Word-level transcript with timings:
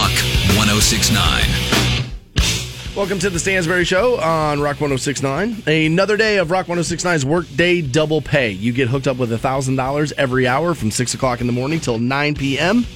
Rock 0.00 0.16
1069. 0.56 2.96
Welcome 2.96 3.18
to 3.18 3.28
the 3.28 3.38
Stansbury 3.38 3.84
Show 3.84 4.18
on 4.18 4.58
Rock 4.58 4.80
1069. 4.80 5.64
Another 5.66 6.16
day 6.16 6.38
of 6.38 6.50
Rock 6.50 6.68
1069's 6.68 7.26
Workday 7.26 7.82
Double 7.82 8.22
Pay. 8.22 8.52
You 8.52 8.72
get 8.72 8.88
hooked 8.88 9.06
up 9.06 9.18
with 9.18 9.30
$1,000 9.30 10.12
every 10.16 10.46
hour 10.46 10.74
from 10.74 10.90
6 10.90 11.12
o'clock 11.12 11.42
in 11.42 11.46
the 11.46 11.52
morning 11.52 11.80
till 11.80 11.98
9 11.98 12.34
p.m. 12.34 12.86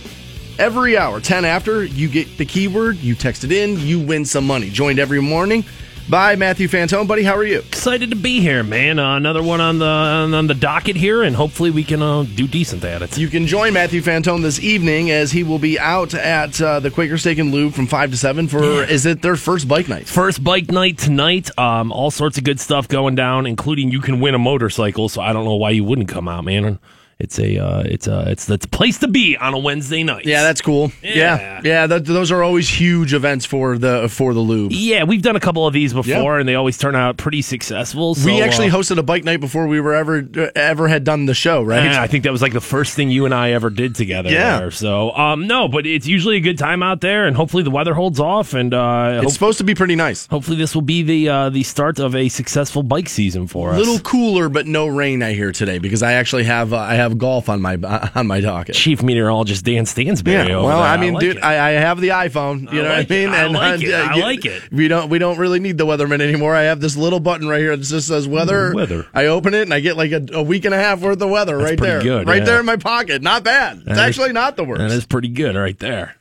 Every 0.58 0.96
hour, 0.96 1.20
10 1.20 1.44
after, 1.44 1.84
you 1.84 2.08
get 2.08 2.38
the 2.38 2.46
keyword, 2.46 2.96
you 2.96 3.14
text 3.14 3.44
it 3.44 3.52
in, 3.52 3.78
you 3.80 4.00
win 4.00 4.24
some 4.24 4.46
money. 4.46 4.70
Joined 4.70 4.98
every 4.98 5.20
morning 5.20 5.62
by 6.08 6.36
Matthew 6.36 6.68
Fantone. 6.68 7.08
Buddy, 7.08 7.22
how 7.22 7.34
are 7.36 7.44
you? 7.44 7.58
Excited 7.60 8.10
to 8.10 8.16
be 8.16 8.40
here, 8.40 8.62
man. 8.62 8.98
Uh, 8.98 9.16
another 9.16 9.42
one 9.42 9.60
on 9.60 9.78
the 9.78 9.86
on 9.86 10.46
the 10.46 10.54
docket 10.54 10.96
here, 10.96 11.22
and 11.22 11.34
hopefully 11.34 11.70
we 11.70 11.82
can 11.84 12.02
uh, 12.02 12.24
do 12.24 12.46
decent 12.46 12.84
at 12.84 13.02
it. 13.02 13.16
You 13.18 13.28
can 13.28 13.46
join 13.46 13.72
Matthew 13.72 14.00
Fantone 14.02 14.42
this 14.42 14.60
evening 14.60 15.10
as 15.10 15.32
he 15.32 15.42
will 15.42 15.58
be 15.58 15.78
out 15.78 16.14
at 16.14 16.60
uh, 16.60 16.80
the 16.80 16.90
Quaker 16.90 17.16
Steak 17.18 17.38
and 17.38 17.52
Lube 17.52 17.72
from 17.72 17.86
5 17.86 18.10
to 18.10 18.16
7 18.16 18.48
for, 18.48 18.62
Yeah. 18.64 18.82
is 18.86 19.06
it 19.06 19.22
their 19.22 19.36
first 19.36 19.66
bike 19.68 19.88
night? 19.88 20.06
First 20.06 20.44
bike 20.44 20.70
night 20.70 20.98
tonight. 20.98 21.50
Um, 21.58 21.90
all 21.92 22.10
sorts 22.10 22.36
of 22.38 22.44
good 22.44 22.60
stuff 22.60 22.86
going 22.88 23.14
down, 23.14 23.46
including 23.46 23.90
you 23.90 24.00
can 24.00 24.20
win 24.20 24.34
a 24.34 24.38
motorcycle. 24.38 25.08
So 25.08 25.22
I 25.22 25.32
don't 25.32 25.44
know 25.44 25.54
why 25.56 25.70
you 25.70 25.84
wouldn't 25.84 26.08
come 26.08 26.28
out, 26.28 26.44
man. 26.44 26.78
It's 27.24 27.38
a 27.38 27.56
uh, 27.58 27.82
it's 27.86 28.06
a 28.06 28.24
it's 28.30 28.44
the 28.44 28.58
place 28.58 28.98
to 28.98 29.08
be 29.08 29.36
on 29.36 29.54
a 29.54 29.58
Wednesday 29.58 30.02
night. 30.02 30.26
Yeah, 30.26 30.42
that's 30.42 30.60
cool. 30.60 30.92
Yeah, 31.02 31.38
Yeah. 31.40 31.60
yeah. 31.64 31.86
th- 31.86 32.02
those 32.02 32.30
are 32.30 32.42
always 32.42 32.68
huge 32.68 33.14
events 33.14 33.46
for 33.46 33.78
the 33.78 34.08
for 34.10 34.34
the 34.34 34.40
lube. 34.40 34.72
yeah. 34.72 35.04
We've 35.04 35.22
done 35.22 35.36
a 35.36 35.40
couple 35.40 35.66
of 35.66 35.72
these 35.72 35.92
before, 35.94 36.34
Yeah. 36.34 36.40
and 36.40 36.48
they 36.48 36.54
always 36.54 36.76
turn 36.76 36.94
out 36.94 37.16
pretty 37.16 37.40
successful. 37.42 38.14
So, 38.14 38.26
we 38.26 38.42
actually 38.42 38.68
uh, 38.68 38.74
hosted 38.76 38.98
a 38.98 39.02
bike 39.02 39.24
night 39.24 39.40
before 39.40 39.66
we 39.66 39.80
were 39.80 39.94
ever 39.94 40.28
ever 40.54 40.86
had 40.88 41.04
done 41.04 41.24
the 41.26 41.34
show, 41.34 41.62
right? 41.62 41.84
Yeah, 41.84 42.02
I 42.02 42.06
think 42.06 42.24
that 42.24 42.32
was 42.32 42.42
like 42.42 42.52
the 42.52 42.60
first 42.60 42.94
thing 42.94 43.10
you 43.10 43.24
and 43.24 43.32
I 43.34 43.52
ever 43.52 43.70
did 43.70 43.94
together. 43.94 44.30
Yeah. 44.30 44.58
there. 44.60 44.70
So, 44.70 45.10
um, 45.12 45.46
no, 45.46 45.66
but 45.68 45.86
it's 45.86 46.06
usually 46.06 46.36
a 46.36 46.40
good 46.40 46.58
time 46.58 46.82
out 46.82 47.00
there, 47.00 47.26
and 47.26 47.34
hopefully 47.36 47.62
the 47.62 47.70
weather 47.70 47.94
holds 47.94 48.20
off, 48.20 48.52
and 48.54 48.74
uh, 48.74 49.20
It's 49.22 49.32
supposed 49.32 49.58
to 49.58 49.64
be 49.64 49.74
pretty 49.74 49.96
nice. 49.96 50.26
Hopefully, 50.26 50.58
this 50.58 50.74
will 50.74 50.82
be 50.82 51.02
the 51.02 51.28
uh, 51.30 51.48
the 51.50 51.62
start 51.62 51.98
of 51.98 52.14
a 52.14 52.28
successful 52.28 52.82
bike 52.82 53.08
season 53.08 53.46
for 53.46 53.70
us. 53.70 53.76
A 53.76 53.78
little 53.78 53.98
cooler, 54.00 54.48
but 54.50 54.66
no 54.66 54.86
rain. 54.86 55.22
I 55.22 55.32
hear 55.32 55.52
today 55.52 55.78
because 55.78 56.02
I 56.02 56.12
actually 56.12 56.44
have 56.44 56.72
uh, 56.72 56.78
I 56.78 56.94
have 56.94 57.13
golf 57.14 57.48
on 57.48 57.60
my 57.62 57.76
on 58.14 58.26
my 58.26 58.40
docket. 58.40 58.74
Chief 58.74 59.02
meteorologist 59.02 59.64
Dan 59.64 59.86
Stansbury. 59.86 60.48
Yeah, 60.48 60.60
well. 60.62 60.80
I 60.82 60.96
mean, 60.96 61.14
like 61.14 61.20
dude. 61.20 61.38
I, 61.40 61.68
I 61.68 61.70
have 61.72 62.00
the 62.00 62.08
iPhone. 62.08 62.72
You 62.72 62.80
I 62.80 62.82
know 62.84 62.88
like 62.90 63.08
what 63.08 63.16
I 63.16 63.16
it. 63.16 63.24
mean? 63.26 63.28
I 63.34 63.46
like 63.46 63.82
it. 63.82 63.94
I 63.94 64.14
you- 64.16 64.22
like 64.22 64.44
it. 64.44 64.72
We 64.72 64.88
don't 64.88 65.08
we 65.10 65.18
don't 65.18 65.38
really 65.38 65.60
need 65.60 65.78
the 65.78 65.86
weatherman 65.86 66.20
anymore. 66.20 66.54
I 66.54 66.62
have 66.62 66.80
this 66.80 66.96
little 66.96 67.20
button 67.20 67.48
right 67.48 67.60
here 67.60 67.76
that 67.76 67.84
just 67.84 68.08
says 68.08 68.26
weather. 68.28 68.72
Weather. 68.74 69.06
I 69.14 69.26
open 69.26 69.54
it 69.54 69.62
and 69.62 69.72
I 69.74 69.80
get 69.80 69.96
like 69.96 70.12
a, 70.12 70.24
a 70.32 70.42
week 70.42 70.64
and 70.64 70.74
a 70.74 70.78
half 70.78 71.00
worth 71.00 71.20
of 71.20 71.30
weather 71.30 71.56
right 71.56 71.78
pretty 71.78 71.82
there, 71.92 72.02
good, 72.02 72.26
right 72.28 72.38
yeah. 72.38 72.44
there 72.44 72.60
in 72.60 72.66
my 72.66 72.76
pocket. 72.76 73.22
Not 73.22 73.44
bad. 73.44 73.76
It's 73.78 73.86
That 73.86 73.92
is- 73.92 73.98
actually 73.98 74.32
not 74.32 74.56
the 74.56 74.64
worst. 74.64 74.80
that 74.80 74.90
is 74.90 75.06
pretty 75.06 75.28
good 75.28 75.56
right 75.56 75.78
there. 75.78 76.16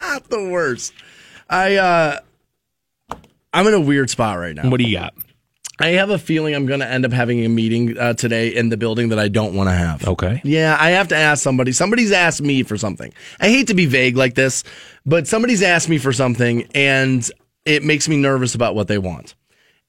not 0.00 0.28
the 0.30 0.48
worst. 0.48 0.92
I 1.50 1.76
uh 1.76 2.18
I'm 3.52 3.66
in 3.66 3.74
a 3.74 3.80
weird 3.80 4.10
spot 4.10 4.38
right 4.38 4.54
now. 4.54 4.68
What 4.68 4.78
do 4.78 4.84
you 4.84 4.98
got? 4.98 5.14
I 5.80 5.88
have 5.90 6.10
a 6.10 6.18
feeling 6.18 6.54
I'm 6.54 6.66
going 6.66 6.80
to 6.80 6.88
end 6.88 7.04
up 7.04 7.12
having 7.12 7.44
a 7.44 7.48
meeting 7.48 7.96
uh, 7.96 8.14
today 8.14 8.48
in 8.48 8.68
the 8.68 8.76
building 8.76 9.10
that 9.10 9.18
I 9.18 9.28
don't 9.28 9.54
want 9.54 9.68
to 9.68 9.74
have. 9.74 10.06
Okay. 10.06 10.40
Yeah, 10.44 10.76
I 10.78 10.90
have 10.90 11.08
to 11.08 11.16
ask 11.16 11.42
somebody. 11.42 11.72
Somebody's 11.72 12.12
asked 12.12 12.42
me 12.42 12.62
for 12.64 12.76
something. 12.76 13.12
I 13.40 13.48
hate 13.48 13.68
to 13.68 13.74
be 13.74 13.86
vague 13.86 14.16
like 14.16 14.34
this, 14.34 14.64
but 15.06 15.28
somebody's 15.28 15.62
asked 15.62 15.88
me 15.88 15.98
for 15.98 16.12
something 16.12 16.68
and 16.74 17.28
it 17.64 17.84
makes 17.84 18.08
me 18.08 18.16
nervous 18.16 18.54
about 18.54 18.74
what 18.74 18.88
they 18.88 18.98
want. 18.98 19.34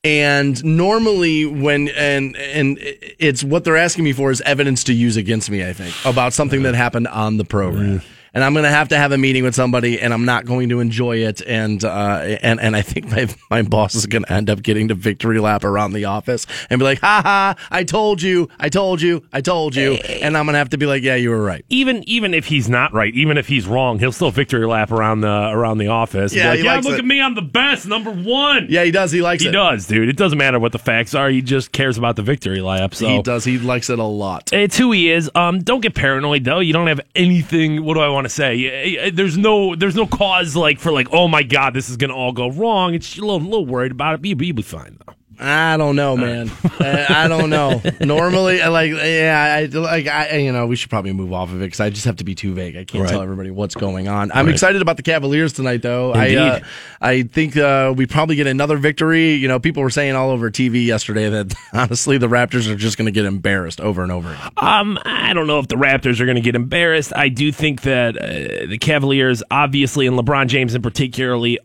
And 0.03 0.63
normally 0.63 1.45
when 1.45 1.89
and 1.89 2.37
and 2.37 2.77
it's 2.79 3.43
what 3.43 3.65
they're 3.65 3.75
asking 3.75 4.05
me 4.05 4.13
for 4.13 4.31
is 4.31 4.39
evidence 4.41 4.85
to 4.85 4.93
use 4.93 5.17
against 5.17 5.49
me, 5.49 5.67
I 5.67 5.73
think, 5.73 5.93
about 6.05 6.31
something 6.31 6.63
that 6.63 6.73
happened 6.73 7.07
on 7.09 7.35
the 7.35 7.43
program. 7.43 8.01
And 8.33 8.43
I'm 8.43 8.53
going 8.53 8.63
to 8.63 8.69
have 8.69 8.89
to 8.89 8.97
have 8.97 9.11
a 9.11 9.17
meeting 9.17 9.43
with 9.43 9.55
somebody 9.55 9.99
and 9.99 10.13
I'm 10.13 10.25
not 10.25 10.45
going 10.45 10.69
to 10.69 10.79
enjoy 10.79 11.17
it 11.17 11.41
and 11.41 11.83
uh 11.83 12.37
and 12.41 12.59
and 12.59 12.75
I 12.75 12.81
think 12.81 13.09
my 13.11 13.27
my 13.49 13.61
boss 13.63 13.95
is 13.95 14.05
going 14.05 14.23
to 14.23 14.31
end 14.33 14.49
up 14.49 14.61
getting 14.61 14.87
the 14.87 14.93
victory 14.95 15.39
lap 15.39 15.63
around 15.63 15.93
the 15.93 16.05
office 16.05 16.45
and 16.69 16.79
be 16.79 16.85
like, 16.85 16.99
"Ha 16.99 17.21
ha, 17.23 17.55
I 17.71 17.83
told 17.83 18.21
you. 18.21 18.49
I 18.59 18.69
told 18.69 19.01
you. 19.01 19.23
I 19.33 19.41
told 19.41 19.75
you." 19.75 19.93
And 19.93 20.37
I'm 20.37 20.45
going 20.45 20.53
to 20.53 20.59
have 20.59 20.69
to 20.69 20.77
be 20.77 20.85
like, 20.85 21.03
"Yeah, 21.03 21.15
you 21.15 21.29
were 21.31 21.41
right." 21.43 21.65
Even 21.69 22.03
even 22.07 22.33
if 22.33 22.45
he's 22.45 22.69
not 22.69 22.93
right, 22.93 23.13
even 23.13 23.37
if 23.37 23.47
he's 23.47 23.65
wrong, 23.67 23.99
he'll 23.99 24.11
still 24.11 24.31
victory 24.31 24.65
lap 24.65 24.91
around 24.91 25.21
the 25.21 25.49
around 25.49 25.77
the 25.79 25.87
office. 25.87 26.33
Yeah, 26.33 26.51
Be 26.51 26.57
he 26.59 26.63
like, 26.63 26.65
yeah. 26.65 26.73
likes 26.75 26.85
Look 26.85 26.95
it. 26.95 26.99
at 26.99 27.05
me, 27.05 27.21
I'm 27.21 27.35
the 27.35 27.41
best, 27.41 27.87
number 27.87 28.11
one. 28.11 28.67
Yeah, 28.69 28.83
he 28.83 28.91
does. 28.91 29.11
He 29.11 29.21
likes 29.21 29.41
he 29.43 29.49
it. 29.49 29.51
He 29.51 29.57
does, 29.57 29.87
dude. 29.87 30.09
It 30.09 30.17
doesn't 30.17 30.37
matter 30.37 30.59
what 30.59 30.71
the 30.71 30.79
facts 30.79 31.15
are. 31.15 31.29
He 31.29 31.41
just 31.41 31.71
cares 31.71 31.97
about 31.97 32.15
the 32.15 32.23
victory 32.23 32.61
lap. 32.61 32.93
So 32.95 33.07
He 33.07 33.21
does. 33.21 33.43
He 33.43 33.57
likes 33.57 33.89
it 33.89 33.99
a 33.99 34.03
lot. 34.03 34.51
It's 34.53 34.77
who 34.77 34.91
he 34.91 35.11
is. 35.11 35.29
Um, 35.35 35.59
don't 35.61 35.81
get 35.81 35.95
paranoid 35.95 36.43
though. 36.43 36.59
You 36.59 36.73
don't 36.73 36.87
have 36.87 37.01
anything. 37.15 37.83
What 37.83 37.93
do 37.95 37.99
I 38.01 38.09
want 38.09 38.18
to 38.25 38.29
say? 38.29 39.09
There's 39.11 39.37
no, 39.37 39.75
there's 39.75 39.95
no 39.95 40.07
cause 40.07 40.55
like 40.55 40.79
for 40.79 40.91
like, 40.91 41.07
oh 41.11 41.27
my 41.27 41.43
god, 41.43 41.73
this 41.73 41.89
is 41.89 41.97
gonna 41.97 42.15
all 42.15 42.31
go 42.31 42.49
wrong. 42.49 42.93
It's 42.93 43.17
a 43.17 43.21
little, 43.21 43.39
little 43.39 43.65
worried 43.65 43.91
about 43.91 44.15
it, 44.15 44.21
but 44.21 44.27
you'll 44.29 44.55
be 44.55 44.61
fine 44.61 44.97
though. 45.05 45.13
I 45.41 45.77
don't 45.77 45.95
know, 45.95 46.17
man. 46.17 46.51
Uh, 46.81 47.05
I 47.07 47.27
don't 47.29 47.49
know. 47.49 47.81
Normally, 48.01 48.59
like, 48.61 48.91
yeah, 48.91 49.55
I 49.57 49.65
like, 49.77 50.05
I, 50.07 50.35
you 50.37 50.51
know, 50.51 50.67
we 50.67 50.75
should 50.75 50.89
probably 50.89 51.13
move 51.13 51.31
off 51.31 51.49
of 51.49 51.57
it 51.61 51.65
because 51.65 51.79
I 51.79 51.89
just 51.89 52.03
have 52.05 52.17
to 52.17 52.25
be 52.25 52.35
too 52.35 52.53
vague. 52.53 52.75
I 52.75 52.83
can't 52.83 53.03
Right. 53.03 53.09
tell 53.09 53.21
everybody 53.21 53.49
what's 53.49 53.73
going 53.75 54.07
on. 54.09 54.31
I'm 54.33 54.47
Right. 54.47 54.53
excited 54.53 54.81
about 54.81 54.97
the 54.97 55.03
Cavaliers 55.03 55.53
tonight, 55.53 55.81
though. 55.81 56.13
I, 56.13 56.35
uh, 56.35 56.59
I 56.99 57.23
think 57.23 57.55
uh, 57.55 57.93
we 57.95 58.05
probably 58.05 58.35
get 58.35 58.47
another 58.47 58.75
victory. 58.77 59.33
You 59.35 59.47
know, 59.47 59.59
people 59.59 59.81
were 59.81 59.89
saying 59.89 60.15
all 60.15 60.29
over 60.31 60.51
TV 60.51 60.85
yesterday 60.85 61.29
that 61.29 61.53
honestly 61.73 62.17
the 62.17 62.27
Raptors 62.27 62.69
are 62.69 62.75
just 62.75 62.97
going 62.97 63.05
to 63.05 63.11
get 63.11 63.23
embarrassed 63.25 63.79
over 63.79 64.03
and 64.03 64.11
over 64.11 64.31
again. 64.33 64.49
Um, 64.57 64.99
I 65.05 65.31
don't 65.33 65.47
know 65.47 65.59
if 65.59 65.69
the 65.69 65.75
Raptors 65.75 66.19
are 66.19 66.25
going 66.25 66.35
to 66.35 66.41
get 66.41 66.55
embarrassed. 66.55 67.13
I 67.15 67.29
do 67.29 67.51
think 67.53 67.83
that 67.83 68.17
uh, 68.17 68.67
the 68.67 68.77
Cavaliers, 68.77 69.41
obviously, 69.49 70.05
and 70.05 70.17
LeBron 70.19 70.47
James 70.47 70.75
in 70.75 70.81
particularly, 70.81 71.59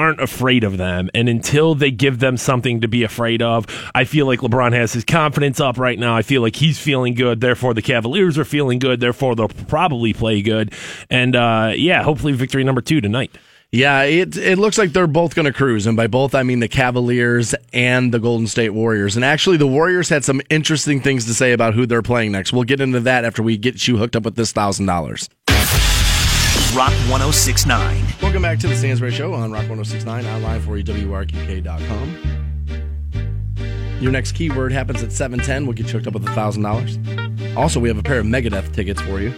aren't 0.00 0.20
afraid 0.20 0.64
of 0.64 0.78
them. 0.78 1.10
And 1.14 1.28
until 1.28 1.74
they 1.74 1.90
give 1.90 2.18
them 2.18 2.36
something 2.36 2.80
to 2.80 2.88
be 2.88 3.02
afraid 3.02 3.42
of, 3.42 3.66
I 3.94 4.04
feel 4.04 4.26
like 4.26 4.40
LeBron 4.40 4.72
has 4.72 4.92
his 4.92 5.04
confidence 5.04 5.60
up 5.60 5.78
right 5.78 5.98
now. 5.98 6.16
I 6.16 6.22
feel 6.22 6.40
like 6.40 6.56
he's 6.56 6.78
feeling 6.78 7.14
good. 7.14 7.40
Therefore, 7.40 7.74
the 7.74 7.82
Cavaliers 7.82 8.38
are 8.38 8.44
feeling 8.44 8.78
good. 8.78 9.00
Therefore, 9.00 9.36
they'll 9.36 9.48
probably 9.48 10.12
play 10.12 10.40
good. 10.40 10.72
And 11.10 11.36
uh, 11.36 11.72
yeah, 11.76 12.02
hopefully, 12.02 12.32
victory 12.32 12.64
number 12.64 12.80
two 12.80 13.00
tonight. 13.00 13.36
Yeah, 13.72 14.02
it 14.02 14.36
it 14.36 14.58
looks 14.58 14.78
like 14.78 14.92
they're 14.92 15.06
both 15.06 15.36
going 15.36 15.46
to 15.46 15.52
cruise, 15.52 15.86
and 15.86 15.96
by 15.96 16.08
both 16.08 16.34
I 16.34 16.42
mean 16.42 16.58
the 16.58 16.66
Cavaliers 16.66 17.54
and 17.72 18.12
the 18.12 18.18
Golden 18.18 18.48
State 18.48 18.70
Warriors. 18.70 19.14
And 19.14 19.24
actually, 19.24 19.58
the 19.58 19.66
Warriors 19.66 20.08
had 20.08 20.24
some 20.24 20.40
interesting 20.50 21.00
things 21.00 21.24
to 21.26 21.34
say 21.34 21.52
about 21.52 21.74
who 21.74 21.86
they're 21.86 22.02
playing 22.02 22.32
next. 22.32 22.52
We'll 22.52 22.64
get 22.64 22.80
into 22.80 22.98
that 23.00 23.24
after 23.24 23.44
we 23.44 23.56
get 23.56 23.86
you 23.86 23.96
hooked 23.96 24.16
up 24.16 24.24
with 24.24 24.34
this 24.34 24.50
thousand 24.50 24.86
dollars. 24.86 25.28
Rock 26.74 26.92
1069. 27.10 28.04
Welcome 28.22 28.42
back 28.42 28.60
to 28.60 28.68
the 28.68 28.76
Stansbury 28.76 29.10
Show 29.10 29.34
on 29.34 29.50
Rock 29.50 29.68
1069, 29.68 30.24
online 30.24 30.58
uh, 30.58 30.60
for 30.60 30.76
you, 30.76 30.84
WRQK.com. 30.84 32.16
Your 34.00 34.12
next 34.12 34.32
keyword 34.32 34.70
happens 34.70 35.02
at 35.02 35.10
710. 35.10 35.66
We'll 35.66 35.74
get 35.74 35.86
you 35.86 35.94
hooked 35.94 36.06
up 36.06 36.14
with 36.14 36.24
$1,000. 36.26 37.56
Also, 37.56 37.80
we 37.80 37.88
have 37.88 37.98
a 37.98 38.04
pair 38.04 38.20
of 38.20 38.26
Megadeth 38.26 38.72
tickets 38.72 39.00
for 39.00 39.20
you. 39.20 39.34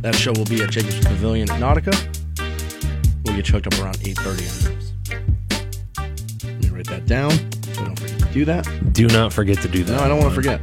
That 0.00 0.14
show 0.14 0.32
will 0.32 0.46
be 0.46 0.62
at 0.62 0.70
Jacobs 0.70 1.04
Pavilion 1.04 1.50
at 1.50 1.60
Nautica. 1.60 1.92
We'll 3.26 3.36
get 3.36 3.46
you 3.48 3.52
hooked 3.52 3.66
up 3.66 3.78
around 3.78 3.98
8.30 3.98 4.24
on 4.24 4.74
those. 4.74 4.92
Let 6.44 6.62
me 6.62 6.70
write 6.70 6.86
that 6.86 7.04
down 7.04 7.32
so 7.74 7.84
don't 7.84 7.98
forget 7.98 8.18
to 8.20 8.32
do 8.32 8.44
that. 8.46 8.92
Do 8.94 9.06
not 9.08 9.34
forget 9.34 9.60
to 9.60 9.68
do 9.68 9.84
that. 9.84 9.98
No, 9.98 10.02
I 10.02 10.08
don't 10.08 10.18
want 10.18 10.30
to 10.30 10.34
forget. 10.34 10.62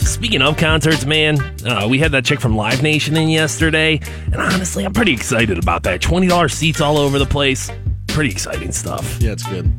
Speaking 0.00 0.42
of 0.42 0.56
concerts, 0.56 1.04
man, 1.06 1.40
uh, 1.64 1.86
we 1.88 1.98
had 1.98 2.12
that 2.12 2.24
chick 2.24 2.40
from 2.40 2.54
Live 2.56 2.82
Nation 2.82 3.16
in 3.16 3.28
yesterday, 3.28 4.00
and 4.26 4.36
honestly, 4.36 4.84
I'm 4.84 4.92
pretty 4.92 5.12
excited 5.12 5.58
about 5.58 5.82
that. 5.84 6.02
Twenty 6.02 6.26
dollars 6.26 6.52
seats 6.52 6.80
all 6.80 6.98
over 6.98 7.18
the 7.18 7.26
place. 7.26 7.70
Pretty 8.08 8.30
exciting 8.30 8.72
stuff. 8.72 9.18
Yeah, 9.20 9.32
it's 9.32 9.44
good. 9.46 9.72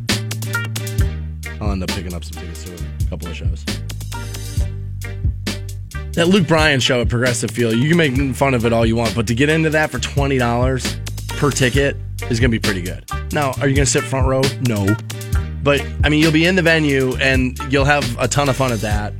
I'll 1.62 1.72
end 1.72 1.84
up 1.84 1.90
picking 1.90 2.14
up 2.14 2.24
some 2.24 2.42
tickets 2.42 2.64
to 2.64 2.74
a 2.74 3.10
couple 3.10 3.28
of 3.28 3.36
shows. 3.36 3.64
That 6.14 6.28
Luke 6.28 6.48
Bryan 6.48 6.80
show 6.80 7.02
at 7.02 7.10
Progressive 7.10 7.52
Field, 7.52 7.76
you 7.76 7.88
can 7.88 7.98
make 7.98 8.36
fun 8.36 8.54
of 8.54 8.66
it 8.66 8.74
all 8.74 8.86
you 8.86 8.95
want, 8.95 9.16
but 9.16 9.28
to 9.28 9.36
get 9.36 9.50
into 9.50 9.69
that 9.72 9.92
for 9.92 10.00
twenty 10.00 10.38
dollars 10.38 10.98
per 11.28 11.51
ticket 11.51 11.98
is 12.30 12.40
going 12.40 12.50
to 12.51 12.57
be 12.57 12.60
pretty 12.60 12.81
good. 12.81 13.06
Now, 13.31 13.51
are 13.60 13.68
you 13.68 13.75
going 13.75 13.86
to 13.86 13.92
sit 13.92 14.04
front 14.04 14.28
row? 14.28 14.42
No, 14.62 14.95
but 15.62 15.86
I 16.04 16.10
mean, 16.10 16.22
you'll 16.22 16.31
be 16.31 16.45
in 16.45 16.56
the 16.56 16.62
venue 16.63 17.16
and 17.18 17.57
you'll 17.72 17.86
have 17.86 18.18
a 18.19 18.28
ton 18.28 18.50
of 18.50 18.56
fun 18.56 18.72
at 18.72 18.80
that 18.80 19.13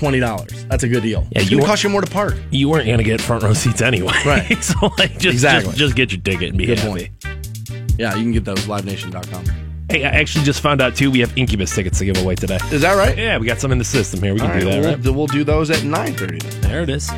twenty 0.00 0.18
dollars. 0.18 0.64
That's 0.66 0.82
a 0.82 0.88
good 0.88 1.02
deal. 1.04 1.20
Yeah, 1.30 1.42
it's 1.42 1.50
you 1.50 1.58
going 1.58 1.60
to 1.60 1.62
want- 1.64 1.66
cost 1.70 1.84
you 1.84 1.90
more 1.90 2.00
to 2.00 2.10
park. 2.10 2.34
You 2.50 2.68
weren't 2.68 2.86
gonna 2.88 3.02
get 3.04 3.20
front 3.20 3.42
row 3.44 3.52
seats 3.52 3.80
anyway, 3.82 4.12
Right. 4.26 4.62
so 4.64 4.74
like, 4.98 5.12
just, 5.12 5.26
Exactly. 5.26 5.66
just 5.72 5.78
just 5.78 5.94
get 5.96 6.10
your 6.12 6.20
ticket 6.22 6.48
and 6.48 6.58
be 6.58 6.66
Good 6.66 6.78
happy. 6.78 7.10
point. 7.22 7.90
Yeah, 7.98 8.16
you 8.16 8.22
can 8.22 8.32
get 8.32 8.44
those 8.44 8.60
livenation.com. 8.66 9.44
Hey, 9.90 10.04
I 10.04 10.08
actually 10.08 10.44
just 10.44 10.60
found 10.60 10.80
out 10.80 10.96
too. 10.96 11.10
We 11.10 11.20
have 11.20 11.36
Incubus 11.36 11.74
tickets 11.74 11.98
to 11.98 12.04
give 12.04 12.16
away 12.16 12.34
today. 12.34 12.58
Is 12.72 12.80
that 12.82 12.94
right? 12.94 13.16
Yeah, 13.18 13.38
we 13.38 13.46
got 13.46 13.60
some 13.60 13.72
in 13.72 13.78
the 13.78 13.84
system 13.84 14.22
here. 14.22 14.32
We 14.32 14.40
can 14.40 14.48
All 14.48 14.54
right, 14.54 14.60
do 14.60 14.66
that. 14.70 14.80
we'll, 14.80 14.94
Right? 14.96 15.16
we'll 15.16 15.26
do 15.26 15.44
those 15.44 15.70
at 15.70 15.84
nine 15.84 16.14
thirty. 16.14 16.38
There 16.60 16.82
it 16.82 16.88
is. 16.90 17.10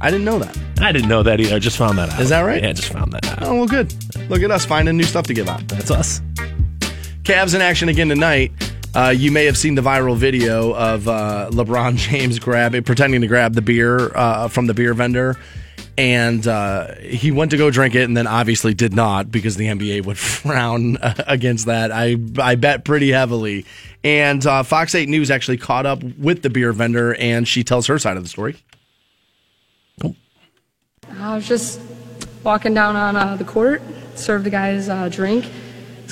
I 0.00 0.10
didn't 0.10 0.24
know 0.24 0.38
that. 0.40 0.58
I 0.80 0.90
didn't 0.92 1.08
know 1.08 1.22
that 1.22 1.40
either. 1.40 1.54
I 1.56 1.58
just 1.60 1.76
found 1.78 1.96
that 1.98 2.10
out. 2.12 2.20
Is 2.20 2.28
that 2.30 2.40
right? 2.40 2.62
Yeah, 2.62 2.70
I 2.70 2.72
just 2.72 2.92
found 2.92 3.12
that 3.12 3.24
out. 3.28 3.42
Oh, 3.44 3.54
well, 3.54 3.66
good. 3.66 3.94
Look 4.28 4.42
at 4.42 4.50
us 4.50 4.64
finding 4.66 4.96
new 4.96 5.04
stuff 5.04 5.26
to 5.28 5.34
give 5.34 5.48
out. 5.48 5.66
That's 5.68 5.90
us. 5.92 6.20
Cavs 7.22 7.54
in 7.54 7.60
action 7.62 7.88
again 7.88 8.08
tonight. 8.08 8.50
Uh, 8.94 9.08
you 9.08 9.32
may 9.32 9.46
have 9.46 9.56
seen 9.56 9.74
the 9.74 9.82
viral 9.82 10.16
video 10.16 10.74
of 10.74 11.08
uh, 11.08 11.48
LeBron 11.50 11.96
James 12.10 12.38
grabbing, 12.38 12.82
pretending 12.82 13.22
to 13.22 13.26
grab 13.26 13.54
the 13.54 13.62
beer 13.62 14.14
uh, 14.14 14.48
from 14.48 14.66
the 14.66 14.74
beer 14.74 14.92
vendor, 14.92 15.38
and 15.96 16.46
uh, 16.46 16.94
he 16.96 17.30
went 17.30 17.50
to 17.52 17.56
go 17.56 17.70
drink 17.70 17.94
it, 17.94 18.02
and 18.02 18.14
then 18.14 18.26
obviously 18.26 18.74
did 18.74 18.92
not 18.92 19.30
because 19.30 19.56
the 19.56 19.66
NBA 19.66 20.04
would 20.04 20.18
frown 20.18 20.98
against 21.26 21.66
that. 21.66 21.90
I 21.90 22.16
I 22.38 22.56
bet 22.56 22.84
pretty 22.84 23.10
heavily. 23.10 23.64
And 24.04 24.44
uh, 24.44 24.62
Fox 24.62 24.94
8 24.94 25.08
News 25.08 25.30
actually 25.30 25.58
caught 25.58 25.86
up 25.86 26.02
with 26.02 26.42
the 26.42 26.50
beer 26.50 26.72
vendor, 26.72 27.14
and 27.14 27.48
she 27.48 27.64
tells 27.64 27.86
her 27.86 27.98
side 27.98 28.16
of 28.16 28.24
the 28.24 28.28
story. 28.28 28.56
I 31.18 31.36
was 31.36 31.46
just 31.46 31.80
walking 32.42 32.74
down 32.74 32.96
on 32.96 33.16
uh, 33.16 33.36
the 33.36 33.44
court, 33.44 33.80
served 34.16 34.44
the 34.44 34.50
guys 34.50 34.88
a 34.88 34.94
uh, 34.94 35.08
drink. 35.08 35.46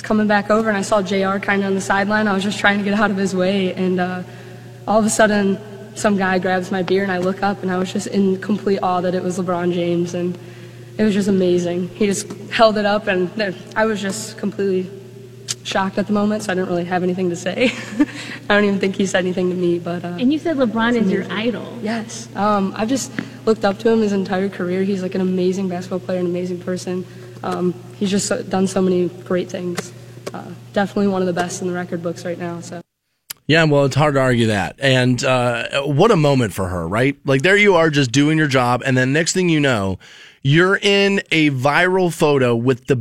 Was 0.01 0.07
coming 0.07 0.25
back 0.25 0.49
over, 0.49 0.67
and 0.67 0.75
I 0.75 0.81
saw 0.81 1.03
Jr. 1.03 1.37
kind 1.37 1.61
of 1.61 1.67
on 1.67 1.75
the 1.75 1.81
sideline. 1.81 2.27
I 2.27 2.33
was 2.33 2.43
just 2.43 2.57
trying 2.57 2.79
to 2.79 2.83
get 2.83 2.95
out 2.95 3.11
of 3.11 3.17
his 3.17 3.35
way, 3.35 3.71
and 3.75 3.99
uh, 3.99 4.23
all 4.87 4.97
of 4.97 5.05
a 5.05 5.11
sudden, 5.11 5.59
some 5.95 6.17
guy 6.17 6.39
grabs 6.39 6.71
my 6.71 6.81
beer, 6.81 7.03
and 7.03 7.11
I 7.11 7.19
look 7.19 7.43
up, 7.43 7.61
and 7.61 7.69
I 7.69 7.77
was 7.77 7.93
just 7.93 8.07
in 8.07 8.41
complete 8.41 8.79
awe 8.81 9.01
that 9.01 9.13
it 9.13 9.21
was 9.21 9.37
LeBron 9.37 9.73
James, 9.73 10.15
and 10.15 10.35
it 10.97 11.03
was 11.03 11.13
just 11.13 11.27
amazing. 11.27 11.89
He 11.89 12.07
just 12.07 12.27
held 12.49 12.79
it 12.79 12.85
up, 12.85 13.05
and 13.05 13.55
I 13.75 13.85
was 13.85 14.01
just 14.01 14.39
completely 14.39 14.89
shocked 15.63 15.99
at 15.99 16.07
the 16.07 16.13
moment, 16.13 16.41
so 16.41 16.51
I 16.51 16.55
didn't 16.55 16.69
really 16.69 16.85
have 16.85 17.03
anything 17.03 17.29
to 17.29 17.35
say. 17.35 17.71
I 18.49 18.55
don't 18.55 18.63
even 18.63 18.79
think 18.79 18.95
he 18.95 19.05
said 19.05 19.19
anything 19.19 19.51
to 19.51 19.55
me, 19.55 19.77
but. 19.77 20.03
Uh, 20.03 20.17
and 20.19 20.33
you 20.33 20.39
said 20.39 20.57
LeBron 20.57 20.95
is 20.95 21.11
your 21.11 21.31
idol. 21.31 21.77
Yes, 21.83 22.27
um, 22.35 22.73
I've 22.75 22.89
just 22.89 23.11
looked 23.45 23.65
up 23.65 23.77
to 23.79 23.91
him 23.91 24.01
his 24.01 24.13
entire 24.13 24.49
career. 24.49 24.81
He's 24.81 25.03
like 25.03 25.13
an 25.13 25.21
amazing 25.21 25.69
basketball 25.69 25.99
player, 25.99 26.19
an 26.19 26.25
amazing 26.25 26.59
person. 26.61 27.05
Um, 27.43 27.75
he's 28.01 28.09
just 28.09 28.25
so, 28.25 28.41
done 28.41 28.65
so 28.67 28.81
many 28.81 29.07
great 29.07 29.47
things. 29.47 29.93
Uh, 30.33 30.51
definitely 30.73 31.07
one 31.07 31.21
of 31.21 31.27
the 31.27 31.33
best 31.33 31.61
in 31.61 31.67
the 31.67 31.73
record 31.73 32.01
books 32.01 32.25
right 32.25 32.37
now. 32.37 32.59
So. 32.59 32.81
Yeah, 33.45 33.63
well, 33.65 33.85
it's 33.85 33.95
hard 33.95 34.15
to 34.15 34.19
argue 34.19 34.47
that. 34.47 34.75
And 34.79 35.23
uh, 35.23 35.83
what 35.83 36.09
a 36.09 36.15
moment 36.15 36.51
for 36.53 36.67
her, 36.67 36.87
right? 36.87 37.15
Like, 37.25 37.43
there 37.43 37.57
you 37.57 37.75
are 37.75 37.91
just 37.91 38.11
doing 38.11 38.39
your 38.39 38.47
job, 38.47 38.81
and 38.85 38.97
then 38.97 39.13
next 39.13 39.33
thing 39.33 39.49
you 39.49 39.59
know, 39.59 39.99
you're 40.41 40.77
in 40.77 41.21
a 41.31 41.51
viral 41.51 42.11
photo 42.11 42.55
with 42.55 42.87
the 42.87 42.95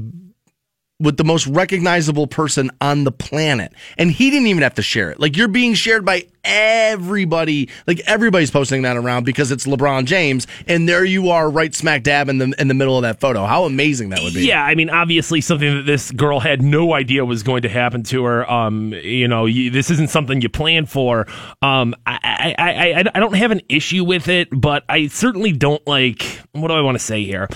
with 1.01 1.17
the 1.17 1.25
most 1.25 1.47
recognizable 1.47 2.27
person 2.27 2.71
on 2.81 3.05
the 3.05 3.13
planet. 3.13 3.73
And 3.99 4.13
he 4.13 4.31
didn't 4.31 4.47
even 4.49 4.63
have 4.63 4.75
to 4.75 4.83
share 4.83 5.11
it. 5.11 5.19
Like 5.19 5.37
you're 5.37 5.49
being 5.49 5.75
shared 5.75 6.05
by 6.05 6.27
everybody. 6.45 7.69
Like 7.87 8.01
everybody's 8.07 8.51
posting 8.51 8.83
that 8.83 8.97
around 8.97 9.25
because 9.25 9.51
it's 9.51 9.67
LeBron 9.67 10.05
James 10.05 10.47
and 10.67 10.89
there 10.89 11.05
you 11.05 11.31
are 11.31 11.51
right 11.51 11.75
smack 11.75 12.03
dab 12.03 12.29
in 12.29 12.39
the 12.39 12.55
in 12.59 12.69
the 12.69 12.75
middle 12.75 12.97
of 12.97 13.03
that 13.03 13.21
photo. 13.21 13.47
How 13.47 13.65
amazing 13.65 14.11
that 14.11 14.23
would 14.23 14.35
be. 14.35 14.47
Yeah, 14.47 14.63
I 14.63 14.75
mean 14.75 14.91
obviously 14.91 15.41
something 15.41 15.75
that 15.75 15.87
this 15.87 16.11
girl 16.11 16.41
had 16.41 16.63
no 16.63 16.93
idea 16.93 17.25
was 17.25 17.43
going 17.43 17.63
to 17.63 17.69
happen 17.69 18.03
to 18.05 18.25
her. 18.25 18.51
Um, 18.51 18.93
you 18.93 19.29
know, 19.29 19.47
you, 19.47 19.71
this 19.71 19.91
isn't 19.91 20.11
something 20.11 20.41
you 20.43 20.49
plan 20.49 20.87
for. 20.87 21.27
Um, 21.63 21.95
I, 22.07 22.55
I 22.59 22.93
I 22.93 23.05
I 23.15 23.21
don't 23.21 23.35
have 23.35 23.51
an 23.51 23.63
issue 23.69 24.05
with 24.05 24.29
it, 24.29 24.49
but 24.53 24.85
I 24.89 25.07
certainly 25.07 25.53
don't 25.53 25.85
like 25.87 26.23
what 26.53 26.69
do 26.69 26.75
I 26.75 26.81
want 26.81 26.97
to 26.97 27.05
say 27.05 27.25
here? 27.25 27.49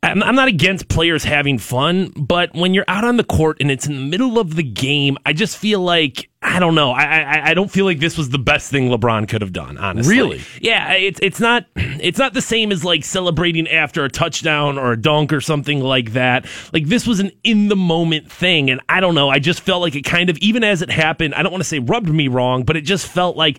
I'm, 0.00 0.22
I'm 0.22 0.36
not 0.36 0.46
against 0.46 0.88
players 0.88 1.24
having 1.24 1.58
fun, 1.58 2.12
but 2.16 2.54
when 2.54 2.72
you're 2.72 2.84
out 2.86 3.04
on 3.04 3.16
the 3.16 3.24
court 3.24 3.56
and 3.60 3.68
it's 3.68 3.86
in 3.86 3.94
the 3.94 4.06
middle 4.06 4.38
of 4.38 4.54
the 4.54 4.62
game, 4.62 5.18
I 5.26 5.32
just 5.32 5.58
feel 5.58 5.80
like 5.80 6.30
I 6.40 6.60
don't 6.60 6.76
know. 6.76 6.92
I, 6.92 7.02
I 7.02 7.50
I 7.50 7.54
don't 7.54 7.68
feel 7.68 7.84
like 7.84 7.98
this 7.98 8.16
was 8.16 8.30
the 8.30 8.38
best 8.38 8.70
thing 8.70 8.90
LeBron 8.90 9.28
could 9.28 9.40
have 9.42 9.52
done. 9.52 9.76
Honestly, 9.76 10.14
really, 10.14 10.40
yeah. 10.60 10.92
It's 10.92 11.18
it's 11.20 11.40
not 11.40 11.66
it's 11.74 12.18
not 12.18 12.32
the 12.32 12.40
same 12.40 12.70
as 12.70 12.84
like 12.84 13.02
celebrating 13.02 13.66
after 13.66 14.04
a 14.04 14.08
touchdown 14.08 14.78
or 14.78 14.92
a 14.92 14.96
dunk 14.96 15.32
or 15.32 15.40
something 15.40 15.80
like 15.80 16.12
that. 16.12 16.46
Like 16.72 16.86
this 16.86 17.04
was 17.04 17.18
an 17.18 17.32
in 17.42 17.66
the 17.66 17.76
moment 17.76 18.30
thing, 18.30 18.70
and 18.70 18.80
I 18.88 19.00
don't 19.00 19.16
know. 19.16 19.28
I 19.28 19.40
just 19.40 19.62
felt 19.62 19.82
like 19.82 19.96
it 19.96 20.04
kind 20.04 20.30
of 20.30 20.38
even 20.38 20.62
as 20.62 20.80
it 20.80 20.90
happened. 20.90 21.34
I 21.34 21.42
don't 21.42 21.50
want 21.50 21.62
to 21.62 21.68
say 21.68 21.80
rubbed 21.80 22.08
me 22.08 22.28
wrong, 22.28 22.62
but 22.62 22.76
it 22.76 22.82
just 22.82 23.06
felt 23.06 23.36
like. 23.36 23.58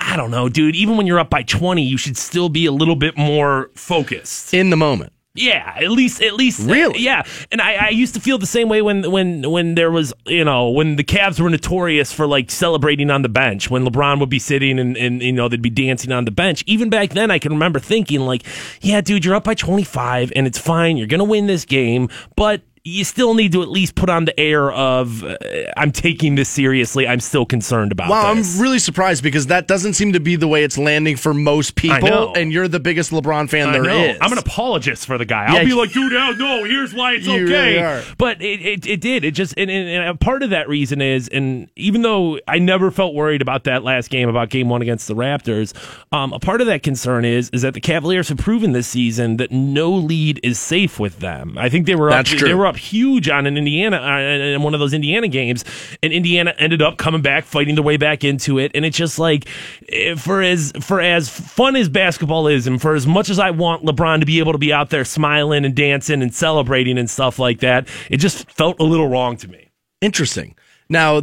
I 0.00 0.16
don't 0.16 0.30
know, 0.30 0.48
dude. 0.48 0.76
Even 0.76 0.96
when 0.96 1.08
you're 1.08 1.18
up 1.18 1.28
by 1.28 1.42
20, 1.42 1.82
you 1.82 1.96
should 1.96 2.16
still 2.16 2.48
be 2.48 2.66
a 2.66 2.70
little 2.70 2.94
bit 2.94 3.18
more 3.18 3.72
focused. 3.74 4.54
In 4.54 4.70
the 4.70 4.76
moment. 4.76 5.12
Yeah, 5.38 5.74
at 5.76 5.90
least, 5.90 6.22
at 6.22 6.34
least, 6.34 6.68
really, 6.68 7.00
yeah. 7.00 7.22
And 7.50 7.60
I, 7.60 7.86
I 7.86 7.88
used 7.90 8.14
to 8.14 8.20
feel 8.20 8.38
the 8.38 8.46
same 8.46 8.68
way 8.68 8.82
when, 8.82 9.10
when, 9.10 9.48
when 9.50 9.74
there 9.74 9.90
was, 9.90 10.12
you 10.26 10.44
know, 10.44 10.70
when 10.70 10.96
the 10.96 11.04
Cavs 11.04 11.40
were 11.40 11.50
notorious 11.50 12.12
for 12.12 12.26
like 12.26 12.50
celebrating 12.50 13.10
on 13.10 13.22
the 13.22 13.28
bench. 13.28 13.70
When 13.70 13.84
LeBron 13.84 14.20
would 14.20 14.28
be 14.28 14.38
sitting 14.38 14.78
and, 14.78 14.96
and 14.96 15.22
you 15.22 15.32
know 15.32 15.48
they'd 15.48 15.62
be 15.62 15.70
dancing 15.70 16.12
on 16.12 16.24
the 16.24 16.30
bench. 16.30 16.62
Even 16.66 16.90
back 16.90 17.10
then, 17.10 17.30
I 17.30 17.38
can 17.38 17.52
remember 17.52 17.78
thinking 17.78 18.20
like, 18.20 18.42
yeah, 18.80 19.00
dude, 19.00 19.24
you're 19.24 19.34
up 19.34 19.44
by 19.44 19.54
25 19.54 20.32
and 20.36 20.46
it's 20.46 20.58
fine. 20.58 20.96
You're 20.96 21.06
gonna 21.06 21.24
win 21.24 21.46
this 21.46 21.64
game, 21.64 22.08
but 22.36 22.62
you 22.88 23.04
still 23.04 23.34
need 23.34 23.52
to 23.52 23.62
at 23.62 23.68
least 23.68 23.94
put 23.94 24.08
on 24.08 24.24
the 24.24 24.38
air 24.40 24.72
of 24.72 25.22
uh, 25.22 25.36
I'm 25.76 25.92
taking 25.92 26.34
this 26.34 26.48
seriously. 26.48 27.06
I'm 27.06 27.20
still 27.20 27.44
concerned 27.44 27.92
about. 27.92 28.08
Wow, 28.08 28.34
this. 28.34 28.56
I'm 28.56 28.62
really 28.62 28.78
surprised 28.78 29.22
because 29.22 29.48
that 29.48 29.66
doesn't 29.66 29.94
seem 29.94 30.12
to 30.14 30.20
be 30.20 30.36
the 30.36 30.48
way 30.48 30.64
it's 30.64 30.78
landing 30.78 31.16
for 31.16 31.34
most 31.34 31.74
people. 31.74 32.34
And 32.34 32.52
you're 32.52 32.68
the 32.68 32.80
biggest 32.80 33.10
LeBron 33.10 33.50
fan 33.50 33.68
I 33.68 33.72
there 33.72 33.82
know. 33.82 34.04
is. 34.04 34.18
I'm 34.20 34.32
an 34.32 34.38
apologist 34.38 35.06
for 35.06 35.18
the 35.18 35.24
guy. 35.24 35.46
I'll 35.48 35.64
be 35.64 35.74
like, 35.74 35.92
dude, 35.92 36.12
no, 36.12 36.32
no, 36.32 36.64
here's 36.64 36.94
why 36.94 37.12
it's 37.12 37.26
You 37.28 37.44
okay. 37.44 37.82
really. 37.82 38.04
But 38.16 38.40
it, 38.40 38.60
it, 38.62 38.86
it 38.86 39.00
did. 39.00 39.24
It 39.24 39.32
just 39.32 39.54
and, 39.58 39.70
and, 39.70 39.88
and 39.88 40.20
part 40.20 40.42
of 40.42 40.50
that 40.50 40.68
reason 40.68 41.02
is, 41.02 41.28
and 41.28 41.68
even 41.76 42.02
though 42.02 42.38
I 42.48 42.58
never 42.58 42.90
felt 42.90 43.14
worried 43.14 43.42
about 43.42 43.64
that 43.64 43.84
last 43.84 44.08
game, 44.08 44.28
about 44.28 44.48
game 44.48 44.68
one 44.68 44.82
against 44.82 45.08
the 45.08 45.14
Raptors, 45.14 45.74
um, 46.12 46.32
a 46.32 46.38
part 46.38 46.60
of 46.60 46.66
that 46.68 46.82
concern 46.82 47.24
is 47.24 47.50
is 47.50 47.62
that 47.62 47.74
the 47.74 47.80
Cavaliers 47.80 48.28
have 48.28 48.38
proven 48.38 48.72
this 48.72 48.88
season 48.88 49.36
that 49.36 49.50
no 49.50 49.90
lead 49.90 50.40
is 50.42 50.58
safe 50.58 50.98
with 50.98 51.18
them. 51.20 51.56
I 51.58 51.68
think 51.68 51.86
they 51.86 51.94
were 51.94 52.10
That's 52.10 52.32
up, 52.32 52.38
true. 52.38 52.48
they 52.48 52.54
were 52.54 52.66
up 52.66 52.77
huge 52.78 53.28
on 53.28 53.46
an 53.46 53.56
Indiana 53.56 53.98
uh, 53.98 54.18
in 54.18 54.62
one 54.62 54.74
of 54.74 54.80
those 54.80 54.94
Indiana 54.94 55.28
games, 55.28 55.64
and 56.02 56.12
Indiana 56.12 56.54
ended 56.58 56.82
up 56.82 56.96
coming 56.96 57.22
back, 57.22 57.44
fighting 57.44 57.74
their 57.74 57.84
way 57.84 57.96
back 57.96 58.24
into 58.24 58.58
it, 58.58 58.72
and 58.74 58.84
it's 58.84 58.96
just 58.96 59.18
like 59.18 59.46
eh, 59.88 60.14
for 60.14 60.42
as 60.42 60.72
for 60.80 61.00
as 61.00 61.28
fun 61.28 61.76
as 61.76 61.88
basketball 61.88 62.48
is, 62.48 62.66
and 62.66 62.80
for 62.80 62.94
as 62.94 63.06
much 63.06 63.28
as 63.28 63.38
I 63.38 63.50
want 63.50 63.84
LeBron 63.84 64.20
to 64.20 64.26
be 64.26 64.38
able 64.38 64.52
to 64.52 64.58
be 64.58 64.72
out 64.72 64.90
there 64.90 65.04
smiling 65.04 65.64
and 65.64 65.74
dancing 65.74 66.22
and 66.22 66.34
celebrating 66.34 66.98
and 66.98 67.10
stuff 67.10 67.38
like 67.38 67.60
that, 67.60 67.88
it 68.10 68.18
just 68.18 68.50
felt 68.50 68.80
a 68.80 68.84
little 68.84 69.08
wrong 69.08 69.36
to 69.38 69.48
me. 69.48 69.70
Interesting. 70.00 70.54
Now, 70.88 71.20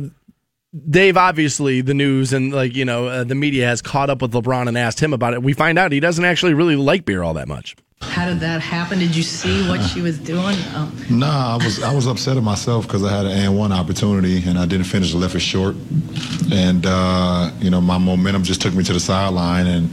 Dave, 0.89 1.15
obviously, 1.15 1.81
the 1.81 1.93
news 1.93 2.33
and 2.33 2.53
like 2.53 2.75
you 2.75 2.85
know 2.85 3.07
uh, 3.07 3.23
the 3.23 3.35
media 3.35 3.65
has 3.65 3.81
caught 3.81 4.09
up 4.09 4.21
with 4.21 4.33
LeBron 4.33 4.67
and 4.67 4.77
asked 4.77 4.99
him 4.99 5.13
about 5.13 5.33
it. 5.33 5.41
We 5.41 5.53
find 5.53 5.79
out 5.79 5.91
he 5.91 5.99
doesn't 5.99 6.25
actually 6.25 6.53
really 6.53 6.75
like 6.75 7.05
beer 7.05 7.23
all 7.23 7.33
that 7.35 7.47
much. 7.47 7.75
How 8.01 8.25
did 8.25 8.39
that 8.41 8.61
happen? 8.61 8.99
Did 8.99 9.15
you 9.15 9.23
see 9.23 9.67
what 9.67 9.81
she 9.81 10.01
was 10.01 10.17
doing? 10.19 10.55
Um, 10.75 10.95
Nah, 11.09 11.53
I 11.55 11.63
was 11.63 11.81
I 11.83 11.93
was 11.93 12.07
upset 12.07 12.37
at 12.37 12.43
myself 12.43 12.87
because 12.87 13.03
I 13.03 13.11
had 13.15 13.25
an 13.25 13.31
and 13.31 13.57
one 13.57 13.71
opportunity 13.71 14.43
and 14.47 14.57
I 14.57 14.65
didn't 14.65 14.85
finish. 14.85 15.13
Left 15.13 15.35
it 15.35 15.39
short, 15.39 15.75
and 16.51 16.85
uh, 16.85 17.51
you 17.59 17.69
know 17.69 17.81
my 17.81 17.97
momentum 17.97 18.43
just 18.43 18.61
took 18.61 18.73
me 18.73 18.83
to 18.83 18.93
the 18.93 18.99
sideline, 18.99 19.67
and 19.67 19.89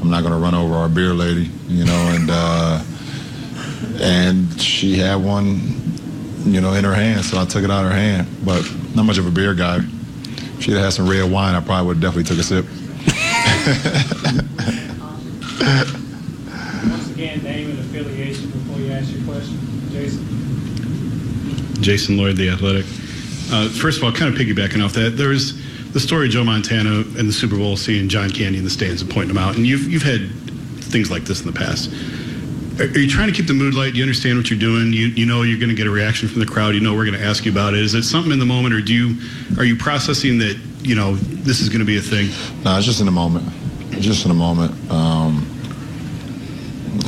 I'm 0.00 0.10
not 0.10 0.22
gonna 0.22 0.38
run 0.38 0.54
over 0.54 0.74
our 0.74 0.88
beer 0.88 1.14
lady, 1.14 1.50
you 1.68 1.84
know, 1.84 1.92
and 2.14 2.28
uh, 2.30 2.82
and 4.00 4.60
she 4.60 4.96
had 4.98 5.16
one, 5.16 5.60
you 6.44 6.60
know, 6.60 6.72
in 6.74 6.84
her 6.84 6.94
hand, 6.94 7.24
so 7.24 7.40
I 7.40 7.44
took 7.44 7.64
it 7.64 7.70
out 7.70 7.84
of 7.84 7.92
her 7.92 7.96
hand. 7.98 8.28
But 8.44 8.62
not 8.94 9.04
much 9.04 9.18
of 9.18 9.26
a 9.26 9.30
beer 9.30 9.54
guy. 9.54 9.78
If 9.78 10.62
she'd 10.64 10.72
have 10.72 10.84
had 10.84 10.92
some 10.92 11.08
red 11.08 11.30
wine, 11.30 11.54
I 11.54 11.60
probably 11.60 11.86
would 11.86 12.02
have 12.02 12.14
definitely 12.14 12.24
took 12.24 12.38
a 12.38 12.42
sip. 12.44 12.66
Once 17.18 17.32
again, 17.32 17.42
name 17.42 17.70
and 17.70 17.80
affiliation 17.80 18.48
before 18.48 18.78
you 18.78 18.92
ask 18.92 19.12
your 19.12 19.24
question. 19.24 19.58
Jason. 19.90 20.22
Jason 21.82 22.16
Lloyd, 22.16 22.36
The 22.36 22.48
Athletic. 22.50 22.84
Uh, 23.50 23.68
first 23.70 23.98
of 23.98 24.04
all, 24.04 24.12
kind 24.12 24.32
of 24.32 24.40
piggybacking 24.40 24.84
off 24.84 24.92
that, 24.92 25.16
there 25.16 25.30
was 25.30 25.58
the 25.90 25.98
story 25.98 26.26
of 26.26 26.32
Joe 26.32 26.44
Montana 26.44 27.00
in 27.18 27.26
the 27.26 27.32
Super 27.32 27.56
Bowl 27.56 27.76
seeing 27.76 28.08
John 28.08 28.30
Candy 28.30 28.58
in 28.58 28.64
the 28.64 28.70
stands 28.70 29.02
and 29.02 29.10
pointing 29.10 29.30
him 29.30 29.38
out, 29.38 29.56
and 29.56 29.66
you've 29.66 29.90
you've 29.90 30.04
had 30.04 30.30
things 30.92 31.10
like 31.10 31.24
this 31.24 31.40
in 31.40 31.46
the 31.46 31.58
past. 31.58 31.90
Are, 32.78 32.84
are 32.84 32.98
you 32.98 33.10
trying 33.10 33.26
to 33.26 33.34
keep 33.34 33.48
the 33.48 33.54
mood 33.54 33.74
light? 33.74 33.94
Do 33.94 33.98
you 33.98 34.04
understand 34.04 34.38
what 34.38 34.48
you're 34.48 34.60
doing? 34.60 34.92
You 34.92 35.06
you 35.08 35.26
know 35.26 35.42
you're 35.42 35.58
going 35.58 35.70
to 35.70 35.74
get 35.74 35.88
a 35.88 35.90
reaction 35.90 36.28
from 36.28 36.38
the 36.38 36.46
crowd. 36.46 36.76
You 36.76 36.80
know 36.80 36.94
we're 36.94 37.06
going 37.06 37.18
to 37.18 37.26
ask 37.26 37.44
you 37.44 37.50
about 37.50 37.74
it. 37.74 37.80
Is 37.80 37.94
it 37.94 38.04
something 38.04 38.30
in 38.30 38.38
the 38.38 38.46
moment, 38.46 38.74
or 38.74 38.80
do 38.80 38.94
you 38.94 39.16
are 39.58 39.64
you 39.64 39.74
processing 39.74 40.38
that 40.38 40.56
you 40.82 40.94
know 40.94 41.16
this 41.16 41.60
is 41.60 41.68
going 41.68 41.80
to 41.80 41.84
be 41.84 41.96
a 41.96 42.00
thing? 42.00 42.28
No, 42.62 42.76
it's 42.76 42.86
just 42.86 43.00
in 43.00 43.06
the 43.06 43.12
moment. 43.12 43.44
Just 43.90 44.24
in 44.24 44.28
the 44.28 44.38
moment. 44.38 44.72
Um, 44.88 45.57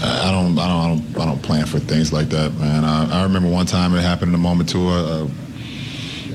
I 0.02 0.30
don't, 0.30 0.59
I 0.59 0.69
don't, 0.69 0.80
I 0.80 0.88
don't, 0.88 1.21
I 1.21 1.25
don't 1.26 1.42
plan 1.42 1.66
for 1.66 1.78
things 1.78 2.12
like 2.12 2.28
that, 2.30 2.54
man. 2.54 2.85
I, 2.85 3.21
I 3.21 3.23
remember 3.25 3.49
one 3.49 3.66
time 3.66 3.95
it 3.95 4.00
happened 4.00 4.30
in 4.30 4.35
a 4.35 4.38
moment 4.38 4.69
too. 4.69 4.88
Uh, 4.88 5.28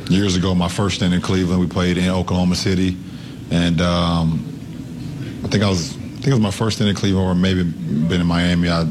years 0.09 0.35
ago, 0.35 0.53
my 0.53 0.67
first 0.67 0.97
stint 0.97 1.13
in 1.13 1.21
Cleveland, 1.21 1.59
we 1.59 1.67
played 1.67 1.97
in 1.97 2.09
Oklahoma 2.09 2.55
City, 2.55 2.95
and 3.51 3.81
um, 3.81 4.39
I 5.43 5.47
think 5.47 5.63
I 5.63 5.69
was, 5.69 5.95
I 5.95 5.99
think 5.99 6.27
it 6.27 6.33
was 6.33 6.39
my 6.39 6.51
first 6.51 6.77
stint 6.77 6.89
in 6.89 6.95
Cleveland, 6.95 7.27
or 7.27 7.35
maybe 7.35 7.63
been 7.63 8.21
in 8.21 8.27
Miami. 8.27 8.69
I 8.69 8.87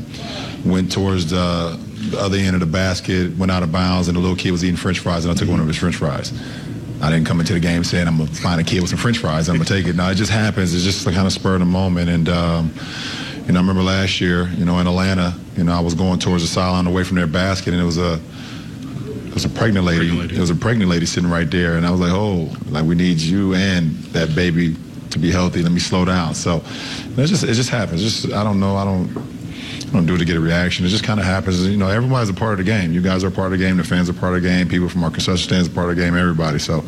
went 0.65 0.91
towards 0.91 1.31
the, 1.31 1.79
the 2.11 2.19
other 2.19 2.37
end 2.37 2.55
of 2.55 2.61
the 2.61 2.67
basket, 2.67 3.37
went 3.37 3.53
out 3.53 3.63
of 3.63 3.71
bounds, 3.71 4.09
and 4.09 4.17
the 4.17 4.21
little 4.21 4.37
kid 4.37 4.51
was 4.51 4.65
eating 4.65 4.77
French 4.77 4.99
fries, 4.99 5.25
and 5.25 5.33
I 5.33 5.37
took 5.37 5.49
one 5.49 5.61
of 5.61 5.69
his 5.69 5.77
French 5.77 5.97
fries. 5.97 6.33
I 7.01 7.11
didn't 7.11 7.27
come 7.27 7.39
into 7.39 7.53
the 7.53 7.61
game 7.61 7.85
saying 7.85 8.09
I'm 8.09 8.17
gonna 8.17 8.31
find 8.31 8.61
a 8.61 8.65
kid 8.65 8.81
with 8.81 8.91
some 8.91 8.99
French 8.99 9.19
fries. 9.19 9.49
I'm 9.49 9.57
gonna 9.57 9.69
take 9.69 9.87
it. 9.87 9.95
No, 9.95 10.09
it 10.11 10.15
just 10.15 10.31
happens. 10.31 10.75
It's 10.75 10.85
just 10.85 11.05
the 11.05 11.13
kind 11.13 11.27
of 11.27 11.33
spur 11.33 11.55
of 11.55 11.61
the 11.61 11.67
moment. 11.67 12.09
And 12.09 12.29
um, 12.29 12.75
you 13.47 13.53
know, 13.53 13.59
I 13.59 13.63
remember 13.63 13.83
last 13.83 14.21
year, 14.21 14.49
you 14.49 14.65
know, 14.65 14.79
in 14.79 14.87
Atlanta, 14.87 15.35
you 15.57 15.65
know, 15.65 15.73
I 15.73 15.81
was 15.81 15.95
going 15.95 16.19
towards 16.19 16.43
the 16.43 16.49
sideline 16.49 16.87
away 16.87 17.05
from 17.05 17.17
their 17.17 17.27
basket, 17.27 17.75
and 17.75 17.83
it 17.83 17.85
was 17.85 17.99
a 17.99 18.19
it 19.27 19.35
was 19.35 19.45
a 19.45 19.49
pregnant 19.49 19.85
lady. 19.85 20.19
It 20.35 20.39
was 20.39 20.51
a 20.51 20.55
pregnant 20.55 20.91
lady 20.91 21.07
sitting 21.07 21.29
right 21.29 21.51
there, 21.51 21.77
and 21.77 21.87
I 21.87 21.91
was 21.91 22.01
like, 22.01 22.13
"Oh, 22.13 22.51
like 22.71 22.85
we 22.85 22.95
need 22.95 23.19
you 23.19 23.55
and 23.55 23.97
that 24.13 24.35
baby 24.35 24.77
to 25.11 25.19
be 25.19 25.31
healthy. 25.31 25.63
Let 25.63 25.73
me 25.73 25.81
slow 25.81 26.05
down." 26.05 26.35
So 26.35 26.63
it 27.19 27.27
just 27.27 27.45
it 27.45 27.55
just 27.55 27.69
happens. 27.69 28.01
Just 28.01 28.33
I 28.33 28.43
don't 28.45 28.61
know. 28.61 28.77
I 28.77 28.85
don't. 28.85 29.11
I 29.15 29.99
don't 29.99 30.07
do 30.07 30.15
it 30.15 30.19
to 30.19 30.25
get 30.25 30.37
a 30.37 30.41
reaction. 30.41 30.87
It 30.87 30.89
just 30.89 31.05
kind 31.05 31.21
of 31.21 31.27
happens. 31.27 31.65
You 31.67 31.77
know, 31.77 31.89
everybody's 31.89 32.31
a 32.31 32.35
part 32.35 32.53
of 32.53 32.59
the 32.59 32.65
game. 32.65 32.93
You 32.93 33.03
guys 33.03 33.23
are 33.23 33.31
part 33.31 33.53
of 33.53 33.59
the 33.59 33.65
game. 33.65 33.77
The 33.77 33.85
fans 33.85 34.09
are 34.09 34.15
part 34.15 34.35
of 34.35 34.43
the 34.43 34.49
game. 34.49 34.69
People 34.69 34.89
from 34.89 35.05
our 35.05 35.11
concession 35.11 35.37
stands 35.37 35.69
are 35.69 35.73
part 35.73 35.91
of 35.91 35.97
the 35.97 36.03
game. 36.03 36.17
Everybody. 36.17 36.59
So, 36.59 36.83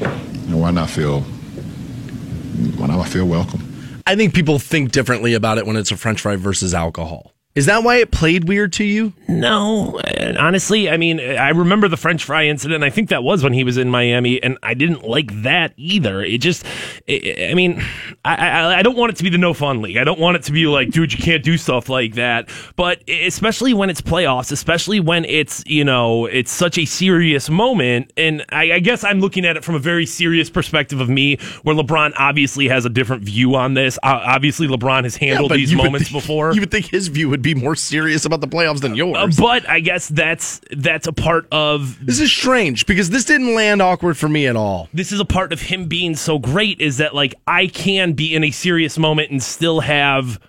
you 0.00 0.48
know, 0.48 0.56
why 0.56 0.70
not 0.72 0.90
feel? 0.90 1.20
Why 1.20 2.88
not 2.88 3.06
feel 3.08 3.26
welcome? 3.26 3.69
I 4.10 4.16
think 4.16 4.34
people 4.34 4.58
think 4.58 4.90
differently 4.90 5.34
about 5.34 5.58
it 5.58 5.66
when 5.68 5.76
it's 5.76 5.92
a 5.92 5.96
French 5.96 6.22
fry 6.22 6.34
versus 6.34 6.74
alcohol. 6.74 7.32
Is 7.60 7.66
that 7.66 7.84
why 7.84 7.96
it 7.96 8.10
played 8.10 8.48
weird 8.48 8.72
to 8.72 8.84
you? 8.84 9.12
No, 9.28 10.00
honestly, 10.38 10.88
I 10.88 10.96
mean, 10.96 11.20
I 11.20 11.50
remember 11.50 11.88
the 11.88 11.98
French 11.98 12.24
fry 12.24 12.46
incident. 12.46 12.82
I 12.82 12.88
think 12.88 13.10
that 13.10 13.22
was 13.22 13.44
when 13.44 13.52
he 13.52 13.64
was 13.64 13.76
in 13.76 13.90
Miami, 13.90 14.42
and 14.42 14.56
I 14.62 14.72
didn't 14.72 15.04
like 15.06 15.42
that 15.42 15.74
either. 15.76 16.22
It 16.22 16.38
just, 16.38 16.64
I 17.06 17.52
mean, 17.54 17.82
I, 18.24 18.34
I, 18.34 18.78
I 18.78 18.82
don't 18.82 18.96
want 18.96 19.12
it 19.12 19.16
to 19.16 19.24
be 19.24 19.28
the 19.28 19.36
no 19.36 19.52
fun 19.52 19.82
league. 19.82 19.98
I 19.98 20.04
don't 20.04 20.18
want 20.18 20.38
it 20.38 20.44
to 20.44 20.52
be 20.52 20.66
like, 20.68 20.90
dude, 20.90 21.12
you 21.12 21.18
can't 21.18 21.44
do 21.44 21.58
stuff 21.58 21.90
like 21.90 22.14
that. 22.14 22.48
But 22.76 23.06
especially 23.10 23.74
when 23.74 23.90
it's 23.90 24.00
playoffs, 24.00 24.52
especially 24.52 24.98
when 24.98 25.26
it's 25.26 25.62
you 25.66 25.84
know 25.84 26.24
it's 26.24 26.50
such 26.50 26.78
a 26.78 26.86
serious 26.86 27.50
moment, 27.50 28.10
and 28.16 28.42
I, 28.48 28.72
I 28.72 28.78
guess 28.78 29.04
I'm 29.04 29.20
looking 29.20 29.44
at 29.44 29.58
it 29.58 29.64
from 29.64 29.74
a 29.74 29.78
very 29.80 30.06
serious 30.06 30.48
perspective 30.48 30.98
of 30.98 31.10
me, 31.10 31.36
where 31.62 31.76
LeBron 31.76 32.14
obviously 32.18 32.68
has 32.68 32.86
a 32.86 32.90
different 32.90 33.22
view 33.22 33.54
on 33.54 33.74
this. 33.74 33.98
Uh, 34.02 34.22
obviously, 34.24 34.66
LeBron 34.66 35.04
has 35.04 35.16
handled 35.16 35.50
but 35.50 35.56
these 35.56 35.74
moments 35.74 36.08
think- 36.08 36.22
before. 36.22 36.54
You 36.60 36.60
would 36.62 36.70
think 36.70 36.86
his 36.86 37.08
view 37.08 37.28
would 37.28 37.42
be 37.42 37.49
more 37.54 37.76
serious 37.76 38.24
about 38.24 38.40
the 38.40 38.48
playoffs 38.48 38.80
than 38.80 38.94
yours. 38.94 39.38
Uh, 39.38 39.42
but 39.42 39.68
I 39.68 39.80
guess 39.80 40.08
that's 40.08 40.60
that's 40.76 41.06
a 41.06 41.12
part 41.12 41.46
of 41.52 42.04
this 42.04 42.20
is 42.20 42.30
strange 42.30 42.86
because 42.86 43.10
this 43.10 43.24
didn't 43.24 43.54
land 43.54 43.82
awkward 43.82 44.16
for 44.16 44.28
me 44.28 44.46
at 44.46 44.56
all. 44.56 44.88
this 44.92 45.12
is 45.12 45.20
a 45.20 45.24
part 45.24 45.52
of 45.52 45.60
him 45.60 45.86
being 45.86 46.14
so 46.16 46.38
great 46.38 46.80
is 46.80 46.98
that 46.98 47.14
like 47.14 47.34
I 47.46 47.66
can 47.66 48.12
be 48.12 48.34
in 48.34 48.44
a 48.44 48.50
serious 48.50 48.98
moment 48.98 49.30
and 49.30 49.42
still 49.42 49.80
have 49.80 50.40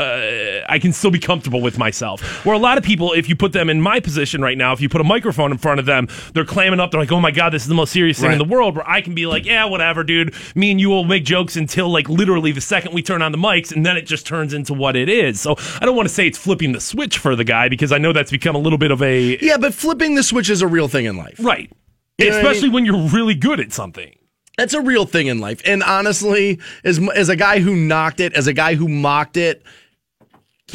uh, 0.00 0.64
I 0.68 0.78
can 0.78 0.92
still 0.92 1.10
be 1.10 1.18
comfortable 1.18 1.60
with 1.60 1.78
myself. 1.78 2.44
Where 2.44 2.54
a 2.54 2.58
lot 2.58 2.78
of 2.78 2.84
people, 2.84 3.12
if 3.12 3.28
you 3.28 3.36
put 3.36 3.52
them 3.52 3.68
in 3.70 3.80
my 3.80 4.00
position 4.00 4.40
right 4.40 4.56
now, 4.56 4.72
if 4.72 4.80
you 4.80 4.88
put 4.88 5.00
a 5.00 5.04
microphone 5.04 5.52
in 5.52 5.58
front 5.58 5.78
of 5.80 5.86
them, 5.86 6.08
they're 6.34 6.44
clamming 6.44 6.80
up. 6.80 6.90
They're 6.90 7.00
like, 7.00 7.12
"Oh 7.12 7.20
my 7.20 7.30
god, 7.30 7.50
this 7.50 7.62
is 7.62 7.68
the 7.68 7.74
most 7.74 7.92
serious 7.92 8.18
thing 8.20 8.32
in 8.32 8.38
the 8.38 8.44
world." 8.44 8.76
Where 8.76 8.88
I 8.88 9.00
can 9.00 9.14
be 9.14 9.26
like, 9.26 9.44
"Yeah, 9.44 9.64
whatever, 9.66 10.02
dude. 10.04 10.34
Me 10.54 10.70
and 10.70 10.80
you 10.80 10.88
will 10.88 11.04
make 11.04 11.24
jokes 11.24 11.56
until 11.56 11.88
like 11.90 12.08
literally 12.08 12.52
the 12.52 12.60
second 12.60 12.92
we 12.94 13.02
turn 13.02 13.22
on 13.22 13.32
the 13.32 13.38
mics, 13.38 13.72
and 13.74 13.84
then 13.84 13.96
it 13.96 14.06
just 14.06 14.26
turns 14.26 14.54
into 14.54 14.72
what 14.74 14.96
it 14.96 15.08
is." 15.08 15.40
So 15.40 15.56
I 15.80 15.84
don't 15.86 15.96
want 15.96 16.08
to 16.08 16.14
say 16.14 16.26
it's 16.26 16.38
flipping 16.38 16.72
the 16.72 16.80
switch 16.80 17.18
for 17.18 17.36
the 17.36 17.44
guy 17.44 17.68
because 17.68 17.92
I 17.92 17.98
know 17.98 18.12
that's 18.12 18.30
become 18.30 18.54
a 18.56 18.58
little 18.60 18.78
bit 18.78 18.90
of 18.90 19.02
a 19.02 19.38
Yeah, 19.40 19.56
but 19.58 19.74
flipping 19.74 20.14
the 20.14 20.22
switch 20.22 20.48
is 20.50 20.62
a 20.62 20.66
real 20.66 20.88
thing 20.88 21.04
in 21.04 21.16
life. 21.16 21.36
right, 21.40 21.70
You 22.18 22.26
what 22.26 22.34
I 22.34 22.38
especially 22.38 22.68
mean? 22.68 22.72
when 22.72 22.84
you're 22.86 23.08
really 23.08 23.34
good 23.34 23.60
at 23.60 23.72
something. 23.72 24.14
That's 24.58 24.74
a 24.74 24.80
real 24.82 25.06
thing 25.06 25.28
in 25.28 25.38
life. 25.38 25.62
And 25.64 25.82
honestly, 25.82 26.58
as 26.84 27.00
as 27.14 27.28
a 27.30 27.36
guy 27.36 27.60
who 27.60 27.74
knocked 27.74 28.20
it, 28.20 28.34
as 28.34 28.46
a 28.46 28.52
guy 28.52 28.74
who 28.74 28.88
mocked 28.88 29.36
it, 29.38 29.62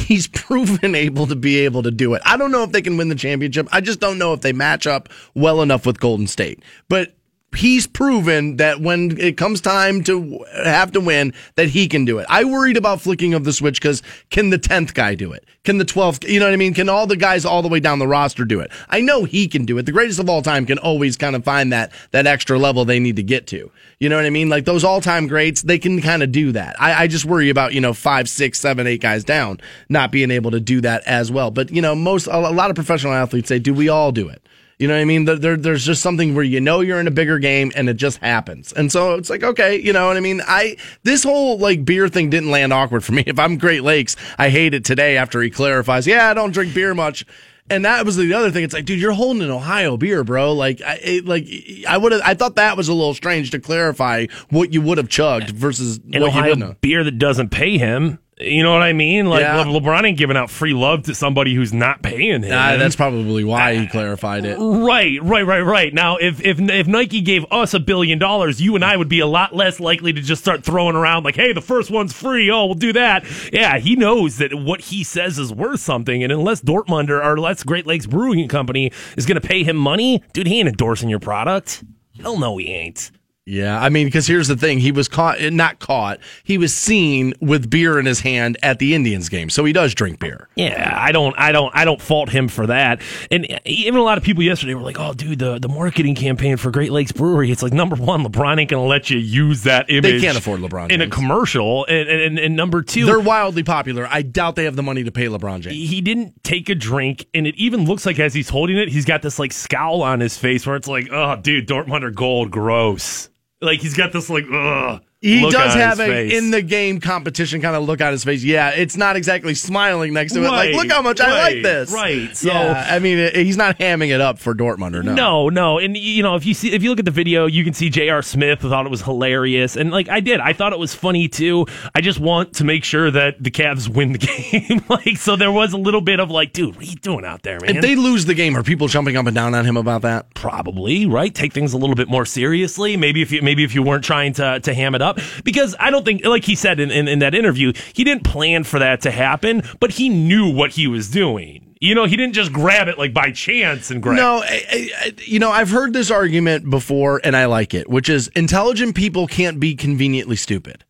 he's 0.00 0.26
proven 0.32 0.94
able 0.94 1.26
to 1.26 1.36
be 1.36 1.58
able 1.60 1.82
to 1.82 1.90
do 1.90 2.14
it. 2.14 2.22
I 2.24 2.36
don't 2.36 2.52
know 2.52 2.62
if 2.62 2.72
they 2.72 2.82
can 2.82 2.96
win 2.96 3.08
the 3.08 3.14
championship. 3.14 3.68
I 3.72 3.80
just 3.80 4.00
don't 4.00 4.18
know 4.18 4.32
if 4.32 4.40
they 4.40 4.52
match 4.52 4.86
up 4.86 5.08
well 5.34 5.62
enough 5.62 5.86
with 5.86 6.00
Golden 6.00 6.26
State. 6.26 6.62
But 6.88 7.14
he's 7.56 7.86
proven 7.86 8.56
that 8.56 8.80
when 8.80 9.18
it 9.18 9.36
comes 9.36 9.60
time 9.60 10.02
to 10.04 10.44
have 10.54 10.92
to 10.92 11.00
win 11.00 11.32
that 11.56 11.68
he 11.68 11.88
can 11.88 12.04
do 12.04 12.18
it. 12.18 12.26
I 12.28 12.44
worried 12.44 12.76
about 12.76 13.00
flicking 13.00 13.34
of 13.34 13.44
the 13.44 13.52
switch 13.52 13.80
cuz 13.80 14.02
can 14.30 14.50
the 14.50 14.58
10th 14.58 14.94
guy 14.94 15.14
do 15.14 15.32
it? 15.32 15.44
Can 15.64 15.78
the 15.78 15.84
12th, 15.84 16.28
you 16.28 16.38
know 16.38 16.46
what 16.46 16.52
I 16.52 16.56
mean? 16.56 16.74
Can 16.74 16.88
all 16.88 17.06
the 17.06 17.16
guys 17.16 17.44
all 17.44 17.62
the 17.62 17.68
way 17.68 17.80
down 17.80 17.98
the 17.98 18.06
roster 18.06 18.44
do 18.44 18.60
it? 18.60 18.70
I 18.88 19.00
know 19.00 19.24
he 19.24 19.48
can 19.48 19.64
do 19.64 19.78
it. 19.78 19.86
The 19.86 19.92
greatest 19.92 20.20
of 20.20 20.30
all 20.30 20.42
time 20.42 20.66
can 20.66 20.78
always 20.78 21.16
kind 21.16 21.34
of 21.34 21.44
find 21.44 21.72
that 21.72 21.92
that 22.12 22.26
extra 22.26 22.58
level 22.58 22.84
they 22.84 23.00
need 23.00 23.16
to 23.16 23.22
get 23.22 23.46
to. 23.48 23.70
You 23.98 24.08
know 24.10 24.16
what 24.16 24.26
I 24.26 24.30
mean? 24.30 24.48
Like 24.48 24.66
those 24.66 24.84
all-time 24.84 25.26
greats, 25.26 25.62
they 25.62 25.78
can 25.78 26.02
kind 26.02 26.22
of 26.22 26.30
do 26.30 26.52
that. 26.52 26.76
I, 26.80 27.04
I 27.04 27.06
just 27.06 27.24
worry 27.24 27.48
about, 27.48 27.72
you 27.72 27.80
know, 27.80 27.94
five, 27.94 28.28
six, 28.28 28.60
seven, 28.60 28.86
eight 28.86 29.00
guys 29.00 29.24
down 29.24 29.58
not 29.88 30.12
being 30.12 30.30
able 30.30 30.50
to 30.50 30.60
do 30.60 30.82
that 30.82 31.02
as 31.06 31.32
well. 31.32 31.50
But, 31.50 31.70
you 31.70 31.80
know, 31.80 31.94
most, 31.94 32.26
a 32.26 32.38
lot 32.38 32.68
of 32.70 32.76
professional 32.76 33.14
athletes 33.14 33.48
say, 33.48 33.58
do 33.58 33.72
we 33.72 33.88
all 33.88 34.12
do 34.12 34.28
it? 34.28 34.42
You 34.78 34.88
know 34.88 34.94
what 34.94 35.00
I 35.00 35.04
mean? 35.06 35.24
There, 35.24 35.36
there, 35.36 35.56
there's 35.56 35.86
just 35.86 36.02
something 36.02 36.34
where 36.34 36.44
you 36.44 36.60
know 36.60 36.80
you're 36.80 37.00
in 37.00 37.06
a 37.06 37.12
bigger 37.12 37.38
game 37.38 37.72
and 37.74 37.88
it 37.88 37.96
just 37.96 38.18
happens. 38.18 38.74
And 38.74 38.92
so 38.92 39.14
it's 39.14 39.30
like, 39.30 39.42
okay, 39.42 39.80
you 39.80 39.92
know 39.94 40.06
what 40.06 40.18
I 40.18 40.20
mean? 40.20 40.42
I, 40.46 40.76
this 41.02 41.22
whole 41.22 41.56
like 41.58 41.84
beer 41.84 42.08
thing 42.08 42.28
didn't 42.28 42.50
land 42.50 42.72
awkward 42.72 43.04
for 43.04 43.12
me. 43.12 43.24
If 43.36 43.40
I'm 43.40 43.58
Great 43.58 43.82
Lakes, 43.82 44.14
I 44.38 44.50
hate 44.50 44.72
it 44.72 44.84
today 44.84 45.16
after 45.16 45.42
he 45.42 45.50
clarifies, 45.50 46.06
yeah, 46.06 46.30
I 46.30 46.34
don't 46.34 46.52
drink 46.52 46.74
beer 46.74 46.94
much. 46.94 47.24
And 47.68 47.84
that 47.84 48.04
was 48.04 48.16
the 48.16 48.32
other 48.32 48.50
thing. 48.50 48.62
It's 48.62 48.72
like, 48.72 48.84
dude, 48.84 49.00
you're 49.00 49.12
holding 49.12 49.42
an 49.42 49.50
Ohio 49.50 49.96
beer, 49.96 50.22
bro. 50.22 50.52
Like, 50.52 50.80
I, 50.80 51.00
it, 51.02 51.26
like, 51.26 51.48
I 51.88 51.98
would 51.98 52.12
have, 52.12 52.20
I 52.24 52.34
thought 52.34 52.56
that 52.56 52.76
was 52.76 52.88
a 52.88 52.94
little 52.94 53.14
strange 53.14 53.50
to 53.50 53.58
clarify 53.58 54.26
what 54.50 54.72
you 54.72 54.80
would 54.82 54.98
have 54.98 55.08
chugged 55.08 55.50
versus 55.50 55.98
an 56.12 56.20
what 56.20 56.28
Ohio 56.28 56.76
beer 56.80 57.02
that 57.02 57.18
doesn't 57.18 57.50
pay 57.50 57.78
him. 57.78 58.20
You 58.38 58.62
know 58.62 58.72
what 58.74 58.82
I 58.82 58.92
mean? 58.92 59.26
Like 59.26 59.40
Yeah. 59.40 59.62
Le- 59.64 59.80
LeBron 59.80 60.04
ain't 60.06 60.18
giving 60.18 60.36
out 60.36 60.50
free 60.50 60.74
love 60.74 61.04
to 61.04 61.14
somebody 61.14 61.54
who's 61.54 61.72
not 61.72 62.02
paying 62.02 62.42
him. 62.42 62.50
Nah, 62.50 62.76
that's 62.76 62.94
probably 62.94 63.44
why 63.44 63.76
he 63.76 63.86
clarified 63.86 64.44
it. 64.44 64.58
Right, 64.58 65.22
right, 65.22 65.46
right, 65.46 65.62
right. 65.62 65.94
Now, 65.94 66.16
if 66.18 66.44
if 66.44 66.60
if 66.60 66.86
Nike 66.86 67.22
gave 67.22 67.46
us 67.50 67.72
a 67.72 67.80
billion 67.80 68.18
dollars, 68.18 68.60
you 68.60 68.74
and 68.74 68.84
I 68.84 68.94
would 68.98 69.08
be 69.08 69.20
a 69.20 69.26
lot 69.26 69.56
less 69.56 69.80
likely 69.80 70.12
to 70.12 70.20
just 70.20 70.42
start 70.42 70.64
throwing 70.64 70.96
around 70.96 71.24
like, 71.24 71.36
"Hey, 71.36 71.54
the 71.54 71.62
first 71.62 71.90
one's 71.90 72.12
free. 72.12 72.50
Oh, 72.50 72.66
we'll 72.66 72.74
do 72.74 72.92
that." 72.92 73.24
Yeah, 73.54 73.78
he 73.78 73.96
knows 73.96 74.36
that 74.36 74.52
what 74.54 74.82
he 74.82 75.02
says 75.02 75.38
is 75.38 75.50
worth 75.50 75.80
something, 75.80 76.22
and 76.22 76.30
unless 76.30 76.60
Dortmunder, 76.60 77.24
unless 77.24 77.62
Great 77.62 77.86
Lakes 77.86 78.04
Brewing 78.06 78.48
Company 78.48 78.92
is 79.16 79.24
going 79.24 79.40
to 79.40 79.46
pay 79.48 79.62
him 79.64 79.76
money, 79.76 80.22
dude, 80.34 80.46
he 80.46 80.58
ain't 80.58 80.68
endorsing 80.68 81.08
your 81.08 81.20
product. 81.20 81.84
Hell 82.20 82.38
no, 82.38 82.58
he 82.58 82.66
ain't. 82.66 83.10
Yeah, 83.48 83.80
I 83.80 83.90
mean, 83.90 84.08
because 84.08 84.26
here's 84.26 84.48
the 84.48 84.56
thing: 84.56 84.80
he 84.80 84.90
was 84.90 85.06
caught, 85.06 85.40
eh, 85.40 85.50
not 85.50 85.78
caught. 85.78 86.18
He 86.42 86.58
was 86.58 86.74
seen 86.74 87.32
with 87.40 87.70
beer 87.70 87.96
in 87.96 88.04
his 88.04 88.18
hand 88.18 88.58
at 88.60 88.80
the 88.80 88.92
Indians 88.92 89.28
game, 89.28 89.50
so 89.50 89.64
he 89.64 89.72
does 89.72 89.94
drink 89.94 90.18
beer. 90.18 90.48
Yeah, 90.56 90.92
I 91.00 91.12
don't, 91.12 91.32
I 91.38 91.52
don't, 91.52 91.70
I 91.72 91.84
don't 91.84 92.02
fault 92.02 92.28
him 92.28 92.48
for 92.48 92.66
that. 92.66 93.00
And 93.30 93.46
eh, 93.48 93.60
even 93.64 94.00
a 94.00 94.02
lot 94.02 94.18
of 94.18 94.24
people 94.24 94.42
yesterday 94.42 94.74
were 94.74 94.82
like, 94.82 94.98
"Oh, 94.98 95.14
dude, 95.14 95.38
the 95.38 95.60
the 95.60 95.68
marketing 95.68 96.16
campaign 96.16 96.56
for 96.56 96.72
Great 96.72 96.90
Lakes 96.90 97.12
Brewery." 97.12 97.52
It's 97.52 97.62
like 97.62 97.72
number 97.72 97.94
one, 97.94 98.24
LeBron 98.24 98.58
ain't 98.58 98.68
gonna 98.68 98.84
let 98.84 99.10
you 99.10 99.18
use 99.18 99.62
that 99.62 99.88
image. 99.90 100.22
can't 100.22 100.36
afford 100.36 100.58
LeBron 100.58 100.90
in 100.90 101.00
a 101.00 101.08
commercial. 101.08 101.84
And, 101.84 102.08
and, 102.08 102.38
and 102.40 102.56
number 102.56 102.82
2 102.82 103.06
They're 103.06 103.20
wildly 103.20 103.62
popular. 103.62 104.08
I 104.10 104.22
doubt 104.22 104.56
they 104.56 104.64
have 104.64 104.74
the 104.74 104.82
money 104.82 105.04
to 105.04 105.12
pay 105.12 105.26
LeBron 105.26 105.60
James. 105.60 105.76
he 105.76 106.00
didn't 106.00 106.42
take 106.42 106.68
a 106.68 106.74
drink, 106.74 107.26
and 107.32 107.46
it 107.46 107.54
even 107.54 107.84
looks 107.84 108.06
like 108.06 108.18
as 108.18 108.34
he's 108.34 108.48
holding 108.48 108.76
it, 108.76 108.88
he's 108.88 109.04
got 109.04 109.22
this 109.22 109.38
like 109.38 109.52
scowl 109.52 110.02
on 110.02 110.18
his 110.18 110.36
face 110.36 110.66
where 110.66 110.74
it's 110.74 110.88
like, 110.88 111.10
"Oh, 111.12 111.36
dude, 111.36 111.68
Dortmunder 111.68 112.12
Gold, 112.12 112.50
gross." 112.50 113.28
Like 113.60 113.80
he's 113.80 113.96
got 113.96 114.12
this 114.12 114.28
like, 114.28 114.44
ugh. 114.52 115.02
He 115.22 115.40
does 115.50 115.74
have 115.74 115.98
a 115.98 116.06
face. 116.06 116.32
in 116.34 116.50
the 116.50 116.60
game 116.62 117.00
competition 117.00 117.60
kind 117.62 117.74
of 117.74 117.84
look 117.84 118.00
on 118.02 118.12
his 118.12 118.22
face. 118.22 118.44
Yeah, 118.44 118.70
it's 118.70 118.96
not 118.96 119.16
exactly 119.16 119.54
smiling 119.54 120.12
next 120.12 120.34
to 120.34 120.44
it. 120.44 120.48
Like, 120.48 120.74
look 120.74 120.90
how 120.90 121.00
much 121.02 121.20
I 121.20 121.30
like 121.54 121.62
this. 121.62 121.90
right. 121.90 122.36
So- 122.36 122.48
yeah, 122.48 122.86
I 122.90 122.98
mean, 122.98 123.18
it- 123.18 123.34
he's 123.34 123.56
not 123.56 123.78
hamming 123.78 124.14
it 124.14 124.20
up 124.20 124.38
for 124.38 124.54
Dortmund 124.54 124.94
or 124.94 125.02
no. 125.02 125.14
No, 125.14 125.48
no, 125.48 125.78
and 125.78 125.96
you 125.96 126.22
know 126.22 126.36
if 126.36 126.44
you 126.44 126.52
see 126.54 126.72
if 126.72 126.82
you 126.82 126.90
look 126.90 126.98
at 126.98 127.06
the 127.06 127.10
video, 127.10 127.46
you 127.46 127.64
can 127.64 127.72
see 127.72 127.88
J.R. 127.88 128.20
Smith 128.22 128.60
thought 128.60 128.84
it 128.84 128.90
was 128.90 129.02
hilarious, 129.02 129.74
and 129.76 129.90
like 129.90 130.08
I 130.10 130.20
did, 130.20 130.38
I 130.40 130.52
thought 130.52 130.72
it 130.74 130.78
was 130.78 130.94
funny 130.94 131.28
too. 131.28 131.66
I 131.94 132.02
just 132.02 132.20
want 132.20 132.52
to 132.56 132.64
make 132.64 132.84
sure 132.84 133.10
that 133.10 133.42
the 133.42 133.50
Cavs 133.50 133.88
win 133.88 134.12
the 134.12 134.18
game, 134.68 134.84
like 134.88 135.16
so. 135.16 135.34
There 135.34 135.50
was 135.50 135.72
a 135.72 135.78
little 135.78 136.02
bit 136.02 136.20
of 136.20 136.30
like, 136.30 136.52
dude, 136.52 136.76
what 136.76 136.84
are 136.84 136.88
you 136.88 136.96
doing 136.96 137.24
out 137.24 137.42
there, 137.42 137.58
man? 137.60 137.76
If 137.76 137.82
they 137.82 137.96
lose 137.96 138.26
the 138.26 138.34
game, 138.34 138.54
are 138.56 138.62
people 138.62 138.86
jumping 138.86 139.16
up 139.16 139.26
and 139.26 139.34
down 139.34 139.54
on 139.54 139.64
him 139.64 139.76
about 139.78 140.02
that? 140.02 140.26
probably 140.34 141.06
right 141.06 141.34
take 141.34 141.52
things 141.52 141.72
a 141.72 141.76
little 141.78 141.96
bit 141.96 142.08
more 142.08 142.24
seriously 142.24 142.96
maybe 142.96 143.20
if 143.22 143.32
you 143.32 143.42
maybe 143.42 143.64
if 143.64 143.74
you 143.74 143.82
weren't 143.82 144.04
trying 144.04 144.32
to 144.32 144.60
to 144.60 144.72
ham 144.74 144.94
it 144.94 145.02
up 145.02 145.05
because 145.44 145.74
i 145.80 145.90
don't 145.90 146.04
think 146.04 146.24
like 146.24 146.44
he 146.44 146.54
said 146.54 146.80
in, 146.80 146.90
in, 146.90 147.08
in 147.08 147.18
that 147.20 147.34
interview 147.34 147.72
he 147.92 148.04
didn't 148.04 148.24
plan 148.24 148.64
for 148.64 148.78
that 148.78 149.00
to 149.02 149.10
happen 149.10 149.62
but 149.80 149.92
he 149.92 150.08
knew 150.08 150.50
what 150.52 150.70
he 150.72 150.86
was 150.86 151.10
doing 151.10 151.74
you 151.80 151.94
know 151.94 152.06
he 152.06 152.16
didn't 152.16 152.32
just 152.34 152.52
grab 152.52 152.88
it 152.88 152.96
like 152.98 153.12
by 153.12 153.30
chance 153.30 153.90
and 153.90 154.02
grab 154.02 154.16
No, 154.16 154.38
I, 154.42 154.90
I- 154.98 155.12
you 155.24 155.38
know, 155.38 155.50
I've 155.50 155.68
heard 155.68 155.92
this 155.92 156.10
argument 156.10 156.70
before 156.70 157.20
and 157.22 157.36
I 157.36 157.44
like 157.44 157.74
it, 157.74 157.86
which 157.90 158.08
is 158.08 158.28
intelligent 158.28 158.94
people 158.96 159.26
can't 159.26 159.60
be 159.60 159.74
conveniently 159.74 160.36
stupid. 160.36 160.84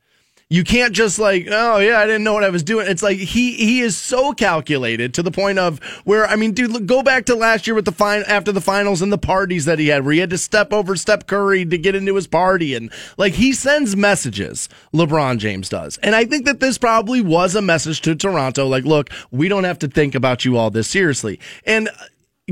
You 0.48 0.62
can't 0.62 0.94
just 0.94 1.18
like, 1.18 1.48
oh 1.50 1.78
yeah, 1.78 1.98
I 1.98 2.06
didn't 2.06 2.22
know 2.22 2.34
what 2.34 2.44
I 2.44 2.50
was 2.50 2.62
doing. 2.62 2.86
It's 2.86 3.02
like 3.02 3.18
he 3.18 3.54
he 3.54 3.80
is 3.80 3.96
so 3.96 4.32
calculated 4.32 5.12
to 5.14 5.22
the 5.24 5.32
point 5.32 5.58
of 5.58 5.80
where 6.04 6.24
I 6.24 6.36
mean, 6.36 6.52
dude, 6.52 6.70
look, 6.70 6.86
go 6.86 7.02
back 7.02 7.24
to 7.26 7.34
last 7.34 7.66
year 7.66 7.74
with 7.74 7.84
the 7.84 7.90
fine 7.90 8.22
after 8.28 8.52
the 8.52 8.60
finals 8.60 9.02
and 9.02 9.12
the 9.12 9.18
parties 9.18 9.64
that 9.64 9.80
he 9.80 9.88
had, 9.88 10.04
where 10.04 10.14
he 10.14 10.20
had 10.20 10.30
to 10.30 10.38
step 10.38 10.72
over 10.72 10.94
Steph 10.94 11.26
Curry 11.26 11.64
to 11.64 11.76
get 11.76 11.96
into 11.96 12.14
his 12.14 12.28
party, 12.28 12.74
and 12.74 12.92
like 13.16 13.32
he 13.34 13.52
sends 13.52 13.96
messages. 13.96 14.68
LeBron 14.94 15.38
James 15.38 15.68
does, 15.68 15.96
and 15.98 16.14
I 16.14 16.24
think 16.24 16.44
that 16.44 16.60
this 16.60 16.78
probably 16.78 17.20
was 17.20 17.56
a 17.56 17.62
message 17.62 18.00
to 18.02 18.14
Toronto, 18.14 18.68
like, 18.68 18.84
look, 18.84 19.10
we 19.32 19.48
don't 19.48 19.64
have 19.64 19.80
to 19.80 19.88
think 19.88 20.14
about 20.14 20.44
you 20.44 20.56
all 20.56 20.70
this 20.70 20.86
seriously, 20.86 21.40
and 21.64 21.88
uh, 21.88 21.92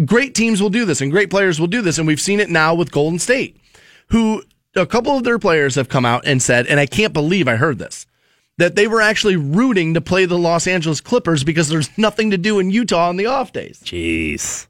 great 0.05 0.35
teams 0.35 0.61
will 0.61 0.69
do 0.69 0.85
this 0.85 1.01
and 1.01 1.13
great 1.13 1.31
players 1.31 1.61
will 1.61 1.69
do 1.69 1.81
this. 1.81 1.99
And 1.99 2.09
we've 2.09 2.21
seen 2.21 2.41
it 2.41 2.51
now 2.51 2.75
with 2.75 2.91
Golden 2.91 3.21
State, 3.21 3.57
who 4.09 4.43
a 4.77 4.87
couple 4.87 5.17
of 5.17 5.25
their 5.25 5.39
players 5.39 5.75
have 5.75 5.89
come 5.89 6.05
out 6.05 6.27
and 6.27 6.43
said, 6.43 6.67
and 6.67 6.81
I 6.81 6.87
can't 6.87 7.13
believe 7.13 7.49
I 7.49 7.57
heard 7.57 7.79
this, 7.79 8.07
that 8.59 8.77
they 8.77 8.87
were 8.87 9.01
actually 9.01 9.37
rooting 9.37 9.95
to 9.95 10.01
play 10.01 10.27
the 10.27 10.39
Los 10.39 10.67
Angeles 10.67 11.01
Clippers 11.01 11.45
because 11.45 11.69
there's 11.69 11.91
nothing 11.99 12.31
to 12.31 12.39
do 12.39 12.59
in 12.59 12.71
Utah 12.71 13.09
on 13.09 13.17
the 13.17 13.27
off 13.27 13.53
days. 13.53 13.81
jeez 13.85 14.67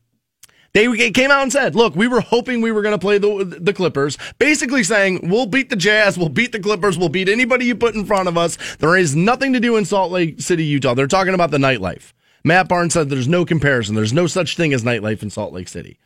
They 0.72 1.10
came 1.10 1.30
out 1.30 1.42
and 1.42 1.52
said, 1.52 1.74
"Look, 1.74 1.94
we 1.94 2.08
were 2.08 2.20
hoping 2.20 2.60
we 2.60 2.72
were 2.72 2.82
going 2.82 2.94
to 2.94 2.98
play 2.98 3.18
the 3.18 3.44
the 3.60 3.72
Clippers." 3.72 4.18
Basically 4.38 4.82
saying, 4.82 5.28
"We'll 5.28 5.46
beat 5.46 5.70
the 5.70 5.76
Jazz, 5.76 6.18
we'll 6.18 6.28
beat 6.28 6.52
the 6.52 6.60
Clippers, 6.60 6.98
we'll 6.98 7.08
beat 7.08 7.28
anybody 7.28 7.66
you 7.66 7.76
put 7.76 7.94
in 7.94 8.04
front 8.04 8.28
of 8.28 8.36
us." 8.36 8.58
There 8.76 8.96
is 8.96 9.14
nothing 9.14 9.52
to 9.52 9.60
do 9.60 9.76
in 9.76 9.84
Salt 9.84 10.10
Lake 10.10 10.40
City, 10.40 10.64
Utah. 10.64 10.94
They're 10.94 11.06
talking 11.06 11.34
about 11.34 11.50
the 11.50 11.58
nightlife. 11.58 12.12
Matt 12.42 12.68
Barnes 12.68 12.92
said 12.92 13.08
there's 13.08 13.28
no 13.28 13.44
comparison. 13.46 13.94
There's 13.94 14.12
no 14.12 14.26
such 14.26 14.56
thing 14.56 14.74
as 14.74 14.84
nightlife 14.84 15.22
in 15.22 15.30
Salt 15.30 15.54
Lake 15.54 15.68
City. 15.68 15.98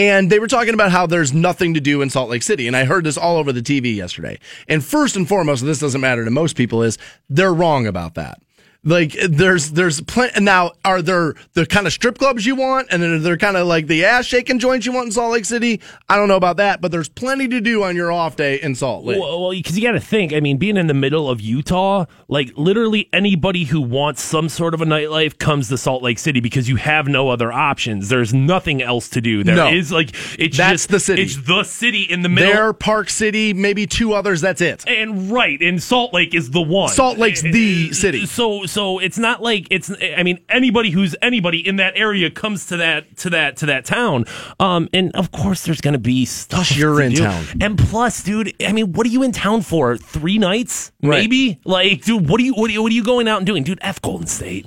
And 0.00 0.32
they 0.32 0.38
were 0.38 0.46
talking 0.46 0.72
about 0.72 0.92
how 0.92 1.06
there's 1.06 1.34
nothing 1.34 1.74
to 1.74 1.80
do 1.80 2.00
in 2.00 2.08
Salt 2.08 2.30
Lake 2.30 2.42
City. 2.42 2.66
And 2.66 2.74
I 2.74 2.84
heard 2.84 3.04
this 3.04 3.18
all 3.18 3.36
over 3.36 3.52
the 3.52 3.60
TV 3.60 3.94
yesterday. 3.94 4.38
And 4.66 4.82
first 4.82 5.14
and 5.14 5.28
foremost, 5.28 5.60
and 5.60 5.68
this 5.68 5.78
doesn't 5.78 6.00
matter 6.00 6.24
to 6.24 6.30
most 6.30 6.56
people, 6.56 6.82
is 6.82 6.96
they're 7.28 7.52
wrong 7.52 7.86
about 7.86 8.14
that. 8.14 8.40
Like 8.82 9.14
there's 9.28 9.72
there's 9.72 10.00
plenty 10.00 10.40
now. 10.40 10.72
Are 10.86 11.02
there 11.02 11.34
the 11.52 11.66
kind 11.66 11.86
of 11.86 11.92
strip 11.92 12.16
clubs 12.16 12.46
you 12.46 12.56
want, 12.56 12.88
and 12.90 13.02
then 13.02 13.22
they're 13.22 13.36
kind 13.36 13.58
of 13.58 13.66
like 13.66 13.88
the 13.88 14.06
ass 14.06 14.24
shaking 14.24 14.58
joints 14.58 14.86
you 14.86 14.92
want 14.92 15.06
in 15.06 15.12
Salt 15.12 15.32
Lake 15.32 15.44
City? 15.44 15.82
I 16.08 16.16
don't 16.16 16.28
know 16.28 16.36
about 16.36 16.56
that, 16.56 16.80
but 16.80 16.90
there's 16.90 17.08
plenty 17.08 17.46
to 17.48 17.60
do 17.60 17.82
on 17.84 17.94
your 17.94 18.10
off 18.10 18.36
day 18.36 18.58
in 18.60 18.74
Salt 18.74 19.04
Lake. 19.04 19.20
Well, 19.20 19.50
because 19.50 19.76
you 19.78 19.82
got 19.82 19.92
to 19.92 20.00
think. 20.00 20.32
I 20.32 20.40
mean, 20.40 20.56
being 20.56 20.78
in 20.78 20.86
the 20.86 20.94
middle 20.94 21.28
of 21.28 21.42
Utah, 21.42 22.06
like 22.28 22.52
literally 22.56 23.10
anybody 23.12 23.64
who 23.64 23.82
wants 23.82 24.22
some 24.22 24.48
sort 24.48 24.72
of 24.72 24.80
a 24.80 24.86
nightlife 24.86 25.36
comes 25.36 25.68
to 25.68 25.76
Salt 25.76 26.02
Lake 26.02 26.18
City 26.18 26.40
because 26.40 26.66
you 26.66 26.76
have 26.76 27.06
no 27.06 27.28
other 27.28 27.52
options. 27.52 28.08
There's 28.08 28.32
nothing 28.32 28.80
else 28.80 29.10
to 29.10 29.20
do. 29.20 29.44
There 29.44 29.74
is 29.74 29.90
No. 29.90 29.96
like 29.98 30.14
it's 30.38 30.56
That's 30.56 30.72
just 30.72 30.88
the 30.88 31.00
city. 31.00 31.22
It's 31.22 31.36
the 31.36 31.64
city 31.64 32.04
in 32.04 32.22
the 32.22 32.30
middle. 32.30 32.50
There, 32.52 32.72
Park 32.72 33.10
City, 33.10 33.52
maybe 33.52 33.86
two 33.86 34.14
others. 34.14 34.40
That's 34.40 34.62
it. 34.62 34.86
and 34.88 35.30
right, 35.30 35.60
and 35.60 35.82
Salt 35.82 36.14
Lake 36.14 36.34
is 36.34 36.50
the 36.50 36.62
one. 36.62 36.88
Salt 36.88 37.18
Lake's 37.18 37.44
eh, 37.44 37.50
the 37.50 37.88
eh, 37.90 37.92
city. 37.92 38.24
So 38.24 38.64
so 38.70 38.98
it's 38.98 39.18
not 39.18 39.42
like 39.42 39.66
it's 39.70 39.90
I 40.16 40.22
mean 40.22 40.38
anybody 40.48 40.90
who's 40.90 41.16
anybody 41.20 41.66
in 41.66 41.76
that 41.76 41.94
area 41.96 42.30
comes 42.30 42.66
to 42.66 42.76
that 42.78 43.16
to 43.18 43.30
that 43.30 43.56
to 43.58 43.66
that 43.66 43.84
town. 43.84 44.24
Um 44.58 44.88
and 44.92 45.14
of 45.16 45.32
course 45.32 45.64
there's 45.64 45.80
going 45.80 45.94
to 45.94 45.98
be 45.98 46.24
stuff 46.24 46.68
Plus, 46.68 46.76
you're 46.78 46.98
to 46.98 47.04
in 47.04 47.12
do. 47.12 47.22
town. 47.24 47.44
And 47.60 47.78
plus 47.78 48.22
dude, 48.22 48.54
I 48.64 48.72
mean 48.72 48.92
what 48.92 49.06
are 49.06 49.10
you 49.10 49.22
in 49.22 49.32
town 49.32 49.62
for? 49.62 49.96
3 49.96 50.38
nights? 50.38 50.92
Right. 51.02 51.20
Maybe? 51.20 51.60
Like 51.64 52.04
dude, 52.04 52.28
what 52.28 52.40
are 52.40 52.44
you 52.44 52.54
what 52.54 52.70
are 52.70 52.72
you, 52.72 52.82
what 52.82 52.92
are 52.92 52.94
you 52.94 53.04
going 53.04 53.28
out 53.28 53.38
and 53.38 53.46
doing? 53.46 53.64
Dude, 53.64 53.78
F 53.82 54.00
Golden 54.00 54.26
State. 54.26 54.66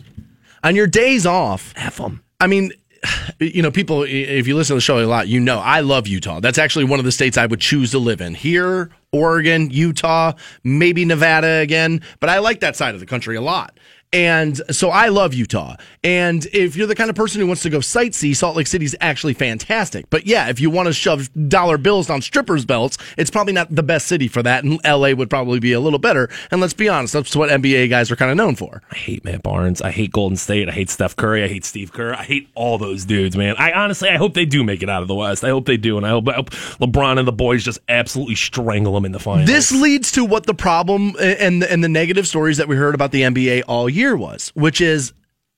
On 0.63 0.75
your 0.75 0.88
days 0.88 1.25
off, 1.25 1.74
F 1.75 1.98
them. 1.98 2.24
I 2.39 2.48
mean, 2.48 2.72
you 3.39 3.62
know, 3.62 3.72
people, 3.72 4.03
if 4.03 4.48
you 4.48 4.55
listen 4.55 4.74
to 4.74 4.77
the 4.77 4.81
show 4.81 5.00
a 5.00 5.05
lot, 5.05 5.27
you 5.27 5.39
know, 5.39 5.60
I 5.60 5.81
love 5.81 6.07
Utah. 6.07 6.39
That's 6.39 6.57
actually 6.57 6.86
one 6.86 7.00
of 7.00 7.05
the 7.05 7.12
states 7.12 7.38
I 7.38 7.45
would 7.45 7.60
choose 7.60 7.91
to 7.91 8.00
live 8.00 8.22
in. 8.22 8.33
Here, 8.36 8.89
Oregon, 9.12 9.69
Utah, 9.69 10.33
maybe 10.63 11.05
Nevada 11.05 11.60
again, 11.60 12.01
but 12.19 12.29
I 12.29 12.39
like 12.39 12.62
that 12.62 12.75
side 12.75 12.93
of 12.93 13.00
the 13.00 13.05
country 13.05 13.36
a 13.36 13.41
lot. 13.41 13.77
And 14.13 14.62
so 14.74 14.89
I 14.89 15.10
love 15.10 15.34
Utah. 15.34 15.75
And 16.03 16.46
if 16.53 16.75
you're 16.75 16.88
the 16.88 16.96
kind 16.96 17.10
of 17.10 17.15
person 17.15 17.41
who 17.41 17.48
wants 17.48 17.63
to 17.63 17.70
go 17.70 17.79
sightsee, 17.79 18.36
Salt 18.36 18.55
Lake 18.55 18.67
City's 18.67 18.96
actually 19.01 19.34
fantastic. 19.34 20.10
But 20.10 20.27
yeah, 20.27 20.50
if 20.50 20.60
you 20.60 20.70
want 20.70 20.88
to 20.88 20.93
shove 20.93 21.29
dollar 21.50 21.79
bills 21.79 22.08
down 22.08 22.22
strippers' 22.22 22.63
belts, 22.63 22.98
it's 23.17 23.32
probably 23.32 23.53
not 23.53 23.74
the 23.74 23.82
best 23.82 24.08
city 24.08 24.27
for 24.27 24.43
that. 24.43 24.63
And 24.63 24.79
LA 24.86 25.13
would 25.13 25.29
probably 25.29 25.60
be 25.60 25.74
a 25.74 25.79
little 25.79 26.00
better. 26.00 26.29
And 26.51 26.62
let's 26.62 26.74
be 26.74 26.88
honest, 26.88 27.13
that's 27.13 27.36
what 27.36 27.50
NBA 27.50 27.89
guys 27.89 28.12
are 28.12 28.15
kind 28.15 28.29
of 28.29 28.38
known 28.38 28.55
for. 28.55 28.84
I 28.91 28.96
hate 28.96 29.25
Matt 29.25 29.41
Barnes. 29.41 29.82
I 29.82 29.89
hate 29.89 30.12
Golden 30.12 30.38
State. 30.38 30.70
I 30.70 30.74
hate 30.74 30.91
Steph 30.91 31.15
Curry. 31.15 31.43
I 31.43 31.48
hate 31.48 31.65
Steve 31.65 31.91
Kerr. 31.91 32.13
I 32.13 32.24
hate 32.24 32.50
all 32.53 32.77
those 32.77 33.05
dudes, 33.05 33.36
man. 33.36 33.55
I 33.58 33.72
honestly, 33.72 34.10
I 34.10 34.17
hope 34.17 34.36
they 34.36 34.46
do 34.46 34.63
make 34.63 34.84
it 34.84 34.89
out 34.89 35.01
of 35.01 35.08
the 35.08 35.15
West. 35.15 35.43
I 35.43 35.50
hope 35.50 35.65
they 35.65 35.77
do, 35.77 35.98
and 35.98 36.05
I 36.05 36.10
hope, 36.10 36.27
I 36.27 36.34
hope 36.34 36.51
LeBron 36.51 37.17
and 37.17 37.27
the 37.27 37.32
boys 37.32 37.63
just 37.63 37.79
absolutely 37.89 38.36
strangle 38.36 38.93
them 38.93 39.05
in 39.05 39.12
the 39.12 39.20
finals. 39.20 39.48
This 39.48 39.72
leads 39.72 40.12
to 40.12 40.24
what 40.24 40.46
the 40.46 40.53
problem 40.53 41.15
and 41.20 41.63
and 41.63 41.84
the 41.84 41.89
negative 41.89 42.27
stories 42.27 42.58
that 42.58 42.67
we 42.67 42.75
heard 42.75 42.93
about 42.93 43.12
the 43.12 43.22
NBA 43.22 43.63
all 43.67 43.89
year 43.89 44.02
was, 44.12 44.51
which 44.55 44.81
is 44.81 45.13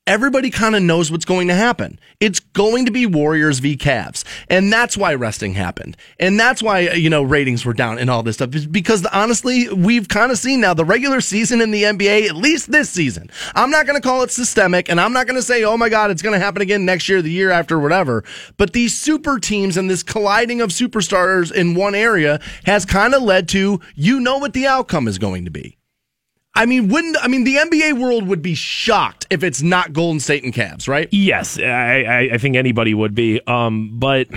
everybody 0.06 0.50
kind 0.50 0.76
of 0.76 0.82
knows 0.82 1.10
what's 1.10 1.24
going 1.24 1.48
to 1.48 1.54
happen. 1.54 1.98
It's 2.20 2.38
going 2.38 2.86
to 2.86 2.92
be 2.92 3.06
Warriors 3.06 3.58
v 3.58 3.76
Cavs. 3.76 4.24
And 4.48 4.72
that's 4.72 4.96
why 4.96 5.14
resting 5.14 5.54
happened. 5.54 5.96
And 6.20 6.38
that's 6.38 6.62
why, 6.62 6.86
uh, 6.86 6.94
you 6.94 7.10
know, 7.10 7.22
ratings 7.22 7.64
were 7.64 7.72
down 7.72 7.98
and 7.98 8.08
all 8.08 8.22
this 8.22 8.36
stuff 8.36 8.50
because 8.70 9.04
honestly, 9.06 9.68
we've 9.68 10.08
kind 10.08 10.30
of 10.30 10.38
seen 10.38 10.60
now 10.60 10.74
the 10.74 10.84
regular 10.84 11.20
season 11.20 11.60
in 11.60 11.72
the 11.72 11.82
NBA, 11.82 12.28
at 12.28 12.36
least 12.36 12.70
this 12.70 12.88
season. 12.88 13.30
I'm 13.54 13.70
not 13.70 13.86
going 13.86 14.00
to 14.00 14.06
call 14.06 14.22
it 14.22 14.30
systemic 14.30 14.88
and 14.88 15.00
I'm 15.00 15.12
not 15.12 15.26
going 15.26 15.38
to 15.38 15.42
say, 15.42 15.64
oh 15.64 15.76
my 15.76 15.88
God, 15.88 16.10
it's 16.10 16.22
going 16.22 16.38
to 16.38 16.44
happen 16.44 16.62
again 16.62 16.84
next 16.84 17.08
year, 17.08 17.20
the 17.20 17.30
year 17.30 17.50
after, 17.50 17.78
whatever. 17.78 18.22
But 18.56 18.72
these 18.72 18.96
super 18.96 19.38
teams 19.38 19.76
and 19.76 19.90
this 19.90 20.02
colliding 20.02 20.60
of 20.60 20.70
superstars 20.70 21.52
in 21.52 21.74
one 21.74 21.94
area 21.94 22.40
has 22.64 22.84
kind 22.84 23.14
of 23.14 23.22
led 23.22 23.48
to, 23.50 23.80
you 23.94 24.20
know 24.20 24.38
what 24.38 24.52
the 24.52 24.66
outcome 24.66 25.08
is 25.08 25.18
going 25.18 25.44
to 25.44 25.50
be. 25.50 25.76
I 26.56 26.64
mean, 26.64 26.88
wouldn't 26.88 27.16
I 27.22 27.28
mean 27.28 27.44
the 27.44 27.56
NBA 27.56 28.00
world 28.00 28.26
would 28.26 28.40
be 28.40 28.54
shocked 28.54 29.26
if 29.28 29.42
it's 29.42 29.62
not 29.62 29.92
Golden 29.92 30.20
State 30.20 30.42
and 30.42 30.54
Cavs, 30.54 30.88
right? 30.88 31.08
Yes, 31.12 31.58
I, 31.58 32.02
I, 32.02 32.18
I 32.32 32.38
think 32.38 32.56
anybody 32.56 32.94
would 32.94 33.14
be. 33.14 33.40
Um, 33.46 33.90
but 33.92 34.28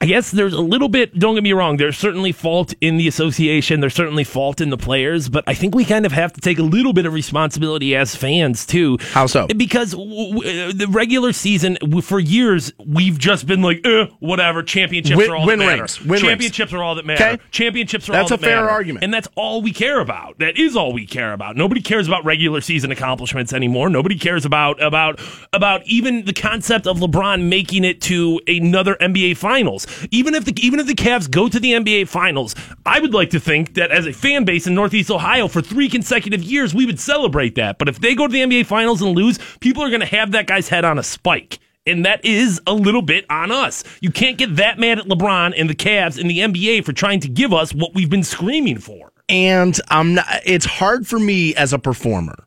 I 0.00 0.06
guess 0.06 0.30
there's 0.30 0.52
a 0.52 0.60
little 0.60 0.88
bit. 0.88 1.18
Don't 1.18 1.34
get 1.34 1.42
me 1.42 1.52
wrong. 1.52 1.76
There's 1.76 1.96
certainly 1.96 2.32
fault 2.32 2.74
in 2.80 2.96
the 2.96 3.08
association. 3.08 3.80
There's 3.80 3.94
certainly 3.94 4.24
fault 4.24 4.60
in 4.60 4.70
the 4.70 4.76
players. 4.76 5.28
But 5.28 5.44
I 5.46 5.54
think 5.54 5.74
we 5.74 5.84
kind 5.84 6.04
of 6.04 6.12
have 6.12 6.32
to 6.34 6.40
take 6.40 6.58
a 6.58 6.62
little 6.62 6.92
bit 6.92 7.06
of 7.06 7.12
responsibility 7.12 7.94
as 7.96 8.14
fans 8.14 8.66
too. 8.66 8.98
How 9.12 9.26
so? 9.26 9.46
Because 9.46 9.92
w- 9.92 10.34
w- 10.34 10.72
the 10.72 10.86
regular 10.88 11.32
season 11.32 11.78
w- 11.80 12.02
for 12.02 12.18
years 12.20 12.72
we've 12.84 13.18
just 13.18 13.46
been 13.46 13.62
like, 13.62 13.86
eh, 13.86 14.06
whatever. 14.20 14.62
Championships 14.62 15.16
Win- 15.16 15.30
are 15.30 15.36
all 15.36 15.46
win 15.46 15.58
that 15.60 15.66
matter. 15.66 15.86
Win. 16.06 16.20
Championships 16.20 16.72
are 16.72 16.82
all 16.82 16.94
that 16.96 17.06
matter. 17.06 17.24
Okay. 17.24 17.42
Championships 17.50 18.08
are 18.08 18.12
That's 18.12 18.30
all 18.30 18.36
that 18.36 18.42
matter. 18.42 18.54
That's 18.56 18.62
a 18.62 18.66
fair 18.66 18.70
argument. 18.70 19.04
And 19.04 19.14
that's 19.14 19.28
all 19.36 19.62
we 19.62 19.72
care 19.72 20.00
about. 20.00 20.38
That 20.38 20.58
is 20.58 20.76
all 20.76 20.92
we 20.92 21.06
care 21.06 21.32
about. 21.32 21.56
Nobody 21.56 21.80
cares 21.80 22.08
about 22.08 22.24
regular 22.24 22.60
season 22.60 22.90
accomplishments 22.90 23.52
anymore. 23.52 23.88
Nobody 23.88 24.18
cares 24.18 24.44
about 24.44 24.82
about 24.82 25.20
about 25.52 25.86
even 25.86 26.24
the 26.24 26.32
concept 26.32 26.86
of 26.86 26.98
LeBron 26.98 27.48
making 27.48 27.84
it 27.84 28.00
to 28.02 28.40
another 28.46 28.96
NBA 29.00 29.36
Finals. 29.36 29.83
Even 30.10 30.34
if 30.34 30.44
the 30.44 30.54
even 30.64 30.80
if 30.80 30.86
the 30.86 30.94
Cavs 30.94 31.30
go 31.30 31.48
to 31.48 31.60
the 31.60 31.72
NBA 31.72 32.08
Finals, 32.08 32.54
I 32.86 33.00
would 33.00 33.14
like 33.14 33.30
to 33.30 33.40
think 33.40 33.74
that 33.74 33.90
as 33.90 34.06
a 34.06 34.12
fan 34.12 34.44
base 34.44 34.66
in 34.66 34.74
Northeast 34.74 35.10
Ohio 35.10 35.48
for 35.48 35.62
three 35.62 35.88
consecutive 35.88 36.42
years, 36.42 36.74
we 36.74 36.86
would 36.86 37.00
celebrate 37.00 37.54
that. 37.56 37.78
But 37.78 37.88
if 37.88 38.00
they 38.00 38.14
go 38.14 38.26
to 38.26 38.32
the 38.32 38.40
NBA 38.40 38.66
Finals 38.66 39.02
and 39.02 39.12
lose, 39.12 39.38
people 39.60 39.82
are 39.82 39.90
going 39.90 40.00
to 40.00 40.06
have 40.06 40.32
that 40.32 40.46
guy's 40.46 40.68
head 40.68 40.84
on 40.84 40.98
a 40.98 41.02
spike. 41.02 41.58
And 41.86 42.06
that 42.06 42.24
is 42.24 42.60
a 42.66 42.72
little 42.72 43.02
bit 43.02 43.26
on 43.28 43.50
us. 43.50 43.84
You 44.00 44.10
can't 44.10 44.38
get 44.38 44.56
that 44.56 44.78
mad 44.78 44.98
at 44.98 45.04
LeBron 45.04 45.52
and 45.56 45.68
the 45.68 45.74
Cavs 45.74 46.18
and 46.18 46.30
the 46.30 46.38
NBA 46.38 46.84
for 46.84 46.92
trying 46.92 47.20
to 47.20 47.28
give 47.28 47.52
us 47.52 47.74
what 47.74 47.94
we've 47.94 48.08
been 48.08 48.24
screaming 48.24 48.78
for. 48.78 49.12
And 49.28 49.78
I'm 49.88 50.14
not 50.14 50.26
it's 50.44 50.66
hard 50.66 51.06
for 51.06 51.18
me 51.18 51.54
as 51.54 51.72
a 51.72 51.78
performer 51.78 52.46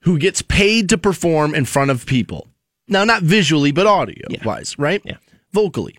who 0.00 0.18
gets 0.18 0.42
paid 0.42 0.88
to 0.90 0.98
perform 0.98 1.54
in 1.54 1.64
front 1.64 1.90
of 1.90 2.06
people. 2.06 2.48
Now 2.88 3.04
not 3.04 3.22
visually, 3.22 3.72
but 3.72 3.86
audio 3.86 4.26
wise, 4.44 4.78
right? 4.78 5.02
Yeah. 5.04 5.16
Vocally. 5.52 5.96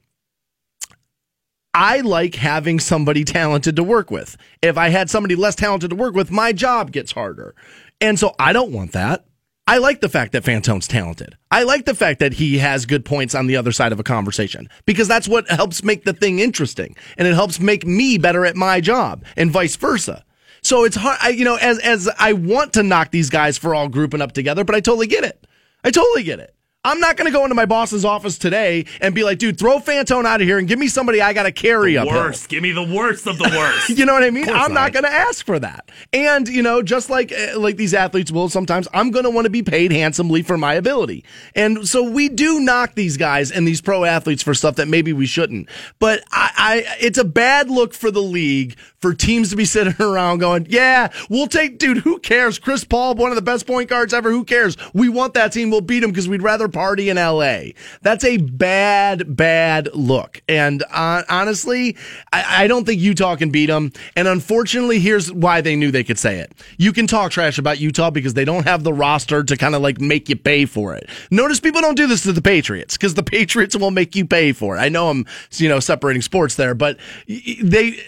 I 1.79 1.99
like 1.99 2.33
having 2.33 2.79
somebody 2.79 3.23
talented 3.23 3.75
to 3.75 3.83
work 3.83 4.09
with. 4.09 4.35
If 4.63 4.79
I 4.79 4.89
had 4.89 5.11
somebody 5.11 5.35
less 5.35 5.53
talented 5.53 5.91
to 5.91 5.95
work 5.95 6.15
with, 6.15 6.31
my 6.31 6.51
job 6.51 6.91
gets 6.91 7.11
harder. 7.11 7.53
And 8.01 8.17
so 8.17 8.33
I 8.39 8.51
don't 8.51 8.71
want 8.71 8.93
that. 8.93 9.25
I 9.67 9.77
like 9.77 10.01
the 10.01 10.09
fact 10.09 10.31
that 10.31 10.43
Fantone's 10.43 10.87
talented. 10.87 11.37
I 11.51 11.63
like 11.63 11.85
the 11.85 11.93
fact 11.93 12.19
that 12.21 12.33
he 12.33 12.57
has 12.57 12.87
good 12.87 13.05
points 13.05 13.35
on 13.35 13.45
the 13.45 13.57
other 13.57 13.71
side 13.71 13.91
of 13.91 13.99
a 13.99 14.03
conversation 14.03 14.69
because 14.87 15.07
that's 15.07 15.27
what 15.27 15.47
helps 15.51 15.83
make 15.83 16.03
the 16.03 16.13
thing 16.13 16.39
interesting 16.39 16.95
and 17.15 17.27
it 17.27 17.35
helps 17.35 17.59
make 17.59 17.85
me 17.85 18.17
better 18.17 18.43
at 18.43 18.55
my 18.55 18.81
job 18.81 19.23
and 19.35 19.51
vice 19.51 19.75
versa. 19.75 20.25
So 20.63 20.83
it's 20.83 20.95
hard, 20.95 21.19
I, 21.21 21.29
you 21.29 21.45
know, 21.45 21.57
as, 21.57 21.77
as 21.77 22.09
I 22.17 22.33
want 22.33 22.73
to 22.73 22.81
knock 22.81 23.11
these 23.11 23.29
guys 23.29 23.55
for 23.55 23.75
all 23.75 23.87
grouping 23.87 24.21
up 24.21 24.31
together, 24.31 24.63
but 24.63 24.73
I 24.73 24.79
totally 24.79 25.05
get 25.05 25.23
it. 25.23 25.45
I 25.83 25.91
totally 25.91 26.23
get 26.23 26.39
it. 26.39 26.55
I'm 26.83 27.01
not 27.01 27.17
going 27.17 27.25
to 27.25 27.37
go 27.37 27.43
into 27.43 27.55
my 27.55 27.65
boss's 27.65 28.05
office 28.05 28.37
today 28.37 28.85
and 29.01 29.13
be 29.13 29.23
like, 29.23 29.39
dude, 29.39 29.59
throw 29.59 29.79
Fantone 29.79 30.25
out 30.25 30.39
of 30.39 30.47
here 30.47 30.57
and 30.57 30.67
give 30.69 30.79
me 30.79 30.87
somebody 30.87 31.21
I 31.21 31.33
got 31.33 31.43
to 31.43 31.51
carry 31.51 31.97
up. 31.97 32.07
Worst. 32.07 32.47
Give 32.47 32.63
me 32.63 32.71
the 32.71 32.83
worst 32.83 33.27
of 33.27 33.37
the 33.37 33.43
worst. 33.43 33.89
You 33.97 34.05
know 34.05 34.13
what 34.13 34.23
I 34.23 34.29
mean? 34.29 34.47
I'm 34.47 34.73
not 34.73 34.93
not. 34.93 34.93
going 34.93 35.03
to 35.05 35.11
ask 35.11 35.43
for 35.45 35.57
that. 35.59 35.89
And 36.13 36.47
you 36.47 36.61
know, 36.61 36.83
just 36.83 37.09
like 37.09 37.31
uh, 37.31 37.59
like 37.59 37.77
these 37.77 37.93
athletes 37.95 38.31
will 38.31 38.47
sometimes, 38.47 38.87
I'm 38.93 39.09
going 39.11 39.23
to 39.25 39.31
want 39.31 39.45
to 39.45 39.49
be 39.49 39.63
paid 39.63 39.91
handsomely 39.91 40.43
for 40.43 40.55
my 40.57 40.75
ability. 40.75 41.25
And 41.55 41.87
so 41.87 42.03
we 42.03 42.29
do 42.29 42.59
knock 42.59 42.93
these 42.93 43.17
guys 43.17 43.49
and 43.49 43.67
these 43.67 43.81
pro 43.81 44.03
athletes 44.03 44.43
for 44.43 44.53
stuff 44.53 44.75
that 44.75 44.87
maybe 44.87 45.13
we 45.13 45.25
shouldn't. 45.25 45.67
But 45.99 46.23
I, 46.31 46.51
I 46.57 46.95
it's 46.99 47.17
a 47.17 47.23
bad 47.25 47.71
look 47.71 47.93
for 47.93 48.11
the 48.11 48.21
league 48.21 48.77
for 49.01 49.13
teams 49.13 49.49
to 49.49 49.55
be 49.55 49.65
sitting 49.77 49.95
around 49.99 50.39
going, 50.39 50.67
"Yeah, 50.69 51.11
we'll 51.29 51.47
take 51.47 51.79
dude, 51.79 51.97
who 51.99 52.19
cares? 52.19 52.59
Chris 52.59 52.83
Paul, 52.83 53.15
one 53.15 53.31
of 53.31 53.35
the 53.35 53.41
best 53.41 53.65
point 53.65 53.89
guards 53.89 54.13
ever, 54.13 54.29
who 54.29 54.43
cares? 54.43 54.77
We 54.93 55.09
want 55.09 55.33
that 55.33 55.51
team, 55.51 55.71
we'll 55.71 55.81
beat 55.81 56.01
them 56.01 56.11
because 56.11 56.29
we'd 56.29 56.43
rather 56.43 56.66
party 56.69 57.09
in 57.09 57.17
LA." 57.17 57.71
That's 58.01 58.23
a 58.23 58.37
bad 58.37 59.35
bad 59.35 59.89
look. 59.93 60.41
And 60.47 60.83
uh, 60.91 61.23
honestly, 61.29 61.95
I, 62.31 62.63
I 62.63 62.67
don't 62.67 62.85
think 62.85 63.01
Utah 63.01 63.35
can 63.35 63.49
beat 63.49 63.67
them. 63.67 63.91
And 64.15 64.27
unfortunately, 64.27 64.99
here's 64.99 65.31
why 65.31 65.61
they 65.61 65.75
knew 65.75 65.91
they 65.91 66.03
could 66.03 66.19
say 66.19 66.39
it. 66.39 66.51
You 66.77 66.93
can 66.93 67.07
talk 67.07 67.31
trash 67.31 67.57
about 67.57 67.79
Utah 67.79 68.09
because 68.09 68.33
they 68.33 68.45
don't 68.45 68.65
have 68.65 68.83
the 68.83 68.93
roster 68.93 69.43
to 69.43 69.57
kind 69.57 69.75
of 69.75 69.81
like 69.81 69.99
make 69.99 70.29
you 70.29 70.35
pay 70.35 70.65
for 70.65 70.95
it. 70.95 71.09
Notice 71.31 71.59
people 71.59 71.81
don't 71.81 71.95
do 71.95 72.07
this 72.07 72.23
to 72.23 72.33
the 72.33 72.41
Patriots 72.41 72.97
because 72.97 73.13
the 73.13 73.23
Patriots 73.23 73.75
will 73.75 73.91
make 73.91 74.15
you 74.15 74.25
pay 74.25 74.53
for 74.53 74.77
it. 74.77 74.79
I 74.79 74.89
know 74.89 75.09
I'm, 75.09 75.25
you 75.53 75.69
know, 75.69 75.79
separating 75.79 76.21
sports 76.21 76.55
there, 76.55 76.73
but 76.73 76.97
they, 77.27 77.99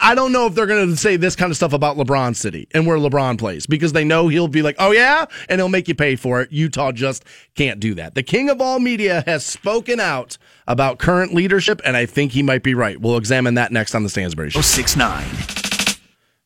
I 0.00 0.14
don't 0.14 0.32
know 0.32 0.46
if 0.46 0.54
they're 0.54 0.66
going 0.66 0.88
to 0.88 0.96
say 0.96 1.16
this 1.16 1.36
kind 1.36 1.50
of 1.50 1.56
stuff 1.56 1.72
about 1.72 1.96
LeBron 1.96 2.36
City 2.36 2.68
and 2.72 2.86
where 2.86 2.98
LeBron 2.98 3.38
plays 3.38 3.66
because 3.66 3.92
they 3.92 4.04
know 4.04 4.28
he'll 4.28 4.48
be 4.48 4.62
like, 4.62 4.76
oh 4.78 4.90
yeah, 4.90 5.26
and 5.48 5.60
he'll 5.60 5.68
make 5.68 5.88
you 5.88 5.94
pay 5.94 6.16
for 6.16 6.40
it. 6.40 6.52
Utah 6.52 6.92
just 6.92 7.24
can't 7.54 7.80
do 7.80 7.94
that. 7.94 8.07
Media, 8.08 8.14
the 8.14 8.22
king 8.22 8.50
of 8.50 8.60
all 8.60 8.78
media, 8.78 9.22
has 9.26 9.44
spoken 9.44 10.00
out 10.00 10.38
about 10.66 10.98
current 10.98 11.34
leadership, 11.34 11.80
and 11.84 11.96
I 11.96 12.06
think 12.06 12.32
he 12.32 12.42
might 12.42 12.62
be 12.62 12.74
right. 12.74 13.00
We'll 13.00 13.16
examine 13.16 13.54
that 13.54 13.72
next 13.72 13.94
on 13.94 14.02
the 14.02 14.08
Stansbury 14.08 14.50
Show. 14.50 14.58
1069. 14.58 15.26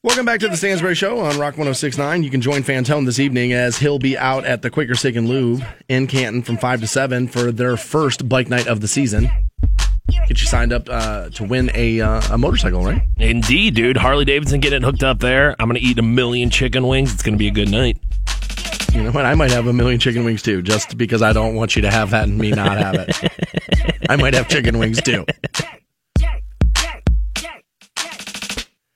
Welcome 0.05 0.27
back 0.27 0.41
to 0.41 0.49
the 0.49 0.57
Stansbury 0.57 0.97
Show 0.97 1.21
on 1.21 1.39
Rock 1.39 1.57
1069. 1.57 2.25
You 2.25 2.31
can 2.31 2.41
join 2.41 2.63
Fantone 2.63 3.07
this 3.07 3.21
evening 3.21 3.53
as 3.53 3.79
he'll 3.79 4.01
be 4.01 4.19
out 4.19 4.45
at 4.45 4.63
the 4.63 4.71
Quaker 4.71 4.97
Steak 4.97 5.15
and 5.15 5.29
Lube 5.29 5.63
in 5.89 6.09
Canton 6.09 6.43
from 6.43 6.57
5 6.57 6.81
to 6.81 6.87
7 6.89 7.29
for 7.29 7.53
their 7.53 7.77
first 7.77 8.29
bike 8.29 8.49
night 8.49 8.67
of 8.67 8.81
the 8.81 8.89
season. 8.89 9.31
Get 10.27 10.41
you 10.41 10.47
signed 10.49 10.73
up 10.73 10.89
uh, 10.91 11.31
to 11.31 11.45
win 11.45 11.71
a, 11.75 12.01
uh, 12.01 12.21
a 12.33 12.39
motorcycle, 12.39 12.85
right? 12.85 13.03
Indeed, 13.19 13.75
dude. 13.75 13.97
Harley 13.97 14.25
Davidson 14.25 14.59
getting 14.59 14.79
it 14.79 14.85
hooked 14.85 15.05
up 15.05 15.21
there. 15.21 15.55
I'm 15.61 15.69
going 15.69 15.81
to 15.81 15.87
eat 15.87 15.99
a 16.01 16.03
million 16.03 16.51
chicken 16.51 16.87
wings. 16.89 17.15
It's 17.15 17.23
going 17.23 17.35
to 17.35 17.39
be 17.39 17.47
a 17.47 17.53
good 17.53 17.71
night. 17.71 17.99
You 18.93 19.05
know 19.05 19.11
what? 19.11 19.25
I 19.25 19.35
might 19.35 19.51
have 19.51 19.67
a 19.67 19.73
million 19.73 19.99
chicken 19.99 20.25
wings 20.25 20.43
too, 20.43 20.61
just 20.61 20.99
because 20.99 21.23
I 21.23 21.33
don't 21.33 21.55
want 21.55 21.77
you 21.77 21.83
to 21.83 21.91
have 21.91 22.11
that 22.11 22.25
and 22.25 22.37
me 22.37 22.51
not 22.51 22.77
have 22.77 22.95
it. 22.95 23.99
I 24.11 24.17
might 24.17 24.35
have 24.35 24.49
chicken 24.49 24.79
wings 24.79 25.01
too. 25.01 25.25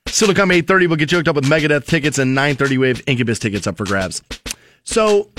Still 0.08 0.28
to 0.28 0.34
come 0.34 0.50
8.30, 0.50 0.88
we'll 0.88 0.96
get 0.96 1.12
you 1.12 1.18
hooked 1.18 1.28
up 1.28 1.36
with 1.36 1.44
Megadeth 1.44 1.86
tickets 1.86 2.18
and 2.18 2.36
9.30 2.36 2.78
Wave 2.78 3.02
Incubus 3.06 3.38
tickets 3.38 3.66
up 3.66 3.76
for 3.76 3.84
grabs. 3.84 4.22
So, 4.84 5.30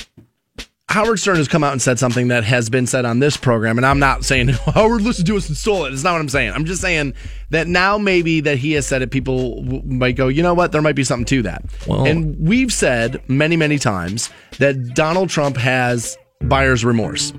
Howard 0.89 1.19
Stern 1.19 1.36
has 1.36 1.50
come 1.50 1.65
out 1.65 1.73
and 1.73 1.82
said 1.82 2.00
something 2.00 2.30
that 2.30 2.45
has 2.45 2.69
been 2.69 2.88
said 2.88 3.04
on 3.04 3.19
this 3.19 3.36
program, 3.36 3.78
and 3.78 3.86
I'm 3.86 4.00
not 4.00 4.23
saying, 4.23 4.47
Howard, 4.73 5.02
listen 5.02 5.26
to 5.26 5.36
us 5.36 5.47
and 5.50 5.58
stole 5.58 5.84
it. 5.86 5.91
It's 5.93 6.04
not 6.04 6.13
what 6.13 6.21
I'm 6.21 6.30
saying. 6.30 6.54
I'm 6.54 6.63
just 6.63 6.80
saying 6.82 7.13
that 7.50 7.67
now 7.67 7.97
maybe 7.97 8.39
that 8.41 8.58
he 8.58 8.71
has 8.73 8.88
said 8.88 9.02
it, 9.02 9.12
people 9.12 9.62
might 9.86 10.15
go, 10.15 10.30
you 10.30 10.41
know 10.41 10.54
what, 10.54 10.71
there 10.71 10.82
might 10.82 10.95
be 10.95 11.04
something 11.04 11.26
to 11.26 11.41
that. 11.43 11.65
Well- 11.88 12.06
and 12.06 12.38
we've 12.39 12.71
said 12.71 13.21
many, 13.30 13.58
many 13.58 13.78
times 13.80 14.30
that 14.60 14.93
Donald 14.93 15.30
Trump 15.30 15.58
has 15.58 16.17
buyer's 16.41 16.86
remorse. 16.86 17.34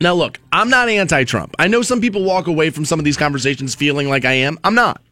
Now, 0.00 0.14
look, 0.14 0.38
I'm 0.52 0.70
not 0.70 0.88
anti 0.88 1.24
Trump. 1.24 1.54
I 1.58 1.66
know 1.68 1.82
some 1.82 2.00
people 2.00 2.24
walk 2.24 2.46
away 2.46 2.70
from 2.70 2.84
some 2.86 2.98
of 2.98 3.04
these 3.04 3.16
conversations 3.16 3.74
feeling 3.74 4.08
like 4.08 4.24
I 4.24 4.32
am. 4.32 4.56
I'm 4.64 4.74
not. 4.76 5.02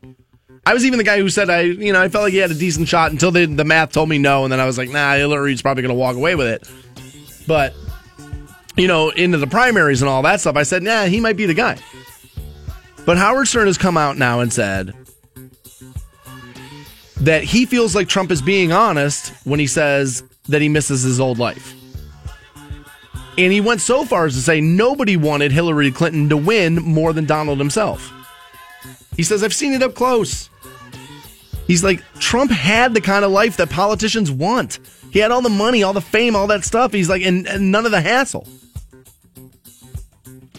I 0.64 0.72
was 0.72 0.85
even 0.87 0.99
the 0.99 1.05
guy 1.05 1.18
who 1.18 1.29
said 1.29 1.51
I, 1.51 1.61
you 1.62 1.92
know, 1.92 2.01
I 2.01 2.09
felt 2.09 2.25
like 2.25 2.33
he 2.33 2.38
had 2.38 2.51
a 2.51 2.55
decent 2.55 2.88
shot 2.88 3.11
until 3.12 3.31
the, 3.31 3.46
the 3.46 3.64
math 3.64 3.92
told 3.92 4.09
me 4.09 4.18
no, 4.18 4.44
and 4.44 4.53
then 4.53 4.59
I 4.59 4.64
was 4.64 4.79
like, 4.79 4.88
nah, 4.90 5.14
Hillary's 5.14 5.61
probably 5.61 5.83
going 5.83 5.94
to 5.94 5.99
walk 5.99 6.16
away 6.16 6.35
with 6.35 6.46
it. 6.46 6.68
But, 7.46 7.74
you 8.76 8.88
know, 8.88 9.11
into 9.11 9.38
the 9.38 9.46
primaries 9.46 10.02
and 10.02 10.09
all 10.09 10.22
that 10.22 10.40
stuff, 10.40 10.56
I 10.56 10.62
said, 10.64 10.82
nah, 10.82 11.04
he 11.04 11.20
might 11.20 11.37
be 11.37 11.46
the 11.46 11.54
guy. 11.54 11.78
But 13.04 13.18
Howard 13.18 13.46
Stern 13.46 13.66
has 13.68 13.78
come 13.78 13.96
out 13.96 14.18
now 14.18 14.40
and 14.40 14.52
said 14.52 14.94
that 17.20 17.44
he 17.44 17.66
feels 17.66 17.94
like 17.94 18.09
Trump 18.09 18.30
is 18.30 18.42
being 18.42 18.72
honest 18.72 19.32
when 19.44 19.61
he 19.61 19.66
says 19.66 20.22
that 20.48 20.61
he 20.61 20.68
misses 20.68 21.02
his 21.02 21.20
old 21.20 21.38
life. 21.38 21.74
And 23.38 23.52
he 23.52 23.61
went 23.61 23.80
so 23.80 24.04
far 24.04 24.26
as 24.26 24.35
to 24.35 24.40
say 24.40 24.61
nobody 24.61 25.16
wanted 25.16 25.52
Hillary 25.52 25.90
Clinton 25.92 26.28
to 26.30 26.37
win 26.37 26.76
more 26.76 27.12
than 27.12 27.26
Donald 27.26 27.59
himself. 27.59 28.12
He 29.14 29.22
says, 29.22 29.44
I've 29.44 29.54
seen 29.54 29.72
it 29.72 29.82
up 29.82 29.94
close. 29.94 30.50
He's 31.66 31.85
like, 31.85 32.02
Trump 32.18 32.50
had 32.50 32.94
the 32.94 33.00
kind 33.00 33.24
of 33.24 33.30
life 33.30 33.56
that 33.59 33.70
politicians 33.70 34.30
want. 34.30 34.78
He 35.16 35.22
had 35.22 35.31
all 35.31 35.40
the 35.40 35.48
money, 35.48 35.83
all 35.83 35.94
the 35.94 36.02
fame, 36.02 36.37
all 36.37 36.46
that 36.48 36.62
stuff. 36.62 36.92
He's 36.92 37.09
like, 37.09 37.22
and, 37.22 37.48
and 37.48 37.72
none 37.72 37.87
of 37.87 37.90
the 37.90 38.02
hassle. 38.02 38.46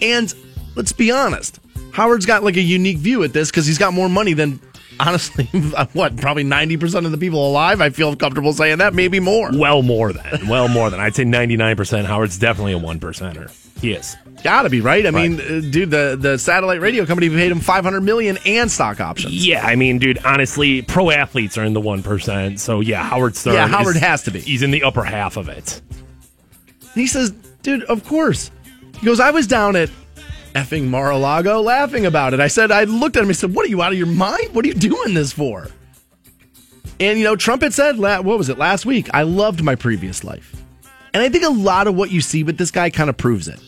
And 0.02 0.34
let's 0.74 0.92
be 0.92 1.12
honest, 1.12 1.60
Howard's 1.92 2.26
got 2.26 2.44
like 2.44 2.58
a 2.58 2.62
unique 2.62 2.98
view 2.98 3.22
at 3.22 3.34
this 3.34 3.52
because 3.52 3.68
he's 3.68 3.78
got 3.78 3.94
more 3.94 4.10
money 4.10 4.34
than, 4.34 4.60
honestly, 5.00 5.44
what, 5.94 6.18
probably 6.18 6.44
90% 6.44 7.06
of 7.06 7.12
the 7.12 7.20
people 7.20 7.48
alive. 7.48 7.82
I 7.82 7.92
feel 7.92 8.16
comfortable 8.16 8.52
saying 8.52 8.80
that, 8.80 8.96
maybe 8.96 9.20
more. 9.20 9.52
Well, 9.54 9.84
more 9.84 10.12
than. 10.12 10.48
Well, 10.48 10.68
more 10.70 10.90
than. 10.90 11.00
I'd 11.00 11.14
say 11.14 11.24
99%. 11.24 12.06
Howard's 12.06 12.40
definitely 12.40 12.74
a 12.74 12.80
one 12.80 13.00
percenter. 13.00 13.52
He 13.80 13.92
is. 13.92 14.18
Gotta 14.44 14.70
be 14.70 14.82
right. 14.82 15.06
I 15.06 15.12
mean, 15.12 15.40
uh, 15.42 15.62
dude, 15.72 15.90
the 15.92 16.18
the 16.20 16.38
satellite 16.38 16.80
radio 16.80 17.06
company 17.06 17.30
paid 17.30 17.52
him 17.52 17.60
five 17.60 17.84
hundred 17.84 18.02
million 18.02 18.38
and 18.46 18.70
stock 18.72 19.02
options. 19.02 19.46
Yeah, 19.46 19.66
I 19.66 19.76
mean, 19.76 19.98
dude, 19.98 20.20
honestly, 20.24 20.84
pro 20.84 21.10
athletes 21.10 21.58
are 21.58 21.64
in 21.64 21.74
the 21.74 21.82
1%. 21.82 22.60
So, 22.60 22.80
yeah, 22.80 23.04
Howard 23.04 23.36
Stern. 23.36 23.56
Yeah, 23.56 23.68
Howard 23.68 23.96
is- 23.96 24.02
has 24.02 24.24
to 24.24 24.32
be. 24.32 24.40
He's 24.40 24.62
in 24.62 24.72
the 24.72 24.84
upper 24.84 25.04
half 25.04 25.38
of 25.38 25.50
it. 25.50 25.82
He 26.94 27.08
says, 27.08 27.32
dude, 27.64 27.84
of 27.84 28.06
course. 28.06 28.52
He 29.00 29.06
goes, 29.06 29.20
I 29.20 29.32
was 29.32 29.48
down 29.48 29.76
at 29.76 29.90
effing 30.54 30.86
Mar-a-Lago 30.86 31.62
laughing 31.62 32.06
about 32.06 32.34
it. 32.34 32.40
I 32.40 32.48
said, 32.48 32.72
I 32.72 32.86
looked 32.86 33.16
at 33.18 33.24
him 33.24 33.30
and 33.30 33.38
said, 33.38 33.54
what 33.54 33.66
are 33.66 33.70
you 33.70 33.82
out 33.82 33.92
of 33.92 33.98
your 33.98 34.08
mind? 34.08 34.54
What 34.54 34.66
are 34.66 34.68
you 34.68 34.74
doing 34.74 35.14
this 35.14 35.32
for? 35.34 35.68
And, 37.00 37.18
you 37.20 37.24
know, 37.26 37.36
Trump 37.36 37.62
had 37.62 37.74
said, 37.74 37.98
what 37.98 38.24
was 38.24 38.50
it, 38.50 38.58
last 38.58 38.86
week? 38.86 39.10
I 39.14 39.24
loved 39.24 39.64
my 39.64 39.76
previous 39.76 40.24
life. 40.24 40.56
And 41.14 41.22
I 41.22 41.30
think 41.30 41.44
a 41.44 41.50
lot 41.50 41.88
of 41.88 41.96
what 41.96 42.10
you 42.12 42.22
see 42.22 42.44
with 42.44 42.58
this 42.58 42.72
guy 42.72 42.90
kind 42.90 43.10
of 43.10 43.18
proves 43.18 43.48
it. 43.48 43.60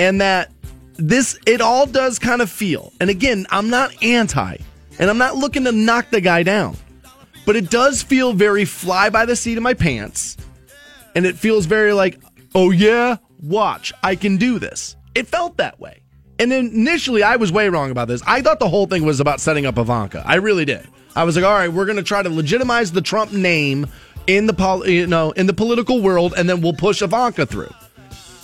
And 0.00 0.20
that 0.20 0.50
this, 0.96 1.38
it 1.46 1.60
all 1.60 1.86
does 1.86 2.18
kind 2.18 2.42
of 2.42 2.50
feel, 2.50 2.92
and 3.00 3.08
again, 3.10 3.46
I'm 3.50 3.70
not 3.70 4.02
anti, 4.02 4.56
and 4.98 5.10
I'm 5.10 5.18
not 5.18 5.36
looking 5.36 5.64
to 5.64 5.72
knock 5.72 6.10
the 6.10 6.20
guy 6.20 6.42
down, 6.42 6.76
but 7.46 7.54
it 7.54 7.70
does 7.70 8.02
feel 8.02 8.32
very 8.32 8.64
fly 8.64 9.10
by 9.10 9.24
the 9.24 9.36
seat 9.36 9.56
of 9.56 9.62
my 9.62 9.74
pants 9.74 10.36
and 11.14 11.26
it 11.26 11.36
feels 11.36 11.66
very 11.66 11.92
like, 11.92 12.20
oh 12.54 12.70
yeah, 12.70 13.16
watch, 13.42 13.92
I 14.02 14.16
can 14.16 14.36
do 14.36 14.58
this. 14.58 14.96
It 15.14 15.26
felt 15.26 15.56
that 15.56 15.80
way. 15.80 16.02
And 16.38 16.52
initially, 16.52 17.22
I 17.22 17.36
was 17.36 17.52
way 17.52 17.68
wrong 17.68 17.90
about 17.90 18.08
this. 18.08 18.22
I 18.26 18.40
thought 18.40 18.60
the 18.60 18.68
whole 18.68 18.86
thing 18.86 19.04
was 19.04 19.20
about 19.20 19.40
setting 19.40 19.66
up 19.66 19.76
Ivanka. 19.76 20.22
I 20.24 20.36
really 20.36 20.64
did. 20.64 20.86
I 21.14 21.24
was 21.24 21.36
like, 21.36 21.44
all 21.44 21.52
right, 21.52 21.70
we're 21.70 21.84
going 21.84 21.96
to 21.96 22.02
try 22.02 22.22
to 22.22 22.30
legitimize 22.30 22.92
the 22.92 23.02
Trump 23.02 23.32
name 23.32 23.86
in 24.26 24.46
the 24.46 24.54
pol- 24.54 24.88
you 24.88 25.06
know 25.06 25.32
in 25.32 25.46
the 25.46 25.52
political 25.52 26.00
world, 26.00 26.34
and 26.36 26.48
then 26.48 26.60
we'll 26.60 26.72
push 26.72 27.02
Ivanka 27.02 27.46
through. 27.46 27.72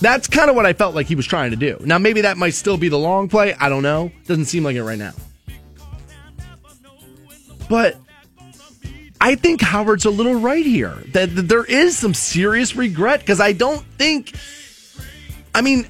That's 0.01 0.29
kind 0.29 0.51
of 0.51 0.57
what 0.57 0.67
I 0.67 0.73
felt 0.73 0.95
like 0.95 1.07
he 1.07 1.15
was 1.15 1.27
trying 1.27 1.53
to 1.53 1.57
do. 1.57 1.79
Now, 1.81 1.99
maybe 1.99 2.23
that 2.23 2.37
might 2.37 2.55
still 2.55 2.77
be 2.77 2.89
the 2.89 2.99
long 2.99 3.29
play. 3.29 3.55
I 3.55 3.69
don't 3.69 3.83
know. 3.83 4.13
Doesn't 4.27 4.45
seem 4.47 4.63
like 4.63 4.77
it 4.77 4.85
right 4.85 4.99
now. 4.99 5.13
But 7.69 7.97
I 9.21 9.35
think 9.35 9.61
Howard's 9.61 10.05
a 10.05 10.11
little 10.11 10.35
right 10.35 10.65
here. 10.65 10.95
That, 11.13 11.27
there 11.35 11.65
is 11.65 11.97
some 11.97 12.15
serious 12.15 12.77
regret 12.77 13.21
because 13.21 13.41
I 13.41 13.53
don't 13.53 13.85
think. 13.99 14.35
I 15.55 15.63
mean, 15.63 15.87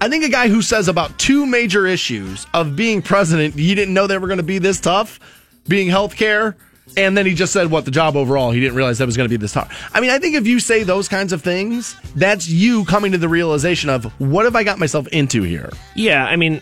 I 0.00 0.08
think 0.08 0.24
a 0.24 0.28
guy 0.28 0.48
who 0.48 0.60
says 0.60 0.88
about 0.88 1.18
two 1.18 1.46
major 1.46 1.86
issues 1.86 2.46
of 2.52 2.74
being 2.76 3.00
president, 3.00 3.54
he 3.54 3.74
didn't 3.74 3.94
know 3.94 4.06
they 4.06 4.18
were 4.18 4.26
going 4.26 4.38
to 4.38 4.42
be 4.42 4.58
this 4.58 4.80
tough, 4.80 5.20
being 5.68 5.88
healthcare, 5.88 6.56
and 6.96 7.16
then 7.16 7.26
he 7.26 7.34
just 7.34 7.52
said 7.52 7.70
what 7.70 7.84
the 7.84 7.90
job 7.90 8.16
overall, 8.16 8.50
he 8.50 8.60
didn't 8.60 8.76
realize 8.76 8.98
that 8.98 9.06
was 9.06 9.16
going 9.16 9.28
to 9.28 9.32
be 9.32 9.36
this 9.36 9.52
tough. 9.52 9.90
I 9.92 10.00
mean, 10.00 10.10
I 10.10 10.18
think 10.18 10.34
if 10.36 10.46
you 10.46 10.60
say 10.60 10.82
those 10.82 11.08
kinds 11.08 11.32
of 11.32 11.42
things, 11.42 11.96
that's 12.14 12.48
you 12.48 12.84
coming 12.84 13.12
to 13.12 13.18
the 13.18 13.28
realization 13.28 13.90
of 13.90 14.04
what 14.20 14.44
have 14.44 14.56
I 14.56 14.64
got 14.64 14.78
myself 14.78 15.06
into 15.08 15.42
here. 15.42 15.70
Yeah, 15.94 16.24
I 16.24 16.36
mean, 16.36 16.60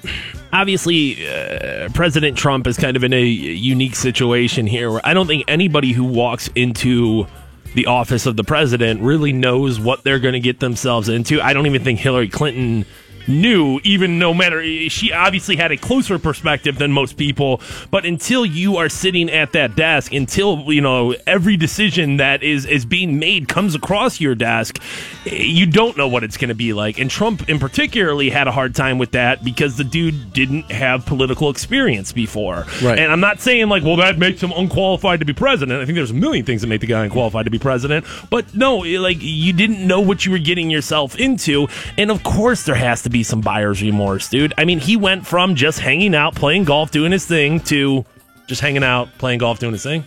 obviously, 0.52 1.26
uh, 1.28 1.88
President 1.94 2.36
Trump 2.36 2.66
is 2.66 2.76
kind 2.76 2.96
of 2.96 3.04
in 3.04 3.12
a 3.12 3.22
unique 3.22 3.94
situation 3.94 4.66
here 4.66 4.90
where 4.90 5.00
I 5.04 5.14
don't 5.14 5.26
think 5.26 5.44
anybody 5.48 5.92
who 5.92 6.04
walks 6.04 6.48
into 6.54 7.26
the 7.74 7.86
office 7.86 8.26
of 8.26 8.36
the 8.36 8.44
president 8.44 9.00
really 9.00 9.32
knows 9.32 9.80
what 9.80 10.04
they're 10.04 10.18
going 10.18 10.34
to 10.34 10.40
get 10.40 10.60
themselves 10.60 11.08
into. 11.08 11.40
I 11.40 11.52
don't 11.52 11.66
even 11.66 11.82
think 11.82 11.98
Hillary 12.00 12.28
Clinton 12.28 12.84
knew, 13.26 13.80
even 13.84 14.18
no 14.18 14.34
matter 14.34 14.62
she 14.88 15.12
obviously 15.12 15.56
had 15.56 15.72
a 15.72 15.76
closer 15.76 16.18
perspective 16.18 16.78
than 16.78 16.92
most 16.92 17.16
people. 17.16 17.60
But 17.90 18.04
until 18.04 18.44
you 18.44 18.76
are 18.76 18.88
sitting 18.88 19.30
at 19.30 19.52
that 19.52 19.76
desk, 19.76 20.12
until 20.12 20.72
you 20.72 20.80
know 20.80 21.14
every 21.26 21.56
decision 21.56 22.16
that 22.18 22.42
is 22.42 22.66
is 22.66 22.84
being 22.84 23.18
made 23.18 23.48
comes 23.48 23.74
across 23.74 24.20
your 24.20 24.34
desk, 24.34 24.78
you 25.24 25.66
don't 25.66 25.96
know 25.96 26.08
what 26.08 26.24
it's 26.24 26.36
going 26.36 26.48
to 26.48 26.54
be 26.54 26.72
like. 26.72 26.98
And 26.98 27.10
Trump, 27.10 27.48
in 27.48 27.58
particularly, 27.58 28.30
had 28.30 28.48
a 28.48 28.52
hard 28.52 28.74
time 28.74 28.98
with 28.98 29.12
that 29.12 29.44
because 29.44 29.76
the 29.76 29.84
dude 29.84 30.32
didn't 30.32 30.70
have 30.70 31.06
political 31.06 31.50
experience 31.50 32.12
before. 32.12 32.66
Right. 32.82 32.98
And 32.98 33.12
I'm 33.12 33.20
not 33.20 33.40
saying 33.40 33.68
like, 33.68 33.82
well, 33.82 33.96
that 33.96 34.18
makes 34.18 34.42
him 34.42 34.52
unqualified 34.52 35.20
to 35.20 35.26
be 35.26 35.32
president. 35.32 35.80
I 35.80 35.84
think 35.84 35.96
there's 35.96 36.10
a 36.10 36.14
million 36.14 36.44
things 36.44 36.62
that 36.62 36.68
make 36.68 36.80
the 36.80 36.86
guy 36.86 37.04
unqualified 37.04 37.44
to 37.44 37.50
be 37.50 37.58
president. 37.58 38.06
But 38.30 38.54
no, 38.54 38.78
like 38.78 39.18
you 39.20 39.52
didn't 39.52 39.86
know 39.86 40.00
what 40.00 40.24
you 40.24 40.32
were 40.32 40.38
getting 40.38 40.70
yourself 40.70 41.16
into, 41.16 41.68
and 41.96 42.10
of 42.10 42.22
course 42.22 42.64
there 42.64 42.74
has 42.74 43.02
to 43.02 43.10
be 43.12 43.22
some 43.22 43.40
buyer's 43.40 43.82
remorse, 43.82 44.28
dude. 44.28 44.54
I 44.58 44.64
mean, 44.64 44.78
he 44.80 44.96
went 44.96 45.26
from 45.26 45.54
just 45.54 45.78
hanging 45.78 46.14
out, 46.14 46.34
playing 46.34 46.64
golf, 46.64 46.90
doing 46.90 47.12
his 47.12 47.26
thing, 47.26 47.60
to 47.60 48.04
just 48.46 48.60
hanging 48.60 48.82
out, 48.82 49.08
playing 49.18 49.38
golf, 49.38 49.58
doing 49.58 49.72
his 49.72 49.82
thing. 49.82 50.04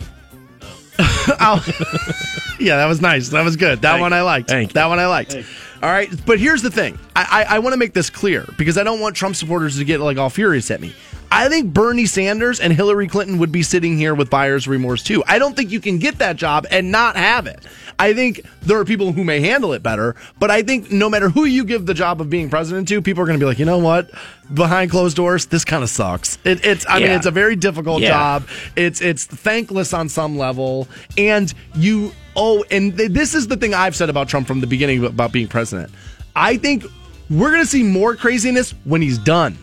Oh. 1.38 1.64
Yeah, 2.58 2.76
that 2.76 2.86
was 2.86 3.02
nice. 3.02 3.28
That 3.28 3.44
was 3.44 3.56
good. 3.56 3.82
That 3.82 3.92
Thank 3.92 4.00
one. 4.00 4.12
I 4.14 4.22
liked. 4.22 4.48
Thank 4.48 4.70
you. 4.70 4.74
That 4.74 4.86
one 4.86 4.98
I 4.98 5.06
liked. 5.06 5.34
All 5.82 5.90
right, 5.90 6.08
but 6.24 6.38
here's 6.40 6.62
the 6.62 6.70
thing. 6.70 6.98
I, 7.14 7.44
I, 7.46 7.56
I 7.56 7.58
want 7.58 7.74
to 7.74 7.76
make 7.76 7.92
this 7.92 8.08
clear 8.08 8.46
because 8.56 8.78
I 8.78 8.82
don't 8.82 8.98
want 8.98 9.14
Trump 9.14 9.36
supporters 9.36 9.76
to 9.76 9.84
get 9.84 10.00
like 10.00 10.16
all 10.16 10.30
furious 10.30 10.70
at 10.70 10.80
me. 10.80 10.94
I 11.30 11.48
think 11.48 11.72
Bernie 11.74 12.06
Sanders 12.06 12.60
and 12.60 12.72
Hillary 12.72 13.08
Clinton 13.08 13.38
would 13.38 13.52
be 13.52 13.62
sitting 13.62 13.98
here 13.98 14.14
with 14.14 14.30
buyer's 14.30 14.66
remorse 14.68 15.02
too. 15.02 15.22
I 15.26 15.38
don't 15.38 15.54
think 15.56 15.70
you 15.70 15.80
can 15.80 15.98
get 15.98 16.18
that 16.18 16.36
job 16.36 16.66
and 16.70 16.90
not 16.92 17.16
have 17.16 17.46
it. 17.46 17.64
I 17.98 18.12
think 18.14 18.42
there 18.62 18.78
are 18.78 18.84
people 18.84 19.12
who 19.12 19.24
may 19.24 19.40
handle 19.40 19.72
it 19.72 19.82
better, 19.82 20.16
but 20.38 20.50
I 20.50 20.62
think 20.62 20.90
no 20.92 21.08
matter 21.10 21.28
who 21.28 21.44
you 21.44 21.64
give 21.64 21.86
the 21.86 21.94
job 21.94 22.20
of 22.20 22.28
being 22.30 22.48
president 22.50 22.88
to, 22.88 23.00
people 23.02 23.22
are 23.22 23.26
going 23.26 23.38
to 23.38 23.42
be 23.42 23.48
like, 23.48 23.58
you 23.58 23.64
know 23.64 23.78
what? 23.78 24.10
Behind 24.52 24.90
closed 24.90 25.16
doors, 25.16 25.46
this 25.46 25.64
kind 25.64 25.82
of 25.82 25.88
sucks. 25.90 26.38
It, 26.44 26.64
it's, 26.64 26.86
I 26.88 27.00
mean, 27.00 27.10
it's 27.10 27.26
a 27.26 27.30
very 27.30 27.56
difficult 27.56 28.02
Yeah. 28.02 28.10
job. 28.10 28.48
It's 28.76 29.00
it's 29.00 29.24
thankless 29.24 29.92
on 29.94 30.08
some 30.08 30.36
level, 30.38 30.86
and 31.18 31.52
you 31.74 32.12
oh, 32.36 32.64
and 32.70 32.96
th- 32.96 33.10
this 33.10 33.34
is 33.34 33.48
the 33.48 33.56
thing 33.56 33.74
I've 33.74 33.96
said 33.96 34.10
about 34.10 34.28
Trump 34.28 34.46
from 34.46 34.60
the 34.60 34.66
beginning 34.66 35.04
about 35.04 35.32
being 35.32 35.48
president. 35.48 35.90
I 36.36 36.58
think 36.58 36.84
we're 37.30 37.50
going 37.50 37.62
to 37.62 37.66
see 37.66 37.82
more 37.82 38.14
craziness 38.14 38.72
when 38.84 39.02
he's 39.02 39.18
done. 39.18 39.56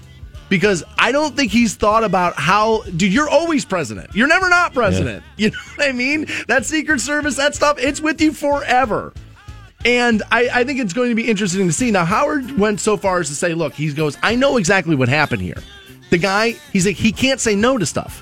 Because 0.53 0.83
I 0.99 1.11
don't 1.11 1.35
think 1.35 1.51
he's 1.51 1.73
thought 1.73 2.03
about 2.03 2.35
how, 2.35 2.83
dude, 2.83 3.11
you're 3.11 3.27
always 3.27 3.65
president. 3.65 4.13
You're 4.13 4.27
never 4.27 4.49
not 4.49 4.71
president. 4.71 5.23
You 5.35 5.49
know 5.49 5.57
what 5.77 5.89
I 5.89 5.91
mean? 5.93 6.27
That 6.47 6.63
Secret 6.63 7.01
Service, 7.01 7.37
that 7.37 7.55
stuff, 7.55 7.79
it's 7.79 7.99
with 7.99 8.21
you 8.21 8.31
forever. 8.31 9.15
And 9.83 10.21
I, 10.29 10.49
I 10.53 10.63
think 10.63 10.79
it's 10.79 10.93
going 10.93 11.09
to 11.09 11.15
be 11.15 11.27
interesting 11.27 11.65
to 11.65 11.73
see. 11.73 11.89
Now, 11.89 12.05
Howard 12.05 12.55
went 12.59 12.79
so 12.81 12.97
far 12.97 13.19
as 13.19 13.29
to 13.29 13.35
say, 13.35 13.55
look, 13.55 13.73
he 13.73 13.91
goes, 13.93 14.15
I 14.21 14.35
know 14.35 14.57
exactly 14.57 14.95
what 14.95 15.09
happened 15.09 15.41
here. 15.41 15.57
The 16.11 16.19
guy, 16.19 16.51
he's 16.71 16.85
like, 16.85 16.97
he 16.97 17.11
can't 17.11 17.39
say 17.39 17.55
no 17.55 17.79
to 17.79 17.85
stuff. 17.87 18.21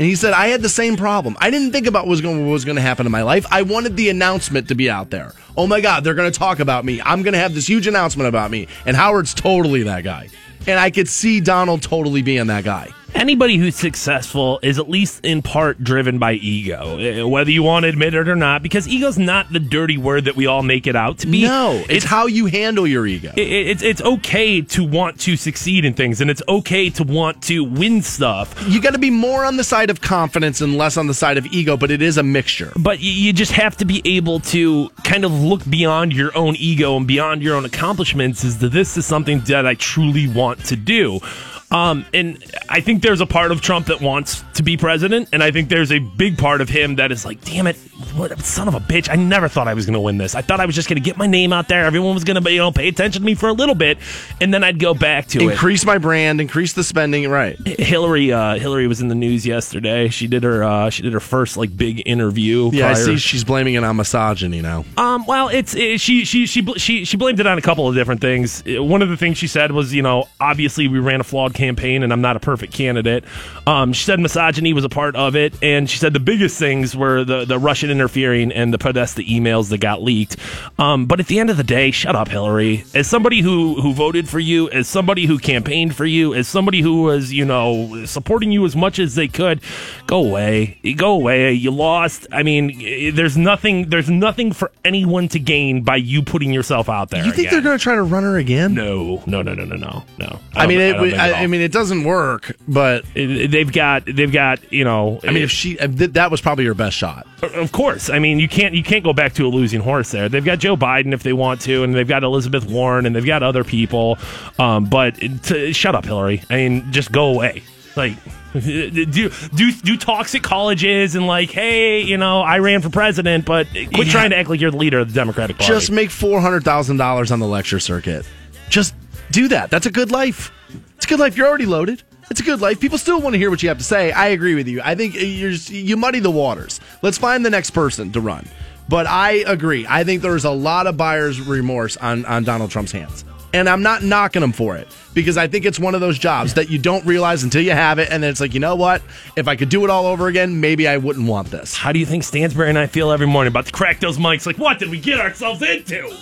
And 0.00 0.08
he 0.08 0.16
said, 0.16 0.32
I 0.32 0.48
had 0.48 0.62
the 0.62 0.68
same 0.68 0.96
problem. 0.96 1.36
I 1.40 1.48
didn't 1.48 1.70
think 1.70 1.86
about 1.86 2.06
what 2.06 2.10
was 2.10 2.20
going, 2.20 2.44
what 2.44 2.50
was 2.50 2.64
going 2.64 2.74
to 2.74 2.82
happen 2.82 3.06
in 3.06 3.12
my 3.12 3.22
life. 3.22 3.46
I 3.52 3.62
wanted 3.62 3.96
the 3.96 4.08
announcement 4.08 4.66
to 4.66 4.74
be 4.74 4.90
out 4.90 5.10
there. 5.10 5.32
Oh 5.56 5.68
my 5.68 5.80
God, 5.80 6.02
they're 6.02 6.14
going 6.14 6.30
to 6.30 6.36
talk 6.36 6.58
about 6.58 6.84
me. 6.84 7.00
I'm 7.00 7.22
going 7.22 7.34
to 7.34 7.38
have 7.38 7.54
this 7.54 7.68
huge 7.68 7.86
announcement 7.86 8.28
about 8.28 8.50
me. 8.50 8.66
And 8.84 8.96
Howard's 8.96 9.32
totally 9.32 9.84
that 9.84 10.02
guy. 10.02 10.28
And 10.66 10.78
I 10.78 10.90
could 10.90 11.08
see 11.08 11.40
Donald 11.40 11.82
totally 11.82 12.22
being 12.22 12.46
that 12.48 12.64
guy. 12.64 12.90
Anybody 13.14 13.56
who's 13.56 13.74
successful 13.74 14.60
is 14.62 14.78
at 14.78 14.88
least 14.88 15.24
in 15.24 15.42
part 15.42 15.82
driven 15.82 16.18
by 16.18 16.34
ego, 16.34 16.98
eh, 16.98 17.22
whether 17.22 17.50
you 17.50 17.62
want 17.62 17.84
to 17.84 17.88
admit 17.88 18.14
it 18.14 18.28
or 18.28 18.36
not, 18.36 18.62
because 18.62 18.86
ego's 18.86 19.18
not 19.18 19.50
the 19.52 19.58
dirty 19.58 19.96
word 19.96 20.26
that 20.26 20.36
we 20.36 20.46
all 20.46 20.62
make 20.62 20.86
it 20.86 20.94
out 20.94 21.18
to 21.18 21.26
be. 21.26 21.42
No, 21.42 21.84
it's, 21.88 22.04
how 22.04 22.26
you 22.26 22.46
handle 22.46 22.86
your 22.86 23.06
ego. 23.06 23.32
It- 23.36 23.68
it's 23.68 23.82
it's 23.82 24.00
okay 24.02 24.60
to 24.60 24.84
want 24.84 25.18
to 25.20 25.36
succeed 25.36 25.84
in 25.84 25.94
things, 25.94 26.20
and 26.20 26.30
it's 26.30 26.42
okay 26.48 26.90
to 26.90 27.02
want 27.04 27.42
to 27.44 27.64
win 27.64 28.02
stuff. 28.02 28.54
You 28.68 28.80
got 28.80 28.92
to 28.92 28.98
be 28.98 29.10
more 29.10 29.44
on 29.44 29.56
the 29.56 29.64
side 29.64 29.90
of 29.90 30.00
confidence 30.00 30.60
and 30.60 30.76
less 30.76 30.96
on 30.96 31.06
the 31.06 31.14
side 31.14 31.38
of 31.38 31.46
ego, 31.46 31.76
but 31.76 31.90
it 31.90 32.02
is 32.02 32.18
a 32.18 32.22
mixture. 32.22 32.72
But 32.76 33.00
you, 33.00 33.10
you 33.10 33.32
just 33.32 33.52
have 33.52 33.76
to 33.78 33.84
be 33.84 34.00
able 34.04 34.40
to 34.40 34.90
kind 35.04 35.24
of 35.24 35.32
look 35.32 35.68
beyond 35.68 36.12
your 36.12 36.36
own 36.36 36.56
ego 36.56 36.96
and 36.96 37.06
beyond 37.06 37.42
your 37.42 37.56
own 37.56 37.64
accomplishments. 37.64 38.44
Is 38.44 38.58
that 38.58 38.72
this 38.72 38.96
is 38.96 39.06
something 39.06 39.40
that 39.40 39.66
I 39.66 39.74
truly 39.74 40.28
want 40.28 40.64
to 40.66 40.76
do? 40.76 41.20
Um, 41.70 42.06
and 42.14 42.42
I 42.68 42.80
think 42.80 43.02
there's 43.02 43.20
a 43.20 43.26
part 43.26 43.52
of 43.52 43.60
Trump 43.60 43.86
that 43.86 44.00
wants 44.00 44.42
to 44.54 44.62
be 44.62 44.76
president, 44.78 45.28
and 45.32 45.42
I 45.42 45.50
think 45.50 45.68
there's 45.68 45.92
a 45.92 45.98
big 45.98 46.38
part 46.38 46.62
of 46.62 46.68
him 46.68 46.96
that 46.96 47.12
is 47.12 47.26
like, 47.26 47.44
damn 47.44 47.66
it, 47.66 47.76
what 48.14 48.38
son 48.40 48.68
of 48.68 48.74
a 48.74 48.80
bitch! 48.80 49.10
I 49.10 49.16
never 49.16 49.48
thought 49.48 49.68
I 49.68 49.74
was 49.74 49.84
going 49.84 49.94
to 49.94 50.00
win 50.00 50.16
this. 50.16 50.34
I 50.34 50.40
thought 50.40 50.60
I 50.60 50.66
was 50.66 50.74
just 50.74 50.88
going 50.88 50.96
to 50.96 51.04
get 51.04 51.18
my 51.18 51.26
name 51.26 51.52
out 51.52 51.68
there. 51.68 51.84
Everyone 51.84 52.14
was 52.14 52.24
going 52.24 52.42
to, 52.42 52.50
you 52.50 52.58
know, 52.58 52.72
pay 52.72 52.88
attention 52.88 53.20
to 53.20 53.26
me 53.26 53.34
for 53.34 53.48
a 53.48 53.52
little 53.52 53.74
bit, 53.74 53.98
and 54.40 54.52
then 54.54 54.64
I'd 54.64 54.78
go 54.78 54.94
back 54.94 55.26
to 55.28 55.40
it. 55.40 55.50
Increase 55.50 55.84
my 55.84 55.98
brand, 55.98 56.40
increase 56.40 56.72
the 56.72 56.82
spending, 56.84 57.28
right? 57.28 57.58
Hillary, 57.66 58.32
uh, 58.32 58.58
Hillary 58.58 58.86
was 58.86 59.02
in 59.02 59.08
the 59.08 59.14
news 59.14 59.44
yesterday. 59.44 60.08
She 60.08 60.26
did 60.26 60.44
her, 60.44 60.64
uh, 60.64 60.88
she 60.88 61.02
did 61.02 61.12
her 61.12 61.20
first 61.20 61.58
like 61.58 61.76
big 61.76 62.02
interview. 62.06 62.70
Yeah, 62.72 62.88
I 62.88 62.94
see 62.94 63.18
she's 63.18 63.44
blaming 63.44 63.74
it 63.74 63.84
on 63.84 63.96
misogyny 63.96 64.62
now. 64.62 64.86
Um, 64.96 65.26
well, 65.26 65.48
it's 65.48 65.74
it, 65.74 66.00
she 66.00 66.24
she 66.24 66.46
she 66.46 66.64
she 66.78 67.04
she 67.04 67.16
blamed 67.18 67.40
it 67.40 67.46
on 67.46 67.58
a 67.58 67.62
couple 67.62 67.86
of 67.88 67.94
different 67.94 68.22
things. 68.22 68.62
One 68.66 69.02
of 69.02 69.10
the 69.10 69.16
things 69.18 69.36
she 69.36 69.48
said 69.48 69.72
was, 69.72 69.92
you 69.92 70.02
know, 70.02 70.28
obviously 70.40 70.88
we 70.88 70.98
ran 70.98 71.20
a 71.20 71.24
flawed 71.24 71.54
campaign, 71.58 72.02
and 72.02 72.12
I'm 72.12 72.22
not 72.22 72.36
a 72.36 72.40
perfect 72.40 72.72
candidate. 72.72 73.24
Um, 73.66 73.92
she 73.92 74.04
said 74.04 74.20
misogyny 74.20 74.72
was 74.72 74.84
a 74.84 74.88
part 74.88 75.16
of 75.16 75.36
it, 75.36 75.52
and 75.62 75.90
she 75.90 75.98
said 75.98 76.14
the 76.14 76.20
biggest 76.20 76.58
things 76.58 76.96
were 76.96 77.24
the 77.24 77.44
the 77.44 77.58
Russian 77.58 77.90
interfering 77.90 78.52
and 78.52 78.72
the 78.72 78.78
Podesta 78.78 79.22
emails 79.22 79.68
that 79.70 79.78
got 79.78 80.02
leaked. 80.02 80.36
Um, 80.78 81.06
but 81.06 81.20
at 81.20 81.26
the 81.26 81.38
end 81.38 81.50
of 81.50 81.56
the 81.56 81.64
day, 81.64 81.90
shut 81.90 82.16
up, 82.16 82.28
Hillary. 82.28 82.84
As 82.94 83.06
somebody 83.06 83.42
who 83.42 83.80
who 83.80 83.92
voted 83.92 84.28
for 84.28 84.38
you, 84.38 84.70
as 84.70 84.88
somebody 84.88 85.26
who 85.26 85.38
campaigned 85.38 85.94
for 85.94 86.06
you, 86.06 86.32
as 86.32 86.48
somebody 86.48 86.80
who 86.80 87.02
was 87.02 87.32
you 87.32 87.44
know 87.44 88.06
supporting 88.06 88.52
you 88.52 88.64
as 88.64 88.74
much 88.74 88.98
as 88.98 89.16
they 89.16 89.28
could, 89.28 89.60
go 90.06 90.24
away, 90.24 90.78
go 90.96 91.12
away. 91.12 91.52
You 91.52 91.72
lost. 91.72 92.26
I 92.32 92.42
mean, 92.42 93.14
there's 93.14 93.36
nothing. 93.36 93.90
There's 93.90 94.08
nothing 94.08 94.52
for 94.52 94.70
anyone 94.84 95.28
to 95.28 95.38
gain 95.38 95.82
by 95.82 95.96
you 95.96 96.22
putting 96.22 96.52
yourself 96.52 96.88
out 96.88 97.10
there. 97.10 97.24
You 97.24 97.32
think 97.32 97.48
again. 97.48 97.52
they're 97.52 97.62
going 97.62 97.78
to 97.78 97.82
try 97.82 97.96
to 97.96 98.02
run 98.02 98.22
her 98.22 98.38
again? 98.38 98.74
No, 98.74 99.22
no, 99.26 99.42
no, 99.42 99.54
no, 99.54 99.64
no, 99.64 99.76
no, 99.76 100.04
no. 100.18 100.40
I, 100.54 100.66
mean, 100.66 100.80
it, 100.80 100.92
don't 100.92 101.02
think 101.02 101.14
at 101.14 101.34
I, 101.34 101.42
I. 101.42 101.46
mean, 101.48 101.60
it 101.60 101.72
doesn't 101.72 102.04
work, 102.04 102.56
but 102.68 103.04
they've 103.14 103.72
got, 103.72 104.04
they've 104.06 104.30
got, 104.32 104.72
you 104.72 104.84
know. 104.84 105.18
I 105.24 105.32
mean, 105.32 105.42
if 105.42 105.50
she, 105.50 105.74
th- 105.76 106.12
that 106.12 106.30
was 106.30 106.40
probably 106.40 106.64
her 106.66 106.74
best 106.74 106.96
shot. 106.96 107.26
Of 107.42 107.72
course. 107.72 108.08
I 108.10 108.18
mean, 108.20 108.38
you 108.38 108.48
can't 108.48 108.74
you 108.74 108.82
can't 108.82 109.02
go 109.04 109.12
back 109.12 109.32
to 109.34 109.46
a 109.46 109.48
losing 109.48 109.80
horse 109.80 110.10
there. 110.10 110.28
They've 110.28 110.44
got 110.44 110.58
Joe 110.58 110.76
Biden 110.76 111.12
if 111.12 111.22
they 111.22 111.32
want 111.32 111.60
to, 111.62 111.82
and 111.84 111.94
they've 111.94 112.06
got 112.06 112.22
Elizabeth 112.24 112.64
Warren, 112.66 113.06
and 113.06 113.14
they've 113.16 113.24
got 113.26 113.42
other 113.42 113.64
people. 113.64 114.18
Um, 114.58 114.84
but 114.84 115.16
to, 115.44 115.72
shut 115.72 115.94
up, 115.94 116.04
Hillary. 116.04 116.42
I 116.50 116.56
mean, 116.56 116.92
just 116.92 117.10
go 117.12 117.26
away. 117.26 117.62
Like, 117.96 118.14
do 118.54 119.00
do 119.30 119.72
do 119.72 119.96
talks 119.96 120.34
at 120.34 120.42
colleges 120.42 121.14
and 121.14 121.26
like, 121.26 121.50
hey, 121.50 122.00
you 122.02 122.16
know, 122.16 122.40
I 122.40 122.58
ran 122.58 122.80
for 122.80 122.90
president, 122.90 123.44
but 123.44 123.68
quit 123.70 124.06
Yeah. 124.06 124.12
trying 124.12 124.30
to 124.30 124.36
act 124.36 124.48
like 124.48 124.60
you're 124.60 124.70
the 124.70 124.76
leader 124.76 125.00
of 125.00 125.08
the 125.08 125.14
Democratic 125.14 125.58
Party. 125.58 125.72
Just 125.72 125.90
make 125.90 126.10
four 126.10 126.40
hundred 126.40 126.64
thousand 126.64 126.96
dollars 126.96 127.30
on 127.30 127.40
the 127.40 127.46
lecture 127.46 127.78
circuit. 127.80 128.24
Just 128.70 128.94
do 129.30 129.48
that. 129.48 129.70
That's 129.70 129.86
a 129.86 129.90
good 129.90 130.10
life. 130.10 130.50
It's 130.98 131.06
a 131.06 131.08
good 131.08 131.20
life. 131.20 131.36
You're 131.36 131.46
already 131.46 131.64
loaded. 131.64 132.02
It's 132.28 132.40
a 132.40 132.42
good 132.42 132.60
life. 132.60 132.80
People 132.80 132.98
still 132.98 133.20
want 133.20 133.34
to 133.34 133.38
hear 133.38 133.50
what 133.50 133.62
you 133.62 133.68
have 133.68 133.78
to 133.78 133.84
say. 133.84 134.10
I 134.10 134.26
agree 134.26 134.56
with 134.56 134.66
you. 134.66 134.80
I 134.82 134.96
think 134.96 135.14
you're 135.14 135.52
you 135.52 135.96
muddy 135.96 136.18
the 136.18 136.30
waters. 136.30 136.80
Let's 137.02 137.16
find 137.16 137.46
the 137.46 137.50
next 137.50 137.70
person 137.70 138.10
to 138.12 138.20
run. 138.20 138.48
But 138.88 139.06
I 139.06 139.44
agree. 139.46 139.86
I 139.88 140.02
think 140.02 140.22
there's 140.22 140.44
a 140.44 140.50
lot 140.50 140.88
of 140.88 140.96
buyer's 140.96 141.40
remorse 141.40 141.96
on 141.98 142.24
on 142.24 142.42
Donald 142.42 142.72
Trump's 142.72 142.90
hands. 142.90 143.24
And 143.54 143.68
I'm 143.68 143.80
not 143.80 144.02
knocking 144.02 144.42
him 144.42 144.50
for 144.50 144.76
it 144.76 144.88
because 145.14 145.38
I 145.38 145.46
think 145.46 145.64
it's 145.64 145.78
one 145.78 145.94
of 145.94 146.00
those 146.00 146.18
jobs 146.18 146.54
that 146.54 146.68
you 146.68 146.80
don't 146.80 147.06
realize 147.06 147.44
until 147.44 147.62
you 147.62 147.70
have 147.70 148.00
it. 148.00 148.08
And 148.10 148.24
then 148.24 148.30
it's 148.30 148.40
like, 148.40 148.52
you 148.52 148.60
know 148.60 148.74
what? 148.74 149.00
If 149.36 149.46
I 149.46 149.54
could 149.54 149.68
do 149.68 149.84
it 149.84 149.90
all 149.90 150.06
over 150.06 150.26
again, 150.26 150.60
maybe 150.60 150.88
I 150.88 150.96
wouldn't 150.96 151.28
want 151.28 151.52
this. 151.52 151.74
How 151.76 151.92
do 151.92 152.00
you 152.00 152.06
think 152.06 152.24
Stansbury 152.24 152.68
and 152.68 152.78
I 152.78 152.88
feel 152.88 153.12
every 153.12 153.28
morning 153.28 153.52
about 153.52 153.66
to 153.66 153.72
crack 153.72 154.00
those 154.00 154.18
mics? 154.18 154.46
Like, 154.46 154.58
what 154.58 154.80
did 154.80 154.90
we 154.90 154.98
get 154.98 155.20
ourselves 155.20 155.62
into? 155.62 156.12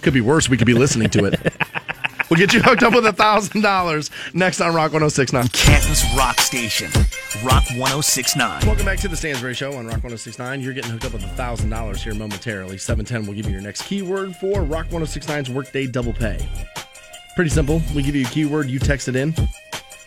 Could 0.00 0.14
be 0.14 0.22
worse. 0.22 0.48
We 0.48 0.56
could 0.56 0.66
be 0.66 0.74
listening 0.74 1.10
to 1.10 1.26
it. 1.26 1.52
we'll 2.30 2.38
get 2.38 2.52
you 2.52 2.60
hooked 2.60 2.82
up 2.82 2.94
with 2.94 3.06
a 3.06 3.12
thousand 3.12 3.60
dollars 3.60 4.10
next 4.32 4.60
on 4.60 4.74
Rock 4.74 4.92
1069. 4.92 5.48
Canton's 5.48 6.04
Rock 6.16 6.40
Station. 6.40 6.90
Rock 7.44 7.64
1069. 7.76 8.66
Welcome 8.66 8.84
back 8.84 8.98
to 9.00 9.08
the 9.08 9.16
Stansbury 9.16 9.54
Show 9.54 9.74
on 9.74 9.86
Rock 9.86 10.02
1069. 10.02 10.60
You're 10.60 10.72
getting 10.72 10.90
hooked 10.90 11.04
up 11.04 11.12
with 11.12 11.24
a 11.24 11.28
thousand 11.28 11.70
dollars 11.70 12.02
here 12.02 12.14
momentarily. 12.14 12.78
710 12.78 13.26
will 13.26 13.34
give 13.34 13.46
you 13.46 13.52
your 13.52 13.62
next 13.62 13.82
keyword 13.82 14.36
for 14.36 14.62
Rock 14.62 14.86
1069's 14.88 15.50
Workday 15.50 15.86
Double 15.86 16.12
Pay. 16.12 16.46
Pretty 17.34 17.50
simple. 17.50 17.82
We 17.94 18.02
give 18.02 18.14
you 18.14 18.26
a 18.26 18.28
keyword, 18.30 18.68
you 18.68 18.78
text 18.78 19.08
it 19.08 19.16
in, 19.16 19.34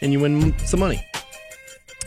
and 0.01 0.13
you 0.13 0.19
win 0.19 0.57
some 0.59 0.79
money. 0.79 1.03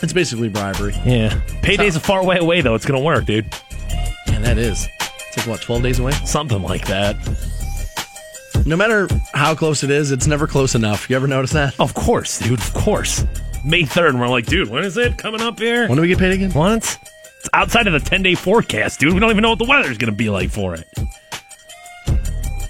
It's 0.02 0.14
basically 0.14 0.48
bribery. 0.48 0.94
Yeah. 1.04 1.38
Payday's 1.62 1.94
a 1.94 2.00
far 2.00 2.24
way 2.24 2.38
away, 2.38 2.62
though. 2.62 2.74
It's 2.74 2.86
going 2.86 2.98
to 2.98 3.04
work, 3.04 3.26
dude. 3.26 3.44
And 4.28 4.42
that 4.44 4.56
is. 4.56 4.88
It's 5.28 5.36
like, 5.36 5.46
what, 5.46 5.60
12 5.60 5.82
days 5.82 5.98
away? 5.98 6.12
Something 6.24 6.62
like 6.62 6.86
that. 6.86 7.16
No 8.66 8.76
matter 8.76 9.08
how 9.32 9.54
close 9.54 9.82
it 9.82 9.90
is, 9.90 10.12
it's 10.12 10.26
never 10.26 10.46
close 10.46 10.74
enough. 10.74 11.08
You 11.08 11.16
ever 11.16 11.26
notice 11.26 11.52
that? 11.52 11.78
Of 11.80 11.94
course, 11.94 12.38
dude. 12.38 12.58
Of 12.60 12.74
course. 12.74 13.24
May 13.64 13.82
3rd, 13.82 14.10
and 14.10 14.20
we're 14.20 14.28
like, 14.28 14.46
dude, 14.46 14.68
when 14.68 14.84
is 14.84 14.96
it 14.96 15.18
coming 15.18 15.40
up 15.40 15.58
here? 15.58 15.86
When 15.88 15.96
do 15.96 16.02
we 16.02 16.08
get 16.08 16.18
paid 16.18 16.32
again? 16.32 16.52
Once? 16.52 16.96
It's 17.38 17.48
outside 17.54 17.86
of 17.86 17.92
the 17.92 18.00
10 18.00 18.22
day 18.22 18.34
forecast, 18.34 19.00
dude. 19.00 19.14
We 19.14 19.20
don't 19.20 19.30
even 19.30 19.42
know 19.42 19.50
what 19.50 19.58
the 19.58 19.64
weather's 19.64 19.98
going 19.98 20.12
to 20.12 20.16
be 20.16 20.30
like 20.30 20.50
for 20.50 20.74
it. 20.74 20.86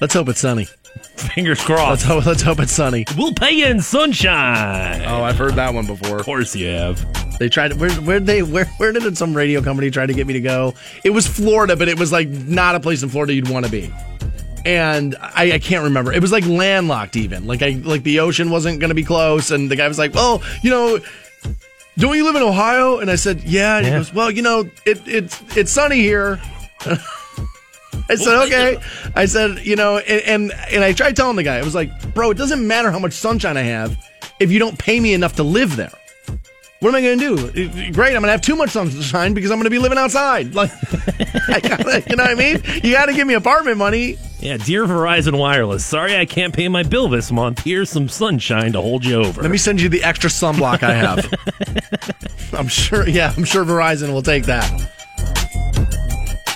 Let's 0.00 0.14
hope 0.14 0.28
it's 0.28 0.40
sunny. 0.40 0.66
Fingers 1.16 1.62
crossed. 1.62 1.90
Let's 1.90 2.04
crossed. 2.04 2.04
hope, 2.04 2.26
let's 2.26 2.42
hope 2.42 2.60
it's 2.60 2.72
sunny. 2.72 3.04
We'll 3.16 3.34
pay 3.34 3.52
you 3.52 3.66
in 3.66 3.80
sunshine. 3.80 5.02
Oh, 5.02 5.22
I've 5.22 5.36
heard 5.36 5.54
that 5.54 5.74
one 5.74 5.86
before. 5.86 6.18
Of 6.18 6.24
course 6.24 6.56
you 6.56 6.68
have. 6.68 7.38
They 7.38 7.48
tried. 7.48 7.74
Where 7.74 7.90
where 7.90 8.20
they 8.20 8.42
where 8.42 8.66
where 8.78 8.92
did 8.92 9.18
some 9.18 9.36
radio 9.36 9.60
company 9.60 9.90
try 9.90 10.06
to 10.06 10.14
get 10.14 10.26
me 10.26 10.34
to 10.34 10.40
go? 10.40 10.74
It 11.04 11.10
was 11.10 11.26
Florida, 11.26 11.76
but 11.76 11.88
it 11.88 11.98
was 11.98 12.12
like 12.12 12.28
not 12.28 12.74
a 12.74 12.80
place 12.80 13.02
in 13.02 13.08
Florida 13.08 13.34
you'd 13.34 13.48
want 13.48 13.66
to 13.66 13.70
be. 13.70 13.92
And 14.64 15.16
I, 15.20 15.52
I 15.52 15.58
can't 15.58 15.84
remember. 15.84 16.12
It 16.12 16.20
was 16.20 16.32
like 16.32 16.46
landlocked, 16.46 17.16
even 17.16 17.46
like 17.46 17.62
I 17.62 17.70
like 17.70 18.02
the 18.02 18.20
ocean 18.20 18.50
wasn't 18.50 18.80
going 18.80 18.90
to 18.90 18.94
be 18.94 19.04
close. 19.04 19.50
And 19.50 19.70
the 19.70 19.76
guy 19.76 19.88
was 19.88 19.98
like, 19.98 20.14
"Well, 20.14 20.42
you 20.62 20.70
know." 20.70 21.00
Don't 21.98 22.16
you 22.16 22.24
live 22.24 22.36
in 22.36 22.42
Ohio? 22.42 22.98
And 22.98 23.10
I 23.10 23.16
said, 23.16 23.42
"Yeah." 23.42 23.76
And 23.76 23.86
he 23.86 23.92
goes, 23.92 24.14
"Well, 24.14 24.30
you 24.30 24.40
know, 24.40 24.60
it, 24.86 25.06
it's 25.06 25.42
it's 25.56 25.70
sunny 25.70 25.96
here." 25.96 26.40
I 28.08 28.14
said, 28.14 28.46
"Okay." 28.46 28.78
I 29.14 29.26
said, 29.26 29.66
"You 29.66 29.76
know," 29.76 29.98
and, 29.98 30.50
and 30.50 30.52
and 30.70 30.84
I 30.84 30.92
tried 30.92 31.16
telling 31.16 31.36
the 31.36 31.42
guy, 31.42 31.58
I 31.58 31.62
was 31.62 31.74
like, 31.74 32.14
"Bro, 32.14 32.30
it 32.30 32.38
doesn't 32.38 32.66
matter 32.66 32.90
how 32.90 32.98
much 32.98 33.12
sunshine 33.12 33.56
I 33.56 33.62
have 33.62 33.98
if 34.38 34.50
you 34.50 34.58
don't 34.58 34.78
pay 34.78 34.98
me 34.98 35.12
enough 35.12 35.36
to 35.36 35.42
live 35.42 35.76
there." 35.76 35.92
What 36.80 36.88
am 36.88 36.94
I 36.94 37.02
going 37.02 37.18
to 37.18 37.52
do? 37.52 37.92
Great, 37.92 38.16
I'm 38.16 38.22
going 38.22 38.28
to 38.28 38.30
have 38.30 38.40
too 38.40 38.56
much 38.56 38.70
sunshine 38.70 39.34
because 39.34 39.50
I'm 39.50 39.58
going 39.58 39.64
to 39.64 39.70
be 39.70 39.78
living 39.78 39.98
outside. 39.98 40.54
Like, 41.48 41.62
gotta, 41.62 42.02
you 42.08 42.16
know 42.16 42.22
what 42.24 42.30
I 42.30 42.34
mean? 42.34 42.62
You 42.82 42.92
got 42.92 43.06
to 43.06 43.12
give 43.12 43.26
me 43.26 43.34
apartment 43.34 43.76
money. 43.76 44.16
Yeah, 44.40 44.56
dear 44.56 44.86
Verizon 44.86 45.38
Wireless, 45.38 45.84
sorry 45.84 46.16
I 46.16 46.24
can't 46.24 46.54
pay 46.54 46.66
my 46.68 46.82
bill 46.82 47.08
this 47.08 47.30
month. 47.30 47.62
Here's 47.62 47.90
some 47.90 48.08
sunshine 48.08 48.72
to 48.72 48.80
hold 48.80 49.04
you 49.04 49.16
over. 49.22 49.42
Let 49.42 49.50
me 49.50 49.58
send 49.58 49.82
you 49.82 49.90
the 49.90 50.02
extra 50.02 50.30
sunblock 50.30 50.82
I 50.82 50.94
have. 50.94 52.54
I'm 52.54 52.66
sure. 52.68 53.06
Yeah, 53.06 53.34
I'm 53.36 53.44
sure 53.44 53.64
Verizon 53.66 54.12
will 54.14 54.22
take 54.22 54.44
that. 54.44 54.66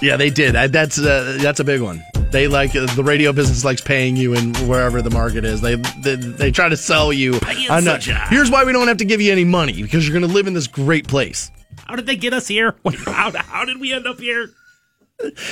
Yeah, 0.00 0.16
they 0.16 0.30
did. 0.30 0.54
That- 0.54 0.72
That's 0.72 0.98
uh, 0.98 1.38
that's 1.42 1.60
a 1.60 1.64
big 1.64 1.82
one. 1.82 2.02
They 2.30 2.48
like 2.48 2.72
the 2.72 3.02
radio 3.04 3.32
business 3.32 3.64
likes 3.64 3.80
paying 3.82 4.16
you 4.16 4.34
in 4.34 4.54
wherever 4.66 5.02
the 5.02 5.10
market 5.10 5.44
is. 5.44 5.60
They 5.60 5.76
they, 5.76 6.16
they 6.16 6.50
try 6.50 6.68
to 6.70 6.76
sell 6.76 7.12
you. 7.12 7.38
Pay 7.40 7.66
in 7.66 7.70
on, 7.70 7.86
uh, 7.86 8.00
here's 8.28 8.50
why 8.50 8.64
we 8.64 8.72
don't 8.72 8.88
have 8.88 8.96
to 8.96 9.04
give 9.04 9.20
you 9.20 9.30
any 9.30 9.44
money 9.44 9.82
because 9.82 10.08
you're 10.08 10.18
going 10.18 10.28
to 10.28 10.34
live 10.34 10.46
in 10.46 10.54
this 10.54 10.66
great 10.66 11.06
place. 11.06 11.50
How 11.86 11.96
did 11.96 12.06
they 12.06 12.16
get 12.16 12.32
us 12.32 12.48
here? 12.48 12.74
How, 13.04 13.30
how 13.30 13.64
did 13.66 13.78
we 13.78 13.92
end 13.92 14.06
up 14.06 14.18
here? 14.18 14.48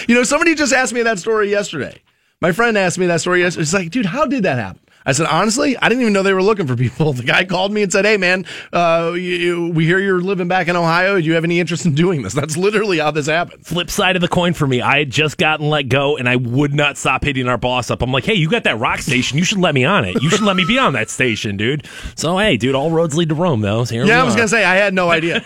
You 0.09 0.15
know, 0.15 0.23
somebody 0.25 0.55
just 0.55 0.73
asked 0.73 0.93
me 0.95 1.03
that 1.03 1.19
story 1.19 1.51
yesterday. 1.51 2.01
My 2.43 2.51
friend 2.51 2.77
asked 2.77 2.99
me 2.99 3.07
that 3.07 3.21
story 3.21 3.41
yesterday. 3.41 3.61
He's 3.61 3.73
like, 3.73 3.91
dude, 3.91 4.05
how 4.05 4.27
did 4.27 4.43
that 4.43 4.59
happen? 4.59 4.83
I 5.05 5.13
said, 5.13 5.27
honestly, 5.27 5.77
I 5.77 5.89
didn't 5.89 6.03
even 6.03 6.13
know 6.13 6.23
they 6.23 6.33
were 6.35 6.43
looking 6.43 6.67
for 6.67 6.77
people. 6.77 7.13
The 7.23 7.25
guy 7.25 7.45
called 7.45 7.73
me 7.73 7.83
and 7.83 7.93
said, 7.93 8.05
hey, 8.05 8.17
man, 8.17 8.45
uh, 8.73 9.13
you, 9.15 9.21
you- 9.21 9.69
we 9.73 9.85
hear 9.87 9.99
you're 9.99 10.21
living 10.21 10.49
back 10.49 10.69
in 10.69 10.77
Ohio. 10.77 11.17
Do 11.21 11.25
you 11.27 11.35
have 11.35 11.45
any 11.45 11.61
interest 11.61 11.85
in 11.87 11.95
doing 11.95 12.23
this? 12.23 12.33
That's 12.43 12.57
literally 12.57 12.99
how 12.99 13.11
this 13.11 13.27
happened. 13.27 13.65
Flip 13.67 13.91
side 13.91 14.17
of 14.17 14.23
the 14.23 14.29
coin 14.29 14.53
for 14.55 14.67
me, 14.67 14.81
I 14.81 14.99
had 15.01 15.11
just 15.11 15.39
gotten 15.39 15.69
let 15.69 15.89
go 15.89 16.17
and 16.17 16.29
I 16.29 16.37
would 16.37 16.75
not 16.75 16.97
stop 16.97 17.25
hitting 17.25 17.49
our 17.49 17.59
boss 17.59 17.91
up. 17.91 18.03
I'm 18.03 18.13
like, 18.13 18.25
hey, 18.25 18.35
you 18.35 18.49
got 18.51 18.65
that 18.65 18.79
rock 18.79 19.01
station. 19.01 19.39
You 19.39 19.45
should 19.45 19.59
let 19.59 19.75
me 19.75 19.85
on 19.85 20.05
it. 20.05 20.21
You 20.23 20.31
should 20.31 20.43
let 20.43 20.57
me 20.57 20.65
be 20.65 20.79
on 20.79 20.93
that 20.95 21.11
station, 21.11 21.57
dude. 21.57 21.87
So, 22.17 22.39
hey, 22.39 22.57
dude, 22.57 22.75
all 22.75 22.91
roads 22.91 23.17
lead 23.17 23.29
to 23.31 23.35
Rome, 23.35 23.61
though. 23.61 23.85
So 23.85 23.95
Yeah, 23.97 24.21
I 24.21 24.25
was 24.25 24.35
going 24.35 24.47
to 24.47 24.51
say, 24.51 24.65
I 24.65 24.77
had 24.77 24.95
no 24.95 25.11
idea. 25.11 25.41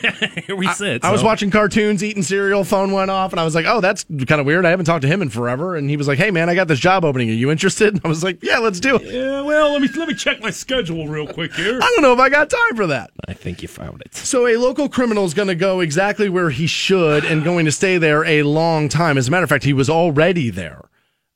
here 0.46 0.56
we 0.56 0.68
sit. 0.68 1.04
I 1.04 1.10
was 1.12 1.22
watching 1.22 1.50
cartoons, 1.50 2.02
eating 2.04 2.22
cereal, 2.22 2.64
phone 2.64 2.92
went 2.92 3.10
off, 3.10 3.32
and 3.32 3.40
I 3.40 3.44
was 3.44 3.54
like, 3.54 3.66
oh, 3.66 3.80
that's 3.80 4.04
kind 4.26 4.40
of 4.40 4.46
weird. 4.46 4.64
I 4.66 4.70
haven't 4.70 4.86
talked 4.86 5.02
to 5.02 5.08
him 5.08 5.22
in 5.22 5.28
forever. 5.30 5.76
And 5.76 5.88
he 5.90 5.96
was 5.96 6.08
like, 6.08 6.18
hey, 6.18 6.30
man, 6.30 6.48
I 6.48 6.54
got 6.54 6.68
this 6.68 6.78
job 6.80 7.04
opening. 7.04 7.28
Are 7.30 7.32
you 7.34 7.50
interested? 7.50 8.00
I 8.04 8.08
was 8.08 8.22
like, 8.24 8.42
yeah, 8.42 8.58
let's 8.58 8.80
do 8.80 8.96
it. 8.96 9.02
Yeah, 9.02 9.40
well, 9.46 9.72
let 9.72 9.80
me 9.80 9.88
let 9.96 10.08
me 10.08 10.14
check 10.14 10.40
my 10.40 10.50
schedule 10.50 11.06
real 11.08 11.26
quick 11.26 11.54
here. 11.54 11.78
I 11.80 11.90
don't 11.94 12.02
know 12.02 12.12
if 12.12 12.18
I 12.18 12.28
got 12.28 12.50
time 12.50 12.76
for 12.76 12.86
that. 12.88 13.10
I 13.28 13.32
think 13.32 13.62
you 13.62 13.68
found 13.68 14.02
it. 14.02 14.14
So 14.14 14.46
a 14.46 14.56
local 14.56 14.88
criminal 14.88 15.24
is 15.24 15.34
going 15.34 15.48
to 15.48 15.54
go 15.54 15.80
exactly 15.80 16.28
where 16.28 16.50
he 16.50 16.66
should 16.66 17.24
and 17.24 17.44
going 17.44 17.64
to 17.66 17.72
stay 17.72 17.98
there 17.98 18.24
a 18.24 18.42
long 18.42 18.88
time. 18.88 19.16
As 19.16 19.28
a 19.28 19.30
matter 19.30 19.44
of 19.44 19.48
fact, 19.48 19.64
he 19.64 19.72
was 19.72 19.88
already 19.88 20.50
there. 20.50 20.82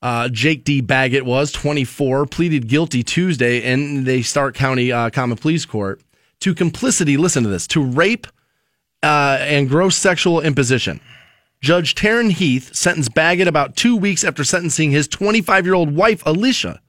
Uh, 0.02 0.28
Jake 0.28 0.64
D. 0.64 0.80
Baggett 0.80 1.24
was 1.24 1.52
24, 1.52 2.26
pleaded 2.26 2.68
guilty 2.68 3.02
Tuesday 3.02 3.62
in 3.62 4.04
the 4.04 4.22
Stark 4.22 4.54
County 4.54 4.90
uh, 4.90 5.10
Common 5.10 5.36
Pleas 5.36 5.66
Court 5.66 6.02
to 6.40 6.54
complicity. 6.54 7.16
Listen 7.16 7.44
to 7.44 7.48
this: 7.48 7.66
to 7.68 7.82
rape 7.82 8.26
uh, 9.02 9.38
and 9.40 9.68
gross 9.68 9.96
sexual 9.96 10.40
imposition. 10.40 11.00
Judge 11.60 11.94
Taryne 11.94 12.32
Heath 12.32 12.74
sentenced 12.74 13.14
Baggett 13.14 13.46
about 13.46 13.76
two 13.76 13.94
weeks 13.94 14.24
after 14.24 14.44
sentencing 14.44 14.90
his 14.90 15.06
25 15.06 15.66
year 15.66 15.74
old 15.74 15.94
wife 15.94 16.22
Alicia 16.24 16.80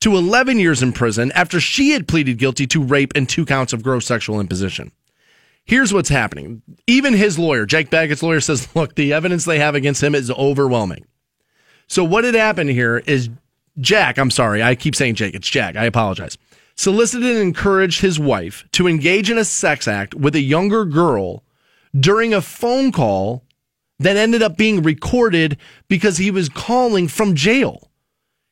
to 0.00 0.16
11 0.16 0.58
years 0.58 0.82
in 0.82 0.92
prison 0.92 1.32
after 1.32 1.60
she 1.60 1.90
had 1.90 2.08
pleaded 2.08 2.38
guilty 2.38 2.66
to 2.68 2.82
rape 2.82 3.12
and 3.14 3.28
two 3.28 3.44
counts 3.44 3.72
of 3.72 3.82
gross 3.82 4.06
sexual 4.06 4.40
imposition. 4.40 4.92
Here's 5.64 5.92
what's 5.92 6.08
happening. 6.08 6.62
Even 6.86 7.12
his 7.12 7.38
lawyer, 7.38 7.66
Jake 7.66 7.90
Baggett's 7.90 8.22
lawyer, 8.22 8.40
says, 8.40 8.68
look, 8.74 8.94
the 8.94 9.12
evidence 9.12 9.44
they 9.44 9.58
have 9.58 9.74
against 9.74 10.02
him 10.02 10.14
is 10.14 10.30
overwhelming. 10.30 11.04
So 11.88 12.04
what 12.04 12.24
had 12.24 12.34
happened 12.34 12.70
here 12.70 12.98
is 13.06 13.28
Jack, 13.80 14.18
I'm 14.18 14.30
sorry, 14.30 14.62
I 14.62 14.74
keep 14.74 14.94
saying 14.94 15.16
Jake, 15.16 15.34
it's 15.34 15.48
Jack, 15.48 15.76
I 15.76 15.84
apologize, 15.84 16.36
solicited 16.74 17.30
and 17.30 17.40
encouraged 17.40 18.00
his 18.00 18.18
wife 18.18 18.64
to 18.72 18.88
engage 18.88 19.30
in 19.30 19.38
a 19.38 19.44
sex 19.44 19.88
act 19.88 20.14
with 20.14 20.34
a 20.34 20.40
younger 20.40 20.84
girl 20.84 21.44
during 21.98 22.34
a 22.34 22.42
phone 22.42 22.92
call 22.92 23.44
that 23.98 24.16
ended 24.16 24.42
up 24.42 24.56
being 24.56 24.82
recorded 24.82 25.56
because 25.88 26.18
he 26.18 26.30
was 26.30 26.48
calling 26.48 27.08
from 27.08 27.34
jail. 27.34 27.87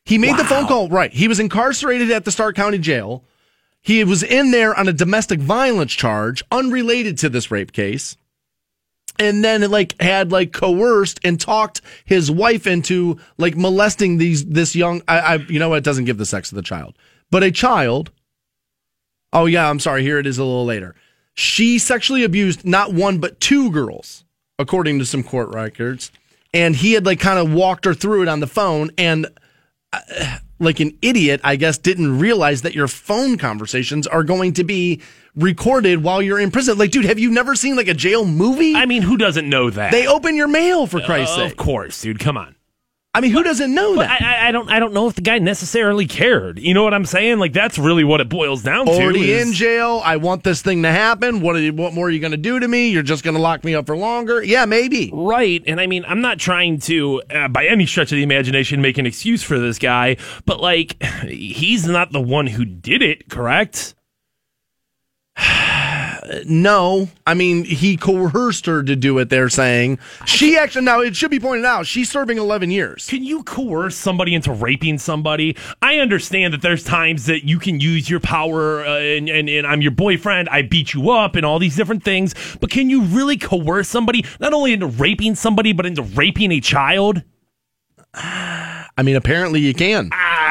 He 0.07 0.17
made 0.17 0.37
the 0.37 0.45
phone 0.45 0.67
call, 0.67 0.87
right. 0.87 1.11
He 1.11 1.27
was 1.27 1.37
incarcerated 1.37 2.11
at 2.11 2.23
the 2.23 2.31
Stark 2.31 2.55
County 2.55 2.77
Jail. 2.77 3.25
He 3.81 4.03
was 4.05 4.23
in 4.23 4.51
there 4.51 4.73
on 4.73 4.87
a 4.87 4.93
domestic 4.93 5.41
violence 5.41 5.91
charge 5.91 6.41
unrelated 6.49 7.17
to 7.17 7.29
this 7.29 7.51
rape 7.51 7.73
case. 7.73 8.15
And 9.19 9.43
then 9.43 9.69
like 9.69 9.99
had 10.01 10.31
like 10.31 10.53
coerced 10.53 11.19
and 11.25 11.41
talked 11.41 11.81
his 12.05 12.31
wife 12.31 12.65
into 12.67 13.19
like 13.37 13.57
molesting 13.57 14.17
these 14.17 14.45
this 14.45 14.75
young 14.75 15.01
I, 15.07 15.19
I 15.19 15.35
you 15.35 15.59
know 15.59 15.69
what 15.69 15.79
it 15.79 15.83
doesn't 15.83 16.05
give 16.05 16.17
the 16.17 16.25
sex 16.25 16.51
of 16.51 16.55
the 16.55 16.61
child. 16.61 16.95
But 17.31 17.43
a 17.43 17.51
child 17.51 18.11
Oh 19.33 19.45
yeah, 19.45 19.69
I'm 19.69 19.79
sorry, 19.79 20.03
here 20.03 20.19
it 20.19 20.25
is 20.25 20.37
a 20.37 20.43
little 20.43 20.65
later. 20.65 20.95
She 21.33 21.79
sexually 21.79 22.23
abused 22.23 22.65
not 22.65 22.93
one 22.93 23.19
but 23.19 23.39
two 23.39 23.71
girls, 23.71 24.23
according 24.57 24.99
to 24.99 25.05
some 25.05 25.23
court 25.23 25.49
records. 25.49 26.11
And 26.53 26.75
he 26.75 26.93
had 26.93 27.05
like 27.05 27.19
kind 27.19 27.39
of 27.39 27.53
walked 27.53 27.85
her 27.85 27.93
through 27.93 28.23
it 28.23 28.27
on 28.29 28.39
the 28.39 28.47
phone 28.47 28.91
and 28.97 29.27
like 30.59 30.79
an 30.79 30.97
idiot, 31.01 31.41
I 31.43 31.55
guess, 31.55 31.77
didn't 31.77 32.19
realize 32.19 32.63
that 32.63 32.73
your 32.75 32.87
phone 32.87 33.37
conversations 33.37 34.07
are 34.07 34.23
going 34.23 34.53
to 34.53 34.63
be 34.63 35.01
recorded 35.35 36.03
while 36.03 36.21
you're 36.21 36.39
in 36.39 36.51
prison. 36.51 36.77
Like, 36.77 36.91
dude, 36.91 37.05
have 37.05 37.19
you 37.19 37.29
never 37.31 37.55
seen 37.55 37.75
like 37.75 37.87
a 37.87 37.93
jail 37.93 38.25
movie? 38.25 38.75
I 38.75 38.85
mean, 38.85 39.01
who 39.03 39.17
doesn't 39.17 39.47
know 39.49 39.69
that? 39.69 39.91
they 39.91 40.07
open 40.07 40.35
your 40.35 40.47
mail 40.47 40.87
for 40.87 40.99
Christ's 41.01 41.35
Uh, 41.37 41.43
sake. 41.43 41.51
Of 41.51 41.57
course, 41.57 42.01
dude. 42.01 42.19
Come 42.19 42.37
on. 42.37 42.55
I 43.13 43.19
mean, 43.19 43.31
who 43.31 43.41
doesn't 43.41 43.73
know 43.73 43.95
But 43.95 44.07
that? 44.07 44.21
I, 44.21 44.49
I, 44.49 44.51
don't. 44.51 44.69
I 44.69 44.79
don't 44.79 44.93
know 44.93 45.07
if 45.07 45.15
the 45.15 45.21
guy 45.23 45.39
necessarily 45.39 46.05
cared. 46.05 46.59
You 46.59 46.75
know 46.75 46.83
what 46.83 46.93
I'm 46.93 47.05
saying? 47.05 47.39
Like 47.39 47.51
that's 47.51 47.79
really 47.79 48.03
what 48.03 48.21
it 48.21 48.29
boils 48.29 48.61
down 48.61 48.85
to. 48.85 48.91
Already 48.91 49.31
is- 49.31 49.47
in 49.47 49.53
jail. 49.53 50.01
I 50.05 50.17
want 50.17 50.43
this 50.43 50.61
thing 50.61 50.83
to 50.83 50.91
happen. 50.91 51.41
What, 51.41 51.55
are 51.55 51.59
you, 51.59 51.73
what 51.73 51.93
more 51.93 52.07
are 52.07 52.09
you 52.11 52.19
going 52.19 52.31
to 52.31 52.37
do 52.37 52.59
to 52.59 52.67
me? 52.67 52.89
You're 52.89 53.01
just 53.01 53.23
going 53.23 53.33
to 53.35 53.41
lock 53.41 53.63
me 53.63 53.73
up 53.73 53.87
for 53.87 53.97
longer? 53.97 54.43
Yeah, 54.43 54.65
maybe. 54.65 55.09
Right. 55.11 55.63
And 55.65 55.81
I 55.81 55.87
mean, 55.87 56.05
I'm 56.07 56.21
not 56.21 56.37
trying 56.37 56.79
to, 56.81 57.23
uh, 57.33 57.47
by 57.47 57.65
any 57.65 57.87
stretch 57.87 58.11
of 58.11 58.17
the 58.17 58.23
imagination, 58.23 58.81
make 58.81 58.99
an 58.99 59.07
excuse 59.07 59.41
for 59.41 59.57
this 59.57 59.79
guy, 59.79 60.17
but 60.45 60.59
like, 60.59 61.01
he's 61.23 61.87
not 61.87 62.11
the 62.11 62.21
one 62.21 62.45
who 62.45 62.65
did 62.65 63.01
it, 63.01 63.29
correct? 63.29 63.95
No, 66.45 67.09
I 67.25 67.33
mean 67.33 67.63
he 67.63 67.97
coerced 67.97 68.65
her 68.65 68.83
to 68.83 68.95
do 68.95 69.17
it. 69.19 69.29
They're 69.29 69.49
saying 69.49 69.99
she 70.25 70.57
actually. 70.57 70.85
Now 70.85 71.01
it 71.01 71.15
should 71.15 71.31
be 71.31 71.39
pointed 71.39 71.65
out 71.65 71.85
she's 71.85 72.09
serving 72.09 72.37
11 72.37 72.71
years. 72.71 73.07
Can 73.07 73.23
you 73.23 73.43
coerce 73.43 73.95
somebody 73.95 74.33
into 74.33 74.51
raping 74.51 74.97
somebody? 74.97 75.55
I 75.81 75.97
understand 75.99 76.53
that 76.53 76.61
there's 76.61 76.83
times 76.83 77.25
that 77.27 77.47
you 77.47 77.59
can 77.59 77.79
use 77.79 78.09
your 78.09 78.19
power 78.19 78.85
uh, 78.85 78.99
and, 78.99 79.29
and, 79.29 79.49
and 79.49 79.65
I'm 79.65 79.81
your 79.81 79.91
boyfriend, 79.91 80.49
I 80.49 80.61
beat 80.61 80.93
you 80.93 81.11
up, 81.11 81.35
and 81.35 81.45
all 81.45 81.59
these 81.59 81.75
different 81.75 82.03
things, 82.03 82.33
but 82.59 82.69
can 82.69 82.89
you 82.89 83.03
really 83.03 83.37
coerce 83.37 83.87
somebody 83.87 84.25
not 84.39 84.53
only 84.53 84.73
into 84.73 84.87
raping 84.87 85.35
somebody, 85.35 85.73
but 85.73 85.85
into 85.85 86.01
raping 86.01 86.51
a 86.51 86.59
child? 86.59 87.23
I 88.13 89.03
mean, 89.03 89.15
apparently 89.15 89.59
you 89.59 89.73
can. 89.73 90.09
Ah, 90.11 90.46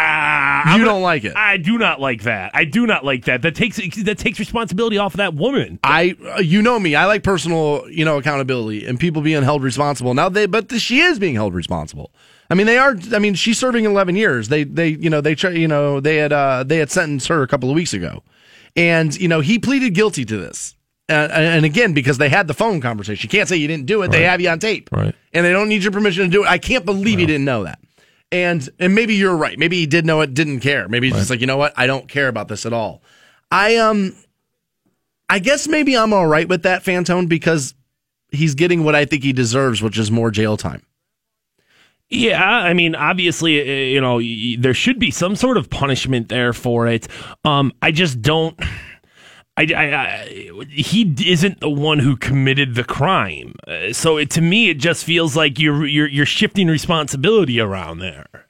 You 0.64 0.72
I'm 0.72 0.84
don't 0.84 1.02
like 1.02 1.24
it. 1.24 1.36
I 1.36 1.56
do 1.58 1.76
not 1.76 2.00
like 2.00 2.22
that. 2.22 2.52
I 2.54 2.64
do 2.64 2.86
not 2.86 3.04
like 3.04 3.26
that. 3.26 3.42
That 3.42 3.54
takes 3.54 3.76
that 3.76 4.18
takes 4.18 4.38
responsibility 4.38 4.96
off 4.96 5.14
of 5.14 5.18
that 5.18 5.34
woman. 5.34 5.78
I, 5.84 6.16
uh, 6.34 6.40
you 6.40 6.62
know 6.62 6.78
me. 6.78 6.94
I 6.94 7.04
like 7.06 7.22
personal, 7.22 7.84
you 7.90 8.04
know, 8.04 8.16
accountability 8.18 8.86
and 8.86 8.98
people 8.98 9.22
being 9.22 9.42
held 9.42 9.62
responsible. 9.62 10.14
Now 10.14 10.28
they, 10.28 10.46
but 10.46 10.72
she 10.72 11.00
is 11.00 11.18
being 11.18 11.34
held 11.34 11.54
responsible. 11.54 12.10
I 12.48 12.54
mean, 12.54 12.66
they 12.66 12.78
are. 12.78 12.96
I 13.12 13.18
mean, 13.18 13.34
she's 13.34 13.58
serving 13.58 13.84
11 13.84 14.16
years. 14.16 14.48
They, 14.48 14.64
they, 14.64 14.88
you 14.88 15.10
know, 15.10 15.20
they, 15.20 15.34
try, 15.34 15.50
you 15.50 15.68
know, 15.68 16.00
they 16.00 16.16
had, 16.16 16.32
uh, 16.32 16.64
they 16.64 16.78
had 16.78 16.90
sentenced 16.90 17.28
her 17.28 17.42
a 17.42 17.48
couple 17.48 17.68
of 17.70 17.74
weeks 17.74 17.92
ago, 17.92 18.22
and 18.76 19.18
you 19.20 19.28
know, 19.28 19.40
he 19.40 19.58
pleaded 19.58 19.94
guilty 19.94 20.24
to 20.24 20.36
this. 20.36 20.74
Uh, 21.08 21.28
and 21.30 21.64
again, 21.64 21.92
because 21.92 22.18
they 22.18 22.28
had 22.28 22.48
the 22.48 22.54
phone 22.54 22.80
conversation, 22.80 23.22
you 23.24 23.28
can't 23.28 23.48
say 23.48 23.56
you 23.56 23.68
didn't 23.68 23.86
do 23.86 24.02
it. 24.02 24.10
They 24.10 24.22
have 24.22 24.40
you 24.40 24.48
on 24.48 24.58
tape, 24.58 24.88
Right. 24.90 25.14
And 25.32 25.46
they 25.46 25.52
don't 25.52 25.68
need 25.68 25.84
your 25.84 25.92
permission 25.92 26.24
to 26.24 26.30
do 26.30 26.42
it. 26.44 26.48
I 26.48 26.58
can't 26.58 26.84
believe 26.84 27.20
you 27.20 27.26
didn't 27.26 27.44
know 27.44 27.62
that. 27.64 27.78
And 28.32 28.68
and 28.78 28.94
maybe 28.94 29.14
you're 29.14 29.36
right. 29.36 29.58
Maybe 29.58 29.76
he 29.76 29.86
did 29.86 30.04
know 30.04 30.20
it, 30.20 30.34
didn't 30.34 30.60
care. 30.60 30.88
Maybe 30.88 31.08
he's 31.08 31.16
just 31.16 31.30
like, 31.30 31.40
you 31.40 31.46
know 31.46 31.56
what? 31.56 31.72
I 31.76 31.86
don't 31.86 32.08
care 32.08 32.28
about 32.28 32.48
this 32.48 32.66
at 32.66 32.72
all. 32.72 33.02
I 33.50 33.76
um, 33.76 34.16
I 35.28 35.38
guess 35.38 35.68
maybe 35.68 35.96
I'm 35.96 36.12
all 36.12 36.26
right 36.26 36.48
with 36.48 36.62
that 36.64 36.82
Fantone 36.84 37.28
because 37.28 37.74
he's 38.30 38.54
getting 38.54 38.84
what 38.84 38.94
I 38.94 39.04
think 39.04 39.22
he 39.22 39.32
deserves, 39.32 39.82
which 39.82 39.98
is 39.98 40.10
more 40.10 40.30
jail 40.30 40.56
time. 40.56 40.82
Yeah, 42.08 42.40
I 42.48 42.72
mean, 42.72 42.94
obviously, 42.94 43.60
uh, 43.60 43.64
you 43.64 44.00
know, 44.00 44.20
there 44.60 44.74
should 44.74 45.00
be 45.00 45.10
some 45.10 45.34
sort 45.34 45.56
of 45.56 45.68
punishment 45.68 46.28
there 46.28 46.52
for 46.52 46.86
it. 46.86 47.08
Um, 47.44 47.72
I 47.82 47.90
just 47.90 48.22
don't. 48.22 48.58
I, 49.58 49.66
I, 49.74 49.94
I, 49.94 50.64
he 50.68 51.14
isn't 51.26 51.60
the 51.60 51.70
one 51.70 51.98
who 51.98 52.16
committed 52.16 52.74
the 52.74 52.84
crime, 52.84 53.54
uh, 53.66 53.92
so 53.92 54.18
it, 54.18 54.30
to 54.32 54.42
me, 54.42 54.68
it 54.68 54.78
just 54.78 55.04
feels 55.04 55.34
like 55.34 55.58
you're 55.58 55.86
you're 55.86 56.08
you're 56.08 56.26
shifting 56.26 56.68
responsibility 56.68 57.58
around 57.58 58.00
there. 58.00 58.45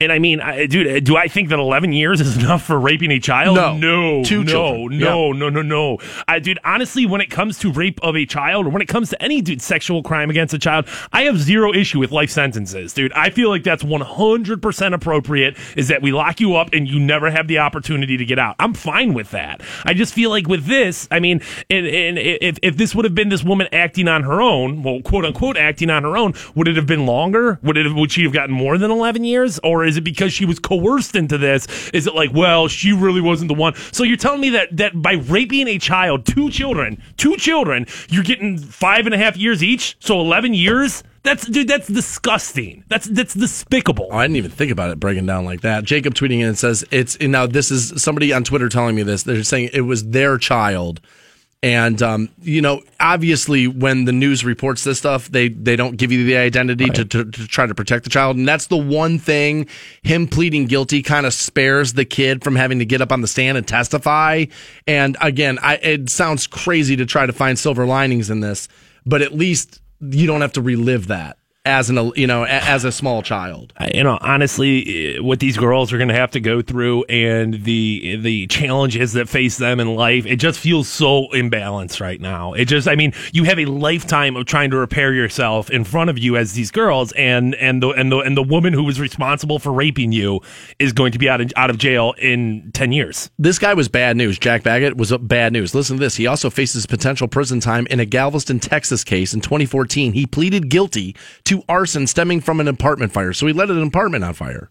And 0.00 0.10
I 0.12 0.18
mean, 0.18 0.40
I, 0.40 0.66
dude, 0.66 1.04
do 1.04 1.16
I 1.16 1.28
think 1.28 1.48
that 1.50 1.58
11 1.58 1.92
years 1.92 2.20
is 2.20 2.36
enough 2.42 2.64
for 2.64 2.78
raping 2.78 3.10
a 3.10 3.20
child? 3.20 3.56
No. 3.56 3.76
no, 3.76 4.24
Two 4.24 4.44
no, 4.44 4.50
children. 4.50 4.98
no, 4.98 5.32
no, 5.32 5.48
no, 5.48 5.62
no. 5.62 5.98
I, 6.28 6.38
dude, 6.38 6.58
honestly, 6.64 7.06
when 7.06 7.20
it 7.20 7.30
comes 7.30 7.58
to 7.60 7.72
rape 7.72 8.00
of 8.02 8.16
a 8.16 8.26
child, 8.26 8.66
or 8.66 8.70
when 8.70 8.82
it 8.82 8.88
comes 8.88 9.10
to 9.10 9.22
any 9.22 9.40
dude 9.40 9.62
sexual 9.62 10.02
crime 10.02 10.30
against 10.30 10.54
a 10.54 10.58
child, 10.58 10.86
I 11.12 11.22
have 11.22 11.38
zero 11.38 11.72
issue 11.72 11.98
with 11.98 12.10
life 12.12 12.30
sentences, 12.30 12.92
dude. 12.92 13.12
I 13.12 13.30
feel 13.30 13.48
like 13.48 13.62
that's 13.62 13.82
100% 13.82 14.94
appropriate. 14.94 15.56
Is 15.76 15.88
that 15.88 16.02
we 16.02 16.12
lock 16.12 16.40
you 16.40 16.56
up 16.56 16.70
and 16.72 16.88
you 16.88 16.98
never 16.98 17.30
have 17.30 17.48
the 17.48 17.58
opportunity 17.58 18.16
to 18.16 18.24
get 18.24 18.38
out? 18.38 18.56
I'm 18.58 18.74
fine 18.74 19.14
with 19.14 19.30
that. 19.30 19.60
I 19.84 19.94
just 19.94 20.14
feel 20.14 20.30
like 20.30 20.48
with 20.48 20.66
this, 20.66 21.06
I 21.10 21.20
mean, 21.20 21.40
and, 21.70 21.86
and 21.86 22.18
if 22.18 22.58
if 22.62 22.76
this 22.76 22.94
would 22.94 23.04
have 23.04 23.14
been 23.14 23.28
this 23.28 23.44
woman 23.44 23.68
acting 23.72 24.08
on 24.08 24.22
her 24.22 24.40
own, 24.40 24.82
well, 24.82 25.00
quote 25.02 25.24
unquote, 25.24 25.56
acting 25.56 25.90
on 25.90 26.02
her 26.02 26.16
own, 26.16 26.34
would 26.54 26.68
it 26.68 26.76
have 26.76 26.86
been 26.86 27.06
longer? 27.06 27.58
Would 27.62 27.76
it 27.76 27.86
have, 27.86 27.94
would 27.94 28.12
she 28.12 28.22
have 28.24 28.32
gotten 28.32 28.54
more 28.54 28.78
than 28.78 28.90
11 28.90 29.24
years, 29.24 29.58
or 29.62 29.83
is 29.84 29.96
it 29.96 30.02
because 30.02 30.32
she 30.32 30.44
was 30.44 30.58
coerced 30.58 31.16
into 31.16 31.38
this? 31.38 31.90
Is 31.90 32.06
it 32.06 32.14
like, 32.14 32.32
well, 32.32 32.68
she 32.68 32.92
really 32.92 33.20
wasn't 33.20 33.48
the 33.48 33.54
one? 33.54 33.74
So 33.92 34.04
you're 34.04 34.16
telling 34.16 34.40
me 34.40 34.50
that 34.50 34.76
that 34.76 35.00
by 35.00 35.14
raping 35.14 35.68
a 35.68 35.78
child, 35.78 36.26
two 36.26 36.50
children, 36.50 37.02
two 37.16 37.36
children, 37.36 37.86
you're 38.08 38.24
getting 38.24 38.58
five 38.58 39.06
and 39.06 39.14
a 39.14 39.18
half 39.18 39.36
years 39.36 39.62
each, 39.62 39.96
so 40.00 40.20
11 40.20 40.54
years? 40.54 41.02
That's 41.24 41.46
dude. 41.46 41.68
That's 41.68 41.88
disgusting. 41.88 42.84
That's 42.88 43.06
that's 43.06 43.32
despicable. 43.32 44.08
Oh, 44.10 44.16
I 44.16 44.24
didn't 44.24 44.36
even 44.36 44.50
think 44.50 44.70
about 44.70 44.90
it 44.90 45.00
breaking 45.00 45.24
down 45.24 45.46
like 45.46 45.62
that. 45.62 45.84
Jacob 45.84 46.14
tweeting 46.14 46.40
in 46.40 46.48
and 46.48 46.58
says 46.58 46.84
it's 46.90 47.16
and 47.16 47.32
now 47.32 47.46
this 47.46 47.70
is 47.70 48.00
somebody 48.00 48.32
on 48.34 48.44
Twitter 48.44 48.68
telling 48.68 48.94
me 48.94 49.02
this. 49.02 49.22
They're 49.22 49.42
saying 49.42 49.70
it 49.72 49.82
was 49.82 50.10
their 50.10 50.36
child 50.36 51.00
And 51.64 52.02
um, 52.02 52.28
you 52.42 52.60
know, 52.60 52.82
obviously, 53.00 53.66
when 53.66 54.04
the 54.04 54.12
news 54.12 54.44
reports 54.44 54.84
this 54.84 54.98
stuff, 54.98 55.30
they 55.30 55.48
they 55.48 55.76
don't 55.76 55.96
give 55.96 56.12
you 56.12 56.22
the 56.26 56.36
identity 56.36 56.90
to, 56.90 57.06
to, 57.06 57.24
to 57.24 57.48
try 57.48 57.64
to 57.64 57.74
protect 57.74 58.04
the 58.04 58.10
child, 58.10 58.36
and 58.36 58.46
that's 58.46 58.66
the 58.66 58.76
one 58.76 59.18
thing 59.18 59.66
him 60.02 60.28
pleading 60.28 60.66
guilty 60.66 61.00
kind 61.00 61.24
of 61.24 61.32
spares 61.32 61.94
the 61.94 62.04
kid 62.04 62.44
from 62.44 62.54
having 62.54 62.80
to 62.80 62.84
get 62.84 63.00
up 63.00 63.10
on 63.10 63.22
the 63.22 63.26
stand 63.26 63.56
and 63.56 63.66
testify. 63.66 64.44
And 64.86 65.16
again, 65.22 65.58
I, 65.62 65.76
it 65.76 66.10
sounds 66.10 66.46
crazy 66.46 66.96
to 66.96 67.06
try 67.06 67.24
to 67.24 67.32
find 67.32 67.58
silver 67.58 67.86
linings 67.86 68.28
in 68.28 68.40
this, 68.40 68.68
but 69.06 69.22
at 69.22 69.32
least 69.32 69.80
you 70.02 70.26
don't 70.26 70.42
have 70.42 70.52
to 70.52 70.60
relive 70.60 71.06
that 71.06 71.38
as 71.66 71.88
an 71.88 72.12
you 72.14 72.26
know 72.26 72.44
a- 72.44 72.48
as 72.48 72.84
a 72.84 72.92
small 72.92 73.22
child. 73.22 73.72
You 73.94 74.02
know, 74.04 74.18
honestly, 74.20 75.16
eh, 75.16 75.18
what 75.20 75.40
these 75.40 75.56
girls 75.56 75.92
are 75.92 75.98
going 75.98 76.08
to 76.08 76.14
have 76.14 76.30
to 76.32 76.40
go 76.40 76.60
through 76.60 77.04
and 77.04 77.64
the 77.64 78.16
the 78.16 78.46
challenges 78.48 79.14
that 79.14 79.28
face 79.28 79.56
them 79.56 79.80
in 79.80 79.94
life, 79.94 80.26
it 80.26 80.36
just 80.36 80.58
feels 80.60 80.88
so 80.88 81.28
imbalanced 81.32 82.00
right 82.00 82.20
now. 82.20 82.52
It 82.52 82.66
just, 82.66 82.86
I 82.86 82.96
mean, 82.96 83.12
you 83.32 83.44
have 83.44 83.58
a 83.58 83.64
lifetime 83.64 84.36
of 84.36 84.44
trying 84.46 84.70
to 84.72 84.76
repair 84.76 85.14
yourself 85.14 85.70
in 85.70 85.84
front 85.84 86.10
of 86.10 86.18
you 86.18 86.36
as 86.36 86.52
these 86.52 86.70
girls, 86.70 87.12
and 87.12 87.54
and 87.54 87.82
the 87.82 87.90
and 87.90 88.12
the 88.12 88.18
and 88.18 88.36
the 88.36 88.42
woman 88.42 88.72
who 88.74 88.84
was 88.84 89.00
responsible 89.00 89.58
for 89.58 89.72
raping 89.72 90.12
you 90.12 90.40
is 90.78 90.92
going 90.92 91.12
to 91.12 91.18
be 91.18 91.28
out 91.28 91.40
of, 91.40 91.50
out 91.56 91.70
of 91.70 91.78
jail 91.78 92.14
in 92.18 92.70
ten 92.74 92.92
years. 92.92 93.30
This 93.38 93.58
guy 93.58 93.72
was 93.74 93.88
bad 93.88 94.16
news. 94.16 94.38
Jack 94.38 94.62
Baggett 94.64 94.96
was 94.96 95.16
bad 95.18 95.52
news. 95.54 95.74
Listen 95.74 95.96
to 95.96 96.00
this. 96.00 96.16
He 96.16 96.26
also 96.26 96.50
faces 96.50 96.84
potential 96.84 97.26
prison 97.26 97.60
time 97.60 97.86
in 97.86 98.00
a 98.00 98.04
Galveston, 98.04 98.60
Texas 98.60 99.02
case 99.02 99.32
in 99.32 99.40
2014. 99.40 100.12
He 100.12 100.26
pleaded 100.26 100.68
guilty 100.68 101.16
to 101.44 101.53
arson 101.68 102.06
stemming 102.06 102.40
from 102.40 102.60
an 102.60 102.68
apartment 102.68 103.12
fire. 103.12 103.32
So 103.32 103.46
he 103.46 103.52
let 103.52 103.70
an 103.70 103.82
apartment 103.82 104.24
on 104.24 104.34
fire. 104.34 104.70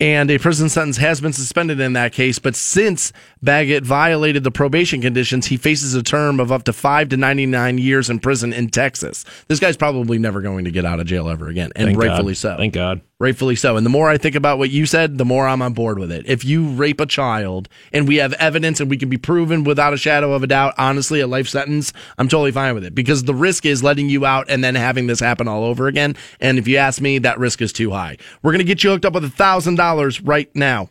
And 0.00 0.30
a 0.30 0.38
prison 0.38 0.68
sentence 0.68 0.98
has 0.98 1.20
been 1.20 1.32
suspended 1.32 1.80
in 1.80 1.94
that 1.94 2.12
case. 2.12 2.38
But 2.38 2.54
since 2.54 3.12
Baggett 3.42 3.84
violated 3.84 4.44
the 4.44 4.50
probation 4.50 5.00
conditions, 5.00 5.46
he 5.46 5.56
faces 5.56 5.94
a 5.94 6.02
term 6.02 6.40
of 6.40 6.50
up 6.50 6.64
to 6.64 6.72
five 6.72 7.08
to 7.10 7.16
99 7.16 7.78
years 7.78 8.10
in 8.10 8.18
prison 8.18 8.52
in 8.52 8.68
Texas. 8.68 9.24
This 9.48 9.60
guy's 9.60 9.76
probably 9.76 10.18
never 10.18 10.40
going 10.40 10.64
to 10.64 10.70
get 10.70 10.84
out 10.84 11.00
of 11.00 11.06
jail 11.06 11.28
ever 11.28 11.48
again. 11.48 11.70
And 11.76 11.86
Thank 11.86 11.98
God. 11.98 12.08
rightfully 12.08 12.34
so. 12.34 12.56
Thank 12.56 12.74
God. 12.74 13.00
Rightfully 13.20 13.56
so. 13.56 13.76
And 13.76 13.84
the 13.84 13.90
more 13.90 14.08
I 14.08 14.16
think 14.16 14.36
about 14.36 14.58
what 14.58 14.70
you 14.70 14.86
said, 14.86 15.18
the 15.18 15.24
more 15.24 15.48
I'm 15.48 15.60
on 15.60 15.72
board 15.72 15.98
with 15.98 16.12
it. 16.12 16.26
If 16.28 16.44
you 16.44 16.68
rape 16.68 17.00
a 17.00 17.06
child 17.06 17.68
and 17.92 18.06
we 18.06 18.16
have 18.16 18.32
evidence 18.34 18.80
and 18.80 18.88
we 18.88 18.96
can 18.96 19.08
be 19.08 19.16
proven 19.16 19.64
without 19.64 19.92
a 19.92 19.96
shadow 19.96 20.32
of 20.34 20.44
a 20.44 20.46
doubt, 20.46 20.74
honestly, 20.78 21.18
a 21.18 21.26
life 21.26 21.48
sentence, 21.48 21.92
I'm 22.16 22.28
totally 22.28 22.52
fine 22.52 22.74
with 22.74 22.84
it 22.84 22.94
because 22.94 23.24
the 23.24 23.34
risk 23.34 23.66
is 23.66 23.82
letting 23.82 24.08
you 24.08 24.24
out 24.24 24.48
and 24.48 24.62
then 24.62 24.76
having 24.76 25.08
this 25.08 25.18
happen 25.18 25.48
all 25.48 25.64
over 25.64 25.88
again. 25.88 26.14
And 26.40 26.58
if 26.58 26.68
you 26.68 26.76
ask 26.76 27.00
me, 27.00 27.18
that 27.18 27.40
risk 27.40 27.60
is 27.60 27.72
too 27.72 27.90
high. 27.90 28.18
We're 28.42 28.52
going 28.52 28.60
to 28.60 28.64
get 28.64 28.84
you 28.84 28.90
hooked 28.90 29.04
up 29.04 29.14
with 29.14 29.24
a 29.24 29.28
$1,000 29.28 30.20
right 30.24 30.54
now. 30.54 30.88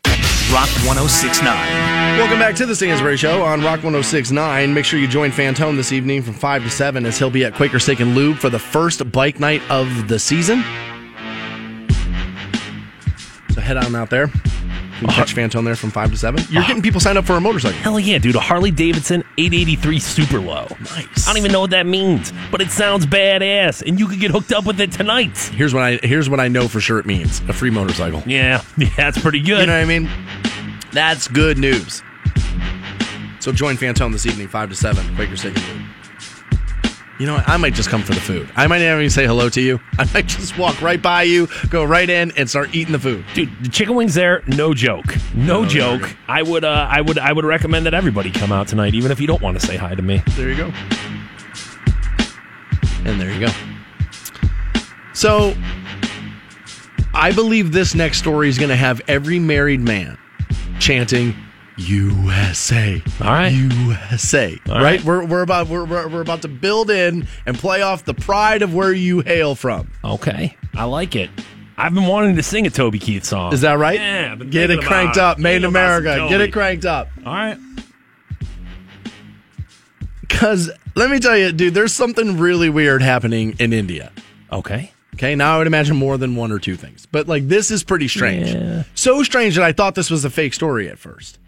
Rock 0.52 0.68
1069. 0.86 2.07
Welcome 2.18 2.40
back 2.40 2.56
to 2.56 2.66
the 2.66 2.74
Stansbury 2.74 3.16
Show 3.16 3.42
on 3.42 3.60
Rock 3.60 3.84
1069. 3.84 4.74
Make 4.74 4.84
sure 4.84 4.98
you 4.98 5.06
join 5.06 5.30
Fantone 5.30 5.76
this 5.76 5.92
evening 5.92 6.20
from 6.20 6.34
5 6.34 6.64
to 6.64 6.68
7 6.68 7.06
as 7.06 7.16
he'll 7.16 7.30
be 7.30 7.44
at 7.44 7.54
Quaker 7.54 7.78
Steak 7.78 8.00
and 8.00 8.16
Lube 8.16 8.38
for 8.38 8.50
the 8.50 8.58
first 8.58 9.12
bike 9.12 9.38
night 9.38 9.62
of 9.70 10.08
the 10.08 10.18
season. 10.18 10.64
So 13.54 13.60
head 13.60 13.76
on 13.76 13.94
out 13.94 14.10
there. 14.10 14.26
You 14.26 15.06
can 15.06 15.10
catch 15.10 15.32
Fantone 15.32 15.64
there 15.64 15.76
from 15.76 15.92
5 15.92 16.10
to 16.10 16.16
7. 16.16 16.44
You're 16.50 16.64
getting 16.64 16.82
people 16.82 17.00
signed 17.00 17.18
up 17.18 17.24
for 17.24 17.34
a 17.34 17.40
motorcycle. 17.40 17.78
Hell 17.78 18.00
yeah, 18.00 18.18
dude. 18.18 18.34
A 18.34 18.40
Harley 18.40 18.72
Davidson 18.72 19.22
883 19.38 20.00
Super 20.00 20.40
Low. 20.40 20.66
Nice. 20.80 21.28
I 21.28 21.30
don't 21.30 21.38
even 21.38 21.52
know 21.52 21.60
what 21.60 21.70
that 21.70 21.86
means, 21.86 22.32
but 22.50 22.60
it 22.60 22.72
sounds 22.72 23.06
badass, 23.06 23.86
and 23.86 24.00
you 24.00 24.08
could 24.08 24.18
get 24.18 24.32
hooked 24.32 24.52
up 24.52 24.66
with 24.66 24.80
it 24.80 24.90
tonight. 24.90 25.38
Here's 25.54 25.72
what 25.72 25.84
I 25.84 26.00
here's 26.02 26.28
what 26.28 26.40
I 26.40 26.48
know 26.48 26.66
for 26.66 26.80
sure 26.80 26.98
it 26.98 27.06
means. 27.06 27.38
A 27.48 27.52
free 27.52 27.70
motorcycle. 27.70 28.24
Yeah, 28.26 28.64
yeah, 28.76 28.90
that's 28.96 29.20
pretty 29.20 29.38
good. 29.38 29.60
You 29.60 29.66
know 29.66 29.74
what 29.74 29.82
I 29.82 29.84
mean? 29.84 30.10
That's 30.90 31.28
good 31.28 31.58
news. 31.58 32.02
So 33.40 33.52
join 33.52 33.76
Fantone 33.76 34.12
this 34.12 34.26
evening, 34.26 34.48
5 34.48 34.70
to 34.70 34.74
7, 34.74 35.14
Quaker 35.16 35.36
Steak. 35.36 35.56
You 37.18 37.26
know 37.26 37.34
what? 37.34 37.48
I 37.48 37.56
might 37.56 37.74
just 37.74 37.88
come 37.88 38.02
for 38.02 38.14
the 38.14 38.20
food. 38.20 38.48
I 38.54 38.66
might 38.68 38.78
not 38.78 38.94
even 38.96 39.10
say 39.10 39.26
hello 39.26 39.48
to 39.48 39.60
you. 39.60 39.80
I 39.98 40.08
might 40.14 40.26
just 40.28 40.56
walk 40.56 40.80
right 40.80 41.00
by 41.02 41.24
you, 41.24 41.48
go 41.68 41.82
right 41.84 42.08
in, 42.08 42.30
and 42.36 42.48
start 42.48 42.74
eating 42.74 42.92
the 42.92 42.98
food. 42.98 43.24
Dude, 43.34 43.50
the 43.60 43.68
chicken 43.68 43.96
wings 43.96 44.14
there, 44.14 44.42
no 44.46 44.72
joke, 44.72 45.04
no, 45.34 45.62
No, 45.62 45.68
joke. 45.68 46.00
there 46.02 46.10
you 46.10 46.16
I 46.28 46.42
would, 46.42 46.64
uh, 46.64 46.86
I 46.88 47.00
would, 47.00 47.18
I 47.18 47.32
would 47.32 47.44
recommend 47.44 47.86
that 47.86 47.94
everybody 47.94 48.30
come 48.30 48.52
out 48.52 48.68
tonight, 48.68 48.94
even 48.94 49.10
if 49.10 49.20
you 49.20 49.26
don't 49.26 49.42
want 49.42 49.58
to 49.58 49.66
say 49.66 49.76
hi 49.76 49.94
to 49.96 50.02
me. 50.02 50.22
There 50.36 50.48
you 50.48 50.56
go. 50.56 50.72
And 53.04 53.20
there 53.20 53.32
you 53.32 53.46
go. 53.46 53.52
So, 55.12 55.56
I 57.14 57.32
believe 57.32 57.72
this 57.72 57.94
next 57.96 58.18
story 58.18 58.48
is 58.48 58.58
going 58.58 58.68
to 58.68 58.76
have 58.76 59.00
every 59.08 59.40
married 59.40 59.80
man 59.80 60.18
chanting 60.78 61.34
USA. 61.78 63.02
All 63.20 63.26
right. 63.26 63.48
USA. 63.48 64.58
All 64.68 64.74
right? 64.74 64.82
right. 64.82 65.04
We're, 65.04 65.24
we're 65.24 65.42
about 65.42 65.68
we're, 65.68 65.84
we're, 65.84 66.20
about 66.20 66.42
to 66.42 66.48
build 66.48 66.90
in 66.90 67.26
and 67.46 67.56
play 67.56 67.82
off 67.82 68.04
the 68.04 68.14
pride 68.14 68.62
of 68.62 68.74
where 68.74 68.92
you 68.92 69.20
hail 69.20 69.54
from. 69.54 69.90
Okay, 70.04 70.56
I 70.74 70.84
like 70.84 71.16
it. 71.16 71.30
I've 71.76 71.94
been 71.94 72.06
wanting 72.06 72.34
to 72.36 72.42
sing 72.42 72.66
a 72.66 72.70
Toby 72.70 72.98
Keith 72.98 73.24
song. 73.24 73.52
Is 73.52 73.60
that 73.60 73.78
right? 73.78 73.98
Yeah, 73.98 74.34
Get 74.34 74.70
it 74.70 74.80
cranked 74.80 75.16
about 75.16 75.32
up. 75.32 75.38
Made 75.38 75.56
in 75.56 75.62
Thinking 75.62 75.76
about 75.76 75.96
some 75.96 76.06
America. 76.06 76.28
Get 76.28 76.40
it 76.40 76.52
cranked 76.52 76.84
up. 76.84 77.08
All 77.24 77.32
right. 77.32 77.58
Cuz 80.28 80.70
let 80.96 81.10
me 81.10 81.20
tell 81.20 81.36
you, 81.36 81.52
dude, 81.52 81.74
there's 81.74 81.92
something 81.92 82.38
really 82.38 82.68
weird 82.68 83.00
happening 83.02 83.54
in 83.60 83.72
India. 83.72 84.10
Okay. 84.50 84.92
Okay, 85.14 85.34
now 85.34 85.54
I 85.54 85.58
would 85.58 85.66
imagine 85.66 85.96
more 85.96 86.16
than 86.16 86.36
one 86.36 86.52
or 86.52 86.58
two 86.58 86.76
things. 86.76 87.06
But 87.06 87.28
like 87.28 87.46
this 87.48 87.70
is 87.70 87.84
pretty 87.84 88.08
strange. 88.08 88.52
Yeah. 88.52 88.82
So 88.94 89.22
strange 89.22 89.54
that 89.54 89.64
I 89.64 89.72
thought 89.72 89.94
this 89.94 90.10
was 90.10 90.24
a 90.24 90.30
fake 90.30 90.54
story 90.54 90.88
at 90.88 90.98
first. 90.98 91.38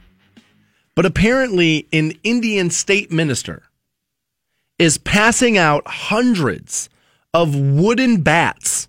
But 0.95 1.07
apparently 1.07 1.89
an 1.93 2.13
Indian 2.23 2.71
state 2.71 3.11
minister 3.11 3.63
is 4.79 4.99
passing 4.99 5.57
out 5.57 5.87
hundreds 5.87 6.89
of 7.33 7.55
wooden 7.55 8.23
bats 8.23 8.89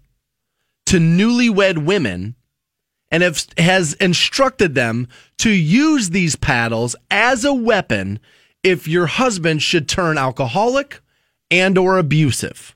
to 0.88 0.98
newlywed 0.98 1.86
women 1.86 2.36
and 3.12 3.24
have, 3.24 3.46
has 3.58 3.94
instructed 3.94 4.74
them 4.74 5.08
to 5.38 5.50
use 5.50 6.10
these 6.10 6.36
paddles 6.36 6.96
as 7.12 7.46
a 7.46 7.54
weapon 7.54 8.20
if 8.64 8.88
your 8.88 9.06
husband 9.06 9.62
should 9.62 9.88
turn 9.88 10.18
alcoholic 10.18 11.02
and 11.50 11.78
or 11.78 11.98
abusive. 11.98 12.76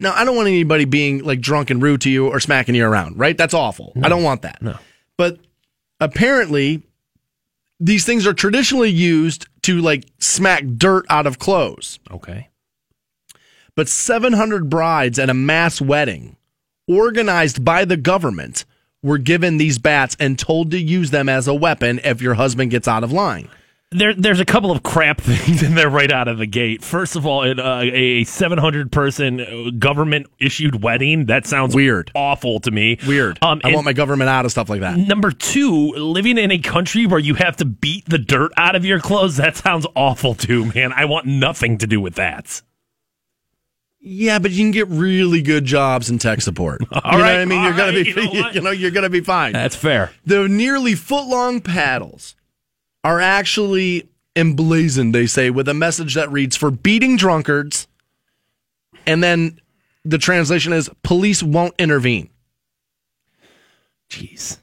Now, 0.00 0.14
I 0.14 0.24
don't 0.24 0.36
want 0.36 0.48
anybody 0.48 0.84
being 0.84 1.24
like 1.24 1.40
drunk 1.40 1.70
and 1.70 1.82
rude 1.82 2.02
to 2.02 2.10
you 2.10 2.28
or 2.28 2.40
smacking 2.40 2.74
you 2.74 2.86
around, 2.86 3.18
right? 3.18 3.36
That's 3.36 3.54
awful. 3.54 3.92
I 4.02 4.08
don't 4.08 4.22
want 4.22 4.42
that. 4.42 4.60
No. 4.62 4.76
But 5.16 5.38
apparently, 6.00 6.82
these 7.84 8.06
things 8.06 8.26
are 8.26 8.32
traditionally 8.32 8.88
used 8.88 9.46
to 9.62 9.80
like 9.80 10.06
smack 10.18 10.64
dirt 10.78 11.04
out 11.10 11.26
of 11.26 11.38
clothes. 11.38 11.98
Okay. 12.10 12.48
But 13.76 13.88
700 13.88 14.70
brides 14.70 15.18
at 15.18 15.28
a 15.28 15.34
mass 15.34 15.82
wedding 15.82 16.36
organized 16.88 17.62
by 17.62 17.84
the 17.84 17.98
government 17.98 18.64
were 19.02 19.18
given 19.18 19.58
these 19.58 19.78
bats 19.78 20.16
and 20.18 20.38
told 20.38 20.70
to 20.70 20.78
use 20.78 21.10
them 21.10 21.28
as 21.28 21.46
a 21.46 21.54
weapon 21.54 22.00
if 22.04 22.22
your 22.22 22.34
husband 22.34 22.70
gets 22.70 22.88
out 22.88 23.04
of 23.04 23.12
line. 23.12 23.50
There, 23.94 24.12
there's 24.12 24.40
a 24.40 24.44
couple 24.44 24.72
of 24.72 24.82
crap 24.82 25.20
things 25.20 25.62
in 25.62 25.76
there 25.76 25.88
right 25.88 26.10
out 26.10 26.26
of 26.26 26.38
the 26.38 26.46
gate. 26.46 26.82
First 26.82 27.14
of 27.14 27.26
all, 27.26 27.44
it, 27.44 27.60
uh, 27.60 27.80
a 27.84 28.24
700 28.24 28.90
person 28.90 29.78
government 29.78 30.26
issued 30.40 30.82
wedding 30.82 31.26
that 31.26 31.46
sounds 31.46 31.74
Weird. 31.74 32.10
awful 32.14 32.58
to 32.60 32.70
me. 32.70 32.98
Weird. 33.06 33.38
Um, 33.40 33.60
I 33.62 33.72
want 33.72 33.84
my 33.84 33.92
government 33.92 34.28
out 34.28 34.44
of 34.44 34.50
stuff 34.50 34.68
like 34.68 34.80
that. 34.80 34.98
number 34.98 35.30
two, 35.30 35.92
living 35.92 36.38
in 36.38 36.50
a 36.50 36.58
country 36.58 37.06
where 37.06 37.20
you 37.20 37.34
have 37.34 37.56
to 37.58 37.64
beat 37.64 38.04
the 38.08 38.18
dirt 38.18 38.50
out 38.56 38.74
of 38.74 38.84
your 38.84 38.98
clothes. 38.98 39.36
That 39.36 39.56
sounds 39.56 39.86
awful 39.94 40.34
too, 40.34 40.72
man. 40.74 40.92
I 40.92 41.04
want 41.04 41.26
nothing 41.26 41.78
to 41.78 41.86
do 41.86 42.00
with 42.00 42.16
that. 42.16 42.62
Yeah, 44.06 44.38
but 44.38 44.50
you 44.50 44.64
can 44.64 44.70
get 44.70 44.88
really 44.88 45.40
good 45.40 45.64
jobs 45.64 46.10
in 46.10 46.18
tech 46.18 46.42
support. 46.42 46.80
you 46.82 46.86
know 46.92 47.00
right, 47.04 47.12
what 47.12 47.22
I 47.22 47.44
mean? 47.46 47.62
You're 47.62 47.72
gonna 47.72 47.92
right, 47.96 48.04
be, 48.04 48.10
you 48.10 48.14
know, 48.42 48.50
you 48.50 48.60
know, 48.60 48.70
you're 48.70 48.90
gonna 48.90 49.08
be 49.08 49.20
fine. 49.20 49.52
That's 49.52 49.76
fair. 49.76 50.10
The 50.26 50.48
nearly 50.48 50.94
foot 50.94 51.26
long 51.26 51.60
paddles 51.60 52.34
are 53.04 53.20
actually 53.20 54.08
emblazoned, 54.34 55.14
they 55.14 55.26
say, 55.26 55.50
with 55.50 55.68
a 55.68 55.74
message 55.74 56.14
that 56.14 56.32
reads 56.32 56.56
for 56.56 56.70
beating 56.70 57.16
drunkards. 57.16 57.86
And 59.06 59.22
then 59.22 59.60
the 60.04 60.18
translation 60.18 60.72
is 60.72 60.90
police 61.02 61.42
won't 61.42 61.74
intervene. 61.78 62.30
Jeez. 64.08 64.58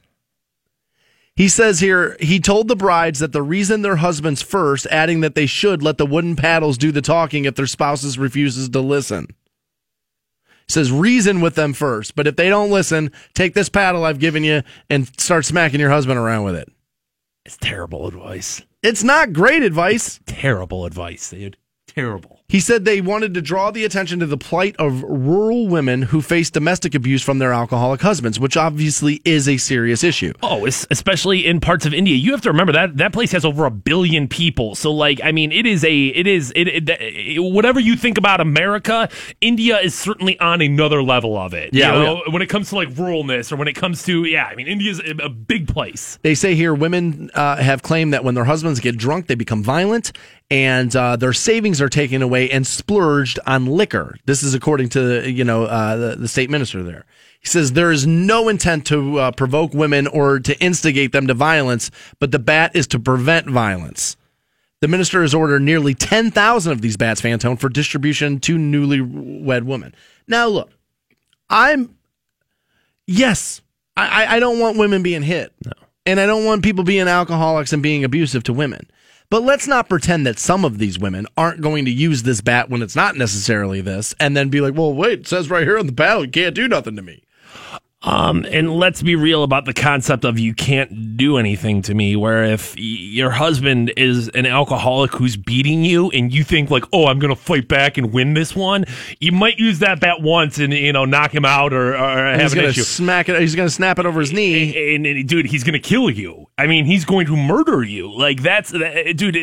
He 1.35 1.47
says 1.47 1.79
here, 1.79 2.17
he 2.19 2.39
told 2.39 2.67
the 2.67 2.75
brides 2.75 3.19
that 3.19 3.31
the 3.31 3.41
reason 3.41 3.81
their 3.81 3.95
husbands 3.97 4.41
first, 4.41 4.85
adding 4.87 5.21
that 5.21 5.35
they 5.35 5.45
should 5.45 5.81
let 5.81 5.97
the 5.97 6.05
wooden 6.05 6.35
paddles 6.35 6.77
do 6.77 6.91
the 6.91 7.01
talking 7.01 7.45
if 7.45 7.55
their 7.55 7.67
spouses 7.67 8.17
refuses 8.17 8.69
to 8.69 8.79
listen. 8.79 9.27
He 10.67 10.73
says, 10.73 10.91
reason 10.91 11.41
with 11.41 11.55
them 11.55 11.73
first, 11.73 12.15
but 12.15 12.27
if 12.27 12.35
they 12.35 12.49
don't 12.49 12.69
listen, 12.69 13.11
take 13.33 13.53
this 13.53 13.69
paddle 13.69 14.03
I've 14.03 14.19
given 14.19 14.43
you 14.43 14.61
and 14.89 15.09
start 15.19 15.45
smacking 15.45 15.79
your 15.79 15.89
husband 15.89 16.19
around 16.19 16.43
with 16.43 16.55
it. 16.55 16.69
It's 17.45 17.57
terrible 17.57 18.07
advice. 18.07 18.61
It's 18.83 19.03
not 19.03 19.33
great 19.33 19.63
advice. 19.63 20.19
Terrible 20.25 20.85
advice, 20.85 21.29
dude. 21.31 21.57
Terrible. 21.87 22.40
He 22.51 22.59
said 22.59 22.83
they 22.83 22.99
wanted 22.99 23.33
to 23.35 23.41
draw 23.41 23.71
the 23.71 23.85
attention 23.85 24.19
to 24.19 24.25
the 24.25 24.37
plight 24.37 24.75
of 24.77 25.03
rural 25.03 25.69
women 25.69 26.01
who 26.01 26.21
face 26.21 26.49
domestic 26.49 26.93
abuse 26.93 27.23
from 27.23 27.39
their 27.39 27.53
alcoholic 27.53 28.01
husbands, 28.01 28.41
which 28.41 28.57
obviously 28.57 29.21
is 29.23 29.47
a 29.47 29.55
serious 29.55 30.03
issue. 30.03 30.33
Oh, 30.43 30.65
especially 30.65 31.45
in 31.45 31.61
parts 31.61 31.85
of 31.85 31.93
India. 31.93 32.17
You 32.17 32.31
have 32.31 32.41
to 32.41 32.49
remember 32.49 32.73
that 32.73 32.97
that 32.97 33.13
place 33.13 33.31
has 33.31 33.45
over 33.45 33.65
a 33.65 33.71
billion 33.71 34.27
people. 34.27 34.75
So, 34.75 34.91
like, 34.91 35.21
I 35.23 35.31
mean, 35.31 35.53
it 35.53 35.65
is 35.65 35.85
a, 35.85 36.07
it 36.07 36.27
is, 36.27 36.51
it, 36.53 36.67
it, 36.67 36.89
it- 36.89 37.39
whatever 37.39 37.79
you 37.79 37.95
think 37.95 38.17
about 38.17 38.41
America, 38.41 39.07
India 39.39 39.79
is 39.79 39.95
certainly 39.95 40.37
on 40.41 40.59
another 40.59 41.01
level 41.01 41.37
of 41.37 41.53
it. 41.53 41.73
Yeah, 41.73 41.93
you 41.93 41.99
oh, 41.99 42.03
know, 42.03 42.21
when 42.31 42.41
it 42.41 42.47
comes 42.47 42.67
to 42.71 42.75
like 42.75 42.89
ruralness 42.89 43.53
or 43.53 43.55
when 43.55 43.69
it 43.69 43.75
comes 43.75 44.03
to, 44.03 44.25
yeah, 44.25 44.43
I 44.43 44.55
mean, 44.55 44.67
India's 44.67 44.99
a, 44.99 45.11
a 45.23 45.29
big 45.29 45.69
place. 45.69 46.19
They 46.21 46.35
say 46.35 46.55
here 46.55 46.73
women 46.73 47.31
uh, 47.33 47.55
have 47.55 47.81
claimed 47.81 48.13
that 48.13 48.25
when 48.25 48.35
their 48.35 48.43
husbands 48.43 48.81
get 48.81 48.97
drunk, 48.97 49.27
they 49.27 49.35
become 49.35 49.63
violent 49.63 50.11
and 50.51 50.93
uh, 50.97 51.15
their 51.15 51.31
savings 51.31 51.79
are 51.81 51.87
taken 51.87 52.21
away 52.21 52.40
and 52.49 52.65
splurged 52.65 53.39
on 53.45 53.65
liquor. 53.65 54.15
This 54.25 54.41
is 54.43 54.53
according 54.53 54.89
to 54.89 55.29
you 55.29 55.43
know 55.43 55.65
uh, 55.65 55.95
the, 55.95 56.15
the 56.15 56.27
state 56.27 56.49
minister 56.49 56.81
there. 56.81 57.05
He 57.39 57.47
says 57.47 57.73
there 57.73 57.91
is 57.91 58.05
no 58.07 58.49
intent 58.49 58.85
to 58.87 59.17
uh, 59.19 59.31
provoke 59.31 59.73
women 59.73 60.07
or 60.07 60.39
to 60.39 60.57
instigate 60.59 61.11
them 61.11 61.27
to 61.27 61.33
violence, 61.33 61.91
but 62.19 62.31
the 62.31 62.39
bat 62.39 62.71
is 62.75 62.87
to 62.87 62.99
prevent 62.99 63.47
violence. 63.49 64.15
The 64.79 64.87
minister 64.87 65.21
has 65.21 65.33
ordered 65.35 65.61
nearly 65.61 65.93
10,000 65.93 66.71
of 66.71 66.81
these 66.81 66.97
bats, 66.97 67.21
Fantone, 67.21 67.59
for 67.59 67.69
distribution 67.69 68.39
to 68.41 68.57
newlywed 68.57 69.63
women. 69.63 69.93
Now, 70.27 70.47
look, 70.47 70.71
I'm, 71.51 71.95
yes, 73.07 73.61
I, 73.95 74.23
I- 74.25 74.35
I 74.35 74.39
don't 74.39 74.59
want 74.59 74.77
women 74.77 75.03
being 75.03 75.21
hit. 75.23 75.53
No. 75.65 75.71
And 76.07 76.19
I 76.19 76.25
don't 76.25 76.45
want 76.45 76.63
people 76.63 76.83
being 76.83 77.07
alcoholics 77.07 77.73
and 77.73 77.83
being 77.83 78.03
abusive 78.03 78.43
to 78.45 78.53
women. 78.53 78.89
But 79.31 79.43
let's 79.43 79.65
not 79.65 79.87
pretend 79.87 80.27
that 80.27 80.39
some 80.39 80.65
of 80.65 80.77
these 80.77 80.99
women 80.99 81.25
aren't 81.37 81.61
going 81.61 81.85
to 81.85 81.91
use 81.91 82.23
this 82.23 82.41
bat 82.41 82.69
when 82.69 82.81
it's 82.81 82.97
not 82.97 83.15
necessarily 83.15 83.79
this 83.79 84.13
and 84.19 84.35
then 84.35 84.49
be 84.49 84.59
like, 84.59 84.73
well, 84.73 84.93
wait, 84.93 85.19
it 85.19 85.27
says 85.27 85.49
right 85.49 85.63
here 85.63 85.79
on 85.79 85.85
the 85.85 85.93
battle, 85.93 86.25
you 86.25 86.31
can't 86.31 86.53
do 86.53 86.67
nothing 86.67 86.97
to 86.97 87.01
me. 87.01 87.23
Um, 88.03 88.45
and 88.51 88.73
let's 88.75 89.03
be 89.03 89.15
real 89.15 89.43
about 89.43 89.65
the 89.65 89.73
concept 89.73 90.25
of 90.25 90.39
you 90.39 90.55
can't 90.55 91.15
do 91.17 91.37
anything 91.37 91.83
to 91.83 91.93
me. 91.93 92.15
Where 92.15 92.43
if 92.45 92.75
y- 92.75 92.81
your 92.81 93.29
husband 93.29 93.93
is 93.95 94.27
an 94.29 94.47
alcoholic 94.47 95.11
who's 95.11 95.37
beating 95.37 95.85
you, 95.85 96.09
and 96.09 96.33
you 96.33 96.43
think 96.43 96.71
like, 96.71 96.83
oh, 96.93 97.05
I'm 97.07 97.19
gonna 97.19 97.35
fight 97.35 97.67
back 97.67 97.97
and 97.99 98.11
win 98.11 98.33
this 98.33 98.55
one, 98.55 98.85
you 99.19 99.31
might 99.31 99.59
use 99.59 99.79
that 99.79 99.99
bat 99.99 100.21
once 100.21 100.57
and 100.57 100.73
you 100.73 100.91
know 100.93 101.05
knock 101.05 101.33
him 101.33 101.45
out 101.45 101.73
or, 101.73 101.93
or 101.93 101.97
have 101.97 102.41
he's 102.41 102.53
an 102.53 102.59
to 102.63 102.67
issue. 102.69 102.81
smack 102.81 103.29
it. 103.29 103.39
He's 103.39 103.53
going 103.55 103.67
to 103.67 103.73
snap 103.73 103.99
it 103.99 104.05
over 104.07 104.19
his 104.19 104.33
knee. 104.33 104.95
And, 104.95 105.05
and, 105.05 105.27
dude, 105.29 105.45
he's 105.45 105.63
gonna 105.63 105.77
kill 105.79 106.09
you. 106.09 106.47
I 106.57 106.65
mean, 106.67 106.85
he's 106.85 107.05
going 107.05 107.27
to 107.27 107.35
murder 107.35 107.83
you. 107.83 108.11
Like 108.17 108.41
that's, 108.41 108.71
that- 108.71 109.15
dude. 109.15 109.35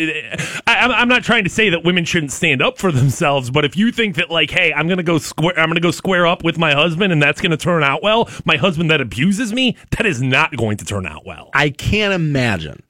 I, 0.66 0.74
I'm- 0.74 0.90
I'm 0.92 1.08
not 1.08 1.22
trying 1.22 1.44
to 1.44 1.50
say 1.50 1.70
that 1.70 1.84
women 1.84 2.04
shouldn't 2.04 2.32
stand 2.32 2.60
up 2.60 2.78
for 2.78 2.90
themselves, 2.90 3.50
but 3.50 3.64
if 3.64 3.76
you 3.76 3.92
think 3.92 4.16
that 4.16 4.30
like, 4.30 4.50
hey, 4.50 4.72
I'm 4.72 4.88
gonna 4.88 5.02
go 5.04 5.18
square, 5.18 5.56
I'm 5.58 5.68
gonna 5.68 5.78
go 5.80 5.92
square 5.92 6.26
up 6.26 6.42
with 6.42 6.58
my 6.58 6.72
husband, 6.74 7.12
and 7.12 7.22
that's 7.22 7.40
gonna 7.40 7.56
turn 7.56 7.84
out 7.84 8.02
well, 8.02 8.28
my 8.48 8.56
husband 8.56 8.90
that 8.90 9.00
abuses 9.00 9.52
me, 9.52 9.76
that 9.90 10.06
is 10.06 10.20
not 10.20 10.56
going 10.56 10.78
to 10.78 10.84
turn 10.84 11.06
out 11.06 11.24
well. 11.24 11.50
I 11.54 11.70
can't 11.70 12.12
imagine. 12.12 12.82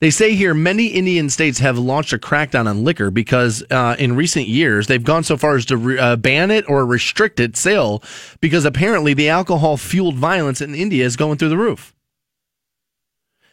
They 0.00 0.10
say 0.10 0.34
here 0.34 0.54
many 0.54 0.88
Indian 0.88 1.30
states 1.30 1.60
have 1.60 1.78
launched 1.78 2.12
a 2.12 2.18
crackdown 2.18 2.66
on 2.66 2.82
liquor 2.82 3.10
because 3.10 3.62
uh, 3.70 3.94
in 3.98 4.16
recent 4.16 4.48
years 4.48 4.86
they've 4.86 5.04
gone 5.04 5.22
so 5.22 5.36
far 5.36 5.54
as 5.54 5.64
to 5.66 5.76
re- 5.76 5.98
uh, 5.98 6.16
ban 6.16 6.50
it 6.50 6.68
or 6.68 6.84
restrict 6.84 7.38
its 7.38 7.60
sale 7.60 8.02
because 8.40 8.64
apparently 8.64 9.14
the 9.14 9.28
alcohol 9.28 9.76
fueled 9.76 10.16
violence 10.16 10.60
in 10.60 10.74
India 10.74 11.04
is 11.04 11.16
going 11.16 11.38
through 11.38 11.48
the 11.50 11.56
roof. 11.56 11.94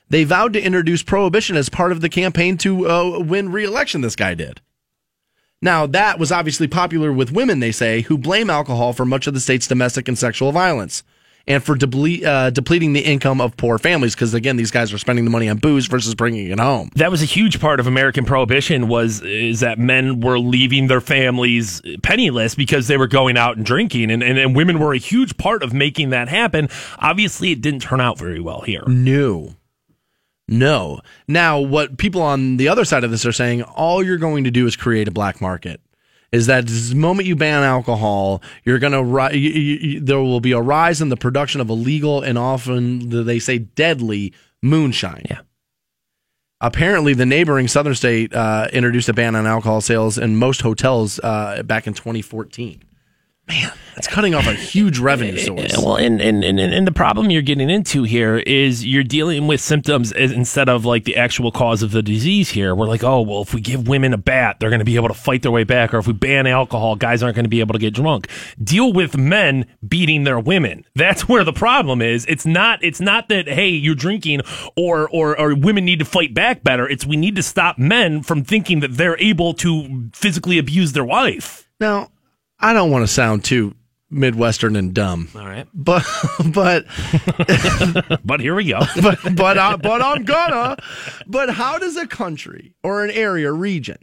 They 0.10 0.24
vowed 0.24 0.54
to 0.54 0.62
introduce 0.62 1.04
prohibition 1.04 1.56
as 1.56 1.70
part 1.70 1.91
of 1.91 2.02
the 2.02 2.10
campaign 2.10 2.58
to 2.60 2.89
uh, 2.89 3.20
win 3.20 3.52
re 3.52 3.64
election, 3.64 4.02
this 4.02 4.16
guy 4.16 4.34
did. 4.34 4.60
Now, 5.62 5.86
that 5.86 6.18
was 6.18 6.32
obviously 6.32 6.68
popular 6.68 7.14
with 7.14 7.32
women, 7.32 7.60
they 7.60 7.72
say, 7.72 8.02
who 8.02 8.18
blame 8.18 8.49
alcohol 8.49 8.93
for 8.93 9.06
much 9.06 9.28
of 9.28 9.34
the 9.34 9.39
state's 9.39 9.68
domestic 9.68 10.08
and 10.08 10.18
sexual 10.18 10.52
violence 10.52 11.04
and 11.47 11.63
for 11.63 11.75
deble- 11.75 12.23
uh, 12.23 12.49
depleting 12.49 12.93
the 12.93 13.01
income 13.01 13.41
of 13.41 13.55
poor 13.57 13.77
families 13.77 14.15
because, 14.15 14.33
again, 14.33 14.57
these 14.57 14.71
guys 14.71 14.93
are 14.93 14.97
spending 14.97 15.25
the 15.25 15.31
money 15.31 15.49
on 15.49 15.57
booze 15.57 15.87
versus 15.87 16.15
bringing 16.15 16.47
it 16.49 16.59
home. 16.59 16.89
that 16.95 17.11
was 17.11 17.21
a 17.21 17.25
huge 17.25 17.59
part 17.59 17.79
of 17.79 17.87
American 17.87 18.25
prohibition 18.25 18.87
was 18.87 19.21
is 19.21 19.59
that 19.61 19.79
men 19.79 20.19
were 20.19 20.39
leaving 20.39 20.87
their 20.87 21.01
families 21.01 21.81
penniless 22.03 22.55
because 22.55 22.87
they 22.87 22.97
were 22.97 23.07
going 23.07 23.37
out 23.37 23.57
and 23.57 23.65
drinking 23.65 24.11
and, 24.11 24.23
and, 24.23 24.37
and 24.37 24.55
women 24.55 24.79
were 24.79 24.93
a 24.93 24.97
huge 24.97 25.37
part 25.37 25.63
of 25.63 25.73
making 25.73 26.09
that 26.11 26.27
happen. 26.27 26.67
Obviously 26.99 27.51
it 27.51 27.61
didn't 27.61 27.81
turn 27.81 28.01
out 28.01 28.17
very 28.17 28.39
well 28.39 28.61
here. 28.61 28.83
No. 28.87 29.55
No. 30.47 30.99
Now, 31.27 31.59
what 31.59 31.97
people 31.97 32.21
on 32.21 32.57
the 32.57 32.67
other 32.67 32.83
side 32.83 33.03
of 33.03 33.11
this 33.11 33.25
are 33.25 33.31
saying, 33.31 33.63
all 33.63 34.03
you're 34.03 34.17
going 34.17 34.43
to 34.43 34.51
do 34.51 34.67
is 34.67 34.75
create 34.75 35.07
a 35.07 35.11
black 35.11 35.39
market. 35.39 35.79
Is 36.32 36.45
that 36.47 36.65
the 36.67 36.95
moment 36.95 37.27
you 37.27 37.36
ban 37.36 37.63
alcohol, 37.63 38.41
you're 38.63 38.79
going 38.79 38.93
to 38.93 39.38
you, 39.38 39.49
you- 39.49 39.99
there 39.99 40.19
will 40.19 40.39
be 40.39 40.53
a 40.53 40.61
rise 40.61 41.01
in 41.01 41.09
the 41.09 41.17
production 41.17 41.59
of 41.59 41.69
illegal 41.69 42.21
and 42.21 42.38
often 42.38 43.25
they 43.25 43.38
say 43.39 43.57
deadly 43.59 44.34
moonshine. 44.61 45.23
Yeah. 45.29 45.41
Apparently, 46.63 47.13
the 47.15 47.25
neighboring 47.25 47.67
southern 47.67 47.95
state 47.95 48.34
uh, 48.34 48.67
introduced 48.71 49.09
a 49.09 49.13
ban 49.13 49.36
on 49.36 49.47
alcohol 49.47 49.82
sales 49.82 50.17
in 50.19 50.36
most 50.38 50.61
hotels 50.61 51.19
uh, 51.23 51.63
back 51.63 51.88
in 51.88 51.93
2014. 51.93 52.84
Man, 53.47 53.73
that's 53.95 54.07
cutting 54.07 54.35
off 54.35 54.47
a 54.47 54.53
huge 54.53 54.99
revenue 54.99 55.37
source. 55.37 55.75
Well, 55.75 55.95
and, 55.95 56.21
and, 56.21 56.43
and, 56.43 56.59
and 56.59 56.87
the 56.87 56.91
problem 56.91 57.31
you're 57.31 57.41
getting 57.41 57.69
into 57.69 58.03
here 58.03 58.37
is 58.37 58.85
you're 58.85 59.03
dealing 59.03 59.47
with 59.47 59.59
symptoms 59.59 60.11
instead 60.11 60.69
of 60.69 60.85
like 60.85 61.03
the 61.05 61.17
actual 61.17 61.51
cause 61.51 61.81
of 61.81 61.91
the 61.91 62.01
disease 62.03 62.51
here. 62.51 62.73
We're 62.75 62.87
like, 62.87 63.03
oh, 63.03 63.21
well, 63.21 63.41
if 63.41 63.53
we 63.53 63.59
give 63.59 63.87
women 63.87 64.13
a 64.13 64.17
bat, 64.17 64.57
they're 64.59 64.69
going 64.69 64.79
to 64.79 64.85
be 64.85 64.95
able 64.95 65.09
to 65.09 65.13
fight 65.15 65.41
their 65.41 65.51
way 65.51 65.63
back. 65.63 65.93
Or 65.93 65.97
if 65.97 66.07
we 66.07 66.13
ban 66.13 66.45
alcohol, 66.47 66.95
guys 66.95 67.23
aren't 67.23 67.35
going 67.35 67.45
to 67.45 67.49
be 67.49 67.59
able 67.61 67.73
to 67.73 67.79
get 67.79 67.95
drunk. 67.95 68.27
Deal 68.63 68.93
with 68.93 69.17
men 69.17 69.65
beating 69.85 70.23
their 70.23 70.39
women. 70.39 70.85
That's 70.95 71.27
where 71.27 71.43
the 71.43 71.53
problem 71.53 72.01
is. 72.01 72.25
It's 72.27 72.45
not, 72.45 72.81
it's 72.83 73.01
not 73.01 73.27
that, 73.29 73.47
hey, 73.47 73.69
you're 73.69 73.95
drinking 73.95 74.41
or, 74.77 75.09
or, 75.09 75.37
or 75.37 75.55
women 75.55 75.83
need 75.83 75.99
to 75.99 76.05
fight 76.05 76.33
back 76.33 76.63
better. 76.63 76.87
It's 76.87 77.05
we 77.05 77.17
need 77.17 77.35
to 77.35 77.43
stop 77.43 77.79
men 77.79 78.21
from 78.21 78.43
thinking 78.43 78.81
that 78.81 78.97
they're 78.97 79.19
able 79.19 79.55
to 79.55 80.09
physically 80.13 80.59
abuse 80.59 80.93
their 80.93 81.03
wife. 81.03 81.67
Now, 81.79 82.11
I 82.62 82.74
don't 82.74 82.91
want 82.91 83.03
to 83.03 83.07
sound 83.07 83.43
too 83.43 83.76
Midwestern 84.09 84.76
and 84.76 84.93
dumb, 84.93 85.30
All 85.36 85.45
right. 85.45 85.68
but 85.74 86.03
but 86.53 86.86
But 88.26 88.39
here 88.41 88.55
we 88.55 88.66
go. 88.66 88.80
but 89.01 89.20
but 89.36 89.57
I, 89.57 89.76
but 89.78 90.01
I'm 90.01 90.24
gonna. 90.26 90.78
But 91.28 91.51
how 91.51 91.78
does 91.80 91.95
a 91.97 92.05
country 92.07 92.76
or 92.84 93.03
an 93.05 93.12
area, 93.12 93.51
region, 93.53 93.97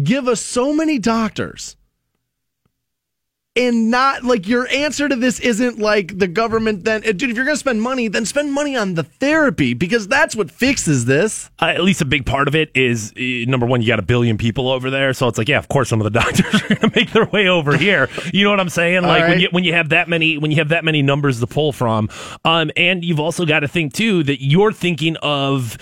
give 0.00 0.28
us 0.28 0.40
so 0.40 0.72
many 0.72 0.98
doctors? 1.00 1.76
And 3.58 3.90
not 3.90 4.22
like 4.24 4.46
your 4.46 4.68
answer 4.68 5.08
to 5.08 5.16
this 5.16 5.40
isn't 5.40 5.78
like 5.78 6.16
the 6.18 6.28
government. 6.28 6.84
Then, 6.84 7.00
dude, 7.02 7.24
if 7.30 7.36
you're 7.36 7.44
gonna 7.44 7.56
spend 7.56 7.82
money, 7.82 8.06
then 8.08 8.24
spend 8.24 8.52
money 8.52 8.76
on 8.76 8.94
the 8.94 9.02
therapy 9.02 9.74
because 9.74 10.06
that's 10.06 10.36
what 10.36 10.50
fixes 10.50 11.04
this. 11.06 11.50
uh, 11.60 11.66
at 11.66 11.82
least 11.82 12.00
a 12.00 12.04
big 12.04 12.24
part 12.24 12.46
of 12.46 12.54
it 12.54 12.70
is 12.74 13.12
uh, 13.16 13.50
number 13.50 13.66
one, 13.66 13.82
you 13.82 13.88
got 13.88 13.98
a 13.98 14.02
billion 14.02 14.38
people 14.38 14.68
over 14.70 14.90
there, 14.90 15.12
so 15.12 15.26
it's 15.28 15.38
like, 15.38 15.48
yeah, 15.48 15.58
of 15.58 15.68
course, 15.68 15.88
some 15.88 16.00
of 16.00 16.04
the 16.04 16.10
doctors 16.20 16.54
are 16.62 16.68
going 16.68 16.90
to 16.90 16.92
make 16.94 17.10
their 17.12 17.24
way 17.26 17.48
over 17.48 17.76
here. 17.76 18.08
You 18.32 18.44
know 18.44 18.50
what 18.50 18.60
I'm 18.60 18.68
saying? 18.68 19.02
Like 19.02 19.28
when 19.28 19.40
you 19.40 19.48
when 19.50 19.64
you 19.64 19.74
have 19.74 19.88
that 19.88 20.08
many 20.08 20.38
when 20.38 20.50
you 20.50 20.58
have 20.58 20.68
that 20.68 20.84
many 20.84 21.02
numbers 21.02 21.40
to 21.40 21.46
pull 21.46 21.72
from, 21.72 22.08
um, 22.44 22.70
and 22.76 23.04
you've 23.04 23.20
also 23.20 23.44
got 23.44 23.60
to 23.60 23.68
think 23.68 23.92
too 23.92 24.22
that 24.24 24.42
you're 24.42 24.72
thinking 24.72 25.16
of. 25.16 25.78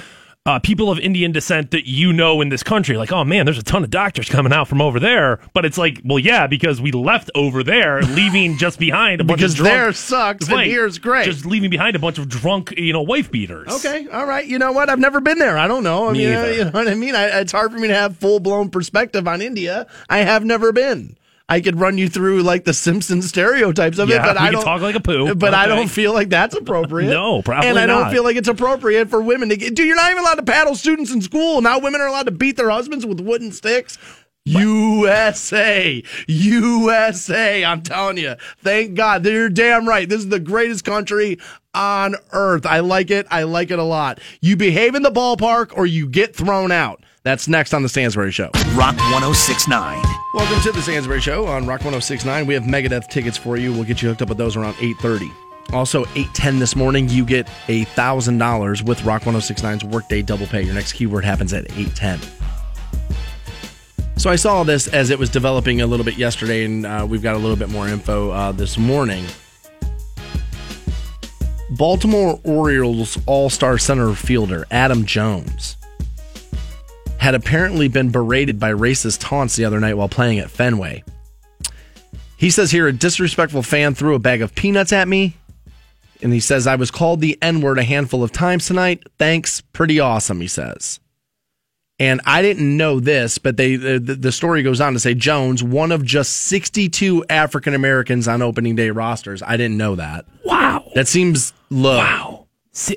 Uh, 0.46 0.60
people 0.60 0.90
of 0.90 0.98
Indian 1.00 1.32
descent 1.32 1.72
that 1.72 1.88
you 1.88 2.12
know 2.12 2.40
in 2.40 2.48
this 2.48 2.62
country, 2.62 2.96
like, 2.96 3.10
oh 3.10 3.24
man, 3.24 3.44
there's 3.44 3.58
a 3.58 3.64
ton 3.64 3.82
of 3.82 3.90
doctors 3.90 4.28
coming 4.28 4.52
out 4.52 4.68
from 4.68 4.80
over 4.80 5.00
there. 5.00 5.40
But 5.52 5.64
it's 5.64 5.76
like, 5.76 6.00
well, 6.04 6.20
yeah, 6.20 6.46
because 6.46 6.80
we 6.80 6.92
left 6.92 7.30
over 7.34 7.64
there, 7.64 8.00
leaving 8.14 8.56
just 8.56 8.78
behind 8.78 9.20
a 9.20 9.24
bunch 9.24 9.40
Because 9.40 9.52
of 9.54 9.58
drunk, 9.58 9.72
there 9.74 9.92
sucks 9.92 10.48
and 10.48 10.60
here's 10.60 10.98
great. 10.98 11.24
Just 11.24 11.44
leaving 11.44 11.68
behind 11.68 11.96
a 11.96 11.98
bunch 11.98 12.18
of 12.18 12.28
drunk, 12.28 12.72
you 12.76 12.92
know, 12.92 13.02
wife 13.02 13.30
beaters. 13.30 13.66
Okay, 13.68 14.06
all 14.08 14.24
right. 14.24 14.46
You 14.46 14.58
know 14.58 14.70
what? 14.72 14.88
I've 14.88 15.00
never 15.00 15.20
been 15.20 15.38
there. 15.38 15.58
I 15.58 15.66
don't 15.66 15.82
know. 15.82 16.08
I 16.08 16.12
Me 16.12 16.18
mean, 16.20 16.34
uh, 16.34 16.40
either. 16.40 16.52
you 16.52 16.64
know 16.64 16.70
what 16.70 16.88
I 16.88 16.94
mean. 16.94 17.14
I, 17.16 17.40
it's 17.40 17.52
hard 17.52 17.72
for 17.72 17.78
me 17.78 17.88
to 17.88 17.94
have 17.94 18.16
full 18.16 18.38
blown 18.38 18.70
perspective 18.70 19.26
on 19.26 19.42
India. 19.42 19.86
I 20.08 20.18
have 20.18 20.44
never 20.44 20.72
been. 20.72 21.16
I 21.48 21.60
could 21.60 21.78
run 21.78 21.96
you 21.96 22.08
through 22.08 22.42
like 22.42 22.64
the 22.64 22.74
Simpson 22.74 23.22
stereotypes 23.22 23.98
of 23.98 24.10
it, 24.10 24.20
but 24.20 24.36
I 24.36 24.50
don't 24.50 24.64
talk 24.64 24.80
like 24.80 24.96
Apu. 24.96 25.38
But 25.38 25.54
I 25.54 25.66
don't 25.66 25.88
feel 25.88 26.12
like 26.12 26.28
that's 26.28 26.54
appropriate. 26.54 27.06
No, 27.16 27.40
probably 27.40 27.68
not. 27.68 27.70
And 27.70 27.78
I 27.78 27.86
don't 27.86 28.02
not. 28.02 28.12
feel 28.12 28.24
like 28.24 28.36
it's 28.36 28.48
appropriate 28.48 29.08
for 29.08 29.22
women 29.22 29.48
to 29.50 29.56
get. 29.56 29.74
Dude, 29.74 29.86
you're 29.86 29.96
not 29.96 30.10
even 30.10 30.22
allowed 30.22 30.34
to 30.34 30.42
paddle 30.42 30.74
students 30.74 31.12
in 31.12 31.22
school. 31.22 31.60
Now 31.60 31.78
women 31.78 32.00
are 32.00 32.08
allowed 32.08 32.24
to 32.24 32.32
beat 32.32 32.56
their 32.56 32.68
husbands 32.68 33.06
with 33.06 33.20
wooden 33.20 33.52
sticks. 33.52 33.96
USA, 34.46 36.02
USA. 36.28 37.64
I'm 37.64 37.82
telling 37.82 38.18
you, 38.18 38.34
thank 38.58 38.94
God. 38.94 39.24
You're 39.24 39.48
damn 39.48 39.88
right. 39.88 40.08
This 40.08 40.20
is 40.20 40.28
the 40.28 40.40
greatest 40.40 40.84
country 40.84 41.38
on 41.74 42.14
earth. 42.32 42.64
I 42.64 42.80
like 42.80 43.10
it. 43.10 43.26
I 43.30 43.42
like 43.42 43.70
it 43.70 43.78
a 43.78 43.84
lot. 43.84 44.20
You 44.40 44.56
behave 44.56 44.94
in 44.94 45.02
the 45.02 45.10
ballpark 45.10 45.72
or 45.76 45.84
you 45.86 46.08
get 46.08 46.34
thrown 46.34 46.70
out. 46.70 47.02
That's 47.26 47.48
next 47.48 47.74
on 47.74 47.82
the 47.82 47.88
Stansbury 47.88 48.30
Show. 48.30 48.50
Rock 48.76 48.96
1069. 49.10 50.00
Welcome 50.32 50.60
to 50.62 50.70
the 50.70 50.80
Stansbury 50.80 51.20
Show 51.20 51.44
on 51.48 51.66
Rock 51.66 51.80
1069. 51.80 52.46
We 52.46 52.54
have 52.54 52.62
Megadeth 52.62 53.08
tickets 53.08 53.36
for 53.36 53.56
you. 53.56 53.72
We'll 53.72 53.82
get 53.82 54.00
you 54.00 54.08
hooked 54.08 54.22
up 54.22 54.28
with 54.28 54.38
those 54.38 54.54
around 54.54 54.74
8:30. 54.74 55.32
Also, 55.72 56.04
8:10 56.14 56.60
this 56.60 56.76
morning, 56.76 57.08
you 57.08 57.24
get 57.24 57.48
a 57.66 57.82
thousand 57.82 58.38
dollars 58.38 58.80
with 58.80 59.02
Rock 59.04 59.22
1069's 59.22 59.82
Workday 59.82 60.22
Double 60.22 60.46
Pay. 60.46 60.62
Your 60.62 60.74
next 60.74 60.92
keyword 60.92 61.24
happens 61.24 61.52
at 61.52 61.64
8:10. 61.70 62.20
So 64.14 64.30
I 64.30 64.36
saw 64.36 64.62
this 64.62 64.86
as 64.86 65.10
it 65.10 65.18
was 65.18 65.28
developing 65.28 65.80
a 65.80 65.86
little 65.88 66.06
bit 66.06 66.16
yesterday, 66.16 66.64
and 66.64 66.86
uh, 66.86 67.04
we've 67.10 67.22
got 67.22 67.34
a 67.34 67.38
little 67.38 67.56
bit 67.56 67.70
more 67.70 67.88
info 67.88 68.30
uh, 68.30 68.52
this 68.52 68.78
morning. 68.78 69.24
Baltimore 71.70 72.38
Orioles 72.44 73.18
All 73.26 73.50
Star 73.50 73.78
center 73.78 74.14
fielder 74.14 74.64
Adam 74.70 75.04
Jones 75.04 75.76
had 77.18 77.34
apparently 77.34 77.88
been 77.88 78.10
berated 78.10 78.58
by 78.58 78.72
racist 78.72 79.20
taunts 79.20 79.56
the 79.56 79.64
other 79.64 79.80
night 79.80 79.94
while 79.94 80.08
playing 80.08 80.38
at 80.38 80.50
Fenway. 80.50 81.02
He 82.36 82.50
says 82.50 82.70
here 82.70 82.86
a 82.86 82.92
disrespectful 82.92 83.62
fan 83.62 83.94
threw 83.94 84.14
a 84.14 84.18
bag 84.18 84.42
of 84.42 84.54
peanuts 84.54 84.92
at 84.92 85.08
me. 85.08 85.36
And 86.22 86.32
he 86.32 86.40
says, 86.40 86.66
I 86.66 86.76
was 86.76 86.90
called 86.90 87.20
the 87.20 87.38
N 87.42 87.60
word 87.60 87.78
a 87.78 87.82
handful 87.82 88.22
of 88.22 88.32
times 88.32 88.66
tonight. 88.66 89.02
Thanks. 89.18 89.60
Pretty 89.60 90.00
awesome, 90.00 90.40
he 90.40 90.48
says. 90.48 91.00
And 91.98 92.20
I 92.26 92.42
didn't 92.42 92.76
know 92.76 93.00
this, 93.00 93.38
but 93.38 93.56
they 93.56 93.76
the, 93.76 93.98
the 93.98 94.32
story 94.32 94.62
goes 94.62 94.82
on 94.82 94.92
to 94.92 94.98
say 94.98 95.14
Jones, 95.14 95.62
one 95.62 95.92
of 95.92 96.04
just 96.04 96.32
62 96.32 97.24
African 97.30 97.74
Americans 97.74 98.28
on 98.28 98.42
opening 98.42 98.76
day 98.76 98.90
rosters. 98.90 99.42
I 99.42 99.56
didn't 99.56 99.78
know 99.78 99.96
that. 99.96 100.26
Wow. 100.44 100.90
That 100.94 101.08
seems 101.08 101.54
low. 101.70 101.96
Wow. 101.98 102.46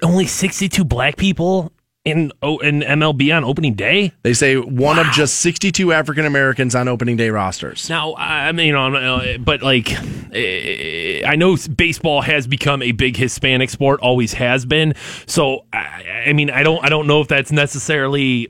Only 0.04 0.28
62 0.28 0.84
black 0.84 1.16
people 1.16 1.72
in 2.10 2.32
oh, 2.42 2.58
in 2.60 2.82
MLB 2.82 3.36
on 3.36 3.44
opening 3.44 3.74
day? 3.74 4.12
They 4.24 4.34
say 4.34 4.58
one 4.58 5.00
of 5.00 5.08
just 5.08 5.40
62 5.40 5.94
African 5.94 6.26
Americans 6.26 6.76
on 6.76 6.88
opening 6.88 7.18
day 7.18 7.30
rosters. 7.30 7.90
Now, 7.90 8.16
I 8.16 8.52
mean, 8.52 8.68
you 8.68 8.74
know, 8.74 8.96
uh, 8.96 9.38
but 9.38 9.62
like, 9.62 9.92
eh, 10.34 11.22
I 11.26 11.36
know 11.36 11.58
baseball 11.76 12.22
has 12.22 12.48
become 12.48 12.82
a 12.82 12.92
big 12.92 13.18
Hispanic 13.18 13.70
sport, 13.70 14.00
always 14.02 14.34
has 14.34 14.66
been. 14.66 14.94
So, 15.26 15.66
I, 15.74 16.24
I 16.28 16.34
mean, 16.34 16.50
I 16.50 16.64
don't, 16.64 16.84
I 16.84 16.90
don't 16.90 17.08
know 17.08 17.22
if 17.22 17.28
that's 17.28 17.52
necessarily. 17.52 18.50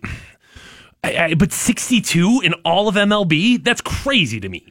I, 1.04 1.18
I, 1.18 1.34
but 1.36 1.54
62 1.54 2.42
in 2.44 2.54
all 2.66 2.88
of 2.90 2.96
MLB? 2.96 3.64
That's 3.64 3.82
crazy 3.82 4.40
to 4.42 4.50
me. 4.50 4.66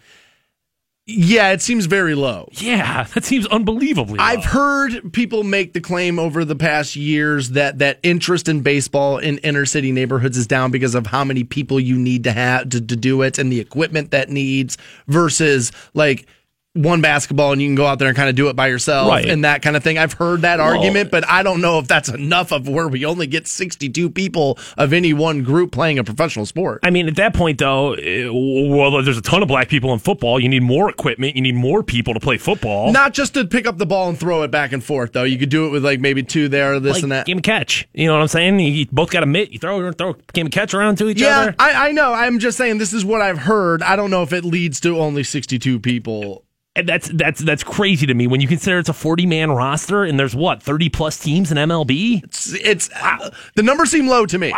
Yeah, 1.11 1.52
it 1.52 1.62
seems 1.62 1.86
very 1.86 2.14
low. 2.14 2.50
Yeah, 2.52 3.04
that 3.14 3.24
seems 3.24 3.46
unbelievably 3.46 4.18
low. 4.18 4.22
I've 4.24 4.44
heard 4.44 5.11
people 5.14 5.42
make 5.42 5.72
the 5.72 5.80
claim 5.80 6.18
over 6.18 6.44
the 6.44 6.54
past 6.54 6.96
years 6.96 7.50
that 7.50 7.78
that 7.78 7.98
interest 8.02 8.46
in 8.46 8.61
baseball 8.61 9.16
in 9.16 9.38
inner 9.38 9.64
city 9.64 9.90
neighborhoods 9.90 10.36
is 10.36 10.46
down 10.46 10.70
because 10.70 10.94
of 10.94 11.06
how 11.06 11.24
many 11.24 11.44
people 11.44 11.80
you 11.80 11.96
need 11.98 12.24
to 12.24 12.32
have 12.32 12.68
to, 12.68 12.80
to 12.82 12.94
do 12.94 13.22
it 13.22 13.38
and 13.38 13.50
the 13.50 13.59
equipment 13.59 14.11
that 14.11 14.28
needs 14.28 14.76
versus 15.06 15.72
like 15.94 16.26
one 16.75 17.01
basketball 17.01 17.53
and 17.53 17.61
you 17.61 17.66
can 17.66 17.75
go 17.75 17.87
out 17.87 17.99
there 17.99 18.09
and 18.09 18.16
kind 18.16 18.29
of 18.29 18.37
do 18.37 18.49
it 18.49 18.55
by 18.55 18.69
yourself 18.69 19.09
Right. 19.09 19.25
and 19.29 19.45
that 19.45 19.62
kind 19.62 19.77
of 19.77 19.83
thing. 19.83 19.99
I've 19.99 20.12
heard 20.12 20.43
that 20.43 20.59
Well- 20.59 20.69
argument, 20.69 21.11
but 21.11 21.27
I 21.29 21.43
don't 21.43 21.61
know 21.61 21.79
if 21.81 21.89
that's 21.89 22.09
enough 22.09 22.53
of 22.53 22.69
where 22.69 22.87
we 22.87 23.05
only 23.05 23.27
get 23.27 23.49
62 23.49 24.11
people 24.11 24.59
of 24.77 24.93
any 24.93 25.12
one 25.12 25.43
group 25.43 25.73
playing 25.73 25.99
a 25.99 26.05
professional 26.05 26.47
sport. 26.47 26.81
I 26.85 26.91
mean, 26.91 27.09
at 27.09 27.16
that 27.16 27.35
point, 27.35 27.59
though, 27.59 27.95
eh, 27.95 28.29
well, 28.31 29.03
there's 29.03 29.19
a 29.19 29.23
ton 29.23 29.43
of 29.43 29.49
black 29.49 29.69
people 29.69 29.93
in 29.93 29.99
football. 29.99 30.39
You 30.39 30.49
need 30.49 30.62
more 30.62 30.89
equipment. 30.89 31.35
You 31.35 31.43
need 31.43 31.57
more 31.57 31.83
people 31.83 32.14
to 32.14 32.21
play 32.21 32.37
football. 32.39 32.93
Not 32.93 33.12
just 33.12 33.35
to 33.35 33.45
pick 33.45 33.66
up 33.66 33.79
the 33.79 33.87
ball 33.87 34.09
and 34.11 34.19
throw 34.19 34.43
it 34.43 34.51
back 34.51 34.73
and 34.73 34.85
forth, 34.85 35.12
though. 35.14 35.25
You 35.25 35.37
could 35.39 35.49
do 35.51 35.66
it 35.66 35.71
with 35.71 35.85
like 35.85 35.99
maybe 36.01 36.23
two 36.23 36.49
there, 36.49 36.79
this 36.79 36.95
like 36.97 37.03
and 37.03 37.12
that. 37.12 37.27
game 37.27 37.39
of 37.39 37.43
catch. 37.45 37.89
You 37.93 38.07
know 38.07 38.12
what 38.12 38.23
I'm 38.23 38.29
saying? 38.29 38.61
You 38.61 38.87
both 38.93 39.11
got 39.11 39.23
a 39.25 39.27
mitt. 39.27 39.53
You 39.53 39.59
throw 39.59 39.81
you 39.81 39.91
throw 39.93 40.14
game 40.33 40.47
of 40.47 40.53
catch 40.53 40.75
around 40.75 40.97
to 40.99 41.09
each 41.09 41.21
yeah, 41.21 41.41
other. 41.41 41.55
I, 41.59 41.89
I 41.89 41.93
know. 41.93 42.12
I'm 42.12 42.39
just 42.39 42.57
saying 42.57 42.79
this 42.79 42.93
is 42.93 43.05
what 43.05 43.21
I've 43.21 43.39
heard. 43.39 43.83
I 43.83 43.97
don't 43.97 44.11
know 44.11 44.23
if 44.23 44.33
it 44.33 44.45
leads 44.45 44.79
to 44.81 44.99
only 44.99 45.25
62 45.25 45.81
people. 45.81 46.45
And 46.79 46.89
that's 46.89 47.09
that's 47.09 47.41
that's 47.41 47.64
crazy 47.64 48.07
to 48.07 48.14
me 48.14 48.29
when 48.29 48.41
you 48.41 48.47
consider 48.47 48.79
it's 48.79 48.89
a 48.89 48.93
40 48.93 49.26
man 49.26 49.51
roster 49.51 50.05
and 50.05 50.16
there's 50.16 50.37
what 50.37 50.62
30 50.62 50.89
plus 50.91 51.18
teams 51.18 51.51
in 51.51 51.59
MLB. 51.59 52.22
It's, 52.22 52.55
it's 52.55 52.89
uh, 52.95 53.31
the 53.57 53.64
numbers 53.64 53.91
seem 53.91 54.07
low 54.07 54.26
to 54.26 54.39
me. 54.39 54.55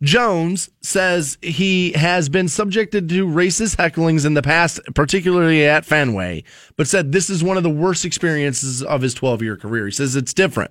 Jones 0.00 0.70
says 0.80 1.36
he 1.42 1.92
has 1.92 2.30
been 2.30 2.48
subjected 2.48 3.10
to 3.10 3.26
racist 3.26 3.76
hecklings 3.76 4.24
in 4.24 4.32
the 4.32 4.40
past, 4.40 4.80
particularly 4.94 5.66
at 5.66 5.84
Fenway, 5.84 6.44
but 6.78 6.88
said 6.88 7.12
this 7.12 7.28
is 7.28 7.44
one 7.44 7.58
of 7.58 7.62
the 7.62 7.68
worst 7.68 8.06
experiences 8.06 8.82
of 8.82 9.02
his 9.02 9.12
12 9.12 9.42
year 9.42 9.58
career. 9.58 9.84
He 9.84 9.92
says 9.92 10.16
it's 10.16 10.32
different. 10.32 10.70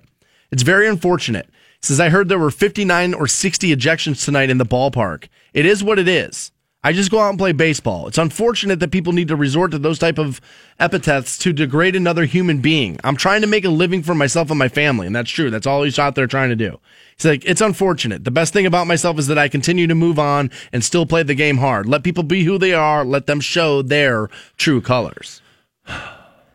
It's 0.50 0.64
very 0.64 0.88
unfortunate. 0.88 1.46
He 1.80 1.86
says, 1.86 2.00
I 2.00 2.08
heard 2.08 2.28
there 2.28 2.38
were 2.38 2.50
59 2.50 3.14
or 3.14 3.28
60 3.28 3.76
ejections 3.76 4.24
tonight 4.24 4.50
in 4.50 4.58
the 4.58 4.66
ballpark. 4.66 5.28
It 5.52 5.66
is 5.66 5.84
what 5.84 6.00
it 6.00 6.08
is. 6.08 6.50
I 6.86 6.92
just 6.92 7.10
go 7.10 7.18
out 7.18 7.30
and 7.30 7.38
play 7.38 7.52
baseball. 7.52 8.06
It's 8.06 8.18
unfortunate 8.18 8.78
that 8.80 8.90
people 8.90 9.14
need 9.14 9.28
to 9.28 9.36
resort 9.36 9.70
to 9.70 9.78
those 9.78 9.98
type 9.98 10.18
of 10.18 10.38
epithets 10.78 11.38
to 11.38 11.54
degrade 11.54 11.96
another 11.96 12.26
human 12.26 12.58
being. 12.60 13.00
I'm 13.02 13.16
trying 13.16 13.40
to 13.40 13.46
make 13.46 13.64
a 13.64 13.70
living 13.70 14.02
for 14.02 14.14
myself 14.14 14.50
and 14.50 14.58
my 14.58 14.68
family, 14.68 15.06
and 15.06 15.16
that's 15.16 15.30
true. 15.30 15.48
That's 15.48 15.66
all 15.66 15.82
he's 15.82 15.98
out 15.98 16.14
there 16.14 16.26
trying 16.26 16.50
to 16.50 16.56
do. 16.56 16.78
He's 17.16 17.24
like, 17.24 17.42
it's 17.46 17.62
unfortunate. 17.62 18.24
The 18.24 18.30
best 18.30 18.52
thing 18.52 18.66
about 18.66 18.86
myself 18.86 19.18
is 19.18 19.28
that 19.28 19.38
I 19.38 19.48
continue 19.48 19.86
to 19.86 19.94
move 19.94 20.18
on 20.18 20.50
and 20.74 20.84
still 20.84 21.06
play 21.06 21.22
the 21.22 21.34
game 21.34 21.56
hard. 21.56 21.86
Let 21.86 22.04
people 22.04 22.22
be 22.22 22.44
who 22.44 22.58
they 22.58 22.74
are. 22.74 23.02
Let 23.02 23.26
them 23.26 23.40
show 23.40 23.80
their 23.80 24.28
true 24.58 24.80
colors. 24.80 25.40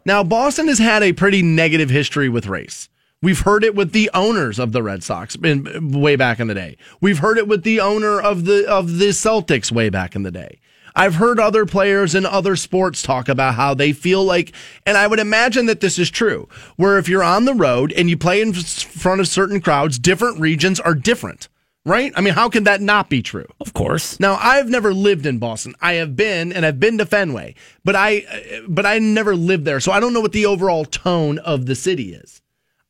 Now, 0.05 0.23
Boston 0.23 0.69
has 0.69 0.79
had 0.79 1.03
a 1.03 1.13
pretty 1.13 1.43
negative 1.43 1.89
history 1.89 2.29
with 2.29 2.47
race. 2.47 2.89
We've 3.21 3.41
heard 3.41 3.65
it 3.65 3.75
with 3.75 3.91
the 3.91 4.09
owners 4.13 4.59
of 4.59 4.71
the 4.71 4.81
Red 4.81 5.03
Sox 5.03 5.35
in, 5.35 5.91
way 5.91 6.15
back 6.15 6.39
in 6.39 6.47
the 6.47 6.53
day. 6.53 6.77
We've 7.01 7.19
heard 7.19 7.37
it 7.37 7.49
with 7.49 7.63
the 7.63 7.81
owner 7.81 8.17
of 8.21 8.45
the 8.45 8.65
of 8.65 8.97
the 8.97 9.09
Celtics 9.09 9.73
way 9.73 9.89
back 9.89 10.15
in 10.15 10.23
the 10.23 10.31
day. 10.31 10.61
I've 10.95 11.15
heard 11.15 11.37
other 11.37 11.65
players 11.65 12.15
in 12.15 12.25
other 12.25 12.55
sports 12.55 13.01
talk 13.01 13.27
about 13.27 13.55
how 13.55 13.73
they 13.73 13.91
feel 13.91 14.23
like, 14.23 14.53
and 14.85 14.97
I 14.97 15.05
would 15.05 15.19
imagine 15.19 15.65
that 15.65 15.81
this 15.81 15.99
is 15.99 16.09
true, 16.09 16.47
where 16.77 16.97
if 16.97 17.09
you're 17.09 17.23
on 17.23 17.43
the 17.43 17.53
road 17.53 17.91
and 17.91 18.09
you 18.09 18.17
play 18.17 18.41
in 18.41 18.53
front 18.53 19.19
of 19.19 19.27
certain 19.27 19.59
crowds, 19.59 19.99
different 19.99 20.39
regions 20.39 20.79
are 20.79 20.95
different, 20.95 21.49
right? 21.85 22.11
I 22.15 22.21
mean, 22.21 22.33
how 22.33 22.49
can 22.49 22.63
that 22.63 22.81
not 22.81 23.09
be 23.09 23.21
true? 23.21 23.47
Of 23.59 23.73
course. 23.73 24.19
Now, 24.19 24.37
I've 24.41 24.69
never 24.69 24.93
lived 24.93 25.25
in 25.25 25.39
Boston. 25.39 25.75
I 25.81 25.93
have 25.93 26.15
been, 26.15 26.51
and 26.51 26.65
I've 26.65 26.79
been 26.79 26.97
to 26.97 27.05
Fenway, 27.05 27.55
but 27.83 27.95
I, 27.95 28.63
but 28.67 28.85
I 28.85 28.99
never 28.99 29.35
lived 29.35 29.65
there, 29.65 29.79
so 29.79 29.91
I 29.91 29.99
don't 29.99 30.13
know 30.13 30.21
what 30.21 30.31
the 30.31 30.47
overall 30.47 30.85
tone 30.85 31.37
of 31.39 31.65
the 31.65 31.75
city 31.75 32.13
is. 32.13 32.41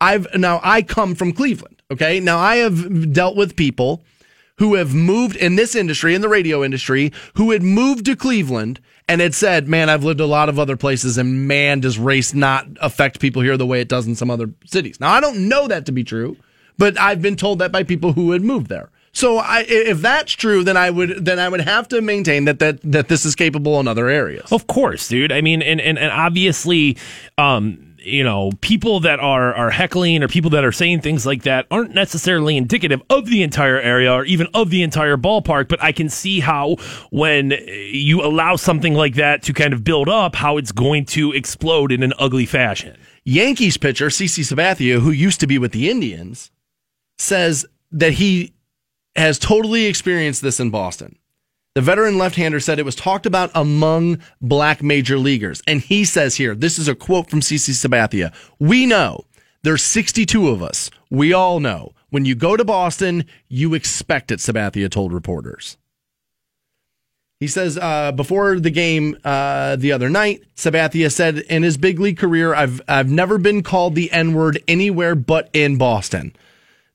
I've 0.01 0.27
now 0.35 0.59
I 0.63 0.81
come 0.81 1.15
from 1.15 1.33
Cleveland. 1.33 1.81
Okay, 1.91 2.19
now 2.19 2.37
I 2.37 2.57
have 2.57 3.13
dealt 3.13 3.35
with 3.35 3.55
people 3.55 4.03
who 4.57 4.75
have 4.75 4.93
moved 4.93 5.35
in 5.37 5.55
this 5.55 5.73
industry, 5.73 6.13
in 6.13 6.21
the 6.21 6.29
radio 6.29 6.63
industry, 6.63 7.11
who 7.35 7.51
had 7.51 7.63
moved 7.63 8.05
to 8.05 8.15
Cleveland 8.15 8.79
and 9.07 9.21
had 9.21 9.33
said, 9.33 9.67
"Man, 9.67 9.89
I've 9.89 10.03
lived 10.03 10.19
a 10.19 10.25
lot 10.25 10.49
of 10.49 10.59
other 10.59 10.77
places, 10.77 11.17
and 11.17 11.47
man, 11.47 11.79
does 11.79 11.97
race 11.97 12.33
not 12.33 12.67
affect 12.81 13.19
people 13.19 13.41
here 13.41 13.57
the 13.57 13.65
way 13.65 13.81
it 13.81 13.89
does 13.89 14.05
in 14.05 14.15
some 14.15 14.29
other 14.29 14.51
cities." 14.65 14.99
Now, 14.99 15.11
I 15.11 15.19
don't 15.19 15.49
know 15.49 15.67
that 15.67 15.85
to 15.87 15.91
be 15.91 16.03
true, 16.03 16.37
but 16.77 16.99
I've 16.99 17.21
been 17.21 17.35
told 17.35 17.59
that 17.59 17.71
by 17.71 17.83
people 17.83 18.13
who 18.13 18.31
had 18.31 18.41
moved 18.41 18.67
there. 18.67 18.89
So, 19.11 19.37
I, 19.37 19.65
if 19.67 20.01
that's 20.01 20.31
true, 20.33 20.63
then 20.63 20.77
I 20.77 20.91
would 20.91 21.25
then 21.25 21.39
I 21.39 21.49
would 21.49 21.61
have 21.61 21.87
to 21.89 22.01
maintain 22.01 22.45
that 22.45 22.59
that 22.59 22.79
that 22.83 23.07
this 23.07 23.25
is 23.25 23.35
capable 23.35 23.79
in 23.79 23.87
other 23.87 24.07
areas. 24.07 24.51
Of 24.51 24.67
course, 24.67 25.07
dude. 25.07 25.31
I 25.31 25.41
mean, 25.41 25.61
and 25.61 25.81
and, 25.81 25.97
and 25.97 26.11
obviously, 26.11 26.95
um, 27.37 27.88
you 28.03 28.23
know, 28.23 28.51
people 28.61 28.99
that 29.01 29.19
are 29.19 29.53
are 29.53 29.69
heckling 29.69 30.23
or 30.23 30.27
people 30.27 30.49
that 30.51 30.63
are 30.63 30.71
saying 30.71 31.01
things 31.01 31.25
like 31.25 31.43
that 31.43 31.65
aren't 31.69 31.93
necessarily 31.93 32.57
indicative 32.57 33.01
of 33.09 33.25
the 33.27 33.43
entire 33.43 33.79
area 33.79 34.11
or 34.11 34.25
even 34.25 34.47
of 34.53 34.69
the 34.69 34.83
entire 34.83 35.17
ballpark. 35.17 35.67
But 35.67 35.83
I 35.83 35.91
can 35.91 36.09
see 36.09 36.39
how 36.39 36.77
when 37.11 37.51
you 37.51 38.21
allow 38.21 38.55
something 38.55 38.93
like 38.93 39.15
that 39.15 39.43
to 39.43 39.53
kind 39.53 39.73
of 39.73 39.83
build 39.83 40.09
up, 40.09 40.35
how 40.35 40.57
it's 40.57 40.71
going 40.71 41.05
to 41.07 41.31
explode 41.33 41.91
in 41.91 42.03
an 42.03 42.13
ugly 42.17 42.45
fashion. 42.45 42.97
Yankees 43.25 43.77
pitcher 43.77 44.07
CC 44.07 44.43
Sabathia, 44.43 44.99
who 44.99 45.11
used 45.11 45.39
to 45.41 45.47
be 45.47 45.57
with 45.57 45.71
the 45.71 45.89
Indians, 45.89 46.51
says 47.17 47.65
that 47.91 48.13
he 48.13 48.53
has 49.15 49.37
totally 49.37 49.85
experienced 49.85 50.41
this 50.41 50.59
in 50.59 50.69
Boston. 50.69 51.18
The 51.79 51.85
veteran 51.85 52.17
left-hander 52.17 52.59
said 52.59 52.77
it 52.77 52.83
was 52.83 52.93
talked 52.93 53.25
about 53.25 53.51
among 53.55 54.19
black 54.41 54.83
major 54.83 55.17
leaguers. 55.17 55.61
And 55.65 55.79
he 55.79 56.03
says 56.03 56.35
here, 56.35 56.53
this 56.53 56.77
is 56.77 56.89
a 56.89 56.93
quote 56.93 57.29
from 57.29 57.39
CC 57.39 57.69
Sabathia. 57.71 58.33
We 58.59 58.85
know 58.85 59.23
there's 59.63 59.81
62 59.81 60.49
of 60.49 60.61
us. 60.61 60.91
We 61.09 61.31
all 61.31 61.61
know. 61.61 61.93
When 62.09 62.25
you 62.25 62.35
go 62.35 62.57
to 62.57 62.65
Boston, 62.65 63.23
you 63.47 63.73
expect 63.75 64.29
it, 64.29 64.39
Sabathia 64.39 64.91
told 64.91 65.13
reporters. 65.13 65.77
He 67.39 67.47
says 67.47 67.77
uh, 67.77 68.11
before 68.11 68.59
the 68.59 68.71
game 68.71 69.15
uh, 69.23 69.77
the 69.77 69.93
other 69.93 70.09
night, 70.09 70.43
Sabathia 70.57 71.09
said 71.09 71.37
in 71.37 71.63
his 71.63 71.77
big 71.77 71.97
league 71.97 72.17
career, 72.17 72.53
I've 72.53 72.81
I've 72.89 73.09
never 73.09 73.37
been 73.37 73.63
called 73.63 73.95
the 73.95 74.11
N 74.11 74.33
word 74.33 74.61
anywhere 74.67 75.15
but 75.15 75.49
in 75.53 75.77
Boston. 75.77 76.35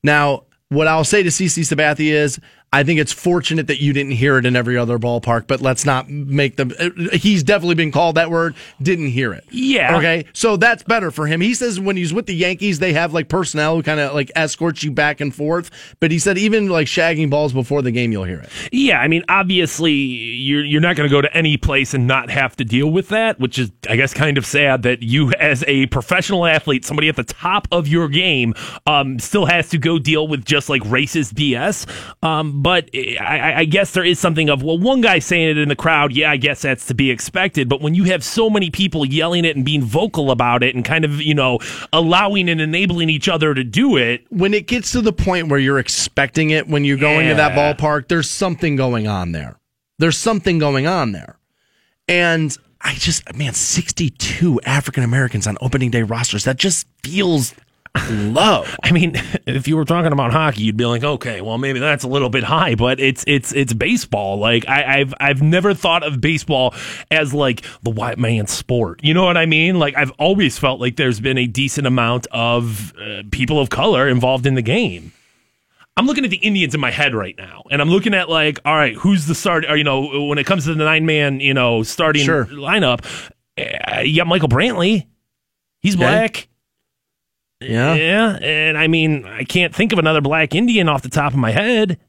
Now, 0.03 0.43
what 0.69 0.87
I'll 0.87 1.03
say 1.03 1.23
to 1.23 1.29
CC 1.29 1.63
Sabathia 1.63 2.11
is, 2.11 2.39
I 2.75 2.83
think 2.83 2.99
it's 2.99 3.13
fortunate 3.13 3.67
that 3.67 3.79
you 3.79 3.93
didn't 3.93 4.11
hear 4.11 4.37
it 4.37 4.45
in 4.45 4.57
every 4.57 4.77
other 4.77 4.99
ballpark, 4.99 5.47
but 5.47 5.61
let's 5.61 5.85
not 5.85 6.09
make 6.09 6.57
them. 6.57 6.73
He's 7.13 7.41
definitely 7.41 7.75
been 7.75 7.93
called 7.93 8.15
that 8.15 8.29
word, 8.29 8.53
didn't 8.81 9.07
hear 9.07 9.31
it. 9.31 9.45
Yeah. 9.49 9.95
Okay. 9.95 10.25
So 10.33 10.57
that's 10.57 10.83
better 10.83 11.09
for 11.09 11.25
him. 11.25 11.39
He 11.39 11.53
says 11.53 11.79
when 11.79 11.95
he's 11.95 12.13
with 12.13 12.25
the 12.25 12.35
Yankees, 12.35 12.79
they 12.79 12.91
have 12.91 13.13
like 13.13 13.29
personnel 13.29 13.77
who 13.77 13.83
kind 13.83 14.01
of 14.01 14.13
like 14.13 14.29
escorts 14.35 14.83
you 14.83 14.91
back 14.91 15.21
and 15.21 15.33
forth. 15.33 15.71
But 16.01 16.11
he 16.11 16.19
said 16.19 16.37
even 16.37 16.67
like 16.67 16.87
shagging 16.87 17.29
balls 17.29 17.53
before 17.53 17.81
the 17.81 17.91
game, 17.91 18.11
you'll 18.11 18.25
hear 18.25 18.41
it. 18.41 18.49
Yeah, 18.73 18.99
I 18.99 19.07
mean, 19.07 19.23
obviously, 19.29 19.93
you're 19.93 20.65
you're 20.65 20.81
not 20.81 20.97
going 20.97 21.07
to 21.07 21.15
go 21.15 21.21
to 21.21 21.33
any 21.33 21.55
place 21.55 21.93
and 21.93 22.07
not 22.07 22.29
have 22.29 22.57
to 22.57 22.65
deal 22.65 22.91
with 22.91 23.07
that, 23.07 23.39
which 23.39 23.57
is, 23.57 23.71
I 23.89 23.95
guess, 23.95 24.13
kind 24.13 24.37
of 24.37 24.45
sad 24.45 24.83
that 24.83 25.01
you, 25.01 25.31
as 25.39 25.63
a 25.65 25.85
professional 25.85 26.45
athlete, 26.45 26.83
somebody 26.83 27.07
at 27.07 27.15
the 27.15 27.23
top 27.23 27.69
of 27.71 27.87
your 27.87 28.09
game, 28.09 28.53
um, 28.85 29.17
still 29.17 29.45
has 29.45 29.69
to 29.69 29.77
go 29.77 29.97
deal 29.97 30.27
with 30.27 30.43
just 30.43 30.67
like 30.67 30.81
racist 30.81 31.35
BS. 31.35 31.87
Um, 32.21 32.64
but 32.65 32.89
I, 32.95 33.53
I 33.57 33.65
guess 33.65 33.91
there 33.91 34.03
is 34.03 34.17
something 34.17 34.49
of 34.49 34.63
well, 34.63 34.79
one 34.79 34.99
guy 34.99 35.19
saying 35.19 35.49
it 35.49 35.59
in 35.59 35.69
the 35.69 35.75
crowd. 35.75 36.13
Yeah, 36.13 36.31
I 36.31 36.37
guess 36.37 36.63
that's 36.63 36.87
to 36.87 36.95
be 36.95 37.11
expected. 37.11 37.69
But 37.69 37.79
when 37.79 37.93
you 37.93 38.05
have 38.05 38.23
so 38.23 38.49
many 38.49 38.71
people 38.71 39.05
yelling 39.05 39.45
it 39.45 39.55
and 39.55 39.63
being 39.63 39.83
vocal 39.83 40.31
about 40.31 40.63
it, 40.63 40.73
and 40.73 40.83
kind 40.83 41.05
of 41.05 41.21
you 41.21 41.35
know 41.35 41.59
allowing 41.93 42.49
and 42.49 42.59
enabling 42.59 43.11
each 43.11 43.29
other 43.29 43.53
to 43.53 43.63
do 43.63 43.97
it, 43.97 44.25
when 44.31 44.55
it 44.55 44.65
gets 44.65 44.93
to 44.93 45.01
the 45.01 45.13
point 45.13 45.49
where 45.49 45.59
you're 45.59 45.77
expecting 45.77 46.49
it 46.49 46.67
when 46.67 46.83
you're 46.83 46.97
going 46.97 47.27
to 47.27 47.35
that 47.35 47.51
ballpark, 47.51 48.07
there's 48.07 48.27
something 48.27 48.75
going 48.75 49.07
on 49.07 49.31
there. 49.31 49.59
There's 49.99 50.17
something 50.17 50.57
going 50.57 50.87
on 50.87 51.11
there. 51.11 51.37
And 52.07 52.57
I 52.81 52.95
just, 52.95 53.31
man, 53.35 53.53
62 53.53 54.59
African 54.61 55.03
Americans 55.03 55.45
on 55.45 55.55
opening 55.61 55.91
day 55.91 56.01
rosters, 56.01 56.45
that 56.45 56.57
just 56.57 56.87
feels 57.03 57.53
low. 58.09 58.65
I 58.83 58.91
mean, 58.91 59.13
if 59.47 59.67
you 59.67 59.75
were 59.77 59.85
talking 59.85 60.11
about 60.11 60.31
hockey, 60.31 60.63
you'd 60.63 60.77
be 60.77 60.85
like, 60.85 61.03
okay, 61.03 61.41
well, 61.41 61.57
maybe 61.57 61.79
that's 61.79 62.03
a 62.03 62.07
little 62.07 62.29
bit 62.29 62.43
high, 62.43 62.75
but 62.75 62.99
it's 62.99 63.23
it's 63.27 63.51
it's 63.53 63.73
baseball. 63.73 64.37
Like 64.37 64.67
I, 64.67 64.99
I've 64.99 65.13
I've 65.19 65.41
never 65.41 65.73
thought 65.73 66.03
of 66.03 66.21
baseball 66.21 66.73
as 67.11 67.33
like 67.33 67.63
the 67.83 67.89
white 67.89 68.17
man's 68.17 68.51
sport. 68.51 69.03
You 69.03 69.13
know 69.13 69.23
what 69.23 69.37
I 69.37 69.45
mean? 69.45 69.79
Like 69.79 69.95
I've 69.95 70.11
always 70.11 70.57
felt 70.57 70.79
like 70.79 70.95
there's 70.95 71.19
been 71.19 71.37
a 71.37 71.47
decent 71.47 71.87
amount 71.87 72.27
of 72.31 72.93
uh, 72.97 73.23
people 73.31 73.59
of 73.59 73.69
color 73.69 74.07
involved 74.07 74.45
in 74.45 74.55
the 74.55 74.61
game. 74.61 75.11
I'm 75.97 76.07
looking 76.07 76.25
at 76.25 76.29
the 76.29 76.37
Indians 76.37 76.75
in 76.75 76.81
my 76.81 76.91
head 76.91 77.15
right 77.15 77.35
now, 77.37 77.63
and 77.71 77.81
I'm 77.81 77.89
looking 77.89 78.13
at 78.13 78.27
like, 78.29 78.59
all 78.65 78.75
right, 78.75 78.95
who's 78.95 79.27
the 79.27 79.35
start? 79.35 79.63
Or, 79.63 79.77
you 79.77 79.85
know, 79.85 80.25
when 80.27 80.37
it 80.37 80.45
comes 80.45 80.65
to 80.65 80.73
the 80.73 80.83
nine 80.83 81.05
man, 81.05 81.39
you 81.39 81.53
know, 81.53 81.83
starting 81.83 82.25
Sure. 82.25 82.45
lineup, 82.47 83.05
uh, 83.57 84.01
you 84.01 84.17
got 84.17 84.27
Michael 84.27 84.49
Brantley. 84.49 85.07
He's 85.79 85.95
black. 85.95 86.35
Yeah. 86.37 86.43
Yeah, 87.95 88.37
and 88.41 88.77
I 88.77 88.87
mean, 88.87 89.25
I 89.25 89.43
can't 89.43 89.73
think 89.73 89.93
of 89.93 89.99
another 89.99 90.21
black 90.21 90.55
Indian 90.55 90.89
off 90.89 91.01
the 91.01 91.09
top 91.09 91.33
of 91.33 91.39
my 91.39 91.51
head. 91.51 91.99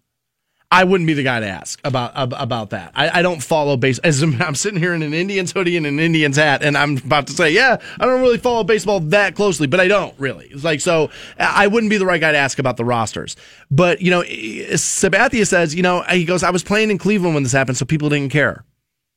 I 0.70 0.82
wouldn't 0.82 1.06
be 1.06 1.14
the 1.14 1.22
guy 1.22 1.38
to 1.40 1.46
ask 1.46 1.80
about 1.84 2.12
about 2.14 2.70
that. 2.70 2.90
I, 2.94 3.20
I 3.20 3.22
don't 3.22 3.42
follow 3.42 3.76
base. 3.76 3.98
As 4.00 4.20
I'm, 4.22 4.40
I'm 4.42 4.54
sitting 4.54 4.80
here 4.80 4.94
in 4.94 5.02
an 5.02 5.14
Indians 5.14 5.52
hoodie 5.52 5.76
and 5.76 5.86
an 5.86 6.00
Indians 6.00 6.36
hat, 6.36 6.62
and 6.62 6.76
I'm 6.76 6.96
about 6.96 7.28
to 7.28 7.32
say, 7.32 7.50
yeah, 7.50 7.76
I 8.00 8.04
don't 8.04 8.20
really 8.20 8.38
follow 8.38 8.64
baseball 8.64 9.00
that 9.00 9.36
closely, 9.36 9.68
but 9.68 9.78
I 9.78 9.88
don't 9.88 10.14
really. 10.18 10.46
It's 10.46 10.64
like 10.64 10.80
so, 10.80 11.10
I 11.38 11.68
wouldn't 11.68 11.90
be 11.90 11.98
the 11.98 12.06
right 12.06 12.20
guy 12.20 12.32
to 12.32 12.38
ask 12.38 12.58
about 12.58 12.76
the 12.76 12.84
rosters. 12.84 13.36
But 13.70 14.00
you 14.02 14.10
know, 14.10 14.22
eh, 14.22 14.74
Sabathia 14.74 15.46
says, 15.46 15.74
you 15.74 15.82
know, 15.82 16.02
he 16.02 16.24
goes, 16.24 16.42
I 16.42 16.50
was 16.50 16.64
playing 16.64 16.90
in 16.90 16.98
Cleveland 16.98 17.34
when 17.34 17.42
this 17.42 17.52
happened, 17.52 17.76
so 17.76 17.84
people 17.84 18.08
didn't 18.08 18.32
care. 18.32 18.64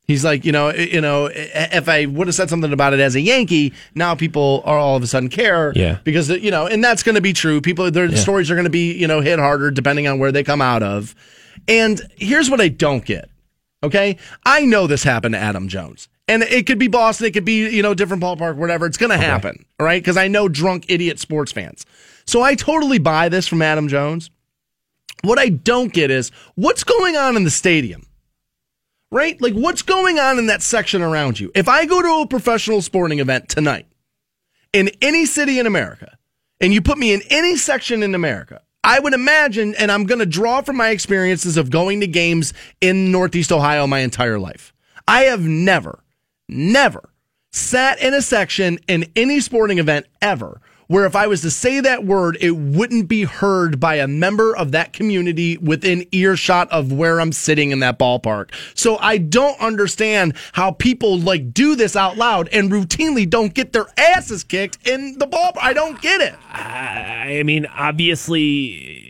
He's 0.09 0.25
like, 0.25 0.43
you 0.43 0.51
know, 0.51 0.69
eh, 0.69 0.87
you 0.91 1.01
know, 1.01 1.27
eh, 1.27 1.49
eh, 1.53 1.67
if 1.73 1.87
I 1.87 2.07
would 2.07 2.25
have 2.25 2.33
said 2.33 2.49
something 2.49 2.73
about 2.73 2.93
it 2.93 2.99
as 2.99 3.13
a 3.13 3.21
Yankee, 3.21 3.73
now 3.93 4.15
people 4.15 4.63
are 4.65 4.75
all 4.75 4.95
of 4.95 5.03
a 5.03 5.07
sudden 5.07 5.29
care. 5.29 5.71
Yeah. 5.75 5.99
Because 6.03 6.29
you 6.29 6.49
know, 6.49 6.65
and 6.65 6.83
that's 6.83 7.03
going 7.03 7.13
to 7.13 7.21
be 7.21 7.31
true. 7.31 7.61
People, 7.61 7.91
their 7.91 8.11
stories 8.15 8.49
are 8.49 8.55
going 8.55 8.63
to 8.63 8.71
be, 8.71 8.91
you 8.91 9.05
know, 9.05 9.21
hit 9.21 9.37
harder 9.37 9.69
depending 9.69 10.07
on 10.07 10.17
where 10.17 10.31
they 10.31 10.43
come 10.43 10.61
out 10.61 10.81
of. 10.81 11.13
And 11.67 12.01
here's 12.15 12.49
what 12.49 12.59
I 12.59 12.69
don't 12.69 13.05
get. 13.05 13.29
Okay, 13.83 14.17
I 14.43 14.65
know 14.65 14.87
this 14.87 15.03
happened 15.03 15.33
to 15.35 15.39
Adam 15.39 15.67
Jones, 15.67 16.09
and 16.27 16.41
it 16.41 16.65
could 16.65 16.79
be 16.79 16.87
Boston, 16.87 17.27
it 17.27 17.35
could 17.35 17.45
be 17.45 17.69
you 17.69 17.83
know 17.83 17.93
different 17.93 18.23
ballpark, 18.23 18.55
whatever. 18.55 18.87
It's 18.87 18.97
going 18.97 19.11
to 19.11 19.17
happen, 19.17 19.63
all 19.79 19.85
right? 19.85 20.01
Because 20.01 20.17
I 20.17 20.27
know 20.27 20.49
drunk 20.49 20.85
idiot 20.87 21.19
sports 21.19 21.51
fans. 21.51 21.85
So 22.25 22.41
I 22.41 22.55
totally 22.55 22.97
buy 22.97 23.29
this 23.29 23.47
from 23.47 23.61
Adam 23.61 23.87
Jones. 23.87 24.31
What 25.23 25.37
I 25.37 25.49
don't 25.49 25.93
get 25.93 26.09
is 26.09 26.31
what's 26.55 26.83
going 26.83 27.15
on 27.15 27.35
in 27.35 27.43
the 27.43 27.51
stadium 27.51 28.07
right? 29.11 29.39
Like 29.41 29.53
what's 29.53 29.81
going 29.81 30.19
on 30.19 30.37
in 30.37 30.47
that 30.47 30.61
section 30.61 31.01
around 31.01 31.39
you? 31.39 31.51
If 31.55 31.67
I 31.67 31.85
go 31.85 32.01
to 32.01 32.21
a 32.23 32.27
professional 32.27 32.81
sporting 32.81 33.19
event 33.19 33.49
tonight 33.49 33.87
in 34.73 34.89
any 35.01 35.25
city 35.25 35.59
in 35.59 35.65
America 35.65 36.17
and 36.61 36.73
you 36.73 36.81
put 36.81 36.97
me 36.97 37.13
in 37.13 37.21
any 37.29 37.55
section 37.55 38.03
in 38.03 38.15
America, 38.15 38.61
I 38.83 38.99
would 38.99 39.13
imagine, 39.13 39.75
and 39.75 39.91
I'm 39.91 40.05
going 40.05 40.19
to 40.19 40.25
draw 40.25 40.61
from 40.61 40.77
my 40.77 40.89
experiences 40.89 41.57
of 41.57 41.69
going 41.69 41.99
to 41.99 42.07
games 42.07 42.53
in 42.79 43.11
Northeast 43.11 43.51
Ohio 43.51 43.87
my 43.87 43.99
entire 43.99 44.39
life. 44.39 44.73
I 45.07 45.23
have 45.23 45.41
never, 45.41 46.03
never 46.47 47.09
sat 47.51 47.99
in 47.99 48.13
a 48.13 48.21
section 48.21 48.79
in 48.87 49.11
any 49.15 49.39
sporting 49.39 49.79
event 49.79 50.05
ever 50.21 50.61
where 50.89 51.05
if 51.05 51.15
I 51.15 51.27
was 51.27 51.41
to 51.41 51.51
say 51.51 51.79
that 51.81 52.03
word, 52.03 52.35
it 52.41 52.51
wouldn't 52.51 53.07
be 53.07 53.23
heard 53.23 53.79
by 53.79 53.95
a 53.95 54.07
member 54.07 54.57
of 54.57 54.71
that 54.71 54.91
community 54.91 55.55
within 55.59 56.07
earshot 56.11 56.67
of 56.71 56.91
where 56.91 57.21
I'm 57.21 57.31
sitting 57.31 57.69
in 57.69 57.79
that 57.81 57.99
ballpark. 57.99 58.51
So 58.73 58.97
I 58.97 59.19
don't 59.19 59.59
understand 59.61 60.33
how 60.53 60.71
people 60.71 61.19
like 61.19 61.53
do 61.53 61.75
this 61.75 61.95
out 61.95 62.17
loud 62.17 62.49
and 62.51 62.71
routinely 62.71 63.29
don't 63.29 63.53
get 63.53 63.71
their 63.71 63.85
asses 63.97 64.43
kicked 64.43 64.87
in 64.87 65.19
the 65.19 65.27
ball. 65.27 65.51
I 65.61 65.73
don't 65.73 66.01
get 66.01 66.21
it. 66.21 66.33
I 66.51 67.43
mean, 67.45 67.67
obviously, 67.67 69.08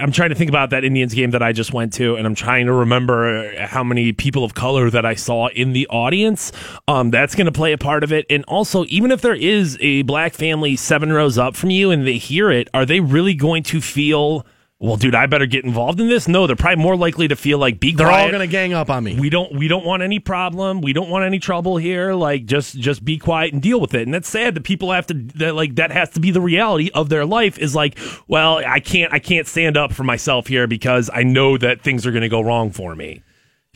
I'm 0.00 0.12
trying 0.12 0.30
to 0.30 0.34
think 0.34 0.48
about 0.48 0.70
that 0.70 0.84
Indians 0.84 1.14
game 1.14 1.30
that 1.32 1.42
I 1.42 1.52
just 1.52 1.72
went 1.72 1.92
to, 1.94 2.16
and 2.16 2.26
I'm 2.26 2.34
trying 2.34 2.66
to 2.66 2.72
remember 2.72 3.54
how 3.66 3.84
many 3.84 4.12
people 4.12 4.44
of 4.44 4.54
color 4.54 4.90
that 4.90 5.04
I 5.04 5.14
saw 5.14 5.48
in 5.48 5.72
the 5.72 5.86
audience. 5.88 6.52
Um, 6.88 7.10
that's 7.10 7.34
going 7.34 7.46
to 7.46 7.52
play 7.52 7.72
a 7.72 7.78
part 7.78 8.04
of 8.04 8.12
it. 8.12 8.26
And 8.30 8.44
also, 8.44 8.84
even 8.88 9.10
if 9.10 9.20
there 9.20 9.34
is 9.34 9.76
a 9.80 10.02
black 10.02 10.34
family 10.34 10.76
seven 10.76 11.12
rows 11.12 11.38
up 11.38 11.56
from 11.56 11.70
you 11.70 11.90
and 11.90 12.06
they 12.06 12.18
hear 12.18 12.50
it, 12.50 12.68
are 12.74 12.86
they 12.86 13.00
really 13.00 13.34
going 13.34 13.62
to 13.64 13.80
feel? 13.80 14.46
Well, 14.82 14.96
dude, 14.96 15.14
I 15.14 15.26
better 15.26 15.44
get 15.44 15.66
involved 15.66 16.00
in 16.00 16.08
this. 16.08 16.26
No, 16.26 16.46
they're 16.46 16.56
probably 16.56 16.82
more 16.82 16.96
likely 16.96 17.28
to 17.28 17.36
feel 17.36 17.58
like 17.58 17.78
be 17.80 17.92
They're 17.92 18.06
quiet. 18.06 18.24
all 18.24 18.30
going 18.30 18.40
to 18.40 18.50
gang 18.50 18.72
up 18.72 18.88
on 18.88 19.04
me. 19.04 19.20
we 19.20 19.28
don't 19.28 19.52
we 19.52 19.68
don't 19.68 19.84
want 19.84 20.02
any 20.02 20.18
problem 20.18 20.80
we 20.80 20.94
don't 20.94 21.10
want 21.10 21.24
any 21.26 21.38
trouble 21.38 21.76
here 21.76 22.14
like 22.14 22.46
just 22.46 22.78
just 22.78 23.04
be 23.04 23.18
quiet 23.18 23.52
and 23.52 23.60
deal 23.60 23.78
with 23.78 23.92
it 23.92 24.02
and 24.02 24.14
that's 24.14 24.28
sad 24.28 24.54
that 24.54 24.64
people 24.64 24.90
have 24.90 25.06
to 25.08 25.14
that 25.34 25.54
like 25.54 25.74
that 25.74 25.90
has 25.90 26.08
to 26.10 26.20
be 26.20 26.30
the 26.30 26.40
reality 26.40 26.90
of 26.94 27.10
their 27.10 27.26
life 27.26 27.58
is 27.58 27.74
like 27.74 27.98
well 28.26 28.56
i 28.66 28.80
can't 28.80 29.12
i 29.12 29.18
can't 29.18 29.46
stand 29.46 29.76
up 29.76 29.92
for 29.92 30.02
myself 30.02 30.46
here 30.46 30.66
because 30.66 31.10
i 31.12 31.22
know 31.22 31.58
that 31.58 31.82
things 31.82 32.06
are 32.06 32.10
going 32.10 32.22
to 32.22 32.28
go 32.30 32.40
wrong 32.40 32.70
for 32.70 32.96
me 32.96 33.22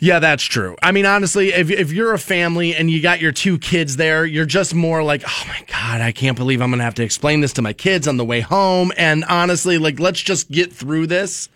Yeah, 0.04 0.18
that's 0.18 0.42
true. 0.42 0.76
I 0.82 0.92
mean, 0.92 1.06
honestly, 1.06 1.54
if, 1.54 1.70
if 1.70 1.90
you're 1.90 2.12
a 2.12 2.18
family 2.18 2.74
and 2.74 2.90
you 2.90 3.00
got 3.00 3.20
your 3.20 3.32
two 3.32 3.58
kids 3.58 3.96
there, 3.96 4.26
you're 4.26 4.44
just 4.44 4.74
more 4.74 5.02
like, 5.02 5.22
oh 5.26 5.44
my 5.48 5.64
God, 5.66 6.02
I 6.02 6.12
can't 6.12 6.36
believe 6.36 6.60
I'm 6.60 6.68
going 6.68 6.78
to 6.78 6.84
have 6.84 6.96
to 6.96 7.02
explain 7.02 7.40
this 7.40 7.54
to 7.54 7.62
my 7.62 7.72
kids 7.72 8.06
on 8.06 8.18
the 8.18 8.24
way 8.24 8.40
home. 8.40 8.92
And 8.98 9.24
honestly, 9.24 9.78
like, 9.78 9.98
let's 9.98 10.20
just 10.20 10.50
get 10.50 10.70
through 10.70 11.06
this 11.06 11.48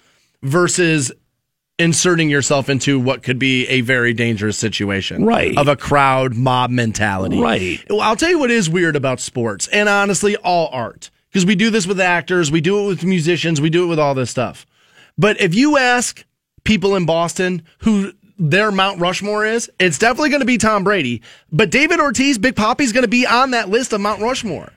versus 0.42 1.12
inserting 1.78 2.30
yourself 2.30 2.70
into 2.70 2.98
what 2.98 3.22
could 3.22 3.38
be 3.38 3.68
a 3.68 3.82
very 3.82 4.14
dangerous 4.14 4.56
situation. 4.56 5.26
Right. 5.26 5.54
Of 5.56 5.68
a 5.68 5.76
crowd 5.76 6.34
mob 6.34 6.70
mentality. 6.70 7.38
Right. 7.38 7.84
Well, 7.90 8.00
I'll 8.00 8.16
tell 8.16 8.30
you 8.30 8.38
what 8.38 8.50
is 8.50 8.70
weird 8.70 8.96
about 8.96 9.20
sports 9.20 9.68
and 9.68 9.90
honestly, 9.90 10.36
all 10.36 10.70
art. 10.72 11.10
Because 11.28 11.44
we 11.44 11.54
do 11.54 11.68
this 11.68 11.86
with 11.86 12.00
actors, 12.00 12.50
we 12.50 12.62
do 12.62 12.82
it 12.82 12.86
with 12.86 13.04
musicians, 13.04 13.60
we 13.60 13.68
do 13.68 13.84
it 13.84 13.88
with 13.88 13.98
all 13.98 14.14
this 14.14 14.30
stuff. 14.30 14.64
But 15.18 15.38
if 15.38 15.54
you 15.54 15.76
ask 15.76 16.24
people 16.64 16.96
in 16.96 17.06
Boston 17.06 17.62
who 17.78 18.12
their 18.38 18.70
Mount 18.70 19.00
Rushmore 19.00 19.44
is, 19.44 19.70
it's 19.78 19.98
definitely 19.98 20.30
going 20.30 20.40
to 20.40 20.46
be 20.46 20.58
Tom 20.58 20.84
Brady. 20.84 21.22
But 21.52 21.70
David 21.70 22.00
Ortiz, 22.00 22.38
Big 22.38 22.56
Papi's 22.56 22.92
going 22.92 23.02
to 23.02 23.08
be 23.08 23.26
on 23.26 23.50
that 23.50 23.68
list 23.68 23.92
of 23.92 24.00
Mount 24.00 24.22
Rushmore. 24.22 24.72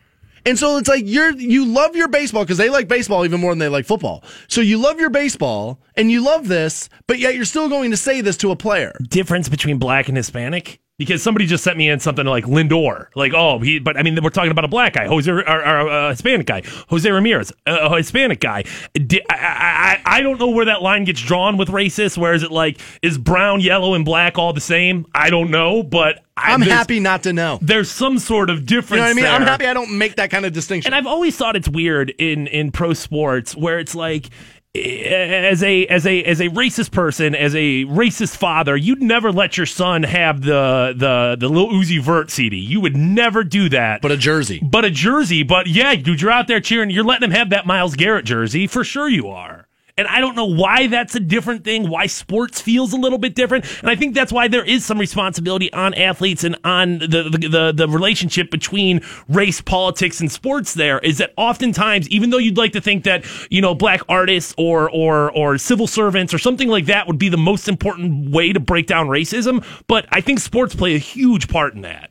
And 0.46 0.58
so 0.58 0.78
it's 0.78 0.90
like 0.90 1.04
you're 1.06 1.32
you 1.32 1.66
love 1.66 1.96
your 1.96 2.08
baseball 2.08 2.44
because 2.44 2.58
they 2.58 2.70
like 2.70 2.88
baseball 2.88 3.26
even 3.26 3.40
more 3.40 3.52
than 3.52 3.60
they 3.60 3.68
like 3.70 3.86
football. 3.86 4.24
So 4.48 4.62
you 4.62 4.80
love 4.80 5.00
your 5.00 5.12
baseball 5.12 5.80
and 5.96 6.10
you 6.12 6.24
love 6.24 6.48
this, 6.48 6.90
but 7.06 7.20
yet 7.20 7.36
you're 7.36 7.46
still 7.46 7.70
going 7.70 7.92
to 7.92 7.98
say 7.98 8.22
this 8.22 8.38
to 8.38 8.50
a 8.50 8.56
player. 8.56 8.96
difference 9.10 9.50
between 9.50 9.78
black 9.78 10.08
and 10.08 10.18
hispanic 10.18 10.80
because 11.02 11.24
somebody 11.24 11.48
just 11.48 11.64
sent 11.64 11.80
me 11.80 11.90
in 11.90 12.00
something 12.00 12.28
like 12.28 12.44
Lindor, 12.46 13.08
like 13.16 13.34
oh 13.34 13.58
he, 13.58 13.80
but 13.80 13.98
I 13.98 14.04
mean 14.04 14.22
we're 14.22 14.30
talking 14.30 14.52
about 14.52 14.66
a 14.66 14.68
black 14.68 14.94
guy, 14.94 15.08
Jose 15.08 15.30
or, 15.32 15.40
or 15.40 15.88
a 15.88 16.10
Hispanic 16.12 16.46
guy, 16.46 16.62
Jose 16.90 17.10
Ramirez, 17.10 17.52
a, 17.66 17.74
a 17.74 17.98
Hispanic 17.98 18.40
guy. 18.40 18.66
Di- 18.94 19.24
I, 19.28 20.00
I, 20.06 20.18
I 20.18 20.22
don't 20.22 20.40
know 20.40 20.50
where 20.50 20.66
that 20.66 20.84
line 20.84 21.06
gets 21.06 21.20
drawn 21.20 21.58
with 21.58 21.70
racists. 21.70 22.20
Where 22.20 22.36
is 22.36 22.44
it 22.44 22.52
like 22.52 22.80
is 23.02 23.18
brown, 23.18 23.62
yellow, 23.62 23.96
and 23.96 24.06
black 24.06 24.38
all 24.38 24.54
the 24.54 24.62
same? 24.62 25.08
I 25.16 25.32
don't 25.32 25.50
know, 25.50 25.82
but 25.82 26.24
I, 26.38 26.54
I'm 26.54 26.62
happy 26.62 27.00
not 27.00 27.24
to 27.24 27.34
know. 27.34 27.58
There's 27.64 27.90
some 27.90 28.20
sort 28.20 28.52
of 28.52 28.68
difference. 28.68 28.92
You 28.92 28.98
know 28.98 29.04
what 29.04 29.10
I 29.10 29.14
mean? 29.14 29.26
I'm 29.26 29.42
happy 29.42 29.66
I 29.66 29.74
don't 29.74 29.98
make 29.98 30.18
that 30.18 30.30
kind 30.30 30.46
of 30.46 30.54
distinction. 30.54 30.94
And 30.94 30.96
I've 30.96 31.08
always 31.08 31.36
thought 31.36 31.56
it's 31.56 31.68
weird 31.68 32.12
in 32.20 32.46
in 32.46 32.72
pro 32.72 32.94
sports 32.94 33.56
where 33.56 33.80
it's 33.80 33.96
like 33.96 34.30
as 34.74 35.62
a 35.64 35.86
as 35.88 36.06
a 36.06 36.24
as 36.24 36.40
a 36.40 36.48
racist 36.50 36.92
person, 36.92 37.36
as 37.36 37.54
a 37.56 37.86
racist 37.86 38.38
father, 38.38 38.76
you'd 38.78 39.02
never 39.02 39.32
let 39.32 39.58
your 39.58 39.66
son 39.66 40.04
have 40.04 40.42
the 40.42 40.94
the 40.96 41.36
the 41.40 41.50
Lil 41.50 41.70
Uzi 41.70 42.02
Vert 42.02 42.32
CD. 42.32 42.58
You 42.58 42.80
would 42.82 42.96
never 42.96 43.44
do 43.44 43.70
that. 43.70 44.02
but 44.02 44.12
a 44.12 44.18
jersey. 44.18 44.60
but 44.64 44.86
a 44.86 44.90
jersey, 44.90 45.44
but 45.44 45.68
yeah, 45.68 45.96
dude, 45.96 46.22
you're 46.22 46.32
out 46.32 46.48
there 46.48 46.62
cheering. 46.62 46.90
You're 46.90 47.04
letting 47.04 47.30
him 47.30 47.36
have 47.36 47.50
that 47.50 47.66
Myles 47.66 47.96
Garrett 47.96 48.26
jersey 48.26 48.68
for 48.68 48.84
sure. 48.84 49.10
You 49.10 49.28
are. 49.28 49.68
And 50.02 50.10
I 50.10 50.20
don't 50.20 50.36
know 50.36 50.48
why 50.48 50.88
that's 50.88 51.14
a 51.14 51.20
different 51.20 51.64
thing, 51.64 51.88
why 51.88 52.08
sports 52.08 52.60
feels 52.60 52.92
a 52.92 52.98
little 52.98 53.20
bit 53.20 53.36
different. 53.36 53.66
And 53.82 53.90
I 53.92 53.96
think 53.96 54.16
that's 54.16 54.32
why 54.32 54.48
there 54.48 54.66
is 54.66 54.84
some 54.84 54.98
responsibility 54.98 55.72
on 55.74 55.94
athletes 55.94 56.44
and 56.44 56.58
on 56.64 56.98
the, 56.98 57.30
the, 57.32 57.48
the, 57.48 57.72
the 57.72 57.88
relationship 57.88 58.50
between 58.50 59.02
race, 59.30 59.62
politics, 59.62 60.20
and 60.20 60.32
sports 60.32 60.74
there 60.74 60.98
is 60.98 61.20
that 61.20 61.34
oftentimes, 61.38 62.10
even 62.10 62.32
though 62.32 62.40
you'd 62.40 62.58
like 62.58 62.72
to 62.72 62.82
think 62.82 63.04
that, 63.04 63.26
you 63.52 63.62
know, 63.62 63.76
black 63.76 64.02
artists 64.10 64.56
or, 64.58 64.90
or, 64.90 65.32
or 65.34 65.60
civil 65.60 65.86
servants 65.86 66.34
or 66.34 66.40
something 66.40 66.68
like 66.68 66.88
that 66.88 67.06
would 67.06 67.20
be 67.20 67.30
the 67.30 67.38
most 67.38 67.68
important 67.68 68.32
way 68.32 68.52
to 68.52 68.60
break 68.60 68.88
down 68.88 69.08
racism, 69.08 69.64
but 69.86 70.08
I 70.12 70.22
think 70.22 70.40
sports 70.40 70.74
play 70.74 70.96
a 70.96 70.98
huge 70.98 71.48
part 71.48 71.76
in 71.76 71.82
that. 71.82 72.10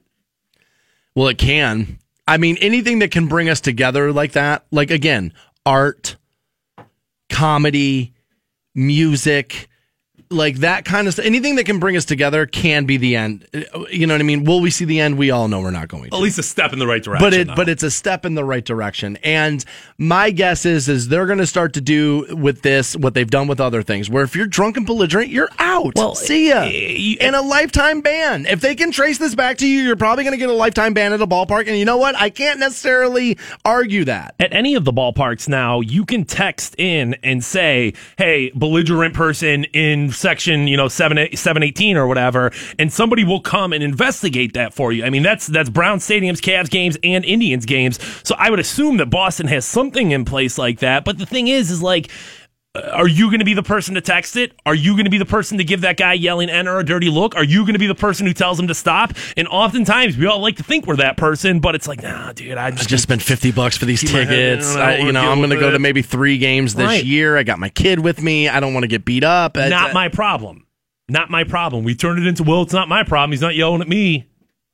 Well, 1.17 1.27
it 1.27 1.39
can. 1.39 1.99
I 2.29 2.37
mean, 2.37 2.57
anything 2.59 3.01
that 3.01 3.11
can 3.11 3.27
bring 3.27 3.49
us 3.49 3.61
together 3.61 4.13
like 4.13 4.33
that, 4.33 4.65
like 4.71 4.93
again, 4.93 5.33
art, 5.67 6.17
comedy, 7.31 8.13
music, 8.75 9.70
like 10.31 10.59
that 10.59 10.85
kind 10.85 11.09
of 11.09 11.15
stuff. 11.15 11.27
Anything 11.27 11.57
that 11.57 11.65
can 11.65 11.81
bring 11.81 11.97
us 11.97 12.05
together 12.05 12.47
can 12.47 12.85
be 12.87 12.97
the 12.97 13.17
end. 13.17 13.47
You 13.91 14.07
know 14.07 14.15
what 14.15 14.21
I 14.21 14.25
mean? 14.25 14.45
Will 14.45 14.61
we 14.61 14.71
see 14.71 14.85
the 14.85 15.01
end? 15.01 15.19
We 15.19 15.33
all 15.33 15.49
know 15.49 15.61
we're 15.61 15.73
not 15.73 15.89
going 15.89 16.11
to. 16.11 16.17
At 16.17 16.23
least 16.23 16.39
a 16.39 16.43
step 16.45 16.73
in 16.73 16.79
the 16.79 16.87
right 16.87 17.03
direction. 17.03 17.27
But 17.27 17.35
it, 17.35 17.47
though. 17.49 17.57
but 17.57 17.69
it's 17.69 17.83
a 17.83 17.91
step 17.91 18.25
in 18.25 18.35
the 18.35 18.45
right 18.45 18.65
direction. 18.65 19.17
And 19.25 19.65
my 19.99 20.31
guess 20.31 20.65
is, 20.65 20.89
is 20.89 21.09
they're 21.09 21.27
going 21.27 21.41
to 21.41 21.47
start 21.49 21.73
to 21.75 21.81
do 21.81 22.27
with 22.37 22.63
this 22.63 22.97
what 22.97 23.15
they've 23.15 23.31
done 23.31 23.49
with 23.49 23.61
other 23.61 23.83
things. 23.83 24.09
Where 24.09 24.23
if 24.23 24.37
you're 24.37 24.47
drunk 24.47 24.77
and 24.77 24.87
belligerent, 24.87 25.31
you're 25.31 25.51
out. 25.59 25.95
Well, 25.97 26.15
see 26.15 26.51
ya. 26.51 26.63
eh, 26.65 27.17
and 27.21 27.35
a 27.35 27.43
lifetime 27.43 28.01
ban. 28.01 28.47
If 28.47 28.61
they 28.61 28.77
can 28.77 28.93
trace 28.93 29.19
this 29.19 29.35
back 29.35 29.59
to 29.59 29.67
you, 29.67 29.83
you're 29.83 29.97
probably 29.97 30.23
going 30.23 30.35
to 30.35 30.39
get 30.39 30.49
a 30.49 30.53
lifetime 30.53 30.95
ban 30.95 31.13
at 31.13 31.21
a 31.21 31.27
ballpark. 31.27 31.67
And 31.67 31.77
you 31.77 31.85
know 31.85 31.97
what? 31.97 32.15
I 32.15 32.31
can't 32.31 32.61
necessarily 32.61 33.37
argue 33.65 34.05
that. 34.05 34.37
at 34.39 34.53
any 34.53 34.77
of 34.77 34.85
the 34.85 34.93
ballparks 34.93 35.49
now, 35.49 35.81
you 35.81 36.05
can 36.05 36.25
text 36.25 36.77
in 36.79 37.17
and 37.25 37.43
say, 37.43 37.95
"Hey, 38.17 38.53
belligerent 38.55 39.15
person 39.15 39.65
in 39.65 40.11
section, 40.21 40.69
you 40.69 40.77
know, 40.77 40.89
seven 40.89 41.35
seven 41.35 41.63
eighteen 41.63 41.97
or 41.97 42.07
whatever," 42.07 42.53
and 42.79 42.93
somebody 42.93 43.25
will 43.25 43.41
come 43.41 43.73
and 43.73 43.83
investigate 43.83 44.53
that 44.53 44.75
for 44.75 44.93
you. 44.93 45.05
I 45.05 45.11
mean, 45.11 45.23
that's 45.23 45.47
that's 45.47 45.71
Brown 45.71 45.99
Stadiums, 45.99 46.39
Cavs 46.39 46.71
games, 46.71 46.97
and 47.03 47.25
Indians 47.25 47.67
games. 47.67 47.99
So 48.23 48.35
I 48.39 48.51
would 48.51 48.61
assume 48.61 48.99
that 48.99 49.07
Boston 49.07 49.49
has 49.49 49.65
something 49.65 50.13
in 50.13 50.25
place 50.25 50.59
like 50.59 50.79
that. 50.81 51.05
But 51.05 51.19
the 51.19 51.27
thing 51.27 51.49
is, 51.49 51.71
is 51.71 51.83
like. 51.83 52.11
Are 52.77 53.09
you 53.09 53.27
going 53.27 53.41
to 53.41 53.45
be 53.45 53.55
the 53.55 53.65
person 53.65 53.97
to 53.97 54.01
text 54.01 54.37
it? 54.37 54.53
Are 54.65 54.77
you 54.77 54.93
going 54.93 55.05
to 55.05 55.11
be 55.11 55.19
the 55.19 55.25
person 55.27 55.59
to 55.59 55.65
give 55.65 55.81
that 55.81 55.97
guy 55.97 56.13
yelling 56.13 56.49
enter 56.49 56.79
a 56.79 56.85
dirty 56.85 57.11
look? 57.11 57.35
Are 57.35 57.43
you 57.43 57.63
going 57.63 57.73
to 57.73 57.81
be 57.81 57.89
the 57.89 57.97
person 57.97 58.29
who 58.29 58.33
tells 58.33 58.61
him 58.61 58.69
to 58.69 58.75
stop? 58.77 59.13
And 59.37 59.49
oftentimes 59.49 60.17
we 60.17 60.27
all 60.27 60.39
like 60.39 60.55
to 60.59 60.63
think 60.63 60.87
we're 60.87 60.95
that 60.97 61.17
person, 61.17 61.59
but 61.59 61.75
it's 61.75 61.89
like, 61.89 62.01
nah, 62.01 62.33
dude, 62.33 62.57
I 62.57 62.67
I 62.67 62.71
just, 62.71 62.89
just 62.89 63.03
spent 63.03 63.23
50 63.23 63.51
bucks 63.51 63.77
for 63.77 63.87
these 63.87 64.03
Keep 64.03 64.13
my 64.13 64.19
head 64.21 64.29
tickets. 64.61 64.77
I 64.77 64.93
I, 64.93 64.97
you 64.99 65.11
know, 65.11 65.29
I'm 65.33 65.39
going 65.39 65.51
to 65.51 65.59
go 65.59 65.71
it. 65.71 65.73
to 65.73 65.79
maybe 65.81 66.01
three 66.03 66.39
games 66.39 66.77
this 66.77 66.87
Right. 66.87 67.05
year. 67.05 67.37
I 67.37 67.43
got 67.43 67.59
my 67.59 67.71
kid 67.71 67.99
with 67.99 68.23
me. 68.23 68.49
I 68.49 68.61
don't 68.61 68.73
want 68.73 68.85
to 68.85 68.89
get 68.89 69.05
beat 69.05 69.25
up. 69.25 69.57
It's- 69.57 69.71
not 69.71 69.93
my 69.93 70.09
problem. 70.09 70.65
Not 71.09 71.29
my 71.29 71.43
problem. 71.43 71.83
We 71.83 71.97
turned 71.97 72.21
it 72.25 72.29
into, 72.29 72.45
well, 72.45 72.63
it's 72.63 72.73
not 72.73 72.89
my 72.89 73.03
problem. 73.03 73.33
He's 73.33 73.41
not 73.41 73.57
yelling 73.57 73.81
at 73.81 73.89
me. 73.89 74.29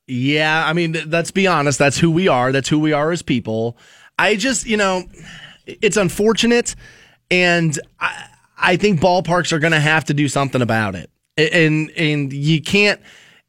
Yeah, 0.05 0.63
I 0.67 0.73
mean, 0.73 0.95
let's 1.07 1.31
be 1.31 1.47
honest. 1.47 1.79
That's 1.79 1.97
who 1.97 2.11
we 2.11 2.27
are. 2.27 2.51
That's 2.51 2.69
who 2.69 2.77
we 2.77 2.93
are 2.93 3.11
as 3.11 3.23
people. 3.23 3.75
I 4.19 4.35
just, 4.35 4.67
you 4.67 4.77
know, 4.77 5.03
it's 5.65 5.97
unfortunate, 5.97 6.75
and 7.29 7.79
I, 7.99 8.27
I 8.57 8.77
think 8.77 8.99
ballparks 8.99 9.51
are 9.51 9.59
going 9.59 9.73
to 9.73 9.79
have 9.79 10.05
to 10.05 10.13
do 10.13 10.27
something 10.27 10.61
about 10.61 10.95
it. 10.95 11.09
And 11.37 11.91
and 11.91 12.33
you 12.33 12.61
can't. 12.61 12.99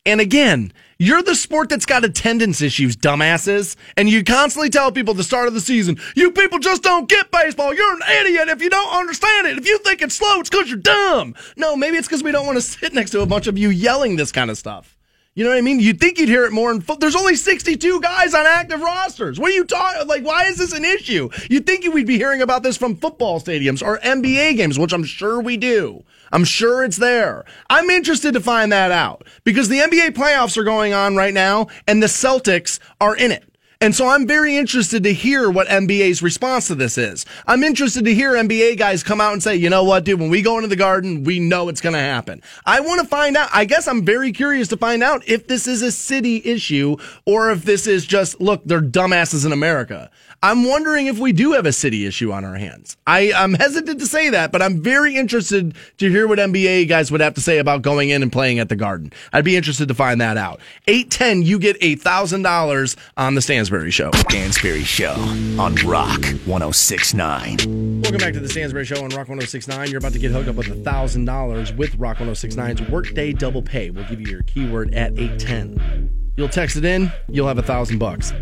And 0.05 0.21
again, 0.21 0.73
you're 0.99 1.23
the 1.23 1.35
sport 1.35 1.69
that's 1.69 1.87
got 1.87 2.05
attendance 2.05 2.61
issues, 2.61 2.97
dumbasses. 2.97 3.77
And 3.97 4.09
you 4.09 4.25
constantly 4.25 4.69
tell 4.69 4.91
people 4.91 5.13
at 5.13 5.17
the 5.17 5.25
start 5.25 5.49
of 5.49 5.55
the 5.55 5.61
season, 5.61 5.99
you 6.17 6.33
people 6.33 6.59
just 6.59 6.83
don't 6.83 7.09
get 7.09 7.31
baseball. 7.31 7.75
You're 7.75 7.95
an 7.95 8.03
idiot 8.21 8.49
if 8.49 8.61
you 8.61 8.69
don't 8.69 8.93
understand 8.93 9.47
it. 9.47 9.59
If 9.59 9.67
you 9.67 9.79
think 9.79 10.03
it's 10.03 10.17
slow, 10.17 10.41
it's 10.41 10.51
because 10.51 10.69
you're 10.69 10.79
dumb. 10.79 11.35
No, 11.57 11.77
maybe 11.77 11.97
it's 11.97 12.09
because 12.09 12.23
we 12.23 12.33
don't 12.33 12.47
want 12.47 12.57
to 12.57 12.63
sit 12.63 12.93
next 12.93 13.13
to 13.13 13.21
a 13.21 13.27
bunch 13.27 13.47
of 13.47 13.57
you 13.57 13.71
yelling 13.71 14.17
this 14.17 14.33
kind 14.33 14.51
of 14.51 14.59
stuff. 14.59 14.98
You 15.39 15.45
know 15.45 15.51
what 15.51 15.59
I 15.59 15.61
mean? 15.61 15.79
You'd 15.79 16.01
think 16.01 16.19
you'd 16.19 16.29
hear 16.29 16.47
it 16.47 16.51
more 16.51 16.73
in 16.73 16.81
foot. 16.81 16.99
There's 16.99 17.15
only 17.15 17.37
62 17.37 18.01
guys 18.01 18.35
on 18.35 18.45
active 18.45 18.81
rosters. 18.81 19.39
What 19.39 19.53
are 19.53 19.55
you 19.55 19.65
talking? 19.65 20.09
Like, 20.09 20.25
why 20.25 20.47
is 20.47 20.59
this 20.59 20.73
an 20.73 20.85
issue? 20.85 21.29
You'd 21.49 21.65
think 21.65 21.85
we'd 21.95 22.09
be 22.09 22.17
hearing 22.17 22.43
about 22.43 22.65
this 22.65 22.77
from 22.77 22.97
football 22.97 23.41
stadiums 23.41 23.81
or 23.81 23.99
NBA 23.99 24.57
games, 24.57 24.81
which 24.81 24.93
I'm 24.93 25.05
sure 25.05 25.41
we 25.41 25.57
do. 25.57 26.03
I'm 26.33 26.43
sure 26.43 26.83
it's 26.83 26.97
there. 26.97 27.45
I'm 27.71 27.89
interested 27.89 28.35
to 28.35 28.41
find 28.41 28.73
that 28.73 28.91
out 28.91 29.29
because 29.45 29.69
the 29.69 29.79
NBA 29.79 30.17
playoffs 30.17 30.57
are 30.57 30.65
going 30.65 30.93
on 30.93 31.15
right 31.15 31.33
now 31.33 31.69
and 31.87 32.03
the 32.03 32.09
Celtics 32.09 32.81
are 33.01 33.15
in 33.15 33.31
it. 33.31 33.45
And 33.81 33.95
so 33.95 34.09
I'm 34.09 34.27
very 34.27 34.57
interested 34.57 35.05
to 35.05 35.13
hear 35.13 35.49
what 35.49 35.69
NBA's 35.69 36.21
response 36.21 36.67
to 36.67 36.75
this 36.75 36.99
is. 36.99 37.25
I'm 37.47 37.63
interested 37.63 38.05
to 38.07 38.15
hear 38.15 38.33
NBA 38.33 38.77
guys 38.77 39.05
come 39.05 39.21
out 39.21 39.35
and 39.35 39.41
say, 39.41 39.55
you 39.55 39.71
know 39.71 39.85
what, 39.85 40.05
dude, 40.05 40.19
when 40.19 40.31
we 40.31 40.43
go 40.43 40.57
into 40.57 40.67
the 40.67 40.75
garden, 40.75 41.23
we 41.23 41.39
know 41.39 41.69
it's 41.69 41.81
going 41.81 41.93
to 41.93 42.01
happen. 42.01 42.43
I 42.67 42.81
want 42.81 43.01
to 43.03 43.07
find 43.07 43.37
out. 43.37 43.51
I 43.55 43.67
guess 43.67 43.87
I'm 43.87 44.05
very 44.05 44.33
curious 44.33 44.67
to 44.69 44.77
find 44.77 45.01
out 45.01 45.23
if 45.29 45.47
this 45.47 45.69
is 45.69 45.81
a 45.83 45.93
city 45.93 46.43
issue 46.45 46.97
or 47.25 47.53
if 47.53 47.65
this 47.65 47.87
is 47.87 48.05
just, 48.05 48.41
look, 48.41 48.63
they're 48.65 48.81
dumbasses 48.81 49.47
in 49.47 49.53
America. 49.53 50.11
I'm 50.41 50.65
wondering 50.65 51.09
if 51.09 51.19
we 51.19 51.33
do 51.33 51.53
have 51.55 51.67
a 51.67 51.73
city 51.73 52.07
issue 52.07 52.31
on 52.31 52.45
our 52.45 52.55
hands. 52.55 52.97
I, 53.09 53.33
I'm 53.33 53.55
hesitant 53.55 53.99
to 53.99 54.07
say 54.07 54.31
that, 54.31 54.53
but 54.53 54.63
I'm 54.63 54.81
very 54.81 55.17
interested 55.17 55.75
to 55.97 56.09
hear 56.09 56.29
what 56.29 56.39
NBA 56.39 56.89
guys 56.89 57.11
would 57.11 57.21
have 57.21 57.35
to 57.35 57.41
say 57.41 57.59
about 57.59 57.83
going 57.83 58.11
in 58.11 58.23
and 58.23 58.31
playing 58.31 58.61
at 58.61 58.69
the 58.69 58.77
Garden. 58.77 59.13
I'd 59.33 59.45
be 59.45 59.57
interested 59.57 59.89
to 59.89 59.95
find 59.95 60.21
that 60.21 60.37
out. 60.37 60.61
810, 60.87 61.43
you 61.43 61.59
get 61.59 61.81
$8,000 61.81 62.97
on 63.17 63.35
the 63.35 63.43
Stansbury 63.43 63.91
Show. 63.91 64.13
Stansbury 64.13 64.85
Show 64.85 65.15
on 65.59 65.75
Rock 65.85 66.25
1069. 66.47 68.03
Welcome 68.03 68.19
back 68.19 68.33
to 68.35 68.41
the 68.41 68.49
Stansbury 68.49 68.85
Show 68.85 69.03
on 69.03 69.09
Rock 69.11 69.29
1069. 69.29 69.91
You're 69.91 69.99
about 69.99 70.13
to 70.13 70.21
get 70.21 70.31
hooked 70.31 70.49
up 70.49 70.55
with 70.55 70.69
$1,000 70.69 71.77
with 71.77 71.97
Rock 71.97 72.19
1069's 72.19 72.89
Workday 72.89 73.33
Double 73.33 73.63
Pay. 73.63 73.91
We'll 73.91 74.09
give 74.09 74.21
you 74.21 74.29
your 74.29 74.43
keyword 74.45 74.95
at 74.95 75.19
810. 75.19 76.35
You'll 76.37 76.49
text 76.49 76.77
it 76.77 76.85
in, 76.85 77.11
you'll 77.29 77.49
have 77.49 77.59
a 77.59 77.63
thousand 77.63 77.99
bucks. 77.99 78.33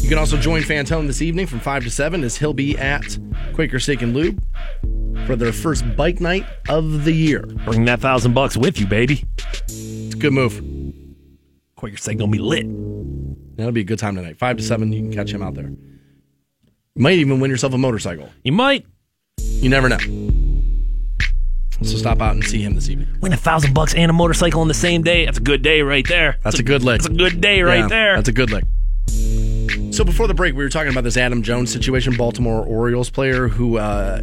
You 0.00 0.08
can 0.08 0.18
also 0.18 0.36
join 0.36 0.62
Fantone 0.62 1.06
this 1.06 1.20
evening 1.22 1.46
from 1.46 1.60
5 1.60 1.84
to 1.84 1.90
7 1.90 2.22
as 2.22 2.36
he'll 2.36 2.52
be 2.54 2.76
at 2.78 3.18
Quaker 3.54 3.78
Steak 3.80 4.02
and 4.02 4.14
Lube 4.14 4.40
for 5.26 5.34
their 5.36 5.52
first 5.52 5.84
bike 5.96 6.20
night 6.20 6.46
of 6.68 7.04
the 7.04 7.12
year. 7.12 7.40
Bring 7.64 7.84
that 7.86 8.00
thousand 8.00 8.32
bucks 8.34 8.56
with 8.56 8.78
you, 8.78 8.86
baby. 8.86 9.24
It's 9.68 10.14
a 10.14 10.18
good 10.18 10.32
move. 10.32 10.62
Quaker 11.76 11.96
Steak 11.96 12.18
gonna 12.18 12.30
be 12.30 12.38
lit. 12.38 12.66
That'll 13.56 13.72
be 13.72 13.80
a 13.80 13.84
good 13.84 13.98
time 13.98 14.14
tonight. 14.14 14.38
5 14.38 14.58
to 14.58 14.62
7, 14.62 14.92
you 14.92 15.00
can 15.02 15.12
catch 15.12 15.30
him 15.32 15.42
out 15.42 15.54
there. 15.54 15.68
You 15.68 17.02
might 17.02 17.14
even 17.18 17.40
win 17.40 17.50
yourself 17.50 17.72
a 17.74 17.78
motorcycle. 17.78 18.28
You 18.44 18.52
might 18.52 18.86
You 19.38 19.68
never 19.70 19.88
know. 19.88 19.98
So 21.82 21.96
stop 21.96 22.22
out 22.22 22.34
and 22.34 22.42
see 22.44 22.62
him 22.62 22.74
this 22.74 22.88
evening. 22.88 23.08
win 23.20 23.32
a 23.34 23.36
thousand 23.36 23.74
bucks 23.74 23.94
and 23.94 24.10
a 24.10 24.14
motorcycle 24.14 24.62
on 24.62 24.68
the 24.68 24.74
same 24.74 25.02
day. 25.02 25.26
That's 25.26 25.36
a 25.38 25.42
good 25.42 25.60
day 25.62 25.82
right 25.82 26.06
there. 26.08 26.38
That's 26.42 26.58
a 26.58 26.62
good 26.62 26.82
lick. 26.82 27.02
That's 27.02 27.12
a 27.12 27.16
good 27.16 27.40
day 27.40 27.60
right 27.62 27.80
Yeah, 27.80 27.88
there. 27.88 28.16
That's 28.16 28.28
a 28.28 28.32
good 28.32 28.50
lick. 28.50 28.64
So 29.96 30.04
before 30.04 30.26
the 30.26 30.34
break, 30.34 30.54
we 30.54 30.62
were 30.62 30.68
talking 30.68 30.92
about 30.92 31.04
this 31.04 31.16
Adam 31.16 31.42
Jones 31.42 31.72
situation, 31.72 32.16
Baltimore 32.16 32.62
Orioles 32.62 33.08
player 33.08 33.48
who 33.48 33.78
uh, 33.78 34.20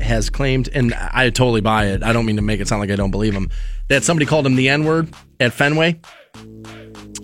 has 0.00 0.30
claimed, 0.30 0.68
and 0.72 0.94
I 0.94 1.30
totally 1.30 1.60
buy 1.60 1.86
it. 1.86 2.04
I 2.04 2.12
don't 2.12 2.26
mean 2.26 2.36
to 2.36 2.42
make 2.42 2.60
it 2.60 2.68
sound 2.68 2.80
like 2.80 2.90
I 2.90 2.96
don't 2.96 3.10
believe 3.10 3.34
him. 3.34 3.50
That 3.88 4.04
somebody 4.04 4.24
called 4.24 4.46
him 4.46 4.54
the 4.54 4.68
N 4.68 4.84
word 4.84 5.12
at 5.40 5.52
Fenway, 5.52 5.98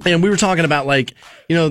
and 0.04 0.20
we 0.20 0.28
were 0.28 0.36
talking 0.36 0.64
about 0.64 0.88
like 0.88 1.14
you 1.48 1.54
know, 1.54 1.70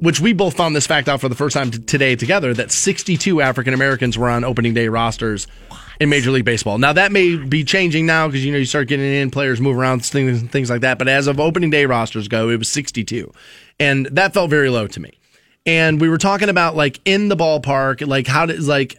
which 0.00 0.18
we 0.18 0.32
both 0.32 0.56
found 0.56 0.74
this 0.74 0.88
fact 0.88 1.08
out 1.08 1.20
for 1.20 1.28
the 1.28 1.36
first 1.36 1.54
time 1.54 1.70
t- 1.70 1.78
today 1.78 2.16
together 2.16 2.52
that 2.54 2.72
62 2.72 3.40
African 3.40 3.74
Americans 3.74 4.18
were 4.18 4.28
on 4.28 4.42
opening 4.42 4.74
day 4.74 4.88
rosters 4.88 5.46
in 6.00 6.08
Major 6.08 6.30
League 6.32 6.44
Baseball. 6.44 6.78
Now 6.78 6.92
that 6.92 7.12
may 7.12 7.36
be 7.36 7.64
changing 7.64 8.06
now 8.06 8.26
because 8.26 8.44
you 8.44 8.52
know 8.52 8.58
you 8.58 8.64
start 8.64 8.88
getting 8.88 9.06
in 9.06 9.30
players 9.30 9.60
move 9.60 9.76
around 9.76 10.04
things 10.04 10.42
things 10.42 10.68
like 10.68 10.80
that. 10.80 10.98
But 10.98 11.08
as 11.08 11.26
of 11.26 11.38
opening 11.38 11.70
day 11.70 11.86
rosters 11.86 12.28
go, 12.28 12.48
it 12.48 12.56
was 12.56 12.68
62, 12.68 13.32
and 13.78 14.06
that 14.06 14.34
felt 14.34 14.50
very 14.50 14.70
low 14.70 14.86
to 14.86 15.00
me. 15.00 15.18
And 15.66 16.00
we 16.00 16.08
were 16.08 16.18
talking 16.18 16.48
about 16.48 16.76
like 16.76 17.00
in 17.04 17.28
the 17.28 17.36
ballpark, 17.36 18.06
like 18.06 18.26
how 18.26 18.46
does 18.46 18.68
like 18.68 18.96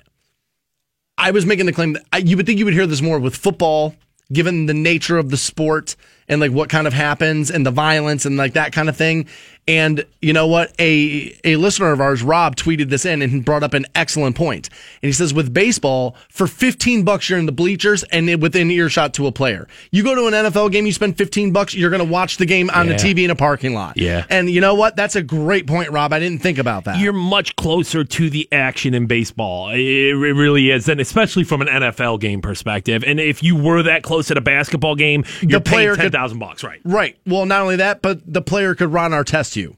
I 1.18 1.32
was 1.32 1.46
making 1.46 1.66
the 1.66 1.74
claim 1.74 1.94
that 1.94 2.06
I, 2.12 2.18
you 2.18 2.38
would 2.38 2.46
think 2.46 2.60
you 2.60 2.66
would 2.66 2.74
hear 2.74 2.88
this 2.88 3.02
more 3.02 3.20
with 3.20 3.36
football, 3.36 3.96
given 4.34 4.66
the 4.66 4.74
nature 4.74 5.18
of 5.18 5.30
the 5.30 5.38
sport 5.38 5.96
and 6.28 6.42
like 6.42 6.52
what 6.52 6.70
kind 6.70 6.88
of 6.88 6.94
happens 6.94 7.52
and 7.52 7.66
the 7.66 7.72
violence 7.72 8.26
and 8.26 8.38
like 8.38 8.54
that 8.54 8.72
kind 8.72 8.90
of 8.90 8.98
thing. 8.98 9.28
And 9.68 10.06
you 10.22 10.32
know 10.32 10.46
what? 10.46 10.74
A 10.80 11.36
a 11.44 11.56
listener 11.56 11.92
of 11.92 12.00
ours, 12.00 12.22
Rob, 12.22 12.56
tweeted 12.56 12.90
this 12.90 13.04
in 13.04 13.24
and 13.24 13.44
brought 13.44 13.64
up 13.64 13.74
an 13.74 13.88
excellent 13.96 14.36
point. 14.36 14.70
And 15.02 15.08
he 15.10 15.12
says, 15.12 15.34
with 15.34 15.52
baseball, 15.56 16.16
for 16.30 16.46
15 16.46 17.04
bucks, 17.04 17.28
you're 17.32 17.40
in 17.40 17.48
the 17.48 17.52
bleachers 17.52 18.04
and 18.12 18.28
within 18.44 18.70
earshot 18.70 19.16
to 19.16 19.26
a 19.26 19.32
player. 19.32 19.68
You 19.90 20.04
go 20.04 20.14
to 20.14 20.28
an 20.28 20.34
NFL 20.34 20.72
game, 20.72 20.86
you 20.86 20.92
spend 20.94 21.18
15 21.18 21.52
bucks, 21.52 21.74
you're 21.74 21.90
going 21.90 22.06
to 22.06 22.12
watch 22.12 22.38
the 22.38 22.46
game 22.46 22.70
on 22.70 22.88
Yeah. 22.88 22.98
the 22.98 23.00
TV 23.04 23.24
in 23.26 23.32
a 23.32 23.36
parking 23.36 23.74
lot. 23.74 23.98
Yeah. 23.98 24.26
And 24.30 24.52
you 24.52 24.62
know 24.62 24.76
what? 24.76 24.96
That's 24.96 25.16
a 25.16 25.24
great 25.24 25.66
point, 25.66 25.90
Rob. 25.90 26.14
I 26.14 26.20
didn't 26.20 26.44
think 26.44 26.60
about 26.60 26.84
that. 26.84 27.00
You're 27.00 27.12
much 27.14 27.56
closer 27.56 28.04
to 28.04 28.30
the 28.30 28.48
action 28.52 28.94
in 28.94 29.08
baseball. 29.08 29.70
It, 29.70 29.80
it 29.80 30.14
really 30.16 30.70
is, 30.70 30.88
and 30.88 31.02
especially 31.02 31.44
from 31.44 31.64
an 31.64 31.70
NFL 31.70 32.20
game 32.20 32.40
perspective. 32.40 33.04
And 33.04 33.20
if 33.20 33.42
you 33.42 33.56
were 33.56 33.82
that 33.82 34.04
close 34.04 34.30
at 34.30 34.38
a 34.38 34.42
basketball 34.42 34.94
game, 34.96 35.26
you're 35.42 35.60
player 35.60 35.96
could- 35.96 36.14
thousand 36.16 36.39
bucks, 36.39 36.63
right? 36.63 36.82
Right. 36.84 37.18
Well, 37.26 37.45
not 37.45 37.61
only 37.61 37.76
that, 37.78 38.01
but 38.01 38.22
the 38.26 38.41
player 38.41 38.76
could 38.76 38.91
run 38.91 39.13
our 39.13 39.24
test 39.24 39.55
you. 39.55 39.78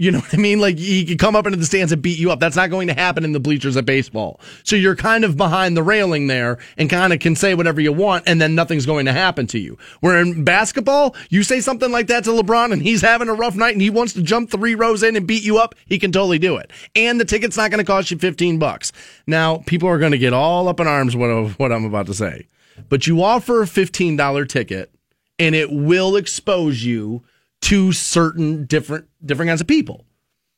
You 0.00 0.12
know 0.12 0.20
what 0.20 0.32
I 0.32 0.36
mean? 0.36 0.60
Like 0.60 0.78
he 0.78 1.04
could 1.04 1.18
come 1.18 1.34
up 1.34 1.44
into 1.44 1.58
the 1.58 1.66
stands 1.66 1.90
and 1.90 2.00
beat 2.00 2.20
you 2.20 2.30
up. 2.30 2.38
That's 2.38 2.54
not 2.54 2.70
going 2.70 2.86
to 2.86 2.94
happen 2.94 3.24
in 3.24 3.32
the 3.32 3.40
bleachers 3.40 3.76
at 3.76 3.84
baseball. 3.84 4.40
So 4.62 4.76
you're 4.76 4.94
kind 4.94 5.24
of 5.24 5.36
behind 5.36 5.76
the 5.76 5.82
railing 5.82 6.28
there 6.28 6.58
and 6.76 6.88
kind 6.88 7.12
of 7.12 7.18
can 7.18 7.34
say 7.34 7.54
whatever 7.54 7.80
you 7.80 7.92
want 7.92 8.22
and 8.28 8.40
then 8.40 8.54
nothing's 8.54 8.86
going 8.86 9.06
to 9.06 9.12
happen 9.12 9.48
to 9.48 9.58
you. 9.58 9.76
Where 9.98 10.16
in 10.20 10.44
basketball, 10.44 11.16
you 11.30 11.42
say 11.42 11.58
something 11.58 11.90
like 11.90 12.06
that 12.06 12.22
to 12.24 12.30
LeBron 12.30 12.72
and 12.72 12.80
he's 12.80 13.02
having 13.02 13.28
a 13.28 13.34
rough 13.34 13.56
night 13.56 13.72
and 13.72 13.82
he 13.82 13.90
wants 13.90 14.12
to 14.12 14.22
jump 14.22 14.52
three 14.52 14.76
rows 14.76 15.02
in 15.02 15.16
and 15.16 15.26
beat 15.26 15.42
you 15.42 15.58
up, 15.58 15.74
he 15.86 15.98
can 15.98 16.12
totally 16.12 16.38
do 16.38 16.58
it. 16.58 16.70
And 16.94 17.20
the 17.20 17.24
ticket's 17.24 17.56
not 17.56 17.72
going 17.72 17.84
to 17.84 17.92
cost 17.92 18.12
you 18.12 18.18
15 18.18 18.60
bucks. 18.60 18.92
Now, 19.26 19.64
people 19.66 19.88
are 19.88 19.98
going 19.98 20.12
to 20.12 20.18
get 20.18 20.32
all 20.32 20.68
up 20.68 20.78
in 20.78 20.86
arms 20.86 21.16
what, 21.16 21.58
what 21.58 21.72
I'm 21.72 21.84
about 21.84 22.06
to 22.06 22.14
say. 22.14 22.46
But 22.88 23.08
you 23.08 23.24
offer 23.24 23.62
a 23.62 23.66
$15 23.66 24.48
ticket 24.48 24.92
and 25.38 25.54
it 25.54 25.70
will 25.70 26.16
expose 26.16 26.84
you 26.84 27.22
to 27.62 27.92
certain 27.92 28.64
different 28.64 29.06
different 29.24 29.48
kinds 29.48 29.60
of 29.60 29.66
people. 29.66 30.04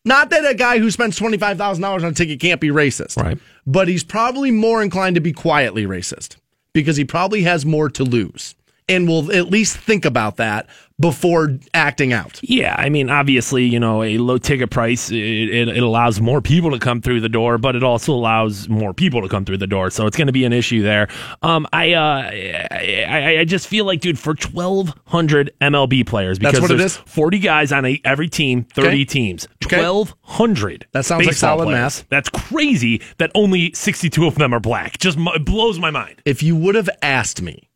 Not 0.04 0.30
that 0.30 0.48
a 0.48 0.54
guy 0.54 0.78
who 0.78 0.90
spends 0.90 1.18
$25,000 1.18 1.84
on 1.84 2.04
a 2.04 2.12
ticket 2.12 2.40
can't 2.40 2.60
be 2.60 2.68
racist. 2.68 3.22
Right. 3.22 3.38
But 3.66 3.86
he's 3.86 4.02
probably 4.02 4.50
more 4.50 4.82
inclined 4.82 5.16
to 5.16 5.20
be 5.20 5.32
quietly 5.32 5.84
racist 5.84 6.36
because 6.72 6.96
he 6.96 7.04
probably 7.04 7.42
has 7.42 7.66
more 7.66 7.90
to 7.90 8.04
lose 8.04 8.54
and 8.88 9.06
will 9.06 9.30
at 9.30 9.50
least 9.50 9.76
think 9.76 10.04
about 10.04 10.36
that 10.38 10.66
before 11.00 11.58
acting 11.72 12.12
out. 12.12 12.38
Yeah, 12.42 12.76
I 12.78 12.90
mean, 12.90 13.08
obviously, 13.08 13.64
you 13.64 13.80
know, 13.80 14.02
a 14.02 14.18
low 14.18 14.36
ticket 14.36 14.70
price 14.70 15.10
it, 15.10 15.16
it, 15.16 15.68
it, 15.68 15.82
allows 15.82 16.20
more 16.20 16.42
people 16.42 16.70
to 16.72 16.78
come 16.78 17.00
through 17.00 17.22
the 17.22 17.28
door, 17.28 17.56
but 17.56 17.74
it 17.74 17.82
also 17.82 18.12
allows 18.12 18.68
more 18.68 18.92
people 18.92 19.22
to 19.22 19.28
come 19.28 19.46
through 19.46 19.56
the 19.56 19.66
door. 19.66 19.90
So 19.90 20.06
it's 20.06 20.16
going 20.16 20.26
to 20.26 20.32
be 20.32 20.44
an 20.44 20.52
issue 20.52 20.82
there. 20.82 21.08
Um, 21.42 21.66
I, 21.72 21.94
uh, 21.94 22.30
I, 22.70 23.38
I 23.40 23.44
just 23.44 23.66
feel 23.66 23.86
like, 23.86 24.00
dude, 24.00 24.18
for 24.18 24.34
twelve 24.34 24.92
hundred 25.06 25.52
MLB 25.60 26.06
players, 26.06 26.38
because 26.38 26.68
there's 26.68 26.96
forty 26.96 27.38
guys 27.38 27.72
on 27.72 27.86
a, 27.86 28.00
every 28.04 28.28
team, 28.28 28.64
thirty 28.64 28.88
Okay. 28.88 29.04
teams, 29.06 29.48
Okay. 29.64 29.78
twelve 29.78 30.14
hundred. 30.22 30.86
That 30.92 31.06
sounds 31.06 31.24
like 31.24 31.34
solid 31.34 31.68
math. 31.68 32.06
That's 32.10 32.28
crazy. 32.28 33.00
That 33.18 33.30
only 33.34 33.72
sixty-two 33.72 34.26
of 34.26 34.34
them 34.34 34.52
are 34.52 34.60
black. 34.60 34.98
Just 34.98 35.18
it 35.18 35.44
blows 35.46 35.78
my 35.78 35.90
mind. 35.90 36.20
If 36.26 36.42
you 36.42 36.56
would 36.56 36.74
have 36.74 36.90
asked 37.02 37.40
me 37.40 37.69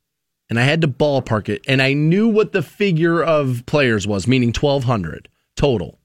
and 0.49 0.59
I 0.59 0.63
had 0.63 0.81
to 0.83 0.89
ballpark 0.89 1.49
it 1.49 1.63
and 1.67 1.81
I 1.81 1.93
knew 1.93 2.29
what 2.29 2.53
the 2.53 2.63
figure 2.63 3.23
of 3.23 3.65
players 3.67 4.07
was, 4.07 4.27
meaning 4.27 4.49
1,200 4.49 5.29
total, 5.57 5.99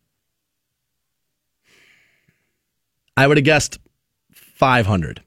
I 3.17 3.27
would 3.27 3.37
have 3.37 3.43
guessed 3.43 3.79
500. 4.31 5.21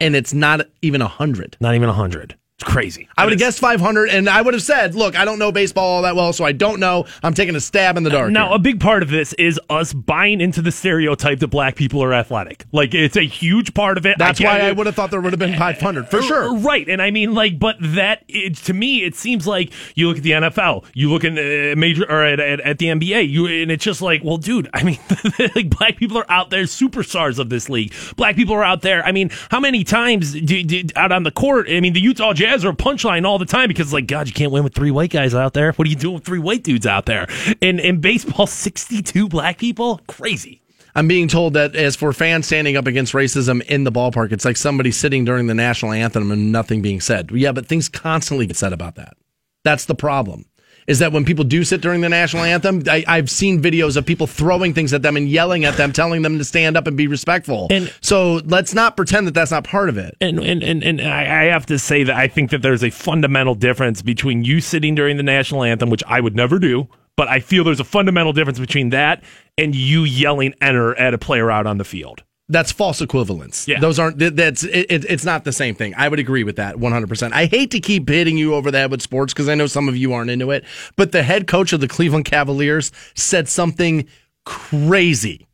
And 0.00 0.14
it's 0.14 0.32
not 0.32 0.66
even 0.82 1.00
100. 1.00 1.56
Not 1.60 1.74
even 1.74 1.88
hundred. 1.88 2.36
It's 2.58 2.72
crazy. 2.72 3.06
I 3.18 3.24
would 3.24 3.34
have 3.34 3.38
guessed 3.38 3.58
500 3.58 4.08
and 4.08 4.30
I 4.30 4.40
would 4.40 4.54
have 4.54 4.62
said, 4.62 4.94
look, 4.94 5.14
I 5.14 5.26
don't 5.26 5.38
know 5.38 5.52
baseball 5.52 5.96
all 5.96 6.02
that 6.02 6.16
well, 6.16 6.32
so 6.32 6.42
I 6.42 6.52
don't 6.52 6.80
know. 6.80 7.04
I'm 7.22 7.34
taking 7.34 7.54
a 7.54 7.60
stab 7.60 7.98
in 7.98 8.02
the 8.02 8.08
dark. 8.08 8.30
Now, 8.30 8.46
here. 8.46 8.56
a 8.56 8.58
big 8.58 8.80
part 8.80 9.02
of 9.02 9.10
this 9.10 9.34
is 9.34 9.60
us 9.68 9.92
buying 9.92 10.40
into 10.40 10.62
the 10.62 10.72
stereotype 10.72 11.40
that 11.40 11.48
black 11.48 11.76
people 11.76 12.02
are 12.02 12.14
athletic. 12.14 12.64
Like, 12.72 12.94
it's 12.94 13.16
a 13.18 13.24
huge 13.26 13.74
part 13.74 13.98
of 13.98 14.06
it. 14.06 14.16
That's 14.16 14.38
can't- 14.38 14.58
why 14.58 14.66
I 14.66 14.72
would 14.72 14.86
have 14.86 14.94
thought 14.94 15.10
there 15.10 15.20
would 15.20 15.34
have 15.34 15.38
been 15.38 15.58
500 15.58 16.08
for 16.08 16.22
sure. 16.22 16.56
Right, 16.56 16.88
and 16.88 17.02
I 17.02 17.10
mean, 17.10 17.34
like, 17.34 17.58
but 17.58 17.76
that 17.78 18.22
it, 18.26 18.56
to 18.56 18.72
me, 18.72 19.04
it 19.04 19.14
seems 19.14 19.46
like 19.46 19.70
you 19.94 20.08
look 20.08 20.16
at 20.16 20.22
the 20.22 20.30
NFL, 20.30 20.86
you 20.94 21.10
look 21.10 21.24
at 21.24 21.32
uh, 21.32 21.76
major 21.76 22.10
or 22.10 22.24
at, 22.24 22.40
at, 22.40 22.60
at 22.60 22.78
the 22.78 22.86
NBA, 22.86 23.28
you 23.28 23.48
and 23.48 23.70
it's 23.70 23.84
just 23.84 24.00
like, 24.00 24.24
well, 24.24 24.38
dude, 24.38 24.70
I 24.72 24.82
mean, 24.82 24.98
like 25.54 25.68
black 25.68 25.98
people 25.98 26.16
are 26.16 26.30
out 26.30 26.48
there, 26.48 26.62
superstars 26.62 27.38
of 27.38 27.50
this 27.50 27.68
league. 27.68 27.92
Black 28.16 28.34
people 28.34 28.54
are 28.54 28.64
out 28.64 28.80
there. 28.80 29.04
I 29.04 29.12
mean, 29.12 29.30
how 29.50 29.60
many 29.60 29.84
times 29.84 30.32
do, 30.32 30.62
do, 30.62 30.84
out 30.96 31.12
on 31.12 31.22
the 31.24 31.30
court? 31.30 31.66
I 31.68 31.80
mean, 31.80 31.92
the 31.92 32.00
Utah 32.00 32.32
Jazz 32.32 32.45
are 32.46 32.70
a 32.70 32.76
punchline 32.76 33.24
all 33.24 33.38
the 33.38 33.46
time 33.46 33.68
because, 33.68 33.92
like, 33.92 34.06
God, 34.06 34.26
you 34.28 34.34
can't 34.34 34.52
win 34.52 34.64
with 34.64 34.74
three 34.74 34.90
white 34.90 35.10
guys 35.10 35.34
out 35.34 35.54
there. 35.54 35.72
What 35.72 35.86
are 35.86 35.90
you 35.90 35.96
doing 35.96 36.14
with 36.14 36.24
three 36.24 36.38
white 36.38 36.62
dudes 36.62 36.86
out 36.86 37.06
there? 37.06 37.26
And 37.60 37.80
in 37.80 38.00
baseball, 38.00 38.46
sixty-two 38.46 39.28
black 39.28 39.58
people, 39.58 40.00
crazy. 40.06 40.62
I'm 40.94 41.08
being 41.08 41.28
told 41.28 41.52
that 41.52 41.76
as 41.76 41.94
for 41.94 42.10
fans 42.14 42.46
standing 42.46 42.76
up 42.76 42.86
against 42.86 43.12
racism 43.12 43.60
in 43.66 43.84
the 43.84 43.92
ballpark, 43.92 44.32
it's 44.32 44.46
like 44.46 44.56
somebody 44.56 44.90
sitting 44.90 45.26
during 45.26 45.46
the 45.46 45.54
national 45.54 45.92
anthem 45.92 46.32
and 46.32 46.50
nothing 46.50 46.80
being 46.80 47.02
said. 47.02 47.30
Yeah, 47.30 47.52
but 47.52 47.66
things 47.66 47.90
constantly 47.90 48.46
get 48.46 48.56
said 48.56 48.72
about 48.72 48.94
that. 48.94 49.14
That's 49.62 49.84
the 49.84 49.94
problem. 49.94 50.46
Is 50.86 51.00
that 51.00 51.12
when 51.12 51.24
people 51.24 51.44
do 51.44 51.64
sit 51.64 51.80
during 51.80 52.00
the 52.00 52.08
national 52.08 52.44
anthem, 52.44 52.82
I, 52.88 53.04
I've 53.08 53.28
seen 53.28 53.60
videos 53.60 53.96
of 53.96 54.06
people 54.06 54.26
throwing 54.26 54.72
things 54.72 54.92
at 54.92 55.02
them 55.02 55.16
and 55.16 55.28
yelling 55.28 55.64
at 55.64 55.76
them, 55.76 55.92
telling 55.92 56.22
them 56.22 56.38
to 56.38 56.44
stand 56.44 56.76
up 56.76 56.86
and 56.86 56.96
be 56.96 57.08
respectful. 57.08 57.66
And- 57.70 57.92
so 58.00 58.40
let's 58.44 58.72
not 58.72 58.96
pretend 58.96 59.26
that 59.26 59.34
that's 59.34 59.50
not 59.50 59.64
part 59.64 59.88
of 59.88 59.98
it. 59.98 60.16
And 60.20 60.38
and 60.38 60.62
and, 60.62 60.84
and 60.84 61.00
I, 61.00 61.42
I 61.42 61.44
have 61.46 61.66
to 61.66 61.78
say 61.78 62.04
that 62.04 62.14
I 62.14 62.28
think 62.28 62.50
that 62.50 62.62
there's 62.62 62.84
a 62.84 62.90
fundamental 62.90 63.54
difference 63.54 64.02
between 64.02 64.44
you 64.44 64.60
sitting 64.60 64.94
during 64.94 65.16
the 65.16 65.22
national 65.22 65.62
anthem, 65.64 65.90
which 65.90 66.04
I 66.06 66.20
would 66.20 66.36
never 66.36 66.58
do, 66.58 66.88
but 67.16 67.28
I 67.28 67.40
feel 67.40 67.64
there's 67.64 67.80
a 67.80 67.84
fundamental 67.84 68.32
difference 68.32 68.58
between 68.58 68.90
that 68.90 69.24
and 69.58 69.74
you 69.74 70.04
yelling 70.04 70.54
"enter" 70.60 70.94
at 70.96 71.14
a 71.14 71.18
player 71.18 71.50
out 71.50 71.66
on 71.66 71.78
the 71.78 71.84
field. 71.84 72.22
That's 72.48 72.70
false 72.70 73.00
equivalence. 73.00 73.66
Yeah. 73.66 73.80
Those 73.80 73.98
aren't, 73.98 74.18
that's, 74.36 74.62
it, 74.62 74.86
it- 74.90 75.04
it's 75.10 75.24
not 75.24 75.44
the 75.44 75.52
same 75.52 75.74
thing. 75.74 75.94
I 75.96 76.08
would 76.08 76.20
agree 76.20 76.44
with 76.44 76.56
that 76.56 76.76
100%. 76.76 77.32
I 77.32 77.46
hate 77.46 77.72
to 77.72 77.80
keep 77.80 78.08
hitting 78.08 78.38
you 78.38 78.54
over 78.54 78.70
the 78.70 78.78
head 78.78 78.90
with 78.90 79.02
sports 79.02 79.32
because 79.32 79.48
I 79.48 79.54
know 79.56 79.66
some 79.66 79.88
of 79.88 79.96
you 79.96 80.12
aren't 80.12 80.30
into 80.30 80.52
it, 80.52 80.64
but 80.94 81.10
the 81.12 81.22
head 81.24 81.48
coach 81.48 81.72
of 81.72 81.80
the 81.80 81.88
Cleveland 81.88 82.24
Cavaliers 82.24 82.92
said 83.14 83.48
something 83.48 84.06
crazy. 84.44 85.48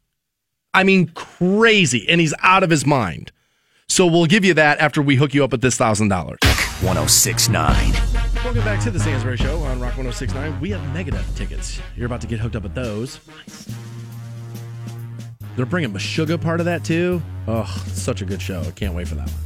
I 0.75 0.85
mean, 0.85 1.09
crazy. 1.15 2.07
And 2.09 2.21
he's 2.21 2.35
out 2.43 2.63
of 2.63 2.69
his 2.71 2.85
mind. 2.85 3.33
So 3.89 4.07
we'll 4.07 4.27
give 4.27 4.45
you 4.45 4.55
that 4.55 4.79
after 4.79 5.01
we 5.03 5.17
hook 5.17 5.33
you 5.35 5.45
up 5.45 5.53
with 5.53 5.61
this 5.63 5.79
$1,000. 5.79 6.11
1069. 6.83 7.93
Welcome 8.45 8.65
back 8.65 8.83
to 8.85 8.91
the 8.91 8.99
Stansbury 8.99 9.37
Show 9.37 9.59
on 9.61 9.81
Rock 9.81 9.97
1069. 9.97 10.61
We 10.61 10.71
have 10.71 10.81
Megadeth 10.95 11.37
tickets. 11.37 11.81
You're 11.97 12.07
about 12.07 12.21
to 12.23 12.27
get 12.27 12.41
hooked 12.41 12.57
up 12.57 12.65
with 12.65 12.75
those. 12.75 13.21
They're 15.57 15.67
bringing 15.67 15.93
Meshuggah 15.93 16.41
part 16.41 16.61
of 16.61 16.67
that 16.67 16.85
too. 16.85 17.23
Oh, 17.47 17.65
such 17.89 18.23
a 18.23 18.25
good 18.25 18.41
show. 18.41 18.61
I 18.61 18.71
can't 18.71 18.95
wait 18.95 19.09
for 19.09 19.17
that 19.17 19.29
one. 19.29 19.41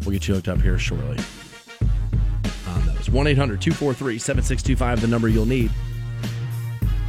We'll 0.00 0.12
get 0.12 0.26
you 0.26 0.34
hooked 0.34 0.48
up 0.48 0.60
here 0.60 0.78
shortly 0.78 1.18
um, 1.80 1.88
on 2.68 2.86
those. 2.86 3.10
1 3.10 3.26
800 3.26 3.60
243 3.60 4.18
7625, 4.18 5.00
the 5.00 5.06
number 5.06 5.28
you'll 5.28 5.46
need. 5.46 5.70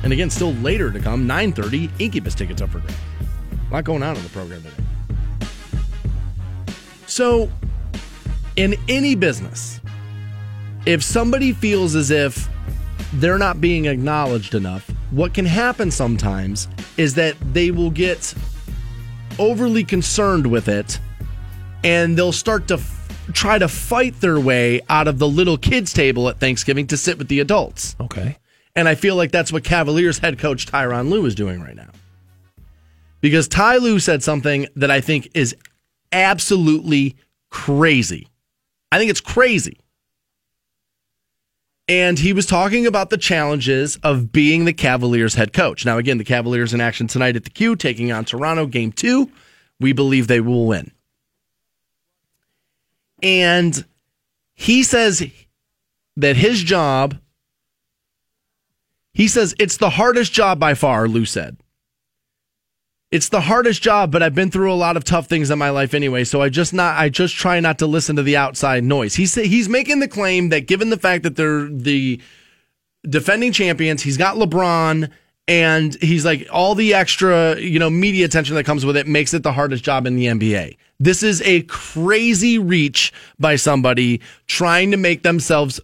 And 0.03 0.11
again, 0.11 0.29
still 0.29 0.53
later 0.55 0.91
to 0.91 0.99
come, 0.99 1.25
930, 1.25 1.89
Incubus 1.99 2.35
tickets 2.35 2.61
up 2.61 2.69
for 2.69 2.79
grabs. 2.79 2.95
A 3.69 3.73
lot 3.73 3.83
going 3.85 4.03
on 4.03 4.17
in 4.17 4.23
the 4.23 4.29
program 4.29 4.61
today. 4.61 4.75
So, 7.07 7.49
in 8.57 8.75
any 8.89 9.15
business, 9.15 9.79
if 10.85 11.01
somebody 11.01 11.53
feels 11.53 11.95
as 11.95 12.11
if 12.11 12.49
they're 13.13 13.37
not 13.37 13.61
being 13.61 13.85
acknowledged 13.85 14.55
enough, 14.55 14.89
what 15.11 15.33
can 15.33 15.45
happen 15.45 15.91
sometimes 15.91 16.67
is 16.97 17.15
that 17.15 17.35
they 17.53 17.71
will 17.71 17.91
get 17.91 18.33
overly 19.39 19.83
concerned 19.83 20.47
with 20.47 20.67
it 20.67 20.99
and 21.83 22.17
they'll 22.17 22.31
start 22.31 22.67
to 22.67 22.75
f- 22.75 23.27
try 23.33 23.57
to 23.57 23.67
fight 23.67 24.19
their 24.21 24.39
way 24.39 24.81
out 24.89 25.07
of 25.07 25.19
the 25.19 25.27
little 25.27 25.57
kids' 25.57 25.93
table 25.93 26.29
at 26.29 26.39
Thanksgiving 26.39 26.87
to 26.87 26.97
sit 26.97 27.17
with 27.17 27.27
the 27.27 27.39
adults. 27.39 27.95
Okay. 27.99 28.37
And 28.75 28.89
I 28.89 28.95
feel 28.95 29.15
like 29.15 29.31
that's 29.31 29.51
what 29.51 29.63
Cavaliers 29.63 30.17
head 30.17 30.39
coach 30.39 30.65
Tyron 30.65 31.09
Lue 31.09 31.25
is 31.25 31.35
doing 31.35 31.61
right 31.61 31.75
now. 31.75 31.89
Because 33.21 33.47
Ty 33.47 33.77
Lue 33.77 33.99
said 33.99 34.23
something 34.23 34.67
that 34.75 34.91
I 34.91 34.99
think 34.99 35.29
is 35.33 35.55
absolutely 36.11 37.15
crazy. 37.49 38.27
I 38.91 38.97
think 38.97 39.09
it's 39.09 39.21
crazy. 39.21 39.77
And 41.87 42.17
he 42.17 42.31
was 42.31 42.45
talking 42.45 42.87
about 42.87 43.09
the 43.09 43.17
challenges 43.17 43.97
of 44.03 44.31
being 44.31 44.63
the 44.63 44.73
Cavaliers 44.73 45.35
head 45.35 45.51
coach. 45.51 45.85
Now, 45.85 45.97
again, 45.97 46.17
the 46.17 46.23
Cavaliers 46.23 46.73
in 46.73 46.79
action 46.79 47.07
tonight 47.07 47.35
at 47.35 47.43
the 47.43 47.49
Q, 47.49 47.75
taking 47.75 48.11
on 48.11 48.23
Toronto, 48.23 48.65
game 48.67 48.91
two. 48.91 49.29
We 49.79 49.91
believe 49.91 50.27
they 50.27 50.39
will 50.39 50.65
win. 50.65 50.91
And 53.21 53.83
he 54.53 54.83
says 54.83 55.23
that 56.15 56.37
his 56.37 56.63
job, 56.63 57.17
he 59.13 59.27
says 59.27 59.53
it's 59.59 59.77
the 59.77 59.89
hardest 59.89 60.31
job 60.31 60.59
by 60.59 60.73
far, 60.75 61.07
Lue 61.07 61.25
said. 61.25 61.57
It's 63.13 63.29
the 63.29 63.41
hardest 63.41 63.83
job, 63.83 64.11
but 64.11 64.23
I've 64.23 64.33
been 64.33 64.49
through 64.49 64.73
a 64.73 64.73
lot 64.73 64.97
of 64.97 65.03
tough 65.03 65.27
things 65.27 65.51
in 65.51 65.59
my 65.59 65.69
life 65.69 65.93
anyway, 65.93 66.23
so 66.23 66.41
I 66.41 66.49
just 66.49 66.73
not 66.73 66.97
I 66.97 67.09
just 67.09 67.35
try 67.35 67.59
not 67.59 67.77
to 67.77 67.85
listen 67.85 68.15
to 68.15 68.23
the 68.23 68.35
outside 68.35 68.83
noise. 68.83 69.13
He's 69.13 69.35
he's 69.35 69.69
making 69.69 69.99
the 69.99 70.07
claim 70.07 70.49
that 70.49 70.65
given 70.65 70.89
the 70.89 70.97
fact 70.97 71.21
that 71.21 71.35
they're 71.35 71.69
the 71.69 72.19
defending 73.07 73.51
champions, 73.51 74.01
he's 74.01 74.17
got 74.17 74.37
LeBron 74.37 75.11
and 75.47 75.93
he's 76.01 76.25
like 76.25 76.47
all 76.51 76.73
the 76.73 76.95
extra, 76.95 77.59
you 77.59 77.77
know, 77.77 77.91
media 77.91 78.25
attention 78.25 78.55
that 78.55 78.63
comes 78.63 78.83
with 78.83 78.97
it 78.97 79.05
makes 79.05 79.31
it 79.35 79.43
the 79.43 79.53
hardest 79.53 79.83
job 79.83 80.07
in 80.07 80.15
the 80.15 80.25
NBA. 80.25 80.75
This 80.99 81.21
is 81.21 81.39
a 81.43 81.61
crazy 81.63 82.57
reach 82.57 83.13
by 83.37 83.57
somebody 83.57 84.21
trying 84.47 84.89
to 84.89 84.97
make 84.97 85.21
themselves 85.21 85.79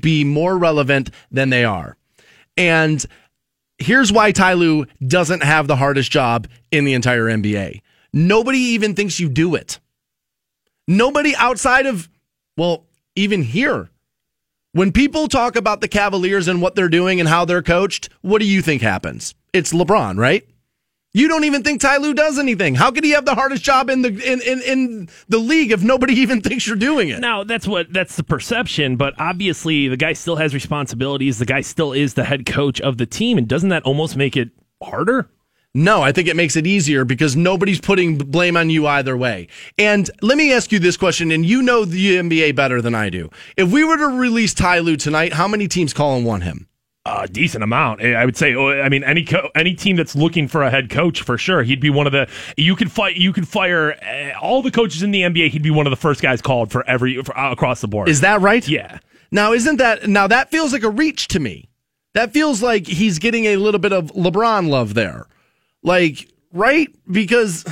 be 0.00 0.22
more 0.22 0.56
relevant 0.56 1.10
than 1.32 1.50
they 1.50 1.64
are. 1.64 1.96
And 2.56 3.04
here's 3.78 4.12
why 4.12 4.32
Ty 4.32 4.54
Lue 4.54 4.86
doesn't 5.06 5.42
have 5.42 5.66
the 5.66 5.76
hardest 5.76 6.10
job 6.10 6.48
in 6.70 6.84
the 6.84 6.94
entire 6.94 7.24
NBA. 7.24 7.80
Nobody 8.12 8.58
even 8.58 8.94
thinks 8.94 9.20
you 9.20 9.28
do 9.28 9.54
it. 9.54 9.78
Nobody 10.86 11.34
outside 11.36 11.86
of, 11.86 12.08
well, 12.56 12.86
even 13.14 13.42
here. 13.42 13.90
When 14.72 14.92
people 14.92 15.28
talk 15.28 15.56
about 15.56 15.80
the 15.80 15.88
Cavaliers 15.88 16.48
and 16.48 16.62
what 16.62 16.74
they're 16.74 16.88
doing 16.88 17.20
and 17.20 17.28
how 17.28 17.44
they're 17.44 17.62
coached, 17.62 18.08
what 18.22 18.40
do 18.40 18.46
you 18.46 18.62
think 18.62 18.82
happens? 18.82 19.34
It's 19.52 19.72
LeBron, 19.72 20.18
right? 20.18 20.46
You 21.14 21.26
don't 21.26 21.44
even 21.44 21.62
think 21.62 21.80
Ty 21.80 21.96
Lue 21.98 22.12
does 22.12 22.38
anything. 22.38 22.74
How 22.74 22.90
could 22.90 23.02
he 23.02 23.12
have 23.12 23.24
the 23.24 23.34
hardest 23.34 23.62
job 23.62 23.88
in 23.88 24.02
the 24.02 24.08
in, 24.08 24.42
in, 24.42 24.60
in 24.62 25.08
the 25.28 25.38
league 25.38 25.72
if 25.72 25.82
nobody 25.82 26.12
even 26.20 26.40
thinks 26.40 26.66
you're 26.66 26.76
doing 26.76 27.08
it? 27.08 27.20
Now 27.20 27.44
that's 27.44 27.66
what 27.66 27.92
that's 27.92 28.16
the 28.16 28.24
perception, 28.24 28.96
but 28.96 29.14
obviously 29.18 29.88
the 29.88 29.96
guy 29.96 30.12
still 30.12 30.36
has 30.36 30.52
responsibilities. 30.52 31.38
The 31.38 31.46
guy 31.46 31.62
still 31.62 31.92
is 31.92 32.14
the 32.14 32.24
head 32.24 32.44
coach 32.44 32.80
of 32.80 32.98
the 32.98 33.06
team, 33.06 33.38
and 33.38 33.48
doesn't 33.48 33.70
that 33.70 33.84
almost 33.84 34.16
make 34.16 34.36
it 34.36 34.50
harder? 34.82 35.30
No, 35.74 36.02
I 36.02 36.12
think 36.12 36.28
it 36.28 36.36
makes 36.36 36.56
it 36.56 36.66
easier 36.66 37.04
because 37.04 37.36
nobody's 37.36 37.80
putting 37.80 38.18
blame 38.18 38.56
on 38.56 38.70
you 38.70 38.86
either 38.86 39.16
way. 39.16 39.48
And 39.78 40.10
let 40.22 40.38
me 40.38 40.52
ask 40.52 40.72
you 40.72 40.78
this 40.78 40.96
question, 40.96 41.30
and 41.30 41.44
you 41.44 41.62
know 41.62 41.84
the 41.84 42.16
NBA 42.16 42.56
better 42.56 42.80
than 42.80 42.94
I 42.94 43.10
do. 43.10 43.30
If 43.56 43.70
we 43.70 43.84
were 43.84 43.96
to 43.96 44.06
release 44.06 44.54
Ty 44.54 44.80
Lue 44.80 44.96
tonight, 44.96 45.34
how 45.34 45.46
many 45.46 45.68
teams 45.68 45.92
call 45.92 46.16
and 46.16 46.24
want 46.24 46.42
him? 46.42 46.67
A 47.08 47.26
decent 47.26 47.64
amount, 47.64 48.02
I 48.02 48.24
would 48.24 48.36
say. 48.36 48.54
Oh, 48.54 48.68
I 48.70 48.88
mean, 48.88 49.02
any 49.02 49.24
co- 49.24 49.50
any 49.54 49.74
team 49.74 49.96
that's 49.96 50.14
looking 50.14 50.46
for 50.46 50.62
a 50.62 50.70
head 50.70 50.90
coach 50.90 51.22
for 51.22 51.38
sure, 51.38 51.62
he'd 51.62 51.80
be 51.80 51.90
one 51.90 52.06
of 52.06 52.12
the. 52.12 52.28
You 52.56 52.76
could 52.76 52.92
fight. 52.92 53.16
You 53.16 53.32
could 53.32 53.48
fire 53.48 53.92
uh, 54.02 54.38
all 54.40 54.62
the 54.62 54.70
coaches 54.70 55.02
in 55.02 55.10
the 55.10 55.22
NBA. 55.22 55.50
He'd 55.50 55.62
be 55.62 55.70
one 55.70 55.86
of 55.86 55.90
the 55.90 55.96
first 55.96 56.20
guys 56.20 56.42
called 56.42 56.70
for 56.70 56.88
every 56.88 57.22
for, 57.22 57.36
uh, 57.36 57.50
across 57.50 57.80
the 57.80 57.88
board. 57.88 58.08
Is 58.08 58.20
that 58.20 58.40
right? 58.40 58.66
Yeah. 58.66 58.98
Now, 59.30 59.52
isn't 59.52 59.76
that 59.76 60.08
now 60.08 60.26
that 60.26 60.50
feels 60.50 60.72
like 60.72 60.82
a 60.82 60.90
reach 60.90 61.28
to 61.28 61.40
me? 61.40 61.68
That 62.14 62.32
feels 62.32 62.62
like 62.62 62.86
he's 62.86 63.18
getting 63.18 63.46
a 63.46 63.56
little 63.56 63.80
bit 63.80 63.92
of 63.92 64.12
LeBron 64.12 64.68
love 64.68 64.94
there, 64.94 65.26
like 65.82 66.28
right 66.52 66.88
because. 67.10 67.64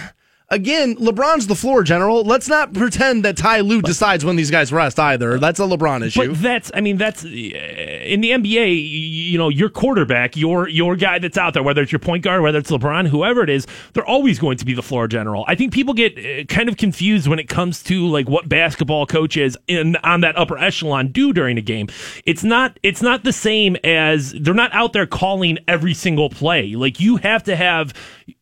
Again, 0.49 0.94
LeBron's 0.99 1.49
the 1.49 1.57
floor 1.57 1.82
general. 1.82 2.22
Let's 2.22 2.49
not 2.49 2.72
pretend 2.72 3.24
that 3.24 3.36
Ty 3.36 3.61
Lue 3.62 3.82
decides 3.82 4.24
when 4.24 4.36
these 4.36 4.49
guys 4.51 4.72
rest 4.72 5.01
either. 5.01 5.40
That's 5.40 5.59
a 5.59 5.64
LeBron 5.64 6.07
issue. 6.07 6.28
But 6.28 6.40
that's, 6.40 6.70
I 6.72 6.80
mean, 6.80 6.99
that's 6.99 7.24
uh, 7.24 7.28
in 7.28 8.20
the 8.20 8.30
NBA. 8.30 9.28
You 9.28 9.38
know, 9.38 9.49
your 9.49 9.68
quarterback, 9.68 10.36
your 10.36 10.68
your 10.68 10.94
guy 10.94 11.18
that's 11.18 11.36
out 11.36 11.55
there, 11.55 11.64
whether 11.64 11.82
it's 11.82 11.90
your 11.90 11.99
point 11.99 12.22
guard, 12.22 12.42
whether 12.42 12.61
it's 12.61 12.70
LeBron, 12.70 13.09
whoever 13.09 13.42
it 13.42 13.51
is, 13.51 13.66
they're 13.92 14.07
always 14.07 14.38
going 14.38 14.57
to 14.59 14.64
be 14.64 14.72
the 14.72 14.84
floor 14.84 15.09
general. 15.09 15.44
I 15.49 15.57
think 15.57 15.72
people 15.72 15.94
get 15.94 16.16
uh, 16.16 16.44
kind 16.44 16.68
of 16.68 16.76
confused 16.76 17.26
when 17.26 17.40
it 17.40 17.49
comes 17.49 17.82
to 17.84 18.07
like 18.07 18.28
what 18.28 18.49
basketball 18.49 19.05
coaches 19.05 19.57
in 19.66 19.97
on 20.05 20.20
that 20.20 20.38
upper 20.38 20.57
echelon 20.59 21.09
do 21.09 21.32
during 21.32 21.59
a 21.59 21.62
game. 21.62 21.88
It's 22.24 22.44
not 22.44 22.78
it's 22.84 23.03
not 23.03 23.24
the 23.24 23.32
same 23.32 23.74
as 23.82 24.30
they're 24.30 24.55
not 24.55 24.72
out 24.72 24.92
there 24.92 25.07
calling 25.07 25.59
every 25.66 25.94
single 25.94 26.30
play. 26.30 26.76
Like 26.76 27.01
you 27.01 27.16
have 27.16 27.42
to 27.44 27.57
have 27.57 27.92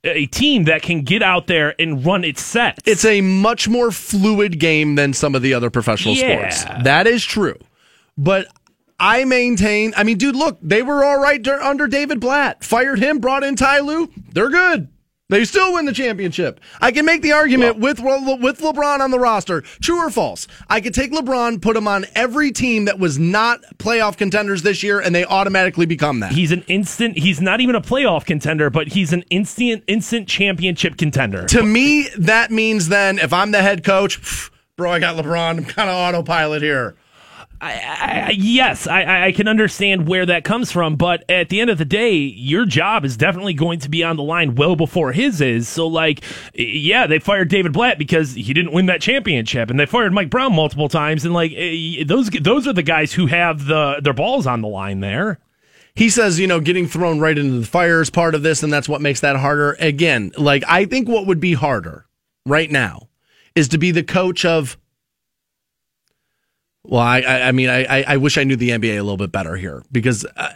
a 0.04 0.26
team 0.26 0.64
that 0.64 0.82
can 0.82 1.02
get 1.02 1.22
out 1.22 1.46
there 1.46 1.74
and 1.80 2.04
run 2.04 2.24
its 2.24 2.42
set. 2.42 2.78
It's 2.84 3.04
a 3.04 3.20
much 3.20 3.68
more 3.68 3.90
fluid 3.90 4.58
game 4.60 4.94
than 4.94 5.12
some 5.12 5.34
of 5.34 5.42
the 5.42 5.54
other 5.54 5.70
professional 5.70 6.14
Yeah. 6.14 6.50
sports. 6.50 6.84
That 6.84 7.06
is 7.06 7.24
true. 7.24 7.56
But 8.16 8.46
I 9.00 9.24
maintain, 9.24 9.92
I 9.96 10.04
mean, 10.04 10.18
dude, 10.18 10.36
look, 10.36 10.58
they 10.62 10.82
were 10.82 11.04
all 11.04 11.18
right 11.20 11.46
under 11.48 11.86
David 11.86 12.20
Blatt. 12.20 12.62
Fired 12.62 12.98
him, 13.00 13.18
brought 13.18 13.42
in 13.42 13.56
Ty 13.56 13.80
Lue. 13.80 14.10
They're 14.32 14.50
good. 14.50 14.88
They 15.34 15.44
still 15.44 15.74
win 15.74 15.84
the 15.84 15.92
championship. 15.92 16.60
I 16.80 16.92
can 16.92 17.04
make 17.04 17.20
the 17.20 17.32
argument 17.32 17.78
with 17.78 17.98
with 17.98 18.60
LeBron 18.60 19.00
on 19.00 19.10
the 19.10 19.18
roster. 19.18 19.62
True 19.82 20.06
or 20.06 20.08
false? 20.08 20.46
I 20.68 20.80
could 20.80 20.94
take 20.94 21.10
LeBron, 21.10 21.60
put 21.60 21.76
him 21.76 21.88
on 21.88 22.06
every 22.14 22.52
team 22.52 22.84
that 22.84 23.00
was 23.00 23.18
not 23.18 23.60
playoff 23.78 24.16
contenders 24.16 24.62
this 24.62 24.84
year, 24.84 25.00
and 25.00 25.12
they 25.12 25.24
automatically 25.24 25.86
become 25.86 26.20
that. 26.20 26.30
He's 26.30 26.52
an 26.52 26.62
instant. 26.68 27.18
He's 27.18 27.40
not 27.40 27.60
even 27.60 27.74
a 27.74 27.80
playoff 27.80 28.24
contender, 28.24 28.70
but 28.70 28.86
he's 28.86 29.12
an 29.12 29.22
instant 29.28 29.82
instant 29.88 30.28
championship 30.28 30.96
contender. 30.96 31.46
To 31.46 31.64
me, 31.64 32.08
that 32.16 32.52
means 32.52 32.88
then 32.88 33.18
if 33.18 33.32
I'm 33.32 33.50
the 33.50 33.60
head 33.60 33.82
coach, 33.82 34.22
pff, 34.22 34.52
bro, 34.76 34.92
I 34.92 35.00
got 35.00 35.16
LeBron. 35.16 35.58
I'm 35.58 35.64
kind 35.64 35.90
of 35.90 35.96
autopilot 35.96 36.62
here. 36.62 36.94
I, 37.64 38.26
I, 38.26 38.30
yes, 38.36 38.86
I, 38.86 39.26
I 39.26 39.32
can 39.32 39.48
understand 39.48 40.06
where 40.06 40.26
that 40.26 40.44
comes 40.44 40.70
from, 40.70 40.96
but 40.96 41.24
at 41.30 41.48
the 41.48 41.62
end 41.62 41.70
of 41.70 41.78
the 41.78 41.86
day, 41.86 42.12
your 42.12 42.66
job 42.66 43.06
is 43.06 43.16
definitely 43.16 43.54
going 43.54 43.78
to 43.80 43.88
be 43.88 44.04
on 44.04 44.16
the 44.16 44.22
line 44.22 44.54
well 44.54 44.76
before 44.76 45.12
his 45.12 45.40
is. 45.40 45.66
So, 45.66 45.86
like, 45.86 46.22
yeah, 46.52 47.06
they 47.06 47.18
fired 47.18 47.48
David 47.48 47.72
Blatt 47.72 47.96
because 47.98 48.34
he 48.34 48.52
didn't 48.52 48.72
win 48.72 48.84
that 48.86 49.00
championship, 49.00 49.70
and 49.70 49.80
they 49.80 49.86
fired 49.86 50.12
Mike 50.12 50.28
Brown 50.28 50.54
multiple 50.54 50.90
times, 50.90 51.24
and 51.24 51.32
like 51.32 51.52
those 52.06 52.28
those 52.28 52.66
are 52.66 52.74
the 52.74 52.82
guys 52.82 53.14
who 53.14 53.26
have 53.28 53.64
the 53.64 53.98
their 54.02 54.12
balls 54.12 54.46
on 54.46 54.60
the 54.60 54.68
line 54.68 55.00
there. 55.00 55.38
He 55.94 56.10
says, 56.10 56.38
you 56.38 56.46
know, 56.46 56.60
getting 56.60 56.86
thrown 56.86 57.18
right 57.18 57.38
into 57.38 57.60
the 57.60 57.66
fire 57.66 58.02
is 58.02 58.10
part 58.10 58.34
of 58.34 58.42
this, 58.42 58.62
and 58.62 58.70
that's 58.70 58.90
what 58.90 59.00
makes 59.00 59.20
that 59.20 59.36
harder. 59.36 59.72
Again, 59.80 60.32
like, 60.36 60.64
I 60.68 60.84
think 60.84 61.08
what 61.08 61.26
would 61.26 61.40
be 61.40 61.54
harder 61.54 62.04
right 62.44 62.70
now 62.70 63.08
is 63.54 63.68
to 63.68 63.78
be 63.78 63.90
the 63.90 64.02
coach 64.02 64.44
of. 64.44 64.76
Well, 66.86 67.00
I, 67.00 67.20
I, 67.20 67.52
mean, 67.52 67.68
I, 67.70 67.84
I- 67.84 68.04
I 68.08 68.16
wish 68.18 68.36
I 68.38 68.44
knew 68.44 68.56
the 68.56 68.70
NBA 68.70 68.98
a 68.98 69.02
little 69.02 69.16
bit 69.16 69.32
better 69.32 69.56
here 69.56 69.82
because, 69.90 70.24
uh, 70.36 70.52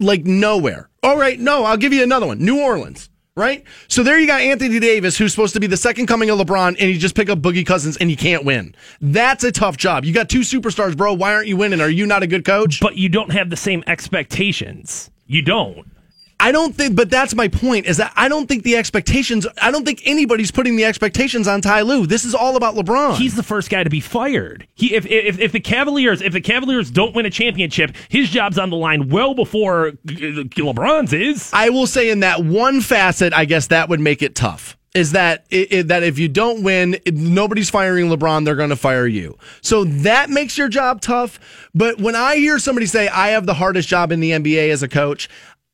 like, 0.00 0.24
nowhere. 0.24 0.88
All 1.02 1.16
right, 1.16 1.38
no, 1.38 1.64
I'll 1.64 1.76
give 1.76 1.92
you 1.92 2.02
another 2.02 2.26
one. 2.26 2.38
New 2.38 2.60
Orleans, 2.60 3.08
right? 3.36 3.64
So 3.88 4.02
there 4.02 4.18
you 4.18 4.26
got 4.26 4.40
Anthony 4.40 4.80
Davis, 4.80 5.16
who's 5.16 5.32
supposed 5.32 5.54
to 5.54 5.60
be 5.60 5.66
the 5.68 5.76
second 5.76 6.06
coming 6.06 6.30
of 6.30 6.38
LeBron, 6.38 6.76
and 6.80 6.90
you 6.90 6.98
just 6.98 7.14
pick 7.14 7.28
up 7.30 7.38
Boogie 7.38 7.64
Cousins 7.64 7.96
and 7.96 8.10
you 8.10 8.16
can't 8.16 8.44
win. 8.44 8.74
That's 9.00 9.44
a 9.44 9.52
tough 9.52 9.76
job. 9.76 10.04
You 10.04 10.12
got 10.12 10.28
two 10.28 10.40
superstars, 10.40 10.96
bro. 10.96 11.14
Why 11.14 11.32
aren't 11.32 11.46
you 11.48 11.56
winning? 11.56 11.80
Are 11.80 11.88
you 11.88 12.06
not 12.06 12.22
a 12.22 12.26
good 12.26 12.44
coach? 12.44 12.80
But 12.80 12.96
you 12.96 13.08
don't 13.08 13.30
have 13.30 13.50
the 13.50 13.56
same 13.56 13.84
expectations. 13.86 15.10
You 15.26 15.42
don't. 15.42 15.90
I 16.38 16.52
don't 16.52 16.74
think, 16.74 16.94
but 16.96 17.08
that's 17.08 17.34
my 17.34 17.48
point. 17.48 17.86
Is 17.86 17.96
that 17.96 18.12
I 18.14 18.28
don't 18.28 18.46
think 18.46 18.62
the 18.62 18.76
expectations. 18.76 19.46
I 19.60 19.70
don't 19.70 19.84
think 19.86 20.02
anybody's 20.04 20.50
putting 20.50 20.76
the 20.76 20.84
expectations 20.84 21.48
on 21.48 21.62
Ty 21.62 21.80
Lue. 21.82 22.06
This 22.06 22.24
is 22.26 22.34
all 22.34 22.56
about 22.56 22.74
LeBron. 22.74 23.16
He's 23.16 23.34
the 23.34 23.42
first 23.42 23.70
guy 23.70 23.82
to 23.82 23.90
be 23.90 24.00
fired. 24.00 24.68
He 24.74 24.94
if 24.94 25.06
if 25.06 25.38
if 25.40 25.52
the 25.52 25.60
Cavaliers 25.60 26.20
if 26.20 26.32
the 26.34 26.42
Cavaliers 26.42 26.90
don't 26.90 27.14
win 27.14 27.24
a 27.26 27.30
championship, 27.30 27.96
his 28.10 28.28
job's 28.28 28.58
on 28.58 28.68
the 28.70 28.76
line 28.76 29.08
well 29.08 29.34
before 29.34 29.92
LeBron's 30.06 31.12
is. 31.12 31.50
I 31.52 31.70
will 31.70 31.86
say 31.86 32.10
in 32.10 32.20
that 32.20 32.44
one 32.44 32.80
facet, 32.80 33.32
I 33.32 33.44
guess 33.44 33.68
that 33.68 33.88
would 33.88 34.00
make 34.00 34.22
it 34.22 34.34
tough. 34.34 34.76
Is 34.94 35.12
that 35.12 35.44
it, 35.50 35.72
it- 35.72 35.88
that 35.88 36.02
if 36.02 36.18
you 36.18 36.26
don't 36.28 36.62
win, 36.62 36.98
nobody's 37.06 37.68
firing 37.68 38.08
LeBron, 38.08 38.44
they're 38.46 38.54
going 38.56 38.70
to 38.70 38.76
fire 38.76 39.06
you. 39.06 39.38
So 39.60 39.84
that 39.84 40.30
makes 40.30 40.56
your 40.56 40.68
job 40.68 41.02
tough. 41.02 41.38
But 41.74 41.98
when 42.00 42.14
I 42.16 42.36
hear 42.36 42.58
somebody 42.58 42.86
say, 42.86 43.08
"I 43.08 43.28
have 43.28 43.44
the 43.46 43.54
hardest 43.54 43.88
job 43.88 44.10
in 44.10 44.20
the 44.20 44.30
NBA 44.32 44.70
as 44.70 44.82
a 44.82 44.88
coach," 44.88 45.28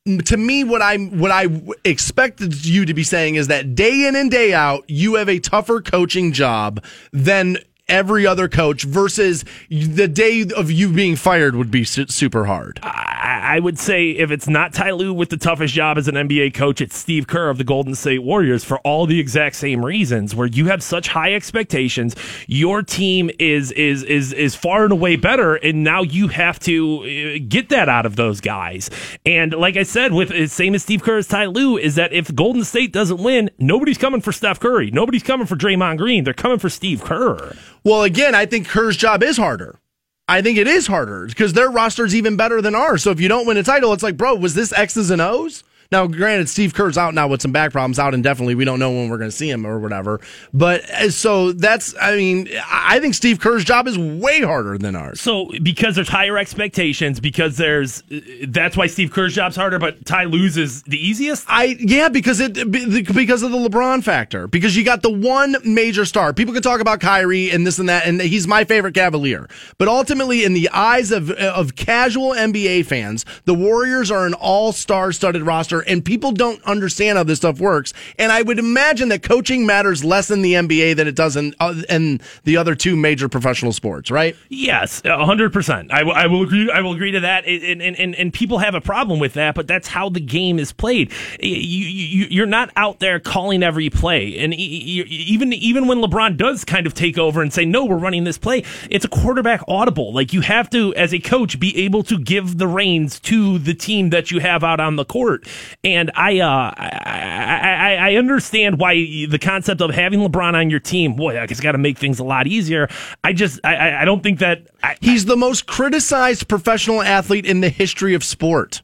to 0.05 0.35
me, 0.35 0.65
what 0.65 0.81
I 0.81 0.97
what 0.97 1.31
I 1.31 1.47
expected 1.85 2.65
you 2.65 2.85
to 2.85 2.93
be 2.93 3.03
saying 3.03 3.35
is 3.35 3.47
that 3.47 3.73
day 3.73 4.05
in 4.05 4.15
and 4.15 4.29
day 4.29 4.53
out, 4.53 4.83
you 4.89 5.15
have 5.15 5.29
a 5.29 5.39
tougher 5.39 5.81
coaching 5.81 6.33
job 6.33 6.83
than 7.13 7.57
every 7.87 8.25
other 8.25 8.47
coach. 8.47 8.83
Versus 8.83 9.45
the 9.69 10.07
day 10.07 10.45
of 10.55 10.71
you 10.71 10.91
being 10.91 11.15
fired 11.15 11.55
would 11.55 11.71
be 11.71 11.83
su- 11.83 12.07
super 12.07 12.45
hard. 12.45 12.79
I, 12.83 13.55
I 13.55 13.59
would 13.59 13.77
say 13.77 14.11
if 14.11 14.31
it's 14.31 14.47
not 14.47 14.73
Ty 14.73 14.91
Lue 14.91 15.13
with 15.13 15.29
the 15.29 15.37
toughest 15.37 15.73
job 15.73 15.97
as 15.97 16.07
an 16.07 16.15
NBA 16.15 16.53
coach, 16.53 16.81
it's 16.81 16.97
Steve 16.97 17.27
Kerr 17.27 17.49
of 17.49 17.57
the 17.57 17.63
Golden 17.63 17.95
State 17.95 18.23
Warriors 18.23 18.63
for 18.63 18.79
all 18.79 19.05
the 19.05 19.19
exact 19.19 19.55
same 19.55 19.83
reasons. 19.83 20.35
Where 20.35 20.47
you 20.47 20.67
have 20.67 20.81
such 20.81 21.09
high 21.09 21.33
expectations, 21.33 22.15
your 22.47 22.81
team 22.81 23.29
is 23.39 23.71
is 23.71 24.03
is 24.03 24.33
is 24.33 24.55
far 24.55 24.83
and 24.83 24.93
away 24.93 25.15
better, 25.15 25.55
and 25.55 25.83
now 25.83 26.03
you 26.03 26.29
have 26.29 26.59
to 26.61 27.01
uh, 27.03 27.45
get 27.47 27.69
that 27.69 27.89
out 27.89 28.05
of 28.05 28.15
those 28.15 28.41
guys. 28.41 28.89
And 29.25 29.53
like 29.53 29.77
I 29.77 29.83
said, 29.83 30.13
with 30.13 30.31
uh, 30.31 30.47
same 30.47 30.75
as 30.75 30.83
Steve 30.83 31.03
Kerr 31.03 31.17
as 31.17 31.27
Ty 31.27 31.45
Lue, 31.45 31.77
is 31.77 31.95
that 31.95 32.13
if 32.13 32.33
Golden 32.33 32.63
State 32.63 32.93
doesn't 32.93 33.21
win, 33.21 33.49
nobody's 33.59 33.97
coming 33.97 34.21
for 34.21 34.31
Steph 34.31 34.59
Curry, 34.59 34.91
nobody's 34.91 35.23
coming 35.23 35.47
for 35.47 35.55
Draymond 35.55 35.97
Green, 35.97 36.23
they're 36.23 36.33
coming 36.33 36.59
for 36.59 36.69
Steve 36.69 37.03
Kerr. 37.03 37.55
Well, 37.83 38.03
again, 38.03 38.33
I 38.33 38.45
think 38.45 38.67
Kerr's 38.67 38.97
job 38.97 39.23
is 39.23 39.37
harder. 39.37 39.79
I 40.27 40.41
think 40.41 40.57
it 40.57 40.67
is 40.67 40.87
harder 40.87 41.27
because 41.27 41.53
their 41.53 41.69
roster's 41.69 42.15
even 42.15 42.37
better 42.37 42.61
than 42.61 42.75
ours. 42.75 43.03
So 43.03 43.11
if 43.11 43.19
you 43.19 43.27
don't 43.27 43.45
win 43.45 43.57
a 43.57 43.63
title, 43.63 43.91
it's 43.91 44.03
like, 44.03 44.15
bro, 44.15 44.35
was 44.35 44.55
this 44.55 44.71
X's 44.71 45.09
and 45.11 45.21
O's? 45.21 45.63
Now, 45.93 46.07
granted, 46.07 46.49
Steve 46.49 46.73
Kerr's 46.73 46.97
out 46.97 47.13
now 47.13 47.27
with 47.27 47.43
some 47.43 47.51
back 47.51 47.71
problems, 47.71 47.99
out 47.99 48.15
indefinitely. 48.15 48.55
We 48.55 48.65
don't 48.65 48.79
know 48.79 48.89
when 48.89 49.09
we're 49.09 49.19
going 49.19 49.29
to 49.29 49.35
see 49.35 49.47
him 49.47 49.63
or 49.63 49.77
whatever. 49.77 50.19
But 50.51 50.89
uh, 50.89 51.11
so 51.11 51.51
that's, 51.51 51.93
I 52.01 52.15
mean, 52.15 52.49
I 52.65 52.99
think 52.99 53.13
Steve 53.13 53.39
Kerr's 53.39 53.63
job 53.63 53.87
is 53.87 53.95
way 53.95 54.41
harder 54.41 54.79
than 54.79 54.95
ours. 54.95 55.21
So 55.21 55.51
because 55.61 55.93
there's 55.93 56.09
higher 56.09 56.35
expectations, 56.35 57.19
because 57.19 57.57
there's 57.57 58.01
that's 58.47 58.75
why 58.75 58.87
Steve 58.87 59.11
Kerr's 59.11 59.35
job's 59.35 59.55
harder, 59.55 59.77
but 59.77 60.03
Ty 60.03 60.23
Lue's 60.23 60.57
is 60.57 60.81
the 60.83 60.97
easiest. 60.97 61.45
I 61.47 61.75
yeah 61.79 62.09
because 62.09 62.39
it 62.39 62.71
because 62.71 63.43
of 63.43 63.51
the 63.51 63.57
LeBron 63.57 64.03
factor 64.03 64.47
because 64.47 64.75
you 64.75 64.83
got 64.83 65.03
the 65.03 65.11
one 65.11 65.57
major 65.63 66.05
star. 66.05 66.33
People 66.33 66.55
can 66.55 66.63
talk 66.63 66.79
about 66.81 67.01
Kyrie 67.01 67.51
and 67.51 67.67
this 67.67 67.77
and 67.77 67.87
that, 67.89 68.07
and 68.07 68.19
he's 68.19 68.47
my 68.47 68.63
favorite 68.63 68.95
Cavalier. 68.95 69.47
But 69.77 69.89
ultimately, 69.89 70.43
in 70.43 70.53
the 70.53 70.69
eyes 70.69 71.11
of 71.11 71.29
of 71.29 71.75
casual 71.75 72.31
NBA 72.31 72.87
fans, 72.87 73.25
the 73.45 73.53
Warriors 73.53 74.09
are 74.09 74.25
an 74.25 74.33
all 74.33 74.71
star 74.71 75.11
studded 75.11 75.43
roster, 75.43 75.82
and 75.87 76.03
people 76.03 76.31
don't 76.31 76.61
understand 76.63 77.17
how 77.17 77.23
this 77.23 77.39
stuff 77.39 77.59
works. 77.59 77.93
And 78.17 78.31
I 78.31 78.41
would 78.41 78.59
imagine 78.59 79.09
that 79.09 79.23
coaching 79.23 79.65
matters 79.65 80.03
less 80.03 80.31
in 80.31 80.41
the 80.41 80.53
NBA 80.53 80.95
than 80.95 81.07
it 81.07 81.15
does 81.15 81.35
in 81.35 81.53
uh, 81.59 81.81
in 81.89 82.21
the 82.43 82.57
other 82.57 82.75
two 82.75 82.95
major 82.95 83.29
professional 83.29 83.73
sports, 83.73 84.09
right? 84.11 84.35
Yes, 84.49 85.01
hundred 85.05 85.53
percent. 85.53 85.91
I 85.91 86.03
will- 86.03 86.43
agree. 86.43 86.69
I 86.71 86.81
will 86.81 86.93
agree 86.93 87.11
to 87.11 87.19
that. 87.21 87.45
And, 87.45 87.81
and 87.81 87.95
and 87.95 88.15
and 88.15 88.33
people 88.33 88.57
have 88.59 88.75
a 88.75 88.81
problem 88.81 89.19
with 89.19 89.33
that, 89.33 89.55
but 89.55 89.67
that's 89.67 89.87
how 89.87 90.09
the 90.09 90.19
game 90.19 90.59
is 90.59 90.71
played. 90.71 91.11
You, 91.39 91.49
you 91.55 92.27
you're 92.29 92.45
not 92.45 92.71
out 92.75 92.99
there 92.99 93.19
calling 93.19 93.63
every 93.63 93.89
play, 93.89 94.37
and 94.39 94.53
even 94.53 95.53
even 95.53 95.87
when 95.87 95.99
LeBron 95.99 96.37
does 96.37 96.63
kind 96.65 96.85
of 96.87 96.93
take 96.93 97.17
over 97.17 97.41
and 97.41 97.51
say, 97.53 97.65
"No, 97.65 97.85
we're 97.85 97.97
running 97.97 98.23
this 98.23 98.37
play," 98.37 98.63
it's 98.89 99.05
a 99.05 99.09
quarterback 99.09 99.61
audible. 99.67 100.13
Like 100.13 100.33
you 100.33 100.41
have 100.41 100.69
to, 100.71 100.93
as 100.95 101.13
a 101.13 101.19
coach, 101.19 101.59
be 101.59 101.75
able 101.77 102.03
to 102.03 102.17
give 102.19 102.57
the 102.57 102.67
reins 102.67 103.19
to 103.21 103.59
the 103.59 103.73
team 103.73 104.09
that 104.09 104.31
you 104.31 104.39
have 104.39 104.63
out 104.63 104.79
on 104.79 104.95
the 104.95 105.05
court. 105.05 105.47
And 105.83 106.11
I 106.15 106.39
uh 106.39 106.73
I 106.77 107.95
I, 107.99 108.11
I 108.11 108.15
understand 108.15 108.79
why 108.79 108.95
the 108.95 109.39
concept 109.41 109.81
of 109.81 109.91
having 109.91 110.19
LeBron 110.19 110.53
on 110.53 110.69
your 110.69 110.79
team, 110.79 111.13
boy, 111.15 111.35
it's 111.41 111.59
got 111.59 111.73
to 111.73 111.77
make 111.77 111.97
things 111.97 112.19
a 112.19 112.23
lot 112.23 112.47
easier. 112.47 112.87
I 113.23 113.33
just 113.33 113.59
I 113.63 114.01
I- 114.01 114.05
don't 114.05 114.21
think 114.23 114.39
that. 114.39 114.67
I, 114.83 114.97
He's 115.01 115.25
the 115.25 115.37
most 115.37 115.65
criticized 115.65 116.47
professional 116.47 117.01
athlete 117.01 117.45
in 117.45 117.61
the 117.61 117.69
history 117.69 118.13
of 118.13 118.23
sport. 118.23 118.81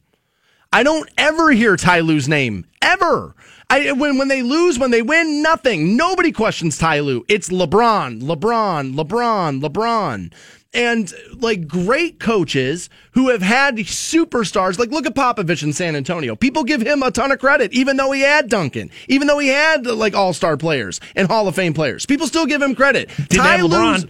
I 0.71 0.83
don't 0.83 1.09
ever 1.17 1.51
hear 1.51 1.75
Ty 1.75 2.01
Lue's 2.01 2.27
name 2.29 2.65
ever. 2.81 3.35
I 3.71 3.91
when 3.91 4.17
when 4.17 4.27
they 4.27 4.41
lose, 4.41 4.79
when 4.79 4.91
they 4.91 5.01
win, 5.01 5.41
nothing. 5.41 5.95
Nobody 5.97 6.31
questions 6.31 6.77
Ty 6.77 6.99
Lue. 7.01 7.25
It's 7.27 7.49
LeBron, 7.49 8.21
LeBron, 8.21 8.93
LeBron, 8.95 9.61
LeBron. 9.61 10.33
And 10.71 11.11
like 11.35 11.67
great 11.67 12.19
coaches 12.19 12.89
who 13.13 13.29
have 13.29 13.41
had 13.41 13.77
superstars, 13.77 14.77
like 14.77 14.91
look 14.91 15.07
at 15.07 15.15
Popovich 15.15 15.63
in 15.63 15.73
San 15.73 15.95
Antonio. 15.95 16.35
People 16.35 16.63
give 16.63 16.81
him 16.81 17.01
a 17.01 17.09
ton 17.09 17.31
of 17.31 17.39
credit, 17.39 17.73
even 17.73 17.97
though 17.97 18.11
he 18.11 18.21
had 18.21 18.49
Duncan, 18.49 18.91
even 19.07 19.27
though 19.27 19.39
he 19.39 19.47
had 19.47 19.87
like 19.87 20.13
all 20.13 20.31
star 20.31 20.57
players 20.57 20.99
and 21.15 21.27
Hall 21.27 21.47
of 21.47 21.55
Fame 21.55 21.73
players. 21.73 22.05
People 22.05 22.27
still 22.27 22.45
give 22.45 22.61
him 22.61 22.75
credit. 22.75 23.09
Didn't 23.29 23.45
have 23.45 23.59
LeBron. 23.61 23.91
Lue's- 23.93 24.05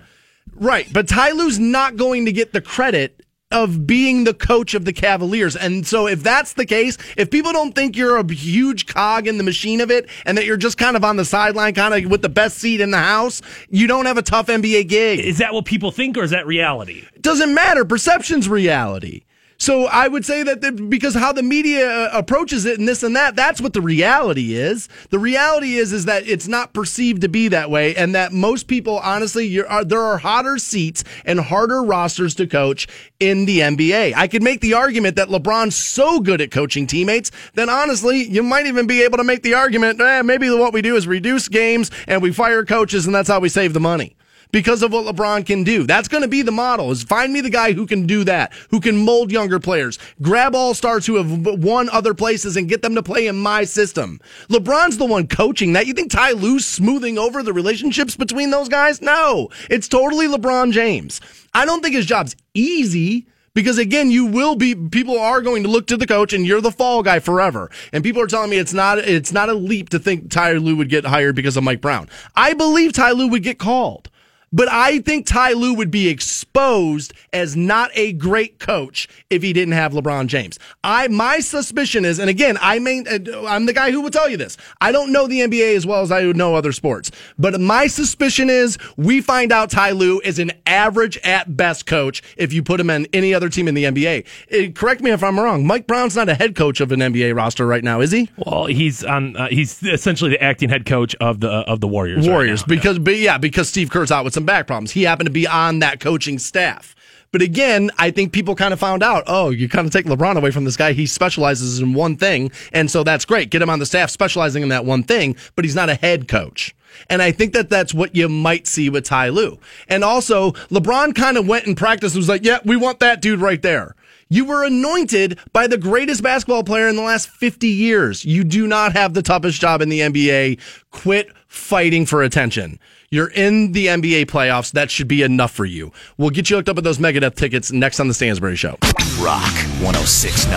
Right, 0.56 0.92
but 0.92 1.08
Ty 1.08 1.32
Lue's 1.32 1.58
not 1.60 1.96
going 1.96 2.26
to 2.26 2.34
get 2.34 2.52
the 2.52 2.60
credit 2.60 3.26
of 3.52 3.88
being 3.88 4.26
the 4.26 4.34
coach 4.34 4.76
of 4.76 4.86
the 4.86 4.94
Cavaliers. 4.94 5.56
And 5.56 5.86
so 5.86 6.08
if 6.08 6.22
that's 6.22 6.54
the 6.54 6.68
case, 6.68 7.00
if 7.18 7.32
people 7.32 7.52
don't 7.52 7.74
think 7.74 7.98
you're 7.98 8.18
a 8.18 8.32
huge 8.32 8.86
cog 8.86 9.28
in 9.28 9.40
the 9.40 9.44
machine 9.44 9.82
of 9.82 9.90
it 9.90 10.08
and 10.26 10.38
that 10.38 10.46
you're 10.46 10.58
just 10.58 10.78
kind 10.78 10.96
of 10.96 11.04
on 11.04 11.16
the 11.16 11.26
sideline, 11.26 11.74
kind 11.74 11.94
of 11.94 12.12
with 12.12 12.22
the 12.22 12.30
best 12.30 12.60
seat 12.60 12.80
in 12.80 12.92
the 12.92 13.00
house, 13.00 13.42
you 13.70 13.88
don't 13.88 14.06
have 14.06 14.20
a 14.20 14.22
tough 14.22 14.48
NBA 14.48 14.88
gig. 14.88 15.20
Is 15.20 15.40
that 15.40 15.54
what 15.54 15.66
people 15.66 15.92
think, 15.92 16.16
or 16.16 16.24
is 16.24 16.32
that 16.32 16.46
reality? 16.46 17.06
It 17.16 17.24
doesn't 17.24 17.54
matter. 17.54 17.86
Perception's 17.86 18.48
reality. 18.48 19.24
So 19.60 19.88
I 19.88 20.08
would 20.08 20.24
say 20.24 20.42
that 20.44 20.62
the, 20.62 20.72
because 20.72 21.14
how 21.14 21.34
the 21.34 21.44
media 21.44 21.86
uh, 21.90 22.10
approaches 22.14 22.64
it 22.64 22.80
and 22.80 22.88
this 22.88 23.04
and 23.04 23.14
that, 23.18 23.36
that's 23.36 23.60
what 23.60 23.74
the 23.74 23.82
reality 23.82 24.56
is. 24.56 24.88
The 25.10 25.20
reality 25.20 25.76
is 25.76 25.92
is 25.92 26.06
that 26.06 26.26
it's 26.26 26.48
not 26.48 26.74
perceived 26.74 27.22
to 27.24 27.28
be 27.28 27.50
that 27.50 27.70
way, 27.70 27.94
and 27.94 28.16
that 28.16 28.32
most 28.32 28.68
people, 28.68 29.00
honestly, 29.00 29.62
are, 29.62 29.84
there 29.84 30.02
are 30.02 30.18
hotter 30.18 30.58
seats 30.58 31.04
and 31.26 31.42
harder 31.42 31.84
rosters 31.84 32.34
to 32.36 32.48
coach 32.48 32.88
in 33.20 33.46
the 33.46 33.60
NBA. 33.60 34.14
I 34.16 34.30
could 34.30 34.44
make 34.44 34.62
the 34.62 34.76
argument 34.76 35.18
that 35.18 35.28
LeBron's 35.28 35.76
so 35.76 36.22
good 36.22 36.40
at 36.40 36.52
coaching 36.52 36.88
teammates 36.88 37.30
that 37.56 37.68
honestly, 37.68 38.24
you 38.24 38.42
might 38.42 38.66
even 38.66 38.88
be 38.88 39.04
able 39.04 39.18
to 39.18 39.26
make 39.26 39.44
the 39.44 39.56
argument, 39.56 40.00
eh, 40.00 40.22
maybe 40.22 40.50
what 40.50 40.72
we 40.72 40.82
do 40.82 40.96
is 40.96 41.06
reduce 41.06 41.50
games 41.50 41.92
and 42.08 42.22
we 42.22 42.32
fire 42.32 42.64
coaches, 42.64 43.06
and 43.06 43.14
that's 43.14 43.28
how 43.28 43.42
we 43.42 43.50
save 43.50 43.74
the 43.74 43.82
money 43.82 44.16
because 44.52 44.82
of 44.82 44.92
what 44.92 45.06
LeBron 45.06 45.46
can 45.46 45.64
do. 45.64 45.86
That's 45.86 46.08
going 46.08 46.24
to 46.24 46.28
be 46.28 46.42
the 46.42 46.52
model 46.52 46.92
is 46.92 47.04
find 47.04 47.32
me 47.32 47.42
the 47.42 47.50
guy 47.50 47.74
who 47.74 47.86
can 47.86 48.06
do 48.06 48.24
that, 48.24 48.54
who 48.70 48.80
can 48.80 48.98
mold 48.98 49.32
younger 49.32 49.60
players, 49.60 50.00
grab 50.22 50.56
all 50.56 50.74
stars 50.74 51.06
who 51.06 51.16
have 51.16 51.46
won 51.64 51.90
other 51.90 52.14
places 52.14 52.58
and 52.58 52.70
get 52.70 52.82
them 52.82 52.96
to 52.96 53.04
play 53.04 53.28
in 53.28 53.36
my 53.36 53.64
system. 53.64 54.20
LeBron's 54.50 54.98
the 54.98 55.06
one 55.06 55.28
coaching 55.28 55.74
that. 55.74 55.88
You 55.88 55.94
think 55.94 56.12
Ty 56.12 56.32
Lue's 56.32 56.66
smoothing 56.66 57.18
over 57.18 57.44
the 57.44 57.54
relationships 57.54 58.16
between 58.16 58.52
those 58.52 58.70
guys? 58.70 59.02
No, 59.02 59.50
it's 59.70 59.88
totally 59.88 60.28
LeBron 60.28 60.72
James. 60.72 61.22
I 61.54 61.66
don't 61.66 61.82
think 61.82 61.96
his 61.96 62.06
job's 62.06 62.36
easy. 62.54 63.28
Because 63.56 63.80
again, 63.80 64.12
you 64.12 64.26
will 64.28 64.56
be 64.56 64.76
people 64.76 65.20
are 65.20 65.42
going 65.42 65.64
to 65.64 65.70
look 65.70 65.88
to 65.88 65.98
the 65.98 66.06
coach 66.06 66.34
and 66.34 66.46
you're 66.46 66.62
the 66.62 66.72
fall 66.72 67.02
guy 67.02 67.20
forever. 67.20 67.72
And 67.92 68.04
people 68.04 68.22
are 68.22 68.28
telling 68.28 68.52
me 68.52 68.58
it's 68.58 68.76
not 68.76 69.00
it's 69.00 69.34
not 69.34 69.50
a 69.50 69.54
leap 69.54 69.90
to 69.90 70.00
think 70.00 70.30
Ty 70.30 70.54
Lue 70.54 70.76
would 70.76 70.88
get 70.88 71.04
hired 71.04 71.36
because 71.36 71.58
of 71.58 71.64
Mike 71.64 71.82
Brown. 71.82 72.10
I 72.36 72.54
believe 72.54 72.94
Ty 72.94 73.12
Lue 73.12 73.28
would 73.28 73.44
get 73.44 73.58
called. 73.58 74.10
But 74.52 74.68
I 74.70 75.00
think 75.00 75.26
Ty 75.26 75.54
Lue 75.54 75.74
would 75.76 75.92
be 75.92 76.08
exposed 76.10 77.14
as 77.34 77.56
not 77.56 77.92
a 77.94 78.14
great 78.14 78.60
coach 78.60 79.08
if 79.30 79.44
he 79.44 79.54
didn't 79.54 79.74
have 79.74 79.92
LeBron 79.94 80.28
James. 80.28 80.58
I 80.84 81.08
my 81.08 81.40
suspicion 81.40 82.06
is, 82.06 82.20
and 82.20 82.30
again, 82.30 82.58
I 82.62 82.80
mean, 82.80 83.06
I'm 83.48 83.66
the 83.66 83.74
guy 83.74 83.92
who 83.92 84.02
will 84.02 84.10
tell 84.10 84.30
you 84.30 84.38
this. 84.38 84.58
I 84.82 84.92
don't 84.92 85.12
know 85.12 85.28
the 85.28 85.42
NBA 85.42 85.76
as 85.76 85.86
well 85.86 86.02
as 86.02 86.12
I 86.12 86.26
would 86.26 86.38
know 86.38 86.56
other 86.56 86.72
sports, 86.72 87.12
but 87.38 87.60
my 87.60 87.88
suspicion 87.88 88.50
is 88.50 88.78
we 88.98 89.22
find 89.22 89.52
out 89.52 89.70
Ty 89.70 89.92
Lue 89.92 90.20
is 90.22 90.40
an 90.40 90.52
average 90.66 91.18
at 91.20 91.56
best 91.56 91.86
coach 91.86 92.22
if 92.38 92.52
you 92.54 92.64
put 92.64 92.80
him 92.80 92.90
in 92.90 93.08
any 93.14 93.34
other 93.34 93.50
team 93.50 93.68
in 93.68 93.76
the 93.76 93.84
NBA. 93.86 94.26
Eh, 94.50 94.72
correct 94.72 95.02
me 95.02 95.12
if 95.12 95.24
I'm 95.24 95.40
wrong. 95.40 95.66
Mike 95.66 95.88
Brown's 95.88 96.16
not 96.16 96.30
a 96.30 96.36
head 96.36 96.56
coach 96.56 96.82
of 96.82 96.92
an 96.92 97.00
NBA 97.00 97.36
roster 97.36 97.66
right 97.68 97.84
now, 97.84 98.02
is 98.02 98.12
he? 98.12 98.30
Well, 98.38 98.66
he's 98.66 99.04
on. 99.04 99.36
Uh, 99.36 99.48
he's 99.50 99.82
essentially 99.84 100.32
the 100.32 100.42
acting 100.44 100.70
head 100.70 100.86
coach 100.86 101.16
of 101.16 101.40
the 101.40 101.50
of 101.50 101.82
the 101.82 101.88
Warriors. 101.88 102.28
right 102.28 102.34
Warriors, 102.34 102.62
now. 102.62 102.76
because 102.76 103.00
but 103.00 103.18
yeah, 103.18 103.38
because 103.38 103.70
Steve 103.70 103.90
Kerr's 103.90 104.12
out 104.12 104.26
with 104.26 104.34
some 104.40 104.46
back 104.46 104.68
problems. 104.68 104.92
He 104.92 105.04
happened 105.04 105.28
to 105.28 105.32
be 105.32 105.46
on 105.46 105.80
that 105.80 106.00
coaching 106.00 106.40
staff. 106.40 106.96
But 107.32 107.42
again, 107.42 107.92
I 107.98 108.10
think 108.10 108.32
people 108.32 108.56
kind 108.56 108.74
of 108.74 108.80
found 108.80 109.04
out, 109.04 109.24
oh, 109.28 109.50
you 109.50 109.68
kind 109.68 109.86
of 109.86 109.92
take 109.92 110.06
LeBron 110.06 110.38
away 110.38 110.50
from 110.50 110.64
this 110.64 110.78
guy. 110.78 110.94
He 110.94 111.06
specializes 111.06 111.80
in 111.80 111.94
one 111.94 112.16
thing, 112.16 112.52
and 112.72 112.90
so 112.90 113.04
that's 113.04 113.26
great. 113.26 113.52
Get 113.52 113.62
him 113.62 113.70
on 113.70 113.80
the 113.80 113.86
staff 113.86 114.10
specializing 114.10 114.64
in 114.64 114.70
that 114.70 114.86
one 114.86 115.04
thing, 115.04 115.36
but 115.56 115.66
he's 115.66 115.76
not 115.76 115.90
a 115.90 115.96
head 115.96 116.28
coach. 116.28 116.74
And 117.10 117.22
I 117.22 117.32
think 117.32 117.54
that 117.54 117.70
that's 117.70 117.94
what 117.94 118.16
you 118.16 118.30
might 118.30 118.66
see 118.66 118.90
with 118.90 119.04
Ty 119.04 119.30
Lue. 119.30 119.60
And 119.90 120.04
also, 120.04 120.54
LeBron 120.72 121.14
kind 121.14 121.38
of 121.38 121.48
went 121.48 121.68
and 121.68 121.78
practiced 121.78 122.16
and 122.16 122.22
was 122.22 122.30
like, 122.30 122.46
yeah, 122.46 122.60
we 122.66 122.78
want 122.78 123.00
that 123.02 123.22
dude 123.22 123.42
right 123.42 123.62
there. 123.62 123.96
You 124.30 124.46
were 124.46 124.64
anointed 124.64 125.38
by 125.54 125.68
the 125.68 125.78
greatest 125.78 126.24
basketball 126.24 126.64
player 126.64 126.88
in 126.88 126.96
the 126.96 127.02
last 127.02 127.30
50 127.30 127.68
years. 127.68 128.24
You 128.24 128.44
do 128.44 128.68
not 128.68 128.94
have 128.94 129.14
the 129.14 129.22
toughest 129.22 129.60
job 129.60 129.82
in 129.82 129.90
the 129.90 130.00
NBA. 130.00 130.60
Quit 130.92 131.32
fighting 131.48 132.06
for 132.06 132.24
attention. 132.24 132.80
You're 133.12 133.32
in 133.32 133.72
the 133.72 133.88
NBA 133.88 134.28
playoffs. 134.28 134.72
That 134.74 134.92
should 134.92 135.08
be 135.08 135.24
enough 135.24 135.52
for 135.52 135.66
you. 135.66 135.92
We'll 136.20 136.30
get 136.30 136.52
you 136.52 136.58
hooked 136.58 136.70
up 136.70 136.76
with 136.76 136.86
those 136.86 137.00
Megadeth 137.00 137.34
tickets 137.34 137.72
next 137.72 138.00
on 138.00 138.08
the 138.08 138.14
Stansbury 138.14 138.56
Show. 138.56 138.78
Rock 139.20 139.52
1069. 139.82 140.54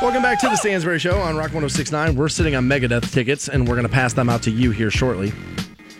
Welcome 0.00 0.22
back 0.22 0.40
to 0.40 0.48
the 0.48 0.56
Stansbury 0.56 0.98
Show 0.98 1.18
on 1.18 1.36
Rock 1.36 1.52
1069. 1.52 2.16
We're 2.16 2.30
sitting 2.30 2.54
on 2.54 2.66
Megadeth 2.66 3.12
tickets, 3.12 3.48
and 3.48 3.68
we're 3.68 3.74
going 3.74 3.86
to 3.86 3.92
pass 3.92 4.14
them 4.14 4.30
out 4.30 4.42
to 4.44 4.50
you 4.50 4.70
here 4.70 4.90
shortly. 4.90 5.34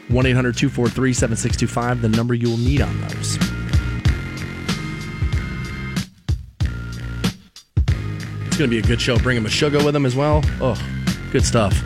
1 0.08 0.24
800 0.24 0.56
243 0.56 1.12
7625, 1.12 2.00
the 2.00 2.08
number 2.08 2.32
you 2.32 2.48
will 2.48 2.56
need 2.56 2.80
on 2.80 2.98
those. 3.02 3.36
It's 8.46 8.56
going 8.56 8.70
to 8.70 8.74
be 8.74 8.78
a 8.78 8.82
good 8.82 9.00
show. 9.00 9.18
Bringing 9.18 9.44
Meshuggah 9.44 9.84
with 9.84 9.94
him 9.94 10.06
as 10.06 10.16
well. 10.16 10.42
Oh, 10.62 10.80
good 11.32 11.44
stuff. 11.44 11.78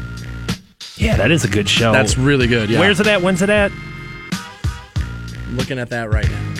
Yeah, 0.98 1.16
that 1.16 1.30
is 1.30 1.44
a 1.44 1.48
good 1.48 1.68
show. 1.68 1.92
That's 1.92 2.18
really 2.18 2.46
good. 2.46 2.70
Yeah. 2.70 2.80
Where's 2.80 3.00
it 3.00 3.06
at? 3.06 3.22
When's 3.22 3.42
it 3.42 3.50
at? 3.50 3.72
looking 5.52 5.78
at 5.78 5.90
that 5.90 6.10
right 6.10 6.28
now. 6.28 6.54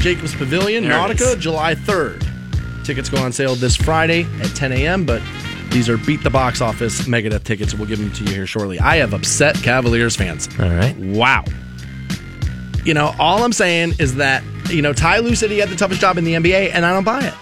Jacobs 0.00 0.34
Pavilion, 0.34 0.84
There 0.84 0.92
Nautica. 0.92 1.38
July 1.38 1.74
3rd. 1.74 2.26
Tickets 2.84 3.08
go 3.08 3.18
on 3.18 3.32
sale 3.32 3.54
this 3.54 3.76
Friday 3.76 4.26
at 4.40 4.54
10 4.54 4.72
a.m., 4.72 5.06
but 5.06 5.22
these 5.70 5.88
are 5.88 5.96
beat 5.96 6.22
the 6.22 6.30
box 6.30 6.60
office 6.60 7.02
Megadeth 7.02 7.44
tickets. 7.44 7.74
We'll 7.74 7.88
give 7.88 7.98
them 7.98 8.12
to 8.12 8.24
you 8.24 8.30
here 8.32 8.46
shortly. 8.46 8.78
I 8.78 8.96
have 8.96 9.14
upset 9.14 9.56
Cavaliers 9.56 10.14
fans. 10.14 10.48
All 10.58 10.68
right. 10.68 10.94
Wow. 10.96 11.44
You 12.84 12.92
know, 12.92 13.14
all 13.18 13.42
I'm 13.42 13.52
saying 13.52 13.94
is 13.98 14.16
that, 14.16 14.44
you 14.68 14.82
know, 14.82 14.92
Ty 14.92 15.20
Lue 15.20 15.34
said 15.34 15.50
he 15.50 15.58
had 15.58 15.70
the 15.70 15.76
toughest 15.76 16.00
job 16.02 16.18
in 16.18 16.24
the 16.24 16.34
NBA, 16.34 16.72
and 16.74 16.84
I 16.84 16.92
don't 16.92 17.04
buy 17.04 17.24
it. 17.24 17.34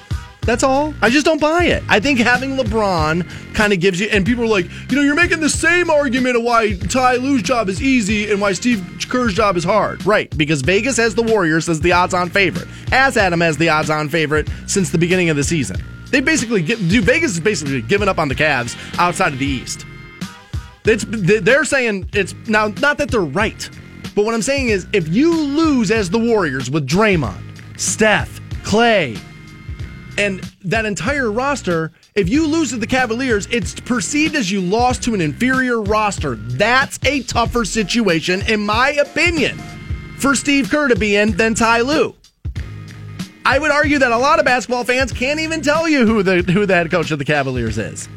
That's 0.44 0.64
all. 0.64 0.92
I 1.00 1.08
just 1.08 1.24
don't 1.24 1.40
buy 1.40 1.66
it. 1.66 1.84
I 1.88 2.00
think 2.00 2.18
having 2.18 2.56
LeBron 2.56 3.54
kind 3.54 3.72
of 3.72 3.78
gives 3.78 4.00
you, 4.00 4.08
and 4.08 4.26
people 4.26 4.42
are 4.42 4.48
like, 4.48 4.66
you 4.90 4.96
know, 4.96 5.02
you're 5.02 5.14
making 5.14 5.38
the 5.38 5.48
same 5.48 5.88
argument 5.88 6.36
of 6.36 6.42
why 6.42 6.74
Ty 6.74 7.16
Lue's 7.16 7.42
job 7.42 7.68
is 7.68 7.80
easy 7.80 8.30
and 8.30 8.40
why 8.40 8.52
Steve 8.52 8.84
Kerr's 9.08 9.34
job 9.34 9.56
is 9.56 9.62
hard. 9.62 10.04
Right. 10.04 10.36
Because 10.36 10.62
Vegas 10.62 10.96
has 10.96 11.14
the 11.14 11.22
Warriors 11.22 11.68
as 11.68 11.80
the 11.80 11.92
odds 11.92 12.12
on 12.12 12.28
favorite, 12.28 12.66
as 12.90 13.16
Adam 13.16 13.40
has 13.40 13.56
the 13.56 13.68
odds 13.68 13.88
on 13.88 14.08
favorite 14.08 14.48
since 14.66 14.90
the 14.90 14.98
beginning 14.98 15.30
of 15.30 15.36
the 15.36 15.44
season. 15.44 15.80
They 16.10 16.20
basically, 16.20 16.62
dude, 16.62 17.04
Vegas 17.04 17.32
is 17.32 17.40
basically 17.40 17.80
giving 17.80 18.08
up 18.08 18.18
on 18.18 18.28
the 18.28 18.34
Cavs 18.34 18.76
outside 18.98 19.32
of 19.32 19.38
the 19.38 19.46
East. 19.46 19.86
It's, 20.84 21.04
they're 21.08 21.64
saying 21.64 22.10
it's 22.12 22.34
now 22.48 22.68
not 22.80 22.98
that 22.98 23.10
they're 23.10 23.20
right, 23.20 23.70
but 24.16 24.24
what 24.24 24.34
I'm 24.34 24.42
saying 24.42 24.70
is 24.70 24.86
if 24.92 25.06
you 25.08 25.32
lose 25.32 25.92
as 25.92 26.10
the 26.10 26.18
Warriors 26.18 26.70
with 26.70 26.86
Draymond, 26.86 27.40
Steph, 27.78 28.40
Clay, 28.64 29.16
and 30.18 30.40
that 30.64 30.84
entire 30.84 31.30
roster, 31.30 31.92
if 32.14 32.28
you 32.28 32.46
lose 32.46 32.70
to 32.70 32.76
the 32.76 32.86
Cavaliers, 32.86 33.46
it's 33.50 33.78
perceived 33.80 34.36
as 34.36 34.50
you 34.50 34.60
lost 34.60 35.02
to 35.04 35.14
an 35.14 35.20
inferior 35.20 35.80
roster. 35.80 36.36
That's 36.36 36.98
a 37.04 37.22
tougher 37.22 37.64
situation, 37.64 38.42
in 38.42 38.64
my 38.64 38.90
opinion, 38.90 39.58
for 40.18 40.34
Steve 40.34 40.70
Kerr 40.70 40.88
to 40.88 40.96
be 40.96 41.16
in 41.16 41.36
than 41.36 41.54
Ty 41.54 41.80
Lue. 41.82 42.14
I 43.44 43.58
would 43.58 43.70
argue 43.70 43.98
that 43.98 44.12
a 44.12 44.18
lot 44.18 44.38
of 44.38 44.44
basketball 44.44 44.84
fans 44.84 45.12
can't 45.12 45.40
even 45.40 45.62
tell 45.62 45.88
you 45.88 46.06
who 46.06 46.22
the 46.22 46.42
who 46.42 46.64
the 46.64 46.74
head 46.74 46.90
coach 46.90 47.10
of 47.10 47.18
the 47.18 47.24
Cavaliers 47.24 47.76
is. 47.76 48.08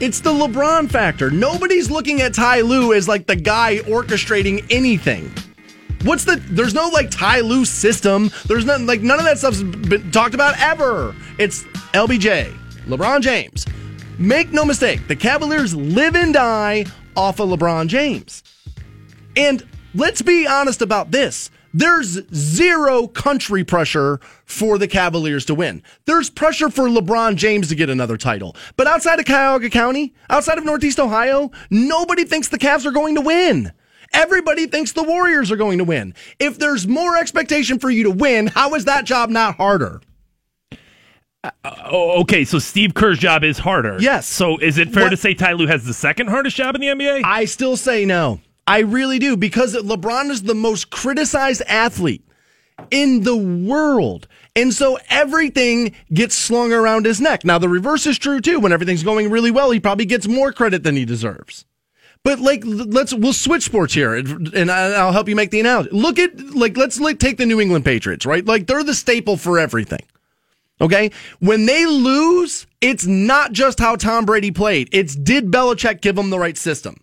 It's 0.00 0.20
the 0.20 0.30
LeBron 0.30 0.90
factor. 0.90 1.30
Nobody's 1.30 1.90
looking 1.90 2.22
at 2.22 2.34
Ty 2.34 2.62
Lue 2.62 2.94
as 2.94 3.06
like 3.06 3.26
the 3.26 3.36
guy 3.36 3.78
orchestrating 3.80 4.66
anything. 4.70 5.32
What's 6.02 6.24
the? 6.24 6.36
There's 6.50 6.72
no 6.72 6.88
like 6.88 7.10
Ty 7.10 7.40
Lue 7.40 7.64
system. 7.64 8.30
There's 8.46 8.64
nothing 8.64 8.86
like 8.86 9.02
none 9.02 9.18
of 9.18 9.24
that 9.26 9.38
stuff's 9.38 9.62
been 9.62 10.10
talked 10.10 10.34
about 10.34 10.58
ever. 10.58 11.14
It's 11.38 11.64
LBJ, 11.92 12.56
LeBron 12.86 13.20
James. 13.20 13.66
Make 14.18 14.50
no 14.50 14.64
mistake, 14.64 15.06
the 15.08 15.16
Cavaliers 15.16 15.74
live 15.74 16.14
and 16.14 16.32
die 16.32 16.86
off 17.16 17.38
of 17.40 17.50
LeBron 17.50 17.88
James. 17.88 18.42
And 19.36 19.66
let's 19.94 20.22
be 20.22 20.46
honest 20.46 20.80
about 20.82 21.10
this. 21.10 21.50
There's 21.72 22.18
zero 22.34 23.06
country 23.06 23.62
pressure 23.62 24.20
for 24.44 24.76
the 24.78 24.88
Cavaliers 24.88 25.44
to 25.46 25.54
win. 25.54 25.82
There's 26.04 26.28
pressure 26.28 26.68
for 26.68 26.88
LeBron 26.88 27.36
James 27.36 27.68
to 27.68 27.74
get 27.74 27.88
another 27.88 28.16
title. 28.16 28.56
But 28.76 28.86
outside 28.86 29.20
of 29.20 29.26
Cuyahoga 29.26 29.70
County, 29.70 30.14
outside 30.28 30.58
of 30.58 30.64
Northeast 30.64 30.98
Ohio, 30.98 31.50
nobody 31.70 32.24
thinks 32.24 32.48
the 32.48 32.58
Cavs 32.58 32.86
are 32.86 32.90
going 32.90 33.14
to 33.14 33.20
win. 33.20 33.72
Everybody 34.12 34.66
thinks 34.66 34.92
the 34.92 35.02
Warriors 35.02 35.50
are 35.50 35.56
going 35.56 35.78
to 35.78 35.84
win. 35.84 36.14
If 36.38 36.58
there's 36.58 36.86
more 36.86 37.16
expectation 37.16 37.78
for 37.78 37.90
you 37.90 38.02
to 38.04 38.10
win, 38.10 38.48
how 38.48 38.74
is 38.74 38.84
that 38.86 39.04
job 39.04 39.30
not 39.30 39.56
harder? 39.56 40.00
Oh, 41.64 42.20
okay, 42.20 42.44
so 42.44 42.58
Steve 42.58 42.92
Kerr's 42.92 43.18
job 43.18 43.44
is 43.44 43.58
harder. 43.58 43.96
Yes. 43.98 44.26
So 44.26 44.58
is 44.58 44.76
it 44.76 44.92
fair 44.92 45.04
What- 45.04 45.10
to 45.10 45.16
say 45.16 45.32
Ty 45.34 45.52
Lue 45.54 45.66
has 45.66 45.84
the 45.86 45.94
second 45.94 46.28
hardest 46.28 46.56
job 46.56 46.74
in 46.74 46.80
the 46.82 46.88
NBA? 46.88 47.22
I 47.24 47.46
still 47.46 47.76
say 47.76 48.04
no. 48.04 48.40
I 48.66 48.80
really 48.80 49.18
do 49.18 49.36
because 49.36 49.74
LeBron 49.74 50.30
is 50.30 50.42
the 50.42 50.54
most 50.54 50.90
criticized 50.90 51.62
athlete 51.66 52.22
in 52.90 53.22
the 53.22 53.36
world. 53.36 54.28
And 54.54 54.74
so 54.74 54.98
everything 55.08 55.94
gets 56.12 56.34
slung 56.34 56.72
around 56.72 57.06
his 57.06 57.20
neck. 57.20 57.44
Now, 57.44 57.58
the 57.58 57.68
reverse 57.68 58.06
is 58.06 58.18
true 58.18 58.40
too. 58.40 58.60
When 58.60 58.72
everything's 58.72 59.02
going 59.02 59.30
really 59.30 59.50
well, 59.50 59.70
he 59.70 59.80
probably 59.80 60.04
gets 60.04 60.28
more 60.28 60.52
credit 60.52 60.82
than 60.82 60.94
he 60.96 61.04
deserves. 61.06 61.64
But 62.22 62.38
like, 62.38 62.62
let's 62.64 63.14
we'll 63.14 63.32
switch 63.32 63.64
sports 63.64 63.94
here, 63.94 64.14
and 64.14 64.70
I'll 64.70 65.12
help 65.12 65.28
you 65.28 65.36
make 65.36 65.50
the 65.50 65.60
analogy. 65.60 65.90
Look 65.90 66.18
at 66.18 66.38
like, 66.54 66.76
let's 66.76 67.00
like 67.00 67.18
take 67.18 67.38
the 67.38 67.46
New 67.46 67.60
England 67.60 67.84
Patriots, 67.84 68.26
right? 68.26 68.44
Like 68.44 68.66
they're 68.66 68.84
the 68.84 68.94
staple 68.94 69.36
for 69.36 69.58
everything. 69.58 70.02
Okay, 70.82 71.10
when 71.40 71.66
they 71.66 71.86
lose, 71.86 72.66
it's 72.80 73.06
not 73.06 73.52
just 73.52 73.78
how 73.78 73.96
Tom 73.96 74.24
Brady 74.24 74.50
played. 74.50 74.88
It's 74.92 75.14
did 75.14 75.50
Belichick 75.50 76.00
give 76.00 76.16
them 76.16 76.30
the 76.30 76.38
right 76.38 76.56
system? 76.56 76.96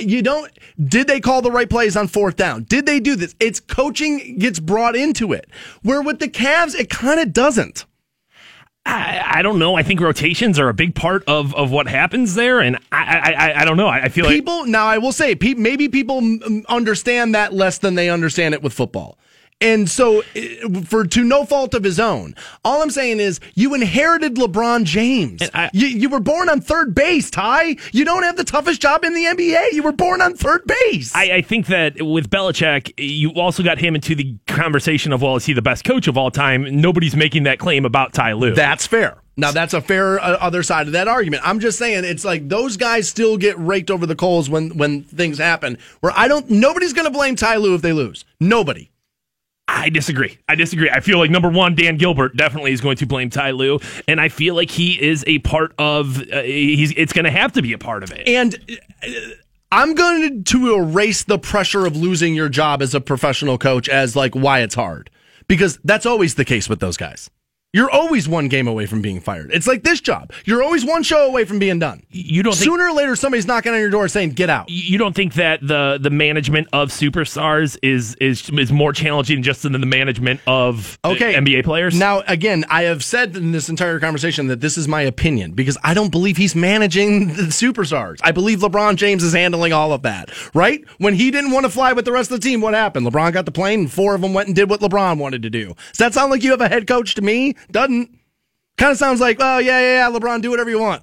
You 0.00 0.22
don't. 0.22 0.50
Did 0.82 1.06
they 1.06 1.20
call 1.20 1.40
the 1.40 1.52
right 1.52 1.68
plays 1.68 1.96
on 1.96 2.08
fourth 2.08 2.36
down? 2.36 2.64
Did 2.64 2.84
they 2.84 3.00
do 3.00 3.16
this? 3.16 3.34
It's 3.38 3.60
coaching 3.60 4.38
gets 4.38 4.58
brought 4.58 4.96
into 4.96 5.32
it. 5.32 5.48
Where 5.82 6.02
with 6.02 6.18
the 6.18 6.28
Cavs, 6.28 6.74
it 6.74 6.90
kind 6.90 7.20
of 7.20 7.32
doesn't. 7.32 7.84
I, 8.86 9.38
I 9.38 9.42
don't 9.42 9.58
know. 9.58 9.74
I 9.74 9.82
think 9.82 10.00
rotations 10.00 10.58
are 10.58 10.68
a 10.68 10.74
big 10.74 10.94
part 10.94 11.24
of, 11.26 11.54
of 11.54 11.70
what 11.70 11.88
happens 11.88 12.34
there, 12.34 12.60
and 12.60 12.76
I 12.92 13.34
I, 13.36 13.60
I, 13.62 13.64
don't 13.64 13.76
know. 13.76 13.88
I, 13.88 14.02
I 14.04 14.08
feel 14.08 14.26
like 14.26 14.34
people 14.34 14.66
now 14.66 14.86
I 14.86 14.98
will 14.98 15.12
say 15.12 15.34
pe- 15.34 15.54
maybe 15.54 15.88
people 15.88 16.20
mm, 16.20 16.66
understand 16.66 17.34
that 17.34 17.52
less 17.52 17.78
than 17.78 17.94
they 17.94 18.10
understand 18.10 18.54
it 18.54 18.62
with 18.62 18.72
football. 18.72 19.18
And 19.64 19.88
so 19.90 20.22
eh, 20.36 20.56
for 20.84 21.04
to 21.06 21.24
no 21.24 21.44
fault 21.44 21.74
of 21.74 21.82
his 21.82 21.98
own, 21.98 22.34
all 22.64 22.82
I'm 22.82 22.90
saying 22.90 23.18
is 23.18 23.40
you 23.54 23.74
inherited 23.74 24.34
LeBron 24.36 24.84
James. 24.84 25.40
I- 25.54 25.70
you, 25.72 25.86
you 25.86 26.08
were 26.08 26.20
born 26.20 26.48
on 26.48 26.60
third 26.60 26.94
base, 26.94 27.30
Ty. 27.30 27.76
You 27.92 28.04
don't 28.04 28.22
have 28.22 28.36
the 28.36 28.44
toughest 28.44 28.80
job 28.82 29.04
in 29.04 29.14
the 29.14 29.24
NBA. 29.24 29.72
You 29.72 29.82
were 29.82 29.92
born 29.92 30.20
on 30.20 30.34
third 30.34 30.62
base. 30.66 31.14
I, 31.14 31.36
I 31.36 31.42
think 31.42 31.66
that 31.66 32.00
with 32.02 32.30
Belichick, 32.30 32.92
you 32.98 33.30
also 33.32 33.62
got 33.62 33.78
him 33.78 33.94
into 33.94 34.14
the 34.14 34.36
conversation 34.46 35.12
of, 35.12 35.22
well, 35.22 35.36
is 35.36 35.46
he 35.46 35.54
the 35.54 35.62
best 35.62 35.84
coach 35.84 36.06
of 36.08 36.18
all 36.18 36.30
time? 36.30 36.80
Nobody's 36.80 37.16
making 37.16 37.44
that 37.44 37.58
claim 37.58 37.84
about 37.84 38.12
Ty 38.12 38.34
Lue. 38.34 38.54
That's 38.54 38.86
fair. 38.86 39.16
Now 39.36 39.50
that's 39.50 39.74
a 39.74 39.80
fair 39.80 40.20
uh, 40.20 40.36
other 40.40 40.62
side 40.62 40.86
of 40.86 40.92
that 40.92 41.08
argument. 41.08 41.42
I'm 41.44 41.58
just 41.58 41.76
saying 41.76 42.04
it's 42.04 42.24
like 42.24 42.48
those 42.48 42.76
guys 42.76 43.08
still 43.08 43.36
get 43.36 43.58
raked 43.58 43.90
over 43.90 44.06
the 44.06 44.14
coals 44.14 44.48
when 44.48 44.76
when 44.78 45.02
things 45.02 45.38
happen. 45.38 45.78
Where 46.00 46.12
I 46.14 46.28
don't, 46.28 46.48
nobody's 46.50 46.92
going 46.92 47.06
to 47.06 47.10
blame 47.10 47.34
Ty 47.34 47.56
Lue 47.56 47.74
if 47.74 47.82
they 47.82 47.92
lose. 47.92 48.24
Nobody. 48.38 48.90
I 49.66 49.88
disagree. 49.88 50.38
I 50.48 50.54
disagree. 50.54 50.90
I 50.90 51.00
feel 51.00 51.18
like 51.18 51.30
number 51.30 51.48
one, 51.48 51.74
Dan 51.74 51.96
Gilbert 51.96 52.36
definitely 52.36 52.72
is 52.72 52.80
going 52.80 52.96
to 52.98 53.06
blame 53.06 53.30
Ty 53.30 53.52
Lue, 53.52 53.80
and 54.06 54.20
I 54.20 54.28
feel 54.28 54.54
like 54.54 54.70
he 54.70 55.02
is 55.02 55.24
a 55.26 55.38
part 55.40 55.74
of. 55.78 56.20
Uh, 56.30 56.42
he's. 56.42 56.92
It's 56.96 57.12
going 57.12 57.24
to 57.24 57.30
have 57.30 57.52
to 57.52 57.62
be 57.62 57.72
a 57.72 57.78
part 57.78 58.02
of 58.02 58.12
it. 58.12 58.28
And 58.28 58.54
uh, 59.02 59.06
I'm 59.72 59.94
going 59.94 60.44
to 60.44 60.74
erase 60.74 61.24
the 61.24 61.38
pressure 61.38 61.86
of 61.86 61.96
losing 61.96 62.34
your 62.34 62.48
job 62.48 62.82
as 62.82 62.94
a 62.94 63.00
professional 63.00 63.58
coach 63.58 63.88
as 63.88 64.14
like 64.14 64.34
why 64.34 64.60
it's 64.60 64.74
hard. 64.74 65.10
Because 65.48 65.78
that's 65.84 66.06
always 66.06 66.36
the 66.36 66.44
case 66.44 66.68
with 66.68 66.80
those 66.80 66.96
guys. 66.96 67.30
You're 67.74 67.90
always 67.90 68.28
one 68.28 68.46
game 68.46 68.68
away 68.68 68.86
from 68.86 69.02
being 69.02 69.18
fired. 69.18 69.50
It's 69.52 69.66
like 69.66 69.82
this 69.82 70.00
job. 70.00 70.32
You're 70.44 70.62
always 70.62 70.84
one 70.84 71.02
show 71.02 71.26
away 71.26 71.44
from 71.44 71.58
being 71.58 71.80
done. 71.80 72.04
You 72.12 72.44
don't 72.44 72.54
think- 72.54 72.64
sooner 72.70 72.86
or 72.86 72.92
later 72.92 73.16
somebody's 73.16 73.48
knocking 73.48 73.72
on 73.72 73.80
your 73.80 73.90
door 73.90 74.06
saying 74.06 74.30
get 74.30 74.48
out. 74.48 74.70
you 74.70 74.96
don't 74.96 75.12
think 75.14 75.34
that 75.34 75.58
the 75.60 75.98
the 76.00 76.08
management 76.10 76.68
of 76.72 76.90
superstars 76.90 77.76
is 77.82 78.14
is 78.20 78.48
is 78.50 78.70
more 78.70 78.92
challenging 78.92 79.42
just 79.42 79.64
than 79.64 79.72
the 79.72 79.80
management 79.80 80.38
of 80.46 80.98
uh, 81.02 81.08
Okay. 81.10 81.34
NBA 81.34 81.64
players? 81.64 81.98
Now, 81.98 82.22
again, 82.28 82.64
I 82.70 82.82
have 82.84 83.02
said 83.02 83.36
in 83.36 83.50
this 83.50 83.68
entire 83.68 83.98
conversation 83.98 84.46
that 84.46 84.60
this 84.60 84.78
is 84.78 84.86
my 84.86 85.02
opinion 85.02 85.50
because 85.52 85.76
I 85.82 85.94
don't 85.94 86.10
believe 86.12 86.36
he's 86.36 86.54
managing 86.54 87.28
the 87.34 87.42
superstars. 87.44 88.20
I 88.22 88.30
believe 88.30 88.60
LeBron 88.60 88.94
James 88.94 89.24
is 89.24 89.32
handling 89.32 89.72
all 89.72 89.92
of 89.92 90.02
that, 90.02 90.30
right? 90.54 90.84
When 90.98 91.14
he 91.14 91.32
didn't 91.32 91.50
want 91.50 91.66
to 91.66 91.70
fly 91.70 91.92
with 91.92 92.04
the 92.04 92.12
rest 92.12 92.30
of 92.30 92.40
the 92.40 92.48
team, 92.48 92.60
what 92.60 92.74
happened? 92.74 93.04
LeBron 93.04 93.32
got 93.32 93.46
the 93.46 93.52
plane 93.52 93.80
and 93.80 93.90
four 93.92 94.14
of 94.14 94.20
them 94.20 94.32
went 94.32 94.46
and 94.46 94.54
did 94.54 94.70
what 94.70 94.78
LeBron 94.80 95.18
wanted 95.18 95.42
to 95.42 95.50
do. 95.50 95.74
Does 95.90 95.98
that 95.98 96.14
sound 96.14 96.30
like 96.30 96.44
you 96.44 96.52
have 96.52 96.60
a 96.60 96.68
head 96.68 96.86
coach 96.86 97.16
to 97.16 97.22
me? 97.22 97.56
Doesn't. 97.70 98.18
Kind 98.76 98.92
of 98.92 98.98
sounds 98.98 99.20
like, 99.20 99.36
oh, 99.40 99.58
yeah, 99.58 99.80
yeah, 99.80 100.08
yeah, 100.08 100.18
LeBron, 100.18 100.42
do 100.42 100.50
whatever 100.50 100.70
you 100.70 100.80
want. 100.80 101.02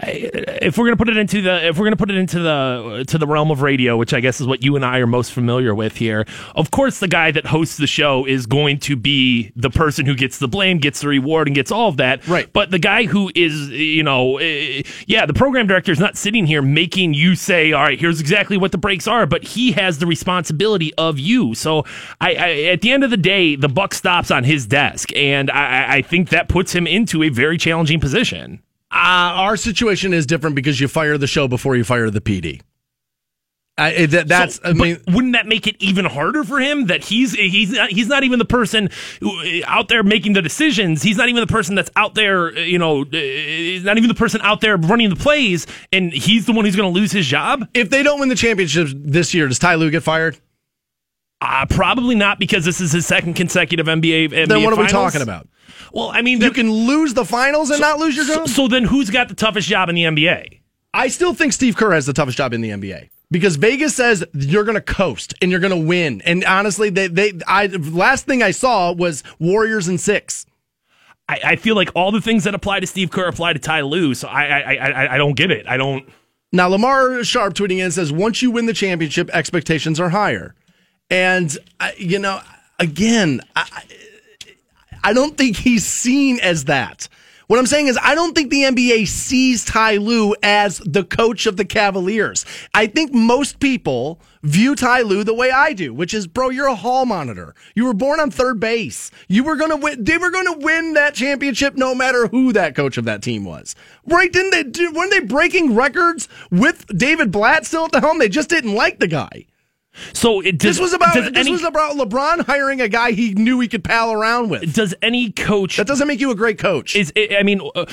If 0.00 0.76
we're 0.78 0.86
gonna 0.86 0.96
put 0.96 1.08
it 1.08 1.16
into 1.16 1.42
the 1.42 1.66
if 1.66 1.78
we're 1.78 1.86
gonna 1.86 1.96
put 1.96 2.10
it 2.10 2.16
into 2.16 2.38
the 2.40 3.04
to 3.06 3.18
the 3.18 3.26
realm 3.26 3.50
of 3.50 3.62
radio, 3.62 3.96
which 3.96 4.12
I 4.12 4.20
guess 4.20 4.40
is 4.40 4.46
what 4.46 4.62
you 4.62 4.76
and 4.76 4.84
I 4.84 4.98
are 4.98 5.06
most 5.06 5.32
familiar 5.32 5.74
with 5.74 5.96
here, 5.96 6.26
of 6.54 6.70
course 6.70 6.98
the 6.98 7.08
guy 7.08 7.30
that 7.30 7.46
hosts 7.46 7.76
the 7.76 7.86
show 7.86 8.24
is 8.26 8.46
going 8.46 8.78
to 8.80 8.96
be 8.96 9.52
the 9.56 9.70
person 9.70 10.06
who 10.06 10.14
gets 10.14 10.38
the 10.38 10.48
blame, 10.48 10.78
gets 10.78 11.00
the 11.00 11.08
reward, 11.08 11.48
and 11.48 11.54
gets 11.54 11.70
all 11.70 11.88
of 11.88 11.96
that. 11.98 12.26
Right. 12.26 12.52
But 12.52 12.70
the 12.70 12.78
guy 12.78 13.04
who 13.04 13.30
is, 13.34 13.70
you 13.70 14.02
know, 14.02 14.38
eh, 14.38 14.82
yeah, 15.06 15.26
the 15.26 15.34
program 15.34 15.66
director 15.66 15.92
is 15.92 16.00
not 16.00 16.16
sitting 16.16 16.46
here 16.46 16.62
making 16.62 17.14
you 17.14 17.34
say, 17.34 17.72
all 17.72 17.82
right, 17.82 17.98
here's 17.98 18.20
exactly 18.20 18.56
what 18.56 18.72
the 18.72 18.78
breaks 18.78 19.06
are, 19.06 19.26
but 19.26 19.44
he 19.44 19.72
has 19.72 19.98
the 19.98 20.06
responsibility 20.06 20.92
of 20.94 21.18
you. 21.18 21.54
So 21.54 21.84
I, 22.20 22.34
I 22.34 22.50
at 22.72 22.82
the 22.82 22.92
end 22.92 23.04
of 23.04 23.10
the 23.10 23.16
day, 23.16 23.56
the 23.56 23.68
buck 23.68 23.94
stops 23.94 24.30
on 24.30 24.44
his 24.44 24.66
desk, 24.66 25.14
and 25.16 25.50
I, 25.50 25.96
I 25.96 26.02
think 26.02 26.30
that 26.30 26.48
puts 26.48 26.74
him 26.74 26.86
into 26.86 27.22
a 27.22 27.28
very 27.28 27.58
challenging 27.58 28.00
position. 28.00 28.62
Uh, 28.92 28.96
our 29.46 29.56
situation 29.56 30.12
is 30.12 30.26
different 30.26 30.56
because 30.56 30.80
you 30.80 30.88
fire 30.88 31.16
the 31.16 31.26
show 31.26 31.46
before 31.46 31.76
you 31.76 31.84
fire 31.84 32.10
the 32.10 32.20
PD. 32.20 32.60
I, 33.78 33.92
eh, 33.92 34.06
that, 34.06 34.28
that's, 34.28 34.56
So- 34.56 34.62
I 34.64 34.72
mean, 34.74 35.00
but 35.06 35.14
wouldn't 35.14 35.32
that 35.32 35.46
make 35.46 35.66
it 35.66 35.76
even 35.80 36.04
harder 36.04 36.44
for 36.44 36.58
him 36.60 36.86
that 36.86 37.04
he's 37.04 37.32
he's 37.32 37.70
not, 37.72 37.90
he's 37.90 38.08
not 38.08 38.24
even 38.24 38.38
the 38.38 38.44
person 38.44 38.90
eh, 39.22 39.62
out 39.64 39.88
there 39.88 40.02
making 40.02 40.34
the 40.34 40.42
decisions. 40.42 41.02
He's 41.02 41.16
not 41.16 41.28
even 41.28 41.40
the 41.40 41.46
person 41.46 41.76
that's 41.76 41.90
out 41.96 42.14
there, 42.14 42.54
eh, 42.56 42.64
you 42.64 42.78
know, 42.78 43.04
he's 43.04 43.84
not 43.84 43.96
even 43.96 44.08
the 44.08 44.14
person 44.14 44.40
out 44.42 44.60
there 44.60 44.76
running 44.76 45.08
the 45.08 45.16
plays, 45.16 45.66
and 45.92 46.12
he's 46.12 46.46
the 46.46 46.52
one 46.52 46.64
who's 46.64 46.76
going 46.76 46.92
to 46.92 47.00
lose 47.00 47.12
his 47.12 47.26
job. 47.26 47.66
if 47.72 47.88
they 47.90 48.02
don't 48.02 48.20
win 48.20 48.28
the 48.28 48.34
championship 48.34 48.88
this 48.92 49.32
year, 49.32 49.48
does 49.48 49.58
Ty 49.58 49.76
Lue 49.76 49.90
get 49.90 50.02
fired? 50.02 50.36
Uh, 51.40 51.64
probably 51.70 52.14
not 52.14 52.38
because 52.38 52.66
this 52.66 52.82
is 52.82 52.92
his 52.92 53.06
second 53.06 53.32
consecutive 53.32 53.86
NBA. 53.86 54.28
NBA 54.28 54.48
Then 54.48 54.62
what 54.62 54.74
are 54.74 54.80
we 54.82 54.88
talking 54.88 55.22
about? 55.22 55.48
Well, 55.92 56.10
I 56.12 56.22
mean, 56.22 56.40
You 56.40 56.50
can 56.50 56.70
lose 56.70 57.14
the 57.14 57.24
finals 57.24 57.70
and 57.70 57.80
not 57.80 57.98
lose 57.98 58.16
your 58.16 58.24
so, 58.24 58.34
job. 58.34 58.48
so 58.48 58.68
then 58.68 58.84
who's 58.84 59.10
got 59.10 59.28
the 59.28 59.34
toughest 59.34 59.68
job 59.68 59.88
in 59.88 59.94
the 59.94 60.04
NBA? 60.04 60.60
I 60.92 61.08
still 61.08 61.34
think 61.34 61.52
Steve 61.52 61.76
Kerr 61.76 61.92
has 61.92 62.06
the 62.06 62.12
toughest 62.12 62.36
job 62.38 62.52
in 62.52 62.60
the 62.60 62.70
NBA 62.70 63.10
because 63.30 63.56
Vegas 63.56 63.94
says 63.94 64.24
you're 64.34 64.64
going 64.64 64.74
to 64.74 64.80
coast 64.80 65.34
and 65.40 65.50
you're 65.50 65.60
going 65.60 65.70
to 65.78 65.86
win. 65.88 66.20
And 66.22 66.44
honestly, 66.44 66.90
they 66.90 67.06
they 67.06 67.32
I 67.46 67.66
last 67.66 68.26
thing 68.26 68.42
I 68.42 68.50
saw 68.50 68.92
was 68.92 69.22
Warriors 69.38 69.86
and 69.88 70.00
six. 70.00 70.46
I, 71.28 71.40
I 71.44 71.56
feel 71.56 71.76
like 71.76 71.90
all 71.94 72.10
the 72.10 72.20
things 72.20 72.42
that 72.44 72.54
apply 72.56 72.80
to 72.80 72.86
Steve 72.88 73.10
Kerr 73.12 73.28
apply 73.28 73.52
to 73.52 73.60
Ty 73.60 73.82
Lue, 73.82 74.14
so 74.14 74.26
I 74.26 74.44
I, 74.46 74.74
I 74.74 75.14
I 75.14 75.18
don't 75.18 75.36
get 75.36 75.52
it. 75.52 75.66
I 75.68 75.76
don't. 75.76 76.08
Now 76.52 76.66
Lamar 76.66 77.22
Sharp 77.22 77.54
tweeting 77.54 77.78
in 77.78 77.92
says 77.92 78.12
once 78.12 78.42
you 78.42 78.50
win 78.50 78.66
the 78.66 78.72
championship, 78.72 79.30
expectations 79.30 80.00
are 80.00 80.08
higher. 80.08 80.56
And 81.08 81.56
I, 81.78 81.92
you 81.98 82.18
know, 82.18 82.40
again, 82.80 83.40
I, 83.54 83.84
I 85.02 85.12
don't 85.12 85.36
think 85.36 85.56
he's 85.56 85.86
seen 85.86 86.40
as 86.40 86.64
that. 86.66 87.08
What 87.50 87.58
I'm 87.58 87.66
saying 87.66 87.88
is, 87.88 87.98
I 88.00 88.14
don't 88.14 88.32
think 88.32 88.50
the 88.50 88.62
NBA 88.62 89.08
sees 89.08 89.64
Ty 89.64 89.96
Lue 89.96 90.36
as 90.40 90.78
the 90.86 91.02
coach 91.02 91.46
of 91.46 91.56
the 91.56 91.64
Cavaliers. 91.64 92.46
I 92.74 92.86
think 92.86 93.12
most 93.12 93.58
people 93.58 94.20
view 94.44 94.76
Ty 94.76 95.00
Lue 95.00 95.24
the 95.24 95.34
way 95.34 95.50
I 95.50 95.72
do, 95.72 95.92
which 95.92 96.14
is, 96.14 96.28
bro, 96.28 96.50
you're 96.50 96.68
a 96.68 96.76
hall 96.76 97.06
monitor. 97.06 97.56
You 97.74 97.86
were 97.86 97.92
born 97.92 98.20
on 98.20 98.30
third 98.30 98.60
base. 98.60 99.10
You 99.26 99.42
were 99.42 99.56
gonna 99.56 99.74
win. 99.74 100.04
They 100.04 100.16
were 100.16 100.30
gonna 100.30 100.58
win 100.58 100.92
that 100.92 101.14
championship 101.14 101.74
no 101.74 101.92
matter 101.92 102.28
who 102.28 102.52
that 102.52 102.76
coach 102.76 102.96
of 102.96 103.06
that 103.06 103.20
team 103.20 103.44
was. 103.44 103.74
Right? 104.06 104.32
Didn't 104.32 104.52
they? 104.52 104.62
Did, 104.62 104.94
weren't 104.94 105.10
they 105.10 105.18
breaking 105.18 105.74
records 105.74 106.28
with 106.52 106.86
David 106.96 107.32
Blatt 107.32 107.66
still 107.66 107.86
at 107.86 107.90
the 107.90 108.00
helm? 108.00 108.20
They 108.20 108.28
just 108.28 108.48
didn't 108.48 108.76
like 108.76 109.00
the 109.00 109.08
guy. 109.08 109.46
So 110.12 110.40
it 110.40 110.58
does, 110.58 110.76
This 110.76 110.80
was 110.80 110.92
about 110.92 111.14
this 111.14 111.30
any, 111.34 111.50
was 111.50 111.64
about 111.64 111.96
LeBron 111.96 112.46
hiring 112.46 112.80
a 112.80 112.88
guy 112.88 113.12
he 113.12 113.34
knew 113.34 113.58
he 113.60 113.68
could 113.68 113.82
pal 113.84 114.12
around 114.12 114.48
with. 114.48 114.72
does 114.72 114.94
any 115.02 115.32
coach 115.32 115.76
That 115.76 115.86
doesn't 115.86 116.06
make 116.06 116.20
you 116.20 116.30
a 116.30 116.34
great 116.36 116.58
coach. 116.58 116.94
is 116.94 117.12
I 117.16 117.42
mean, 117.42 117.60
uh, 117.74 117.86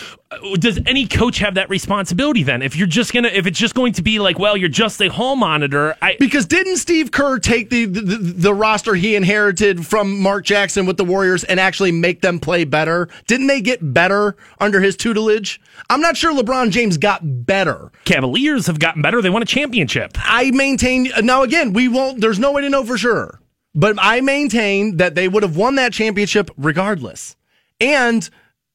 does 0.59 0.79
any 0.85 1.07
coach 1.07 1.39
have 1.39 1.55
that 1.55 1.69
responsibility 1.69 2.43
then? 2.43 2.61
If 2.61 2.75
you're 2.75 2.87
just 2.87 3.13
gonna, 3.13 3.29
if 3.29 3.47
it's 3.47 3.57
just 3.57 3.73
going 3.75 3.93
to 3.93 4.01
be 4.01 4.19
like, 4.19 4.37
well, 4.37 4.57
you're 4.57 4.67
just 4.69 5.01
a 5.01 5.07
hall 5.07 5.35
monitor. 5.35 5.95
I 6.01 6.17
Because 6.19 6.45
didn't 6.45 6.77
Steve 6.77 7.11
Kerr 7.11 7.39
take 7.39 7.69
the, 7.69 7.85
the 7.85 8.01
the 8.01 8.53
roster 8.53 8.95
he 8.95 9.15
inherited 9.15 9.85
from 9.85 10.19
Mark 10.19 10.43
Jackson 10.43 10.85
with 10.85 10.97
the 10.97 11.05
Warriors 11.05 11.43
and 11.45 11.59
actually 11.59 11.93
make 11.93 12.21
them 12.21 12.39
play 12.39 12.65
better? 12.65 13.07
Didn't 13.27 13.47
they 13.47 13.61
get 13.61 13.93
better 13.93 14.35
under 14.59 14.81
his 14.81 14.97
tutelage? 14.97 15.61
I'm 15.89 16.01
not 16.01 16.17
sure 16.17 16.33
LeBron 16.33 16.71
James 16.71 16.97
got 16.97 17.21
better. 17.45 17.91
Cavaliers 18.03 18.67
have 18.67 18.79
gotten 18.79 19.01
better. 19.01 19.21
They 19.21 19.29
won 19.29 19.41
a 19.41 19.45
championship. 19.45 20.11
I 20.17 20.51
maintain 20.51 21.09
now 21.23 21.43
again, 21.43 21.71
we 21.71 21.87
won't 21.87 22.19
there's 22.19 22.39
no 22.39 22.51
way 22.51 22.61
to 22.63 22.69
know 22.69 22.83
for 22.83 22.97
sure. 22.97 23.39
But 23.73 23.95
I 23.99 24.21
maintain 24.21 24.97
that 24.97 25.15
they 25.15 25.27
would 25.27 25.43
have 25.43 25.55
won 25.55 25.75
that 25.75 25.93
championship 25.93 26.49
regardless. 26.57 27.35
And 27.79 28.27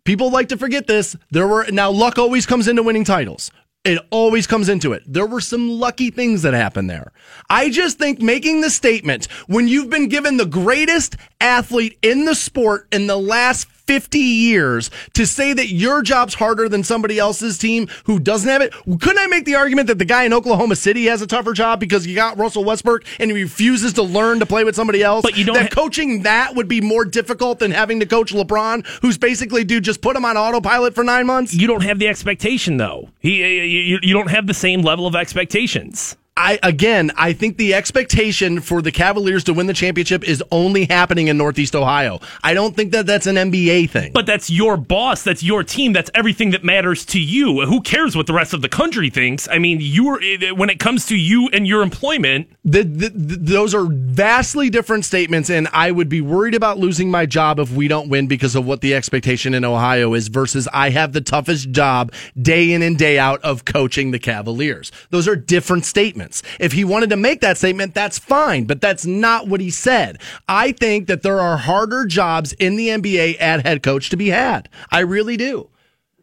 people 0.04 0.30
like 0.30 0.48
to 0.48 0.56
forget 0.56 0.86
this. 0.86 1.16
There 1.30 1.46
were 1.46 1.66
now 1.70 1.90
luck 1.90 2.18
always 2.18 2.46
comes 2.46 2.68
into 2.68 2.82
winning 2.82 3.04
titles. 3.04 3.50
It 3.84 3.98
always 4.10 4.46
comes 4.46 4.68
into 4.68 4.92
it. 4.92 5.02
There 5.08 5.26
were 5.26 5.40
some 5.40 5.68
lucky 5.68 6.10
things 6.10 6.42
that 6.42 6.54
happened 6.54 6.88
there. 6.88 7.10
I 7.50 7.68
just 7.68 7.98
think 7.98 8.20
making 8.20 8.60
the 8.60 8.70
statement 8.70 9.26
when 9.48 9.66
you've 9.66 9.90
been 9.90 10.08
given 10.08 10.36
the 10.36 10.46
greatest 10.46 11.16
athlete 11.40 11.98
in 12.00 12.24
the 12.24 12.36
sport 12.36 12.86
in 12.92 13.08
the 13.08 13.16
last 13.16 13.66
50 13.86 14.18
years 14.18 14.90
to 15.14 15.26
say 15.26 15.52
that 15.52 15.68
your 15.68 16.02
job's 16.02 16.34
harder 16.34 16.68
than 16.68 16.84
somebody 16.84 17.18
else's 17.18 17.58
team 17.58 17.88
who 18.04 18.18
doesn't 18.18 18.48
have 18.48 18.62
it. 18.62 18.72
Couldn't 18.72 19.18
I 19.18 19.26
make 19.26 19.44
the 19.44 19.54
argument 19.54 19.88
that 19.88 19.98
the 19.98 20.04
guy 20.04 20.24
in 20.24 20.32
Oklahoma 20.32 20.76
City 20.76 21.06
has 21.06 21.22
a 21.22 21.26
tougher 21.26 21.52
job 21.52 21.80
because 21.80 22.06
you 22.06 22.14
got 22.14 22.38
Russell 22.38 22.64
Westbrook 22.64 23.04
and 23.18 23.30
he 23.30 23.42
refuses 23.42 23.92
to 23.94 24.02
learn 24.02 24.38
to 24.40 24.46
play 24.46 24.64
with 24.64 24.76
somebody 24.76 25.02
else? 25.02 25.22
But 25.22 25.36
you 25.36 25.44
don't 25.44 25.54
that 25.54 25.72
ha- 25.72 25.80
coaching 25.82 26.22
that 26.22 26.54
would 26.54 26.68
be 26.68 26.80
more 26.80 27.04
difficult 27.04 27.58
than 27.58 27.70
having 27.70 28.00
to 28.00 28.06
coach 28.06 28.32
LeBron, 28.32 28.86
who's 29.02 29.18
basically, 29.18 29.64
dude, 29.64 29.84
just 29.84 30.00
put 30.00 30.16
him 30.16 30.24
on 30.24 30.36
autopilot 30.36 30.94
for 30.94 31.04
nine 31.04 31.26
months. 31.26 31.54
You 31.54 31.66
don't 31.66 31.82
have 31.82 31.98
the 31.98 32.08
expectation 32.08 32.76
though. 32.76 33.08
He, 33.20 33.42
you, 33.64 33.98
you 34.02 34.14
don't 34.14 34.30
have 34.30 34.46
the 34.46 34.54
same 34.54 34.82
level 34.82 35.06
of 35.06 35.14
expectations. 35.16 36.16
I 36.34 36.58
again, 36.62 37.10
I 37.14 37.34
think 37.34 37.58
the 37.58 37.74
expectation 37.74 38.60
for 38.60 38.80
the 38.80 38.90
Cavaliers 38.90 39.44
to 39.44 39.52
win 39.52 39.66
the 39.66 39.74
championship 39.74 40.24
is 40.24 40.42
only 40.50 40.86
happening 40.86 41.28
in 41.28 41.36
Northeast 41.36 41.76
Ohio. 41.76 42.20
I 42.42 42.54
don't 42.54 42.74
think 42.74 42.92
that 42.92 43.04
that's 43.04 43.26
an 43.26 43.36
NBA 43.36 43.90
thing. 43.90 44.12
But 44.14 44.24
that's 44.24 44.48
your 44.48 44.78
boss. 44.78 45.22
That's 45.22 45.42
your 45.42 45.62
team. 45.62 45.92
That's 45.92 46.10
everything 46.14 46.52
that 46.52 46.64
matters 46.64 47.04
to 47.06 47.20
you. 47.20 47.66
Who 47.66 47.82
cares 47.82 48.16
what 48.16 48.26
the 48.26 48.32
rest 48.32 48.54
of 48.54 48.62
the 48.62 48.70
country 48.70 49.10
thinks? 49.10 49.46
I 49.46 49.58
mean, 49.58 49.78
you're 49.82 50.22
eh, 50.22 50.52
when 50.52 50.70
it 50.70 50.78
comes 50.78 51.04
to 51.06 51.16
you 51.16 51.50
and 51.52 51.66
your 51.66 51.82
employment. 51.82 52.48
The, 52.64 52.82
the, 52.82 53.08
the, 53.10 53.36
those 53.36 53.74
are 53.74 53.84
vastly 53.84 54.70
different 54.70 55.04
statements, 55.04 55.50
and 55.50 55.68
I 55.72 55.90
would 55.90 56.08
be 56.08 56.22
worried 56.22 56.54
about 56.54 56.78
losing 56.78 57.10
my 57.10 57.26
job 57.26 57.58
if 57.58 57.70
we 57.72 57.88
don't 57.88 58.08
win 58.08 58.26
because 58.26 58.56
of 58.56 58.64
what 58.64 58.80
the 58.80 58.94
expectation 58.94 59.52
in 59.52 59.66
Ohio 59.66 60.14
is. 60.14 60.28
Versus, 60.28 60.66
I 60.72 60.90
have 60.90 61.12
the 61.12 61.20
toughest 61.20 61.72
job 61.72 62.12
day 62.40 62.72
in 62.72 62.80
and 62.80 62.96
day 62.96 63.18
out 63.18 63.42
of 63.42 63.66
coaching 63.66 64.12
the 64.12 64.18
Cavaliers. 64.18 64.92
Those 65.10 65.28
are 65.28 65.36
different 65.36 65.84
statements. 65.84 66.21
If 66.60 66.72
he 66.72 66.84
wanted 66.84 67.10
to 67.10 67.16
make 67.16 67.40
that 67.40 67.58
statement, 67.58 67.94
that's 67.94 68.18
fine, 68.18 68.64
but 68.64 68.80
that's 68.80 69.06
not 69.06 69.48
what 69.48 69.60
he 69.60 69.70
said. 69.70 70.20
I 70.48 70.72
think 70.72 71.06
that 71.08 71.22
there 71.22 71.40
are 71.40 71.56
harder 71.56 72.06
jobs 72.06 72.52
in 72.54 72.76
the 72.76 72.88
NBA 72.88 73.40
at 73.40 73.64
head 73.66 73.82
coach 73.82 74.10
to 74.10 74.16
be 74.16 74.28
had. 74.28 74.68
I 74.90 75.00
really 75.00 75.36
do. 75.36 75.68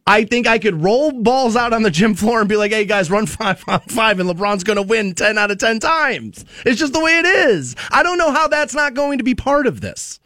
I 0.09 0.25
think 0.25 0.47
I 0.47 0.57
could 0.57 0.81
roll 0.81 1.11
balls 1.11 1.55
out 1.55 1.71
on 1.71 1.83
the 1.83 1.91
gym 1.91 2.15
floor 2.15 2.39
and 2.39 2.49
be 2.49 2.55
like, 2.55 2.71
hey 2.71 2.85
guys, 2.85 3.11
run 3.11 3.25
five 3.27 3.63
on 3.67 3.81
five, 3.81 4.19
and 4.19 4.27
LeBron's 4.27 4.63
going 4.63 4.77
to 4.77 4.81
win 4.81 5.13
10 5.13 5.37
out 5.37 5.51
of 5.51 5.59
10 5.59 5.79
times. 5.79 6.45
It's 6.65 6.79
just 6.79 6.93
the 6.93 6.99
way 6.99 7.19
it 7.19 7.25
is. 7.25 7.75
I 7.91 8.01
don't 8.01 8.17
know 8.17 8.31
how 8.31 8.47
that's 8.47 8.73
not 8.73 8.95
going 8.95 9.19
to 9.19 9.23
be 9.23 9.35
part 9.35 9.67
of 9.67 9.81
this, 9.81 10.19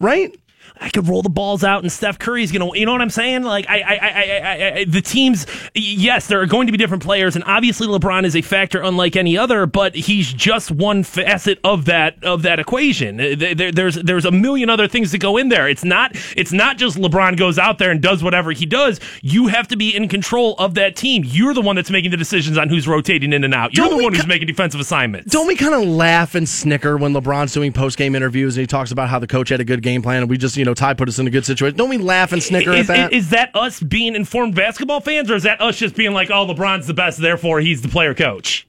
right? 0.00 0.36
I 0.80 0.90
could 0.90 1.08
roll 1.08 1.22
the 1.22 1.28
balls 1.28 1.64
out, 1.64 1.82
and 1.82 1.90
Steph 1.90 2.18
Curry's 2.18 2.52
gonna. 2.52 2.70
You 2.76 2.86
know 2.86 2.92
what 2.92 3.02
I'm 3.02 3.10
saying? 3.10 3.42
Like, 3.42 3.68
I, 3.68 3.80
I, 3.80 3.94
I, 3.94 4.10
I, 4.12 4.78
I, 4.78 4.84
the 4.84 5.00
teams. 5.00 5.46
Yes, 5.74 6.26
there 6.26 6.40
are 6.40 6.46
going 6.46 6.66
to 6.66 6.72
be 6.72 6.78
different 6.78 7.02
players, 7.02 7.34
and 7.34 7.44
obviously 7.44 7.86
LeBron 7.86 8.24
is 8.24 8.36
a 8.36 8.42
factor 8.42 8.80
unlike 8.80 9.16
any 9.16 9.36
other. 9.36 9.66
But 9.66 9.94
he's 9.94 10.32
just 10.32 10.70
one 10.70 11.02
facet 11.02 11.58
of 11.64 11.86
that 11.86 12.22
of 12.24 12.42
that 12.42 12.58
equation. 12.58 13.20
Uh, 13.20 13.34
there, 13.54 13.72
there's 13.72 13.96
there's 13.96 14.24
a 14.24 14.30
million 14.30 14.70
other 14.70 14.88
things 14.88 15.12
that 15.12 15.18
go 15.18 15.36
in 15.36 15.48
there. 15.48 15.68
It's 15.68 15.84
not 15.84 16.12
it's 16.36 16.52
not 16.52 16.76
just 16.78 16.96
LeBron 16.96 17.36
goes 17.36 17.58
out 17.58 17.78
there 17.78 17.90
and 17.90 18.00
does 18.00 18.22
whatever 18.22 18.52
he 18.52 18.66
does. 18.66 19.00
You 19.22 19.48
have 19.48 19.68
to 19.68 19.76
be 19.76 19.94
in 19.94 20.08
control 20.08 20.54
of 20.58 20.74
that 20.74 20.96
team. 20.96 21.22
You're 21.24 21.54
the 21.54 21.62
one 21.62 21.76
that's 21.76 21.90
making 21.90 22.10
the 22.10 22.16
decisions 22.16 22.56
on 22.58 22.68
who's 22.68 22.86
rotating 22.86 23.32
in 23.32 23.44
and 23.44 23.54
out. 23.54 23.76
You're 23.76 23.88
Don't 23.88 23.98
the 23.98 24.04
one 24.04 24.14
who's 24.14 24.26
making 24.26 24.46
defensive 24.46 24.80
assignments. 24.80 25.32
Don't 25.32 25.46
we 25.46 25.56
kind 25.56 25.74
of 25.74 25.82
laugh 25.88 26.34
and 26.34 26.48
snicker 26.48 26.96
when 26.96 27.12
LeBron's 27.12 27.52
doing 27.52 27.72
post 27.72 27.98
game 27.98 28.14
interviews 28.14 28.56
and 28.56 28.62
he 28.62 28.66
talks 28.66 28.90
about 28.90 29.08
how 29.08 29.18
the 29.18 29.26
coach 29.26 29.48
had 29.48 29.60
a 29.60 29.64
good 29.64 29.82
game 29.82 30.02
plan 30.02 30.22
and 30.22 30.30
we 30.30 30.38
just, 30.38 30.56
you 30.56 30.64
know, 30.64 30.67
Ty 30.74 30.94
put 30.94 31.08
us 31.08 31.18
in 31.18 31.26
a 31.26 31.30
good 31.30 31.44
situation? 31.44 31.76
Don't 31.76 31.88
we 31.88 31.98
laugh 31.98 32.32
and 32.32 32.42
snicker 32.42 32.72
is, 32.72 32.88
at 32.90 32.96
that? 32.96 33.12
is 33.12 33.30
that 33.30 33.54
us 33.54 33.80
being 33.80 34.14
informed 34.14 34.54
basketball 34.54 35.00
fans, 35.00 35.30
or 35.30 35.36
is 35.36 35.42
that 35.44 35.60
us 35.60 35.76
just 35.76 35.94
being 35.94 36.12
like, 36.12 36.30
"Oh, 36.30 36.46
LeBron's 36.46 36.86
the 36.86 36.94
best, 36.94 37.18
therefore 37.18 37.60
he's 37.60 37.82
the 37.82 37.88
player 37.88 38.14
coach"? 38.14 38.66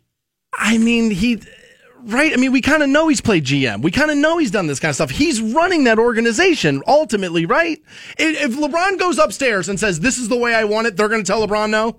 I 0.53 0.77
mean, 0.77 1.11
he. 1.11 1.41
Right? 2.01 2.31
I 2.31 2.37
mean, 2.37 2.53
we 2.53 2.61
kind 2.61 2.81
of 2.81 2.87
know 2.87 3.09
he's 3.09 3.19
played 3.19 3.43
GM. 3.43 3.81
We 3.81 3.91
kind 3.91 4.09
of 4.09 4.15
know 4.15 4.37
he's 4.37 4.51
done 4.51 4.67
this 4.67 4.79
kind 4.79 4.89
of 4.89 4.95
stuff. 4.95 5.09
He's 5.09 5.41
running 5.41 5.83
that 5.83 5.99
organization 5.99 6.81
ultimately, 6.87 7.45
right? 7.45 7.81
If 8.17 8.55
LeBron 8.55 8.97
goes 8.97 9.17
upstairs 9.17 9.67
and 9.67 9.77
says, 9.77 9.99
This 9.99 10.17
is 10.17 10.29
the 10.29 10.37
way 10.37 10.55
I 10.55 10.63
want 10.63 10.87
it, 10.87 10.95
they're 10.95 11.09
going 11.09 11.21
to 11.23 11.27
tell 11.27 11.45
LeBron 11.45 11.69
no? 11.69 11.97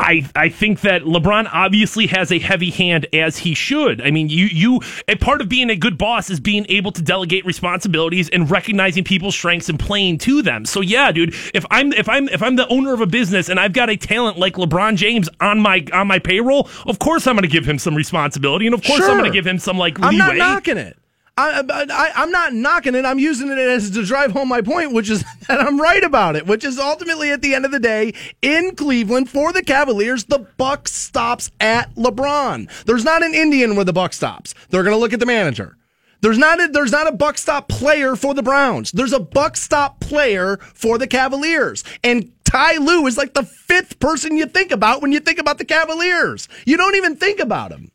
I, 0.00 0.28
I 0.34 0.48
think 0.48 0.80
that 0.80 1.02
LeBron 1.02 1.48
obviously 1.52 2.08
has 2.08 2.32
a 2.32 2.40
heavy 2.40 2.70
hand 2.70 3.06
as 3.12 3.38
he 3.38 3.54
should. 3.54 4.02
I 4.02 4.10
mean, 4.10 4.28
you 4.28 4.46
you 4.46 4.80
a 5.06 5.14
part 5.14 5.40
of 5.40 5.48
being 5.48 5.70
a 5.70 5.76
good 5.76 5.96
boss 5.96 6.30
is 6.30 6.40
being 6.40 6.66
able 6.68 6.90
to 6.92 7.02
delegate 7.02 7.46
responsibilities 7.46 8.28
and 8.28 8.50
recognizing 8.50 9.04
people's 9.04 9.36
strengths 9.36 9.68
and 9.68 9.78
playing 9.78 10.18
to 10.18 10.42
them. 10.42 10.64
So 10.64 10.80
yeah, 10.80 11.12
dude, 11.12 11.32
if 11.54 11.64
I'm 11.70 11.92
if 11.92 12.08
I'm 12.08 12.28
if 12.28 12.42
I'm 12.42 12.56
the 12.56 12.66
owner 12.68 12.92
of 12.92 13.00
a 13.00 13.06
business 13.06 13.48
and 13.48 13.60
I've 13.60 13.72
got 13.72 13.88
a 13.88 13.96
talent 13.96 14.36
like 14.36 14.54
LeBron 14.54 14.96
James 14.96 15.28
on 15.40 15.60
my 15.60 15.86
on 15.92 16.08
my 16.08 16.18
payroll, 16.18 16.68
of 16.86 16.98
course 16.98 17.28
I'm 17.28 17.36
going 17.36 17.42
to 17.42 17.48
give 17.48 17.64
him 17.64 17.78
some 17.78 17.94
responsibility 17.94 18.66
and 18.66 18.74
of 18.74 18.82
course 18.82 19.02
I'm 19.02 19.16
going 19.16 19.30
to 19.30 19.36
give 19.36 19.46
him 19.46 19.60
some 19.60 19.78
like 19.78 19.98
leeway. 20.00 20.08
I'm 20.08 20.18
not 20.18 20.36
knocking 20.36 20.76
it. 20.76 20.98
I, 21.36 21.64
I, 21.68 22.12
I'm 22.14 22.30
not 22.30 22.52
knocking 22.52 22.94
it. 22.94 23.04
I'm 23.04 23.18
using 23.18 23.50
it 23.50 23.58
as 23.58 23.90
to 23.90 24.04
drive 24.04 24.30
home 24.30 24.48
my 24.48 24.60
point, 24.60 24.92
which 24.92 25.10
is 25.10 25.24
that 25.48 25.60
I'm 25.60 25.80
right 25.80 26.02
about 26.04 26.36
it. 26.36 26.46
Which 26.46 26.64
is 26.64 26.78
ultimately, 26.78 27.30
at 27.30 27.42
the 27.42 27.54
end 27.54 27.64
of 27.64 27.72
the 27.72 27.80
day, 27.80 28.14
in 28.40 28.76
Cleveland 28.76 29.28
for 29.28 29.52
the 29.52 29.62
Cavaliers, 29.62 30.24
the 30.24 30.46
buck 30.56 30.86
stops 30.86 31.50
at 31.58 31.92
LeBron. 31.96 32.70
There's 32.84 33.04
not 33.04 33.24
an 33.24 33.34
Indian 33.34 33.74
where 33.74 33.84
the 33.84 33.92
buck 33.92 34.12
stops. 34.12 34.54
They're 34.68 34.84
going 34.84 34.94
to 34.94 35.00
look 35.00 35.12
at 35.12 35.20
the 35.20 35.26
manager. 35.26 35.76
There's 36.20 36.38
not 36.38 36.62
a, 36.62 36.68
there's 36.68 36.92
not 36.92 37.08
a 37.08 37.12
buck 37.12 37.36
stop 37.36 37.68
player 37.68 38.16
for 38.16 38.32
the 38.32 38.42
Browns. 38.42 38.92
There's 38.92 39.12
a 39.12 39.20
buck 39.20 39.56
stop 39.56 40.00
player 40.00 40.56
for 40.58 40.98
the 40.98 41.06
Cavaliers. 41.06 41.82
And 42.02 42.32
Ty 42.44 42.76
Lue 42.76 43.06
is 43.06 43.18
like 43.18 43.34
the 43.34 43.42
fifth 43.42 43.98
person 43.98 44.36
you 44.36 44.46
think 44.46 44.70
about 44.70 45.02
when 45.02 45.10
you 45.10 45.20
think 45.20 45.38
about 45.40 45.58
the 45.58 45.64
Cavaliers. 45.64 46.48
You 46.64 46.76
don't 46.76 46.94
even 46.94 47.16
think 47.16 47.40
about 47.40 47.72
him. 47.72 47.90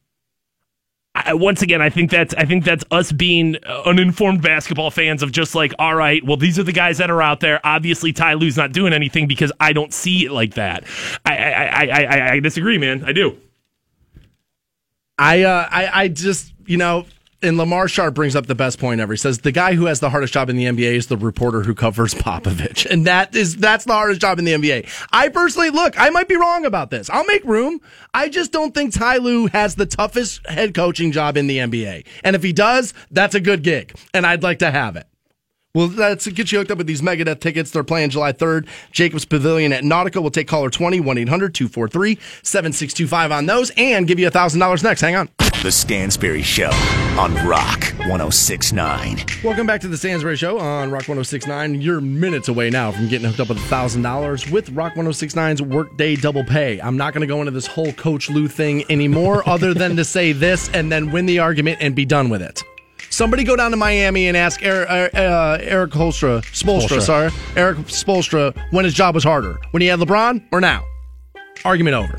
I, 1.15 1.33
once 1.33 1.61
again, 1.61 1.81
I 1.81 1.89
think 1.89 2.11
that's 2.11 2.33
I 2.35 2.45
think 2.45 2.63
that's 2.63 2.83
us 2.91 3.11
being 3.11 3.57
uh, 3.65 3.81
uninformed 3.85 4.41
basketball 4.41 4.91
fans 4.91 5.23
of 5.23 5.31
just 5.31 5.55
like, 5.55 5.73
all 5.79 5.95
right, 5.95 6.23
well, 6.23 6.37
these 6.37 6.59
are 6.59 6.63
the 6.63 6.71
guys 6.71 6.99
that 6.99 7.09
are 7.09 7.21
out 7.21 7.39
there. 7.39 7.59
Obviously, 7.63 8.13
Ty 8.13 8.35
Lue's 8.35 8.57
not 8.57 8.71
doing 8.71 8.93
anything 8.93 9.27
because 9.27 9.51
I 9.59 9.73
don't 9.73 9.93
see 9.93 10.25
it 10.25 10.31
like 10.31 10.53
that. 10.53 10.83
I 11.25 11.37
I, 11.37 11.85
I, 11.85 12.03
I, 12.03 12.31
I 12.33 12.39
disagree, 12.39 12.77
man. 12.77 13.03
I 13.03 13.11
do. 13.11 13.37
I, 15.17 15.43
uh, 15.43 15.67
I, 15.69 16.03
I 16.03 16.07
just, 16.07 16.53
you 16.65 16.77
know, 16.77 17.05
and 17.41 17.57
Lamar 17.57 17.87
Sharp 17.87 18.13
brings 18.13 18.35
up 18.35 18.47
the 18.47 18.55
best 18.55 18.79
point 18.79 19.01
ever. 19.01 19.13
He 19.13 19.17
says 19.17 19.39
the 19.39 19.51
guy 19.51 19.75
who 19.75 19.85
has 19.85 19.99
the 19.99 20.09
hardest 20.09 20.33
job 20.33 20.49
in 20.49 20.57
the 20.57 20.65
NBA 20.65 20.93
is 20.93 21.07
the 21.07 21.17
reporter 21.17 21.61
who 21.63 21.73
covers 21.73 22.13
Popovich, 22.15 22.85
and 22.85 23.07
that 23.07 23.35
is 23.35 23.57
that's 23.57 23.85
the 23.85 23.93
hardest 23.93 24.21
job 24.21 24.39
in 24.39 24.45
the 24.45 24.53
NBA. 24.53 24.89
I 25.11 25.29
personally 25.29 25.69
look, 25.69 25.99
I 25.99 26.09
might 26.09 26.27
be 26.27 26.35
wrong 26.35 26.65
about 26.65 26.89
this. 26.89 27.09
I'll 27.09 27.25
make 27.25 27.43
room. 27.43 27.81
I 28.13 28.29
just 28.29 28.51
don't 28.51 28.73
think 28.73 28.93
Ty 28.93 29.17
Lue 29.17 29.47
has 29.47 29.75
the 29.75 29.85
toughest 29.85 30.45
head 30.47 30.73
coaching 30.73 31.11
job 31.11 31.37
in 31.37 31.47
the 31.47 31.57
NBA, 31.57 32.05
and 32.23 32.35
if 32.35 32.43
he 32.43 32.53
does, 32.53 32.93
that's 33.11 33.35
a 33.35 33.39
good 33.39 33.63
gig, 33.63 33.95
and 34.13 34.25
I'd 34.25 34.43
like 34.43 34.59
to 34.59 34.71
have 34.71 34.95
it. 34.95 35.07
Well, 35.75 35.89
let's 35.89 36.27
get 36.27 36.51
you 36.51 36.57
hooked 36.57 36.71
up 36.71 36.79
with 36.79 36.87
these 36.87 37.03
Megadeth 37.03 37.41
tickets. 37.41 37.69
They're 37.69 37.83
playing 37.83 38.09
July 38.09 38.33
3rd. 38.33 38.67
Jacobs 38.91 39.23
Pavilion 39.23 39.71
at 39.71 39.83
Nautica. 39.83 40.19
We'll 40.19 40.31
take 40.31 40.47
caller 40.47 40.71
20, 40.71 40.99
1 40.99 41.17
800 41.19 41.53
243 41.53 42.17
7625 42.41 43.31
on 43.31 43.45
those 43.45 43.71
and 43.77 44.07
give 44.07 44.17
you 44.17 44.27
$1,000 44.31 44.83
next. 44.83 45.01
Hang 45.01 45.15
on. 45.15 45.29
The 45.61 45.71
Stansbury 45.71 46.41
Show 46.41 46.71
on 47.19 47.35
Rock 47.47 47.83
1069. 48.07 49.25
Welcome 49.43 49.67
back 49.67 49.79
to 49.81 49.87
the 49.87 49.97
Stansbury 49.97 50.37
Show 50.37 50.57
on 50.57 50.89
Rock 50.89 51.07
1069. 51.07 51.79
You're 51.81 52.01
minutes 52.01 52.47
away 52.47 52.71
now 52.71 52.91
from 52.91 53.07
getting 53.07 53.27
hooked 53.27 53.39
up 53.39 53.49
with 53.49 53.59
$1,000 53.59 54.51
with 54.51 54.71
Rock 54.71 54.95
1069's 54.95 55.61
Workday 55.61 56.15
Double 56.15 56.43
Pay. 56.43 56.81
I'm 56.81 56.97
not 56.97 57.13
going 57.13 57.21
to 57.21 57.27
go 57.27 57.41
into 57.41 57.51
this 57.51 57.67
whole 57.67 57.93
Coach 57.93 58.31
Lue 58.31 58.47
thing 58.47 58.89
anymore, 58.89 59.43
other 59.47 59.75
than 59.75 59.95
to 59.97 60.03
say 60.03 60.31
this 60.31 60.67
and 60.69 60.91
then 60.91 61.11
win 61.11 61.27
the 61.27 61.37
argument 61.37 61.77
and 61.79 61.95
be 61.95 62.05
done 62.05 62.29
with 62.29 62.41
it. 62.41 62.63
Somebody 63.19 63.43
go 63.43 63.57
down 63.57 63.71
to 63.71 63.75
Miami 63.75 64.29
and 64.29 64.37
ask 64.37 64.63
Eric, 64.63 64.89
uh, 64.89 65.17
uh, 65.17 65.57
Eric 65.59 65.91
Holstra, 65.91 66.41
Spoelstra, 66.53 67.01
sorry, 67.01 67.31
Erik 67.57 67.79
Spoelstra, 67.79 68.57
when 68.71 68.85
his 68.85 68.93
job 68.93 69.13
was 69.13 69.25
harder, 69.25 69.59
when 69.71 69.81
he 69.81 69.89
had 69.89 69.99
LeBron 69.99 70.41
or 70.53 70.61
now. 70.61 70.85
Argument 71.65 71.97
over. 71.97 72.17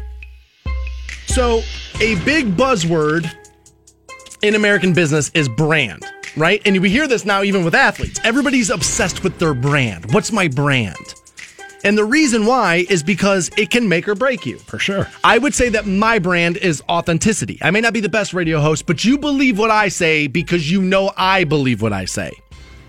So, 1.25 1.63
a 2.03 2.23
big 2.27 2.55
buzzword 2.55 3.35
in 4.43 4.55
American 4.55 4.93
business 4.93 5.31
is 5.33 5.49
brand, 5.49 6.05
right? 6.37 6.61
And 6.67 6.79
we 6.83 6.91
hear 6.91 7.09
this 7.09 7.25
now 7.25 7.45
even 7.45 7.65
with 7.65 7.75
athletes. 7.75 8.21
Everybody's 8.23 8.69
obsessed 8.69 9.25
with 9.25 9.39
their 9.39 9.55
brand. 9.55 10.13
What's 10.13 10.33
my 10.33 10.49
brand? 10.49 11.15
And 11.85 11.97
the 11.97 12.05
reason 12.05 12.47
why 12.47 12.87
is 12.89 13.03
because 13.03 13.51
it 13.57 13.71
can 13.71 13.89
make 13.89 14.07
or 14.09 14.15
break 14.15 14.45
you. 14.45 14.59
For 14.59 14.79
sure. 14.79 15.09
I 15.25 15.39
would 15.39 15.55
say 15.55 15.69
that 15.71 15.87
my 15.87 16.19
brand 16.19 16.57
is 16.59 16.83
authenticity. 16.89 17.59
I 17.63 17.71
may 17.71 17.81
not 17.81 17.93
be 17.93 18.01
the 18.01 18.09
best 18.09 18.35
radio 18.35 18.61
host, 18.61 18.87
but 18.87 19.05
you 19.05 19.19
believe 19.19 19.59
what 19.59 19.71
I 19.71 19.89
say 19.89 20.27
because 20.27 20.71
you 20.71 20.83
know 20.83 21.13
I 21.17 21.45
believe 21.45 21.83
what 21.83 21.93
I 21.93 22.05
say. 22.05 22.33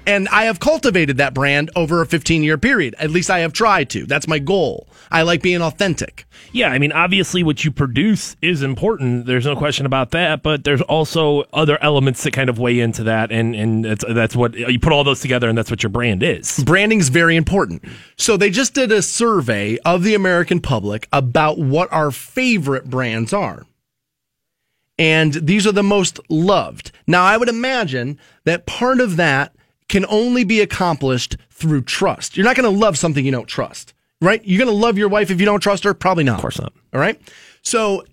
And 0.07 0.27
I 0.29 0.45
have 0.45 0.59
cultivated 0.59 1.17
that 1.17 1.33
brand 1.33 1.69
over 1.75 2.01
a 2.01 2.05
15 2.05 2.43
year 2.43 2.57
period. 2.57 2.95
At 2.97 3.11
least 3.11 3.29
I 3.29 3.39
have 3.39 3.53
tried 3.53 3.89
to. 3.91 4.05
That's 4.05 4.27
my 4.27 4.39
goal. 4.39 4.87
I 5.11 5.21
like 5.21 5.41
being 5.41 5.61
authentic. 5.61 6.25
Yeah, 6.53 6.69
I 6.69 6.79
mean, 6.79 6.91
obviously, 6.91 7.43
what 7.43 7.63
you 7.63 7.71
produce 7.71 8.35
is 8.41 8.63
important. 8.63 9.25
There's 9.25 9.45
no 9.45 9.55
question 9.55 9.85
about 9.85 10.11
that. 10.11 10.41
But 10.41 10.63
there's 10.63 10.81
also 10.81 11.41
other 11.53 11.81
elements 11.83 12.23
that 12.23 12.31
kind 12.31 12.49
of 12.49 12.59
weigh 12.59 12.79
into 12.79 13.03
that, 13.03 13.31
and 13.31 13.55
and 13.55 13.85
that's, 13.85 14.05
that's 14.09 14.35
what 14.35 14.55
you 14.55 14.79
put 14.79 14.91
all 14.91 15.03
those 15.03 15.21
together, 15.21 15.49
and 15.49 15.57
that's 15.57 15.69
what 15.69 15.83
your 15.83 15.89
brand 15.89 16.23
is. 16.23 16.63
Branding 16.63 16.99
is 16.99 17.09
very 17.09 17.35
important. 17.35 17.83
So 18.17 18.37
they 18.37 18.49
just 18.49 18.73
did 18.73 18.91
a 18.91 19.01
survey 19.01 19.77
of 19.85 20.03
the 20.03 20.15
American 20.15 20.61
public 20.61 21.07
about 21.13 21.59
what 21.59 21.91
our 21.91 22.11
favorite 22.11 22.89
brands 22.89 23.33
are. 23.33 23.65
And 24.97 25.33
these 25.33 25.65
are 25.65 25.71
the 25.71 25.83
most 25.83 26.19
loved. 26.29 26.91
Now, 27.07 27.23
I 27.23 27.37
would 27.37 27.49
imagine 27.49 28.19
that 28.43 28.65
part 28.65 28.99
of 28.99 29.15
that 29.15 29.55
can 29.91 30.05
only 30.07 30.45
be 30.45 30.61
accomplished 30.61 31.35
through 31.49 31.81
trust. 31.81 32.37
You're 32.37 32.45
not 32.45 32.55
going 32.55 32.71
to 32.71 32.79
love 32.79 32.97
something 32.97 33.25
you 33.25 33.31
don't 33.31 33.45
trust, 33.45 33.93
right? 34.21 34.41
You're 34.45 34.57
going 34.57 34.73
to 34.73 34.73
love 34.73 34.97
your 34.97 35.09
wife 35.09 35.29
if 35.29 35.39
you 35.39 35.45
don't 35.45 35.59
trust 35.59 35.83
her? 35.83 35.93
Probably 35.93 36.23
not. 36.23 36.35
Of 36.35 36.41
course 36.41 36.59
not. 36.59 36.73
All 36.93 36.99
right. 36.99 37.21
So 37.61 38.05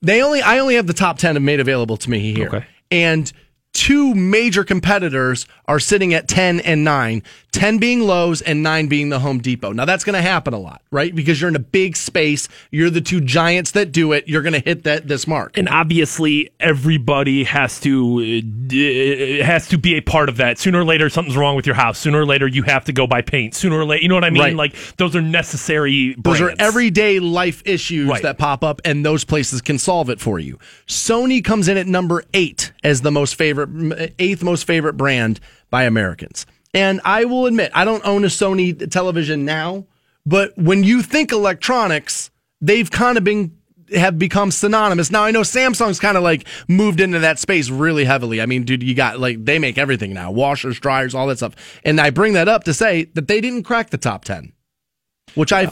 they 0.00 0.22
only, 0.22 0.40
I 0.40 0.58
only 0.58 0.76
have 0.76 0.86
the 0.86 0.94
top 0.94 1.18
10 1.18 1.44
made 1.44 1.60
available 1.60 1.98
to 1.98 2.10
me 2.10 2.32
here. 2.32 2.48
Okay. 2.48 2.66
And 2.90 3.30
two 3.74 4.14
major 4.14 4.64
competitors 4.64 5.46
are 5.66 5.78
sitting 5.78 6.14
at 6.14 6.26
10 6.26 6.60
and 6.60 6.84
9, 6.84 7.22
10 7.52 7.78
being 7.78 8.00
Lowe's 8.00 8.42
and 8.42 8.62
9 8.62 8.86
being 8.88 9.08
the 9.08 9.18
Home 9.18 9.40
Depot. 9.40 9.72
Now 9.72 9.84
that's 9.84 10.04
going 10.04 10.14
to 10.14 10.22
happen 10.22 10.54
a 10.54 10.58
lot, 10.58 10.82
right? 10.90 11.14
Because 11.14 11.40
you're 11.40 11.48
in 11.48 11.56
a 11.56 11.58
big 11.60 11.96
space. 11.96 12.48
You're 12.70 12.90
the 12.90 13.00
two 13.00 13.20
giants 13.20 13.72
that 13.72 13.90
do 13.92 14.12
it. 14.12 14.28
You're 14.28 14.42
going 14.42 14.52
to 14.52 14.60
hit 14.60 14.84
that 14.84 15.08
this 15.08 15.26
mark. 15.26 15.58
And 15.58 15.68
obviously, 15.68 16.50
everybody 16.60 17.44
has 17.44 17.80
to 17.80 18.42
uh, 18.70 19.44
has 19.44 19.68
to 19.68 19.78
be 19.78 19.96
a 19.96 20.00
part 20.00 20.28
of 20.28 20.36
that. 20.36 20.58
Sooner 20.58 20.80
or 20.80 20.84
later, 20.84 21.08
something's 21.08 21.36
wrong 21.36 21.56
with 21.56 21.66
your 21.66 21.74
house. 21.74 21.98
Sooner 21.98 22.20
or 22.20 22.26
later, 22.26 22.46
you 22.46 22.62
have 22.62 22.84
to 22.84 22.92
go 22.92 23.06
buy 23.06 23.22
paint. 23.22 23.54
Sooner 23.54 23.78
or 23.78 23.84
later, 23.84 24.02
you 24.02 24.08
know 24.08 24.14
what 24.14 24.24
I 24.24 24.30
mean? 24.30 24.42
Right. 24.42 24.56
Like 24.56 24.96
those 24.96 25.16
are 25.16 25.22
necessary. 25.22 26.14
Those 26.18 26.40
are 26.40 26.54
everyday 26.58 27.18
life 27.20 27.62
issues 27.66 28.08
Right. 28.08 28.22
that 28.22 28.38
pop 28.38 28.62
up, 28.62 28.80
and 28.84 29.04
those 29.04 29.24
places 29.24 29.60
can 29.60 29.78
solve 29.78 30.08
it 30.10 30.20
for 30.20 30.38
you. 30.38 30.58
Sony 30.86 31.44
comes 31.44 31.68
in 31.68 31.76
at 31.76 31.86
number 31.86 32.22
eight 32.32 32.72
as 32.84 33.02
the 33.02 33.10
most 33.10 33.34
favorite, 33.34 34.14
eighth 34.18 34.42
most 34.42 34.66
favorite 34.66 34.94
brand 34.94 35.40
by 35.70 35.84
Americans. 35.84 36.46
And 36.72 37.00
I 37.04 37.24
will 37.24 37.46
admit, 37.46 37.72
I 37.74 37.84
don't 37.84 38.04
own 38.06 38.24
a 38.24 38.28
Sony 38.28 38.88
television 38.90 39.44
now, 39.44 39.86
but 40.24 40.56
when 40.56 40.84
you 40.84 41.02
think 41.02 41.32
electronics, 41.32 42.30
they've 42.60 42.90
kind 42.90 43.18
of 43.18 43.24
been 43.24 43.56
have 43.94 44.18
become 44.18 44.50
synonymous. 44.50 45.10
Now 45.10 45.24
I 45.24 45.30
know 45.30 45.40
Samsung's 45.40 45.98
kind 45.98 46.16
of 46.16 46.22
like 46.22 46.46
moved 46.68 47.00
into 47.00 47.18
that 47.20 47.38
space 47.38 47.70
really 47.70 48.04
heavily. 48.04 48.40
I 48.40 48.46
mean, 48.46 48.64
dude, 48.64 48.82
you 48.82 48.94
got 48.94 49.18
like 49.18 49.44
they 49.44 49.58
make 49.58 49.78
everything 49.78 50.12
now, 50.12 50.30
washers, 50.30 50.78
dryers, 50.78 51.14
all 51.14 51.26
that 51.28 51.38
stuff. 51.38 51.80
And 51.84 52.00
I 52.00 52.10
bring 52.10 52.34
that 52.34 52.48
up 52.48 52.64
to 52.64 52.74
say 52.74 53.04
that 53.14 53.28
they 53.28 53.40
didn't 53.40 53.64
crack 53.64 53.90
the 53.90 53.98
top 53.98 54.24
10, 54.24 54.52
which 55.34 55.52
I 55.52 55.68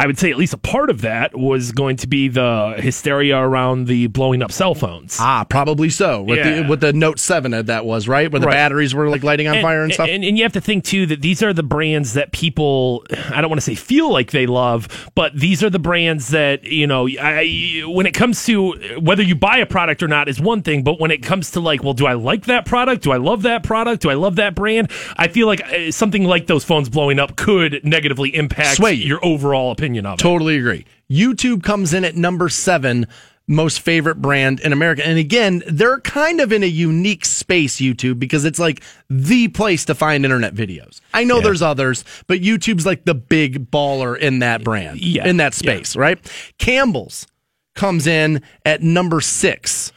I 0.00 0.06
would 0.06 0.18
say 0.18 0.30
at 0.30 0.38
least 0.38 0.54
a 0.54 0.58
part 0.58 0.88
of 0.88 1.02
that 1.02 1.36
was 1.38 1.72
going 1.72 1.96
to 1.98 2.06
be 2.06 2.28
the 2.28 2.74
hysteria 2.78 3.36
around 3.38 3.86
the 3.86 4.06
blowing 4.06 4.42
up 4.42 4.50
cell 4.50 4.74
phones. 4.74 5.18
Ah, 5.20 5.44
probably 5.44 5.90
so. 5.90 6.22
With 6.22 6.38
Yeah. 6.38 6.62
the 6.62 6.68
with 6.68 6.80
the 6.80 6.92
Note 6.94 7.18
Seven 7.18 7.52
uh, 7.52 7.60
that 7.62 7.84
was 7.84 8.08
right, 8.08 8.30
where 8.32 8.40
the 8.40 8.46
Right. 8.46 8.54
batteries 8.54 8.94
were 8.94 9.10
like 9.10 9.22
lighting 9.22 9.46
on 9.46 9.60
fire 9.60 9.84
and 9.84 9.92
stuff. 9.92 10.08
And, 10.08 10.24
and 10.24 10.38
you 10.38 10.44
have 10.44 10.54
to 10.54 10.60
think 10.60 10.84
too 10.84 11.04
that 11.06 11.20
these 11.20 11.42
are 11.42 11.52
the 11.52 11.62
brands 11.62 12.14
that 12.14 12.32
people 12.32 13.04
I 13.30 13.42
don't 13.42 13.50
want 13.50 13.58
to 13.60 13.64
say 13.64 13.74
feel 13.74 14.10
like 14.10 14.30
they 14.30 14.46
love, 14.46 15.10
but 15.14 15.38
these 15.38 15.62
are 15.62 15.68
the 15.68 15.78
brands 15.78 16.28
that 16.28 16.64
you 16.64 16.86
know. 16.86 17.06
I, 17.20 17.82
when 17.86 18.06
it 18.06 18.14
comes 18.14 18.44
to 18.46 18.72
whether 19.00 19.22
you 19.22 19.34
buy 19.34 19.58
a 19.58 19.66
product 19.66 20.02
or 20.02 20.08
not 20.08 20.28
is 20.30 20.40
one 20.40 20.62
thing, 20.62 20.82
but 20.82 20.98
when 20.98 21.10
it 21.10 21.22
comes 21.22 21.50
to 21.50 21.60
like, 21.60 21.82
well, 21.84 21.92
do 21.92 22.06
I 22.06 22.14
like 22.14 22.46
that 22.46 22.64
product? 22.64 23.02
Do 23.02 23.12
I 23.12 23.18
love 23.18 23.42
that 23.42 23.62
product? 23.64 24.00
Do 24.02 24.08
I 24.08 24.14
love 24.14 24.36
that 24.36 24.54
brand? 24.54 24.90
I 25.16 25.28
feel 25.28 25.46
like 25.46 25.60
uh, 25.62 25.90
something 25.90 26.24
like 26.24 26.46
those 26.46 26.64
phones 26.64 26.88
blowing 26.88 27.18
up 27.18 27.36
could 27.36 27.80
negatively 27.84 28.34
impact 28.34 28.76
Sway 28.76 28.94
your 28.94 29.22
overall 29.22 29.70
opinion 29.72 29.89
of 29.98 30.04
it. 30.14 30.18
Totally 30.18 30.56
agree. 30.58 30.84
YouTube 31.10 31.62
comes 31.62 31.92
in 31.94 32.04
at 32.04 32.16
number 32.16 32.48
seven, 32.48 33.06
most 33.48 33.80
favorite 33.80 34.22
brand 34.22 34.60
in 34.60 34.72
America. 34.72 35.04
And 35.04 35.18
again, 35.18 35.62
they're 35.66 36.00
kind 36.00 36.40
of 36.40 36.52
in 36.52 36.62
a 36.62 36.66
unique 36.66 37.24
space, 37.24 37.76
YouTube, 37.78 38.18
because 38.20 38.44
it's 38.44 38.58
like 38.60 38.82
the 39.08 39.48
place 39.48 39.84
to 39.86 39.94
find 39.94 40.24
internet 40.24 40.54
videos. 40.54 41.00
I 41.12 41.24
know 41.24 41.40
there's 41.40 41.62
others, 41.62 42.04
but 42.28 42.40
YouTube's 42.40 42.86
like 42.86 43.04
the 43.06 43.14
big 43.14 43.70
baller 43.70 44.16
in 44.16 44.38
that 44.38 44.62
brand, 44.62 45.00
Yeah. 45.00 45.26
in 45.26 45.38
that 45.38 45.54
space, 45.54 45.96
right? 45.96 46.18
Campbell's 46.58 47.26
comes 47.74 48.06
in 48.06 48.42
at 48.64 48.82
number 48.82 49.20
six. 49.20 49.92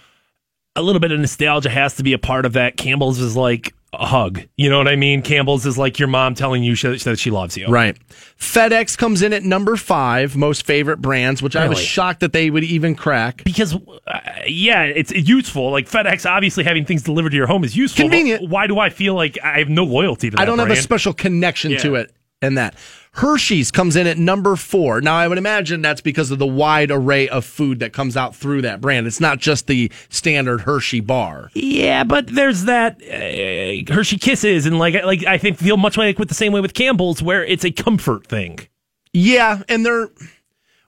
a 0.76 0.82
little 0.82 0.99
bit 0.99 1.11
of 1.11 1.20
nostalgia 1.20 1.70
has 1.70 1.95
to 1.98 2.02
be 2.03 2.14
a 2.14 2.18
part 2.18 2.48
of 2.48 2.53
that. 2.53 2.78
Campbell's 2.78 3.20
is 3.20 3.36
like 3.36 3.76
a 3.94 4.06
hug. 4.06 4.41
You 4.57 4.70
know 4.70 4.78
what 4.78 4.88
I 4.88 4.95
mean? 4.95 5.22
Campbell's 5.22 5.65
is 5.65 5.78
like 5.78 5.99
your 5.99 6.07
mom 6.07 6.36
telling 6.36 6.64
you 6.64 6.76
that 6.76 7.20
she 7.20 7.32
loves 7.32 7.56
you. 7.56 7.68
Right. 7.68 7.98
FedEx 8.38 8.98
comes 8.98 9.22
in 9.22 9.34
at 9.34 9.44
number 9.44 9.76
five, 9.76 10.36
most 10.36 10.65
favorite 10.65 10.98
brands, 10.98 11.41
which 11.41 11.56
I 11.56 11.68
was 11.68 11.80
shocked 11.80 12.20
that 12.22 12.34
they 12.34 12.49
would 12.49 12.64
even 12.64 12.95
crack. 12.95 13.44
Because, 13.44 13.76
uh, 13.76 14.20
yeah, 14.48 14.84
it's 14.84 15.11
useful. 15.11 15.72
Like 15.72 15.90
FedEx, 15.90 16.30
obviously 16.30 16.64
having 16.64 16.86
things 16.86 17.03
delivered 17.03 17.30
to 17.30 17.38
your 17.38 17.48
home 17.48 17.64
is 17.64 17.76
useful. 17.76 18.03
Convenient. 18.03 18.49
Why 18.49 18.68
do 18.68 18.80
I 18.80 18.90
feel 18.90 19.15
like 19.15 19.38
I 19.44 19.60
have 19.60 19.70
no 19.70 19.84
loyalty 19.84 20.30
to 20.30 20.36
that 20.36 20.41
I 20.41 20.45
don't 20.45 20.60
have 20.60 20.72
a 20.72 20.76
special 20.76 21.14
connection 21.14 21.78
to 21.78 21.95
it 21.95 22.11
and 22.41 22.57
that. 22.57 22.76
Hershey's 23.15 23.69
comes 23.69 23.95
in 23.95 24.07
at 24.07 24.18
number 24.18 24.56
four. 24.56 24.99
Now, 24.99 25.15
I 25.15 25.27
would 25.27 25.38
imagine 25.38 25.84
that's 25.84 26.02
because 26.02 26.31
of 26.31 26.40
the 26.40 26.48
wide 26.48 26.90
array 26.90 27.30
of 27.30 27.45
food 27.45 27.80
that 27.80 27.94
comes 27.94 28.18
out 28.18 28.35
through 28.35 28.64
that 28.64 28.81
brand. 28.81 29.06
It's 29.06 29.19
not 29.19 29.38
just 29.38 29.68
the 29.68 29.91
standard 30.10 30.61
Hershey 30.61 30.99
bar. 30.99 31.52
Yeah, 31.53 32.03
but 32.06 32.27
there's 32.27 32.64
that 32.64 33.02
uh, 33.03 33.94
Hershey 33.94 34.18
Kisses, 34.18 34.65
and 34.65 34.80
like, 34.80 34.95
like 35.03 35.26
I 35.26 35.38
think 35.38 35.60
feel 35.60 35.77
much 35.77 35.95
like 35.95 36.18
with 36.18 36.27
the 36.30 36.34
same 36.34 36.53
way 36.53 36.60
with 36.61 36.73
Campbell's, 36.73 37.22
where 37.22 37.45
it's 37.45 37.64
a 37.64 37.72
comfort 37.72 38.26
thing. 38.26 38.60
Yeah, 39.14 39.61
and 39.69 39.85
they're. 39.85 40.10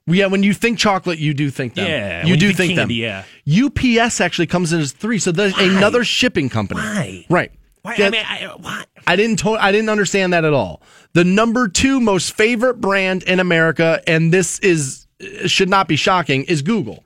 Yeah, 0.08 0.28
when 0.28 0.44
you 0.44 0.54
think 0.54 0.78
chocolate, 0.78 1.18
you 1.18 1.34
do 1.34 1.50
think 1.50 1.74
them. 1.74 1.88
Yeah, 1.88 2.26
you 2.28 2.38
do 2.38 2.46
you 2.48 2.54
think, 2.54 2.70
think 2.70 2.80
candy, 2.80 3.02
them. 3.02 3.26
yeah. 3.46 3.66
UPS 4.06 4.22
actually 4.22 4.46
comes 4.46 4.72
in 4.72 4.80
as 4.80 4.92
three, 4.92 5.18
so 5.18 5.32
there's 5.32 5.58
another 5.58 6.04
shipping 6.04 6.48
company. 6.48 6.80
Why? 6.82 7.26
Right. 7.28 7.52
Why? 7.86 7.96
I 8.00 8.10
mean, 8.10 8.24
I, 8.26 8.52
why? 8.60 8.84
I 9.06 9.16
didn't 9.16 9.38
to- 9.40 9.52
I 9.64 9.72
didn't 9.72 9.90
understand 9.90 10.34
that 10.34 10.44
at 10.44 10.54
all. 10.54 10.82
The 11.14 11.24
number 11.24 11.68
two 11.68 12.00
most 12.00 12.34
favorite 12.34 12.82
brand 12.82 13.22
in 13.24 13.40
America, 13.40 14.02
and 14.08 14.34
this 14.34 14.58
is 14.60 15.06
should 15.46 15.70
not 15.70 15.88
be 15.88 15.96
shocking, 15.96 16.46
is 16.46 16.64
Google. 16.64 17.04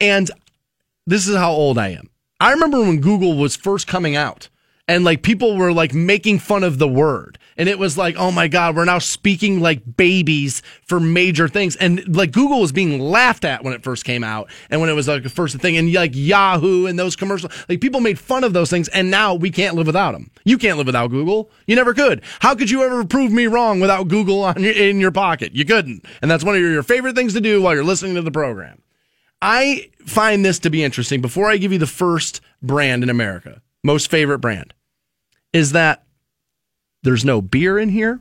And 0.00 0.30
this 1.06 1.26
is 1.26 1.34
how 1.34 1.52
old 1.52 1.78
I 1.78 1.88
am. 1.88 2.10
I 2.40 2.52
remember 2.52 2.80
when 2.80 3.00
Google 3.00 3.38
was 3.38 3.56
first 3.56 3.86
coming 3.86 4.14
out 4.16 4.50
and 4.86 5.02
like 5.02 5.22
people 5.22 5.56
were 5.56 5.72
like 5.72 5.94
making 5.94 6.40
fun 6.40 6.62
of 6.62 6.78
the 6.78 6.88
word. 6.88 7.38
And 7.62 7.68
it 7.68 7.78
was 7.78 7.96
like, 7.96 8.16
oh 8.18 8.32
my 8.32 8.48
God, 8.48 8.74
we're 8.74 8.84
now 8.84 8.98
speaking 8.98 9.60
like 9.60 9.96
babies 9.96 10.62
for 10.84 10.98
major 10.98 11.46
things. 11.46 11.76
And 11.76 12.16
like 12.16 12.32
Google 12.32 12.60
was 12.60 12.72
being 12.72 12.98
laughed 12.98 13.44
at 13.44 13.62
when 13.62 13.72
it 13.72 13.84
first 13.84 14.04
came 14.04 14.24
out 14.24 14.50
and 14.68 14.80
when 14.80 14.90
it 14.90 14.94
was 14.94 15.06
like 15.06 15.22
the 15.22 15.28
first 15.28 15.56
thing. 15.58 15.76
And 15.76 15.92
like 15.92 16.10
Yahoo 16.12 16.86
and 16.86 16.98
those 16.98 17.14
commercials, 17.14 17.52
like 17.68 17.80
people 17.80 18.00
made 18.00 18.18
fun 18.18 18.42
of 18.42 18.52
those 18.52 18.68
things. 18.68 18.88
And 18.88 19.12
now 19.12 19.34
we 19.34 19.48
can't 19.48 19.76
live 19.76 19.86
without 19.86 20.10
them. 20.10 20.32
You 20.42 20.58
can't 20.58 20.76
live 20.76 20.88
without 20.88 21.12
Google. 21.12 21.52
You 21.68 21.76
never 21.76 21.94
could. 21.94 22.22
How 22.40 22.56
could 22.56 22.68
you 22.68 22.82
ever 22.82 23.04
prove 23.04 23.30
me 23.30 23.46
wrong 23.46 23.78
without 23.78 24.08
Google 24.08 24.42
on 24.42 24.60
your, 24.60 24.72
in 24.72 24.98
your 24.98 25.12
pocket? 25.12 25.54
You 25.54 25.64
couldn't. 25.64 26.04
And 26.20 26.28
that's 26.28 26.42
one 26.42 26.56
of 26.56 26.60
your, 26.60 26.72
your 26.72 26.82
favorite 26.82 27.14
things 27.14 27.32
to 27.34 27.40
do 27.40 27.62
while 27.62 27.74
you're 27.74 27.84
listening 27.84 28.16
to 28.16 28.22
the 28.22 28.32
program. 28.32 28.82
I 29.40 29.88
find 30.04 30.44
this 30.44 30.58
to 30.58 30.70
be 30.70 30.82
interesting. 30.82 31.20
Before 31.20 31.48
I 31.48 31.58
give 31.58 31.70
you 31.70 31.78
the 31.78 31.86
first 31.86 32.40
brand 32.60 33.04
in 33.04 33.08
America, 33.08 33.62
most 33.84 34.10
favorite 34.10 34.40
brand, 34.40 34.74
is 35.52 35.70
that 35.70 36.02
there's 37.02 37.24
no 37.24 37.40
beer 37.42 37.78
in 37.78 37.88
here. 37.88 38.20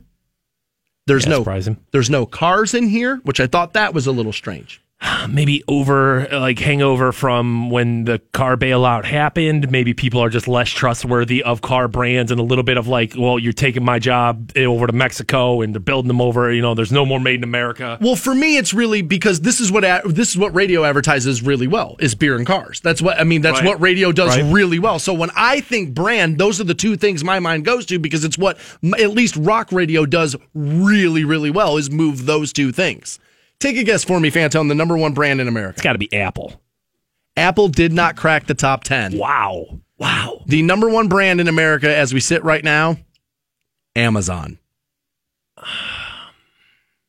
There's 1.08 1.26
Yeah, 1.26 1.32
no 1.32 1.38
surprising. 1.40 1.78
there's 1.92 2.10
no 2.10 2.26
cars 2.26 2.74
in 2.74 2.88
here, 2.88 3.18
which 3.24 3.40
I 3.40 3.48
thought 3.48 3.74
that 3.74 3.94
was 3.94 4.08
a 4.08 4.12
little 4.12 4.34
strange. 4.34 4.82
maybe 5.30 5.64
over 5.68 6.28
like 6.32 6.60
hangover 6.60 7.12
from 7.12 7.70
when 7.70 8.06
the 8.06 8.20
car 8.34 8.56
bailout 8.58 9.06
happened. 9.06 9.72
Maybe 9.72 9.94
people 9.94 10.20
are 10.22 10.30
just 10.30 10.48
less 10.48 10.70
trustworthy 10.70 11.44
of 11.44 11.62
car 11.62 11.88
brands 11.88 12.32
and 12.32 12.40
a 12.40 12.44
little 12.44 12.64
bit 12.64 12.78
of 12.78 12.88
like, 12.88 13.14
well, 13.18 13.40
you're 13.40 13.54
taking 13.54 13.84
my 13.84 14.00
job 14.00 14.52
eh, 14.56 14.66
over 14.66 14.88
to 14.88 14.94
Mexico 14.94 15.62
and 15.62 15.74
they're 15.74 15.80
building 15.80 16.08
them 16.08 16.22
over. 16.22 16.52
You 16.54 16.62
know, 16.62 16.74
there's 16.76 16.92
no 16.92 17.06
more 17.06 17.20
made 17.20 17.36
in 17.36 17.44
America. 17.44 17.98
Well, 18.02 18.16
for 18.16 18.36
me, 18.36 18.58
it's 18.58 18.74
really 18.74 19.02
because 19.02 19.42
this 19.42 19.60
is 19.60 19.72
what 19.72 19.84
this 20.06 20.30
is 20.30 20.38
what 20.38 20.54
radio 20.54 20.84
advertises 20.84 21.42
really 21.42 21.68
well 21.68 21.96
is 22.00 22.14
beer 22.16 22.36
and 22.36 22.46
cars. 22.46 22.80
That's 22.82 23.02
what 23.02 23.20
I 23.20 23.24
mean. 23.24 23.42
That's 23.42 23.60
Right. 23.60 23.68
what 23.68 23.82
radio 23.82 24.12
does 24.12 24.38
Right. 24.38 24.54
really 24.54 24.80
well. 24.80 25.00
So 25.00 25.14
when 25.14 25.30
I 25.36 25.62
think 25.62 25.94
brand, 25.94 26.38
those 26.38 26.62
are 26.62 26.64
the 26.64 26.74
two 26.74 26.96
things 26.96 27.24
my 27.24 27.40
mind 27.40 27.66
goes 27.66 27.86
to 27.88 28.00
because 28.00 28.24
it's 28.24 28.38
what 28.38 28.58
at 29.00 29.12
least 29.12 29.36
rock 29.36 29.72
radio 29.72 30.06
does 30.06 30.36
really, 30.54 31.24
really 31.24 31.50
well 31.52 31.78
is 31.78 31.90
move 31.92 32.26
those 32.26 32.54
two 32.54 32.72
things. 32.72 33.20
Take 33.62 33.78
a 33.78 33.84
guess 33.84 34.04
for 34.04 34.20
me, 34.20 34.32
Fantone, 34.32 34.68
the 34.70 34.76
number 34.76 34.98
one 34.98 35.14
brand 35.14 35.40
in 35.40 35.48
America. 35.48 35.76
It's 35.76 35.84
got 35.84 35.94
to 35.94 36.00
be 36.00 36.12
Apple. 36.14 36.60
Apple 37.38 37.68
did 37.70 37.94
not 37.94 38.18
crack 38.18 38.48
the 38.48 38.56
top 38.56 38.84
ten. 38.84 39.18
Wow. 39.18 39.80
Wow. 40.00 40.42
The 40.48 40.64
number 40.64 40.90
one 40.90 41.08
brand 41.08 41.40
in 41.40 41.48
America 41.48 41.96
as 41.96 42.12
we 42.12 42.20
sit 42.20 42.44
right 42.44 42.64
now, 42.64 42.98
Amazon. 43.96 44.58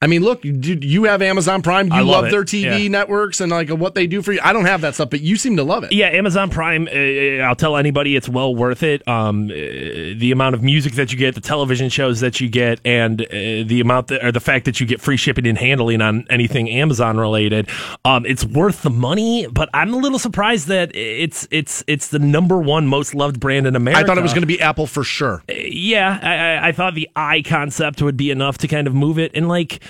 I 0.03 0.09
mean, 0.09 0.23
look, 0.23 0.45
you, 0.45 0.53
you 0.83 1.05
have 1.05 1.23
Amazon 1.23 1.63
Prime. 1.63 1.87
You 1.87 1.95
I 1.95 2.01
love 2.01 2.25
love, 2.25 2.31
their 2.33 2.43
TV 2.45 2.83
Yeah. 2.83 2.89
networks 2.89 3.41
and 3.41 3.51
like 3.53 3.71
what 3.71 3.95
they 3.95 4.07
do 4.09 4.21
for 4.21 4.33
you. 4.33 4.41
I 4.43 4.53
don't 4.53 4.65
have 4.65 4.81
that 4.81 4.95
stuff, 4.95 5.11
but 5.11 5.21
you 5.21 5.37
seem 5.37 5.57
to 5.57 5.63
love 5.63 5.85
it. 5.85 5.93
Yeah, 5.93 6.09
Amazon 6.09 6.51
Prime. 6.51 6.89
Uh, 6.93 7.43
I'll 7.45 7.55
tell 7.55 7.77
anybody 7.77 8.17
it's 8.17 8.29
well 8.29 8.55
worth 8.55 8.83
it. 8.83 9.07
Um, 9.09 9.45
uh, 9.47 9.55
the 9.55 10.31
amount 10.33 10.55
of 10.57 10.63
music 10.63 10.95
that 10.95 11.13
you 11.13 11.19
get, 11.19 11.35
the 11.37 11.41
television 11.41 11.89
shows 11.89 12.21
that 12.21 12.41
you 12.41 12.49
get, 12.49 12.81
and 12.85 13.23
uh, 13.23 13.27
the 13.31 13.79
amount 13.81 14.09
that, 14.09 14.25
or 14.25 14.33
the 14.33 14.41
fact 14.41 14.65
that 14.65 14.81
you 14.81 14.87
get 14.87 15.01
free 15.01 15.17
shipping 15.17 15.47
and 15.47 15.57
handling 15.57 16.03
on 16.03 16.27
anything 16.29 16.69
Amazon 16.69 17.17
related. 17.19 17.69
Um, 18.05 18.27
it's 18.27 18.45
worth 18.45 18.83
the 18.83 18.91
money. 18.91 19.47
But 19.47 19.69
I'm 19.73 19.95
a 19.95 19.99
little 19.99 20.19
surprised 20.19 20.67
that 20.67 20.91
it's 20.97 21.47
it's 21.53 21.85
it's 21.87 22.09
the 22.09 22.19
number 22.19 22.59
one 22.59 22.89
most 22.89 23.15
loved 23.15 23.39
brand 23.39 23.67
in 23.69 23.77
America. 23.77 24.01
I 24.03 24.05
thought 24.05 24.19
it 24.19 24.23
was 24.23 24.33
going 24.33 24.43
to 24.43 24.47
be 24.49 24.61
Apple 24.61 24.87
for 24.89 25.05
sure. 25.05 25.43
yeah, 25.49 26.19
I, 26.23 26.35
I- 26.35 26.69
I 26.69 26.73
thought 26.73 26.95
the 26.95 27.09
eye 27.17 27.43
concept 27.45 28.01
would 28.03 28.17
be 28.17 28.31
enough 28.31 28.59
to 28.59 28.69
kind 28.69 28.87
of 28.87 28.95
move 28.95 29.19
it. 29.19 29.33
And 29.35 29.49
like, 29.49 29.83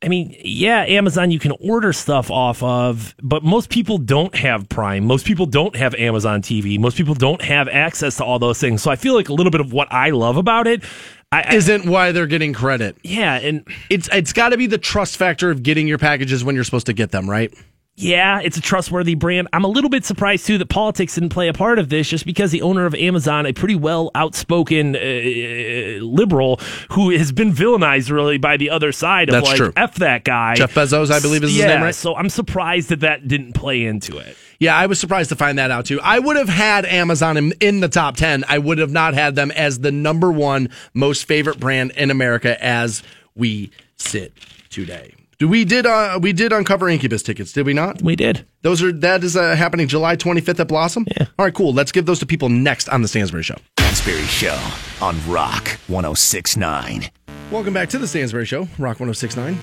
I 0.00 0.08
mean, 0.08 0.36
yeah, 0.44 0.84
Amazon 0.84 1.32
you 1.32 1.40
can 1.40 1.52
order 1.60 1.92
stuff 1.92 2.30
off 2.30 2.62
of, 2.62 3.16
but 3.20 3.42
most 3.42 3.68
people 3.68 3.98
don't 3.98 4.34
have 4.36 4.68
Prime. 4.68 5.04
Most 5.04 5.26
people 5.26 5.44
don't 5.44 5.74
have 5.74 5.92
Amazon 5.96 6.40
TV. 6.40 6.78
Most 6.78 6.96
people 6.96 7.14
don't 7.14 7.42
have 7.42 7.66
access 7.68 8.16
to 8.18 8.24
all 8.24 8.38
those 8.38 8.60
things. 8.60 8.80
So 8.80 8.92
I 8.92 8.96
feel 8.96 9.14
like 9.14 9.28
a 9.28 9.32
little 9.34 9.50
bit 9.50 9.60
of 9.60 9.72
what 9.72 9.88
I 9.90 10.10
love 10.10 10.36
about 10.36 10.68
it 10.68 10.84
I, 11.30 11.54
Isn't 11.54 11.84
why 11.86 12.12
they're 12.12 12.26
getting 12.26 12.54
credit. 12.54 12.96
yeah, 13.02 13.34
and 13.34 13.66
It's 13.90 14.08
it's 14.12 14.32
got 14.32 14.50
to 14.50 14.56
be 14.56 14.66
the 14.66 14.78
trust 14.78 15.16
factor 15.18 15.50
of 15.50 15.62
getting 15.62 15.86
your 15.86 15.98
packages 15.98 16.42
when 16.42 16.54
you're 16.54 16.64
supposed 16.64 16.86
to 16.86 16.94
get 16.94 17.10
them, 17.10 17.28
right? 17.28 17.52
Yeah, 18.00 18.40
it's 18.40 18.56
a 18.56 18.60
trustworthy 18.60 19.14
brand. 19.14 19.48
I'm 19.52 19.64
a 19.64 19.68
little 19.68 19.90
bit 19.90 20.04
surprised 20.04 20.46
too 20.46 20.56
that 20.58 20.68
politics 20.68 21.14
didn't 21.14 21.30
play 21.30 21.48
a 21.48 21.52
part 21.52 21.78
of 21.78 21.88
this, 21.88 22.08
just 22.08 22.24
because 22.24 22.52
the 22.52 22.62
owner 22.62 22.86
of 22.86 22.94
Amazon, 22.94 23.44
a 23.44 23.52
pretty 23.52 23.74
well 23.74 24.10
outspoken 24.14 24.94
uh, 24.94 26.04
liberal, 26.04 26.60
who 26.92 27.10
has 27.10 27.32
been 27.32 27.52
villainized 27.52 28.10
really 28.10 28.38
by 28.38 28.56
the 28.56 28.70
other 28.70 28.92
side 28.92 29.28
of 29.28 29.32
That's 29.32 29.46
like 29.46 29.56
true. 29.56 29.72
f 29.76 29.96
that 29.96 30.24
guy. 30.24 30.54
Jeff 30.54 30.74
Bezos, 30.74 31.10
I 31.10 31.20
believe 31.20 31.42
is 31.42 31.50
his 31.50 31.58
yeah, 31.58 31.66
name, 31.66 31.82
right? 31.82 31.94
So 31.94 32.14
I'm 32.14 32.28
surprised 32.28 32.90
that 32.90 33.00
that 33.00 33.26
didn't 33.26 33.54
play 33.54 33.84
into 33.84 34.18
it. 34.18 34.36
Yeah, 34.60 34.76
I 34.76 34.86
was 34.86 34.98
surprised 35.00 35.28
to 35.30 35.36
find 35.36 35.58
that 35.58 35.70
out 35.70 35.86
too. 35.86 36.00
I 36.00 36.18
would 36.18 36.36
have 36.36 36.48
had 36.48 36.84
Amazon 36.84 37.36
in, 37.36 37.52
in 37.60 37.80
the 37.80 37.88
top 37.88 38.16
10. 38.16 38.44
I 38.48 38.58
would 38.58 38.78
have 38.78 38.90
not 38.90 39.14
had 39.14 39.34
them 39.34 39.50
as 39.52 39.80
the 39.80 39.92
number 39.92 40.32
one 40.32 40.70
most 40.94 41.26
favorite 41.26 41.60
brand 41.60 41.92
in 41.92 42.10
America 42.10 42.62
as 42.62 43.02
we 43.34 43.70
sit 43.96 44.32
today. 44.70 45.14
Do 45.38 45.46
we 45.46 45.64
did 45.64 45.86
uh, 45.86 46.18
we 46.20 46.32
did 46.32 46.52
uncover 46.52 46.88
Incubus 46.88 47.22
tickets, 47.22 47.52
did 47.52 47.64
we 47.64 47.72
not? 47.72 48.02
We 48.02 48.16
did. 48.16 48.44
Those 48.62 48.82
are 48.82 48.90
that 48.90 49.22
is 49.22 49.36
uh, 49.36 49.54
happening 49.54 49.86
July 49.86 50.16
25th 50.16 50.58
at 50.58 50.66
Blossom. 50.66 51.06
Yeah. 51.16 51.26
All 51.38 51.44
right, 51.44 51.54
cool. 51.54 51.72
Let's 51.72 51.92
give 51.92 52.06
those 52.06 52.18
to 52.18 52.26
people 52.26 52.48
next 52.48 52.88
on 52.88 53.02
the 53.02 53.08
Stansbury 53.08 53.44
Show. 53.44 53.54
Stansbury 53.78 54.24
Show 54.24 54.60
on 55.00 55.16
Rock 55.28 55.78
1069. 55.86 57.08
Welcome 57.52 57.72
back 57.72 57.88
to 57.90 57.98
the 57.98 58.08
Stansbury 58.08 58.46
Show, 58.46 58.62
Rock 58.78 58.98
1069. 58.98 59.62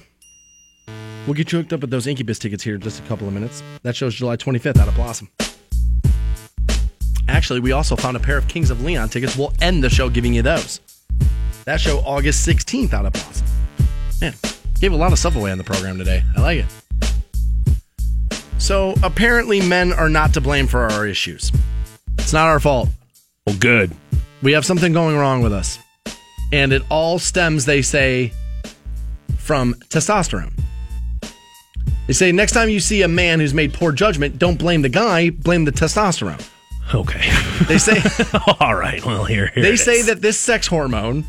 We'll 1.28 1.34
get 1.34 1.52
you 1.52 1.58
hooked 1.58 1.74
up 1.74 1.82
with 1.82 1.90
those 1.90 2.08
Incubus 2.08 2.40
tickets 2.40 2.64
here 2.64 2.76
in 2.76 2.82
just 2.82 3.02
a 3.02 3.04
couple 3.04 3.28
of 3.28 3.34
minutes. 3.34 3.62
That 3.84 3.98
show's 3.98 4.16
July 4.16 4.38
25th 4.38 4.78
out 4.78 4.88
of 4.88 4.96
Blossom. 4.96 5.30
Actually, 7.28 7.60
we 7.60 7.74
also 7.74 7.98
found 7.98 8.16
a 8.16 8.22
pair 8.22 8.38
of 8.38 8.48
Kings 8.48 8.70
of 8.70 8.82
Leon 8.82 9.10
tickets. 9.10 9.36
We'll 9.36 9.52
end 9.60 9.84
the 9.84 9.90
show 9.90 10.08
giving 10.08 10.34
you 10.34 10.42
those. 10.42 10.80
That 11.66 11.82
show 11.82 12.00
August 12.06 12.48
16th 12.48 12.94
out 12.94 13.08
of 13.08 13.12
Blossom. 13.12 13.48
Man, 14.22 14.34
gave 14.80 14.94
a 14.94 14.96
lot 14.96 15.12
of 15.12 15.20
stuff 15.20 15.36
away 15.36 15.52
on 15.52 15.58
the 15.58 15.64
program 15.64 15.98
today. 15.98 16.24
I 16.36 16.42
like 16.42 16.66
it. 16.66 18.32
So, 18.58 18.96
apparently, 19.04 19.62
men 19.62 19.94
are 19.94 20.10
not 20.10 20.34
to 20.34 20.42
blame 20.42 20.68
for 20.68 20.90
our 20.90 21.06
issues. 21.06 21.52
It's 22.18 22.34
not 22.34 22.48
our 22.48 22.60
fault. 22.60 22.90
Well, 23.46 23.56
good. 23.60 23.92
We 24.42 24.54
have 24.54 24.66
something 24.66 24.94
going 24.94 25.18
wrong 25.18 25.42
with 25.42 25.54
us. 25.54 25.78
And 26.52 26.74
it 26.74 26.82
all 26.90 27.20
stems, 27.20 27.66
they 27.66 27.82
say, 27.82 28.34
from 29.38 29.76
testosterone. 29.90 30.54
They 32.08 32.14
say 32.14 32.32
next 32.32 32.54
time 32.54 32.70
you 32.70 32.80
see 32.80 33.02
a 33.02 33.08
man 33.08 33.40
who's 33.40 33.54
made 33.54 33.74
poor 33.74 33.92
judgment, 33.92 34.38
don't 34.38 34.58
blame 34.58 34.82
the 34.82 34.90
guy, 34.90 35.32
blame 35.32 35.66
the 35.66 35.72
testosterone. 35.72 36.44
Okay. 36.94 37.32
They 37.68 37.80
say 37.80 38.00
All 38.60 38.76
right. 38.76 39.04
Well, 39.04 39.26
here. 39.26 39.52
here 39.54 39.64
they 39.64 39.76
say 39.76 40.04
that 40.04 40.22
this 40.22 40.40
sex 40.40 40.68
hormone 40.68 41.26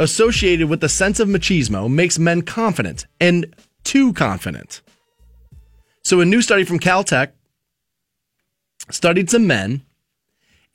associated 0.00 0.68
with 0.68 0.80
the 0.80 0.88
sense 0.88 1.20
of 1.20 1.28
machismo 1.28 1.88
makes 1.88 2.18
men 2.18 2.42
confident 2.42 3.06
and 3.20 3.54
too 3.84 4.12
confident. 4.14 4.80
So 6.02 6.20
a 6.20 6.24
new 6.24 6.40
study 6.40 6.64
from 6.64 6.80
Caltech 6.80 7.32
studied 8.90 9.30
some 9.30 9.46
men 9.46 9.82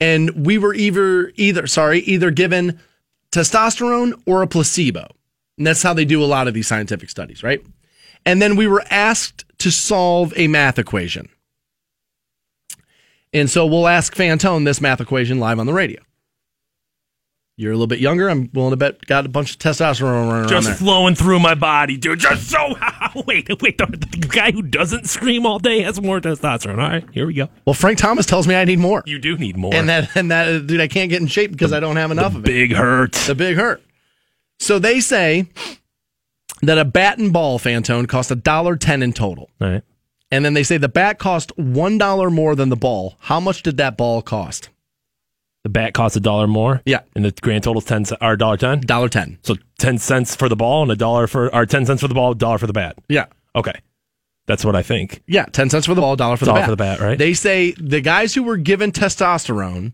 and 0.00 0.46
we 0.46 0.58
were 0.58 0.74
either 0.74 1.32
either 1.34 1.66
sorry, 1.66 2.00
either 2.00 2.30
given 2.30 2.80
testosterone 3.32 4.14
or 4.26 4.42
a 4.42 4.46
placebo. 4.46 5.08
And 5.58 5.66
that's 5.66 5.82
how 5.82 5.92
they 5.92 6.04
do 6.04 6.22
a 6.22 6.26
lot 6.26 6.46
of 6.46 6.54
these 6.54 6.68
scientific 6.68 7.10
studies, 7.10 7.42
right? 7.42 7.64
And 8.24 8.40
then 8.40 8.56
we 8.56 8.66
were 8.66 8.84
asked 8.90 9.44
to 9.58 9.72
solve 9.72 10.32
a 10.36 10.46
math 10.46 10.78
equation. 10.78 11.28
And 13.32 13.50
so 13.50 13.66
we'll 13.66 13.88
ask 13.88 14.14
Fantone 14.14 14.64
this 14.64 14.80
math 14.80 15.00
equation 15.00 15.40
live 15.40 15.58
on 15.58 15.66
the 15.66 15.72
radio. 15.72 16.00
You're 17.58 17.72
a 17.72 17.74
little 17.74 17.86
bit 17.86 18.00
younger. 18.00 18.28
I'm 18.28 18.50
willing 18.52 18.72
to 18.72 18.76
bet 18.76 19.06
got 19.06 19.24
a 19.24 19.30
bunch 19.30 19.52
of 19.52 19.58
testosterone 19.58 20.12
running 20.12 20.30
around 20.30 20.48
just 20.48 20.78
flowing 20.78 21.14
through 21.14 21.40
my 21.40 21.54
body, 21.54 21.96
dude. 21.96 22.18
Just 22.20 22.50
so. 22.50 22.74
wait, 23.26 23.48
wait. 23.62 23.78
The, 23.78 23.86
the 23.86 24.28
guy 24.28 24.50
who 24.50 24.60
doesn't 24.60 25.08
scream 25.08 25.46
all 25.46 25.58
day 25.58 25.80
has 25.80 26.00
more 26.00 26.20
testosterone. 26.20 26.72
All 26.72 26.90
right, 26.90 27.04
here 27.12 27.26
we 27.26 27.32
go. 27.32 27.48
well, 27.64 27.72
Frank 27.72 27.98
Thomas 27.98 28.26
tells 28.26 28.46
me 28.46 28.54
I 28.54 28.66
need 28.66 28.78
more. 28.78 29.02
You 29.06 29.18
do 29.18 29.38
need 29.38 29.56
more. 29.56 29.74
and 29.74 29.88
that 29.88 30.14
and 30.14 30.30
that 30.30 30.66
dude, 30.66 30.82
I 30.82 30.88
can't 30.88 31.08
get 31.08 31.22
in 31.22 31.28
shape 31.28 31.50
because 31.50 31.72
I 31.72 31.80
don't 31.80 31.96
have 31.96 32.10
enough 32.10 32.34
of 32.34 32.40
it. 32.40 32.44
big 32.44 32.72
hurt. 32.74 33.12
The 33.12 33.34
big 33.34 33.56
hurt. 33.56 33.82
So 34.58 34.78
they 34.78 35.00
say 35.00 35.46
that 36.60 36.76
a 36.76 36.84
bat 36.84 37.16
and 37.16 37.32
ball 37.32 37.58
Fantone 37.58 38.06
cost 38.06 38.30
a 38.30 38.36
dollar 38.36 38.76
ten 38.76 39.02
in 39.02 39.14
total. 39.14 39.48
All 39.62 39.68
right. 39.70 39.82
And 40.30 40.44
then 40.44 40.52
they 40.52 40.62
say 40.62 40.76
the 40.76 40.88
bat 40.90 41.18
cost 41.18 41.56
one 41.56 41.96
dollar 41.96 42.28
more 42.28 42.54
than 42.54 42.68
the 42.68 42.76
ball. 42.76 43.16
How 43.20 43.40
much 43.40 43.62
did 43.62 43.78
that 43.78 43.96
ball 43.96 44.20
cost? 44.20 44.68
The 45.66 45.70
bat 45.70 45.94
costs 45.94 46.16
a 46.16 46.20
dollar 46.20 46.46
more. 46.46 46.80
Yeah. 46.86 47.00
And 47.16 47.24
the 47.24 47.32
grand 47.42 47.64
total 47.64 47.80
is 47.82 47.86
ten 47.86 48.04
or 48.20 48.36
dollar 48.36 48.56
ten. 48.56 48.82
Dollar 48.82 49.08
ten. 49.08 49.36
So 49.42 49.56
ten 49.80 49.98
cents 49.98 50.36
for 50.36 50.48
the 50.48 50.54
ball 50.54 50.82
and 50.82 50.92
a 50.92 50.94
dollar 50.94 51.26
for 51.26 51.52
or 51.52 51.66
ten 51.66 51.84
cents 51.84 52.02
for 52.02 52.06
the 52.06 52.14
ball, 52.14 52.30
a 52.30 52.34
dollar 52.36 52.58
for 52.58 52.68
the 52.68 52.72
bat. 52.72 52.96
Yeah. 53.08 53.24
Okay. 53.56 53.72
That's 54.46 54.64
what 54.64 54.76
I 54.76 54.82
think. 54.82 55.24
Yeah, 55.26 55.46
ten 55.46 55.68
cents 55.68 55.86
for 55.86 55.96
the 55.96 56.00
ball, 56.00 56.14
dollar 56.14 56.36
for 56.36 56.44
Dollar 56.44 56.58
the 56.60 56.60
bat. 56.60 56.66
for 56.66 56.70
the 56.70 56.76
bat, 56.76 57.00
right? 57.00 57.18
They 57.18 57.34
say 57.34 57.72
the 57.72 58.00
guys 58.00 58.32
who 58.32 58.44
were 58.44 58.56
given 58.56 58.92
testosterone 58.92 59.92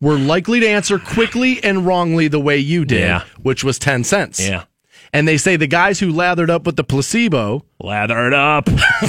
were 0.00 0.16
likely 0.16 0.60
to 0.60 0.68
answer 0.68 1.00
quickly 1.00 1.60
and 1.64 1.84
wrongly 1.84 2.28
the 2.28 2.38
way 2.38 2.58
you 2.58 2.84
did, 2.84 3.00
Yeah. 3.00 3.24
which 3.42 3.64
was 3.64 3.80
ten 3.80 4.04
cents. 4.04 4.38
Yeah. 4.46 4.62
And 5.12 5.26
they 5.26 5.36
say 5.36 5.56
the 5.56 5.66
guys 5.66 6.00
who 6.00 6.12
lathered 6.12 6.50
up 6.50 6.64
with 6.66 6.76
the 6.76 6.84
placebo 6.84 7.64
lathered 7.80 8.34
up. 8.34 8.66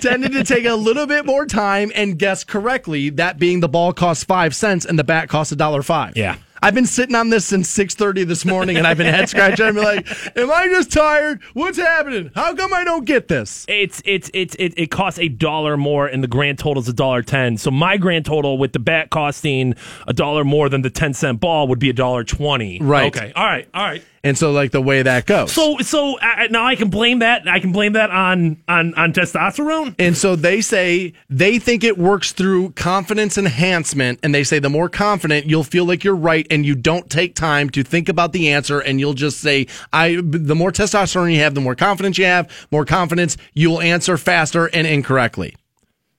tended 0.00 0.32
to 0.32 0.44
take 0.44 0.64
a 0.64 0.74
little 0.74 1.06
bit 1.06 1.26
more 1.26 1.46
time 1.46 1.92
and 1.94 2.18
guess 2.18 2.44
correctly. 2.44 3.10
That 3.10 3.38
being 3.38 3.60
the 3.60 3.68
ball 3.68 3.92
costs 3.92 4.24
five 4.24 4.54
cents 4.54 4.84
and 4.84 4.98
the 4.98 5.04
bat 5.04 5.28
costs 5.28 5.52
a 5.52 5.56
dollar 5.56 5.82
five. 5.82 6.16
Yeah. 6.16 6.36
I've 6.62 6.74
been 6.74 6.86
sitting 6.86 7.14
on 7.14 7.28
this 7.28 7.44
since 7.44 7.68
six 7.68 7.94
thirty 7.94 8.24
this 8.24 8.44
morning, 8.44 8.76
and 8.76 8.86
I've 8.86 8.96
been 8.96 9.12
head 9.12 9.28
scratching. 9.28 9.66
I'm 9.66 9.76
like, 9.76 10.08
"Am 10.36 10.50
I 10.50 10.68
just 10.68 10.90
tired? 10.90 11.42
What's 11.52 11.78
happening? 11.78 12.30
How 12.34 12.54
come 12.54 12.72
I 12.72 12.82
don't 12.82 13.04
get 13.04 13.28
this?" 13.28 13.66
It's 13.68 14.02
it's 14.04 14.30
it's 14.32 14.56
it, 14.58 14.74
it 14.76 14.90
costs 14.90 15.20
a 15.20 15.28
dollar 15.28 15.76
more 15.76 16.06
and 16.06 16.22
the 16.24 16.28
grand 16.28 16.58
total 16.58 16.82
is 16.82 16.88
a 16.88 16.92
dollar 16.92 17.22
ten. 17.22 17.56
So 17.58 17.70
my 17.70 17.98
grand 17.98 18.24
total 18.24 18.58
with 18.58 18.72
the 18.72 18.78
bat 18.78 19.10
costing 19.10 19.74
a 20.06 20.12
dollar 20.12 20.44
more 20.44 20.68
than 20.68 20.82
the 20.82 20.90
ten 20.90 21.12
cent 21.14 21.40
ball 21.40 21.68
would 21.68 21.78
be 21.78 21.90
a 21.90 21.94
dollar 21.94 22.24
twenty. 22.24 22.80
Right. 22.80 23.14
Okay. 23.14 23.32
All 23.36 23.44
right. 23.44 23.68
All 23.74 23.84
right. 23.84 24.02
And 24.26 24.36
so, 24.36 24.50
like 24.50 24.72
the 24.72 24.82
way 24.82 25.02
that 25.02 25.24
goes. 25.24 25.52
So 25.52 25.78
so 25.78 26.18
uh, 26.18 26.48
now 26.50 26.66
I 26.66 26.74
can 26.74 26.90
blame 26.90 27.20
that. 27.20 27.46
I 27.46 27.60
can 27.60 27.70
blame 27.70 27.92
that 27.92 28.10
on 28.10 28.60
on 28.66 28.92
on 28.94 29.12
testosterone. 29.12 29.94
And 30.00 30.16
so 30.16 30.34
they 30.34 30.62
say 30.62 31.12
they 31.30 31.60
think 31.60 31.84
it 31.84 31.96
works 31.96 32.32
through 32.32 32.70
confidence 32.70 33.38
enhancement. 33.38 34.18
And 34.24 34.34
they 34.34 34.42
say 34.42 34.58
the 34.58 34.68
more 34.68 34.88
confident 34.88 35.46
you'll 35.46 35.62
feel 35.62 35.84
like 35.84 36.02
you're 36.02 36.16
right 36.16 36.44
and 36.50 36.66
you 36.66 36.74
don't 36.74 37.08
take 37.08 37.36
time 37.36 37.70
to 37.70 37.84
think 37.84 38.08
about 38.08 38.32
the 38.32 38.48
answer 38.48 38.80
and 38.80 38.98
you'll 38.98 39.14
just 39.14 39.38
say, 39.38 39.68
I, 39.92 40.20
the 40.20 40.56
more 40.56 40.72
testosterone 40.72 41.32
you 41.32 41.38
have, 41.42 41.54
the 41.54 41.60
more 41.60 41.76
confidence 41.76 42.18
you 42.18 42.24
have, 42.24 42.50
more 42.72 42.84
confidence 42.84 43.36
you'll 43.54 43.80
answer 43.80 44.16
faster 44.16 44.66
and 44.66 44.88
incorrectly. 44.88 45.54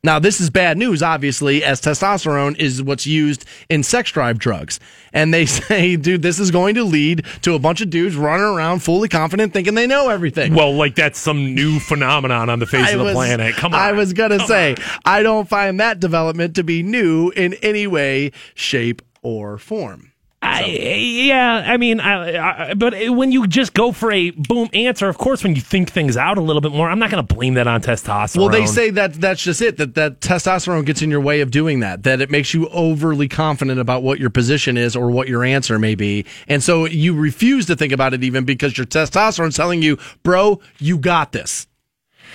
Now, 0.07 0.19
this 0.19 0.39
is 0.39 0.49
bad 0.49 0.77
news, 0.77 1.03
obviously, 1.03 1.65
as 1.65 1.81
testosterone 1.81 2.57
is 2.57 2.81
what's 2.81 3.05
used 3.05 3.43
in 3.67 3.83
sex 3.83 4.09
drive 4.09 4.39
drugs. 4.39 4.79
And 5.11 5.33
they 5.33 5.45
say, 5.45 5.97
dude, 5.97 6.21
this 6.21 6.39
is 6.39 6.49
going 6.49 6.75
to 6.75 6.85
lead 6.85 7.25
to 7.41 7.55
a 7.55 7.59
bunch 7.59 7.81
of 7.81 7.89
dudes 7.89 8.15
running 8.15 8.45
around 8.45 8.79
fully 8.79 9.09
confident 9.09 9.51
thinking 9.51 9.75
they 9.75 9.85
know 9.85 10.07
everything. 10.07 10.55
Well, 10.55 10.73
like 10.73 10.95
that's 10.95 11.19
some 11.19 11.53
new 11.53 11.81
phenomenon 11.81 12.49
on 12.49 12.59
the 12.59 12.65
face 12.65 12.89
of 12.93 12.99
the 12.99 13.03
was- 13.03 13.15
planet. 13.15 13.55
Come 13.55 13.73
on. 13.73 13.81
I 13.81 13.91
was 13.91 14.13
gonna 14.13 14.39
say 14.47 14.77
I 15.03 15.23
don't 15.23 15.49
find 15.49 15.81
that 15.81 15.99
development 15.99 16.55
to 16.55 16.63
be 16.63 16.83
new 16.83 17.31
in 17.31 17.55
any 17.55 17.85
way, 17.85 18.31
shape, 18.55 19.01
or 19.23 19.57
form. 19.57 20.13
I, 20.39 20.65
yeah, 20.65 21.63
I 21.65 21.77
mean, 21.77 21.99
I, 21.99 22.69
I, 22.69 22.73
but 22.75 22.93
when 23.09 23.31
you 23.31 23.47
just 23.47 23.73
go 23.73 23.91
for 23.91 24.11
a 24.11 24.29
boom 24.31 24.69
answer, 24.71 25.07
of 25.09 25.17
course, 25.17 25.43
when 25.43 25.55
you 25.55 25.61
think 25.61 25.89
things 25.89 26.15
out 26.15 26.37
a 26.37 26.41
little 26.41 26.61
bit 26.61 26.71
more, 26.71 26.89
I'm 26.89 26.99
not 26.99 27.09
going 27.09 27.25
to 27.25 27.33
blame 27.33 27.55
that 27.55 27.67
on 27.67 27.81
testosterone. 27.81 28.37
Well, 28.37 28.49
they 28.49 28.67
say 28.67 28.91
that 28.91 29.15
that's 29.15 29.41
just 29.41 29.61
it. 29.61 29.77
That 29.77 29.95
that 29.95 30.21
testosterone 30.21 30.85
gets 30.85 31.01
in 31.01 31.09
your 31.09 31.21
way 31.21 31.41
of 31.41 31.49
doing 31.49 31.79
that. 31.79 32.03
That 32.03 32.21
it 32.21 32.29
makes 32.29 32.53
you 32.53 32.67
overly 32.69 33.27
confident 33.27 33.79
about 33.79 34.03
what 34.03 34.19
your 34.19 34.29
position 34.29 34.77
is 34.77 34.95
or 34.95 35.09
what 35.09 35.27
your 35.27 35.43
answer 35.43 35.79
may 35.79 35.95
be, 35.95 36.25
and 36.47 36.61
so 36.61 36.85
you 36.85 37.15
refuse 37.15 37.65
to 37.65 37.75
think 37.75 37.91
about 37.91 38.13
it 38.13 38.23
even 38.23 38.45
because 38.45 38.77
your 38.77 38.85
testosterone's 38.85 39.55
telling 39.57 39.81
you, 39.81 39.97
"Bro, 40.21 40.61
you 40.77 40.99
got 40.99 41.31
this." 41.31 41.65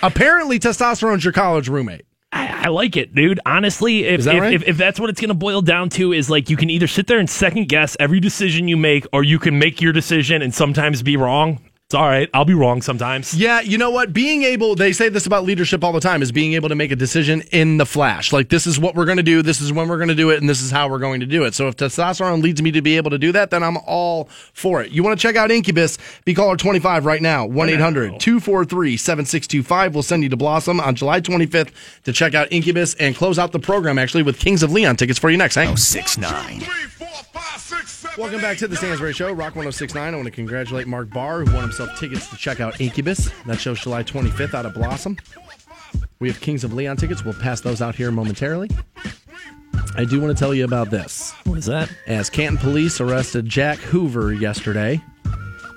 Apparently, 0.03 0.59
testosterone's 0.59 1.25
your 1.25 1.33
college 1.33 1.69
roommate. 1.69 2.05
I, 2.67 2.69
like 2.69 2.97
it, 2.97 3.15
dude. 3.15 3.41
Honestly, 3.45 4.05
if 4.05 4.23
that 4.25 4.35
if, 4.37 4.41
right? 4.41 4.53
if 4.55 4.63
if 4.69 4.77
that's 4.77 4.99
what 4.99 5.11
it's 5.11 5.21
going 5.21 5.29
to 5.29 5.35
boil 5.35 5.63
down 5.63 5.89
to, 5.91 6.13
is 6.13 6.31
like 6.31 6.51
you 6.51 6.57
can 6.57 6.71
either 6.71 6.87
sit 6.87 7.07
there 7.07 7.19
and 7.19 7.29
second 7.29 7.69
guess 7.69 7.97
every 8.01 8.21
decision 8.21 8.69
you 8.69 8.77
make, 8.77 9.07
or 9.13 9.25
you 9.25 9.39
can 9.39 9.59
make 9.59 9.81
your 9.81 9.93
decision 9.93 10.43
and 10.43 10.55
sometimes 10.55 11.03
be 11.03 11.17
wrong. 11.17 11.61
It's 11.93 11.99
all 11.99 12.09
right. 12.09 12.31
I'll 12.33 12.47
be 12.47 12.55
wrong 12.55 12.81
sometimes. 12.81 13.35
Yeah, 13.35 13.61
you 13.61 13.77
know 13.77 13.91
what? 13.91 14.15
Being 14.15 14.45
able, 14.45 14.75
they 14.75 14.95
say 14.95 15.11
this 15.11 15.27
about 15.27 15.45
leadership 15.45 15.85
all 15.85 15.93
the 15.93 16.01
time, 16.01 16.23
is 16.23 16.33
being 16.33 16.55
able 16.55 16.71
to 16.71 16.75
make 16.75 16.91
a 16.91 16.97
decision 16.97 17.43
in 17.53 17.77
the 17.77 17.85
flash. 17.85 18.33
Like, 18.33 18.49
this 18.49 18.67
is 18.67 18.81
what 18.81 18.95
we're 18.95 19.05
going 19.05 19.19
to 19.19 19.23
do, 19.23 19.43
this 19.43 19.61
is 19.61 19.75
when 19.75 19.89
we're 19.89 19.99
going 19.99 20.09
to 20.09 20.15
do 20.15 20.31
it, 20.31 20.41
and 20.41 20.49
this 20.49 20.63
is 20.63 20.71
how 20.71 20.89
we're 20.89 20.99
going 20.99 21.21
to 21.21 21.27
do 21.27 21.45
it. 21.45 21.53
So 21.53 21.69
if 21.69 21.77
testosterone 21.77 22.43
leads 22.43 22.63
me 22.63 22.71
to 22.71 22.81
be 22.81 22.97
able 22.97 23.11
to 23.11 23.19
do 23.19 23.31
that, 23.33 23.51
then 23.51 23.63
I'm 23.63 23.77
all 23.77 24.31
for 24.55 24.81
it. 24.81 24.91
You 24.91 25.03
want 25.03 25.21
to 25.21 25.23
check 25.23 25.37
out 25.37 25.51
Incubus? 25.51 25.99
Be 26.25 26.33
caller 26.33 26.57
25 26.57 27.05
right 27.05 27.21
now. 27.21 27.45
1 27.45 27.69
800 27.69 28.19
243 28.19 28.97
7625 28.97 29.95
will 29.95 30.03
send 30.03 30.23
you 30.23 30.31
to 30.31 30.37
Blossom 30.39 30.81
on 30.81 30.95
July 30.95 31.21
25th 31.21 31.73
to 32.05 32.13
check 32.15 32.33
out 32.33 32.51
Incubus 32.51 32.95
and 32.95 33.15
close 33.15 33.39
out 33.39 33.53
the 33.53 33.59
program 33.59 33.99
actually 33.99 34.23
with 34.23 34.39
Kings 34.39 34.63
of 34.63 34.73
Leon 34.73 34.97
tickets 34.97 35.19
for 35.19 35.29
you 35.29 35.37
next. 35.37 35.57
Hang 35.57 35.67
Hank. 35.67 35.79
1069. 35.79 36.63
Welcome 38.19 38.43
back 38.43 38.59
to 38.59 38.69
the 38.69 38.77
Stansbury 38.77 39.15
Show, 39.15 39.29
Rock 39.33 39.57
1069. 39.57 40.13
I 40.13 40.15
want 40.15 40.27
to 40.27 40.31
congratulate 40.31 40.87
Mark 40.87 41.09
Barr, 41.09 41.45
who 41.45 41.55
won 41.55 41.63
himself 41.63 41.99
tickets 41.99 42.29
to 42.29 42.37
check 42.37 42.61
out 42.61 42.79
Incubus. 42.79 43.31
That 43.47 43.59
show's 43.59 43.81
July 43.81 44.03
25th 44.03 44.53
out 44.53 44.67
of 44.67 44.75
Blossom. 44.75 45.17
We 46.19 46.29
have 46.29 46.39
Kings 46.39 46.63
of 46.63 46.75
Leon 46.75 46.99
tickets. 46.99 47.25
We'll 47.25 47.33
pass 47.33 47.63
those 47.63 47.81
out 47.81 47.95
here 47.95 48.11
momentarily. 48.11 48.69
I 49.95 50.05
do 50.05 50.21
want 50.21 50.37
to 50.37 50.39
tell 50.39 50.53
you 50.53 50.65
about 50.65 50.91
this. 50.91 51.33
What 51.45 51.57
is 51.57 51.65
that? 51.67 51.91
As 52.07 52.29
Canton 52.29 52.59
police 52.59 53.01
arrested 53.01 53.47
Jack 53.47 53.79
Hoover 53.79 54.35
yesterday, 54.35 55.03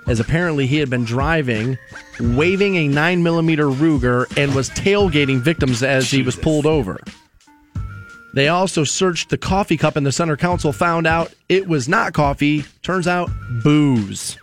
as 0.08 0.20
apparently 0.20 0.68
he 0.68 0.78
had 0.78 0.90
been 0.90 1.06
driving, 1.06 1.78
waving 2.20 2.76
a 2.76 2.90
9mm 2.90 3.76
Ruger, 3.78 4.38
and 4.38 4.54
was 4.54 4.70
tailgating 4.72 5.40
victims 5.40 5.84
as 5.84 6.12
he 6.12 6.22
was 6.22 6.36
pulled 6.36 6.66
over. 6.66 7.00
They 8.36 8.50
also 8.50 8.84
searched 8.84 9.30
the 9.30 9.38
coffee 9.38 9.78
cup, 9.78 9.96
and 9.96 10.06
the 10.06 10.12
center 10.12 10.36
council 10.38 10.74
found 10.74 11.08
out 11.08 11.34
it 11.48 11.68
was 11.68 11.88
not 11.88 12.14
coffee. 12.14 12.66
Turns 12.84 13.08
out, 13.08 13.30
booze. 13.64 14.38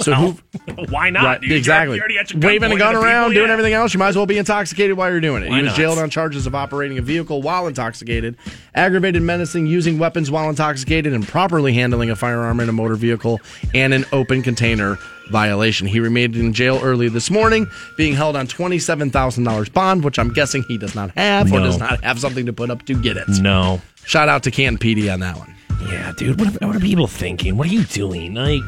So 0.00 0.14
who? 0.14 0.38
Why 0.88 1.10
not? 1.10 1.24
Right. 1.24 1.52
Exactly. 1.52 1.98
already- 2.00 2.14
you 2.14 2.18
already 2.20 2.30
got 2.30 2.30
your 2.30 2.40
gun 2.40 2.48
Waving 2.48 2.72
a 2.72 2.78
gun 2.78 2.96
around, 2.96 3.30
people, 3.30 3.34
doing 3.34 3.46
yeah. 3.48 3.52
everything 3.52 3.72
else. 3.74 3.92
You 3.92 3.98
might 3.98 4.08
as 4.08 4.16
well 4.16 4.24
be 4.24 4.38
intoxicated 4.38 4.96
while 4.96 5.10
you're 5.10 5.20
doing 5.20 5.42
it. 5.42 5.50
Why 5.50 5.56
he 5.56 5.62
was 5.64 5.72
not? 5.72 5.76
jailed 5.76 5.98
on 5.98 6.08
charges 6.08 6.46
of 6.46 6.54
operating 6.54 6.96
a 6.96 7.02
vehicle 7.02 7.42
while 7.42 7.66
intoxicated, 7.66 8.36
aggravated 8.74 9.20
menacing, 9.22 9.66
using 9.66 9.98
weapons 9.98 10.30
while 10.30 10.48
intoxicated, 10.48 11.12
and 11.12 11.28
properly 11.28 11.74
handling 11.74 12.08
a 12.08 12.16
firearm 12.16 12.60
in 12.60 12.70
a 12.70 12.72
motor 12.72 12.94
vehicle, 12.94 13.38
and 13.74 13.92
an 13.92 14.06
open 14.12 14.42
container 14.42 14.98
violation. 15.30 15.86
He 15.86 16.00
remained 16.00 16.36
in 16.36 16.52
jail 16.52 16.80
early 16.82 17.08
this 17.08 17.30
morning, 17.30 17.66
being 17.96 18.14
held 18.14 18.36
on 18.36 18.46
$27,000 18.46 19.72
bond, 19.72 20.04
which 20.04 20.18
I'm 20.18 20.32
guessing 20.32 20.62
he 20.64 20.76
does 20.78 20.94
not 20.94 21.10
have 21.16 21.52
or 21.52 21.60
does 21.60 21.78
not 21.78 22.02
have 22.04 22.18
something 22.20 22.46
to 22.46 22.52
put 22.52 22.70
up 22.70 22.84
to 22.86 23.00
get 23.00 23.16
it. 23.16 23.28
No. 23.40 23.80
Shout 24.04 24.28
out 24.28 24.42
to 24.44 24.50
Canton 24.50 24.78
PD 24.78 25.12
on 25.12 25.20
that 25.20 25.36
one. 25.36 25.54
Yeah, 25.88 26.12
dude. 26.16 26.38
What, 26.38 26.62
are- 26.62 26.66
what 26.66 26.76
are 26.76 26.80
people 26.80 27.06
thinking? 27.06 27.56
What 27.56 27.66
are 27.68 27.70
you 27.72 27.84
doing? 27.84 28.34
Like, 28.34 28.62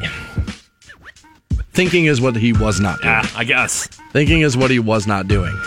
Thinking 1.73 2.05
is 2.05 2.21
what 2.21 2.35
he 2.35 2.53
was 2.53 2.79
not 2.79 3.01
doing. 3.01 3.13
ah, 3.15 3.33
I 3.35 3.43
guess. 3.45 3.87
Thinking 4.11 4.41
is 4.41 4.55
what 4.55 4.69
he 4.69 4.77
was 4.79 5.07
not 5.07 5.27
doing. 5.27 5.59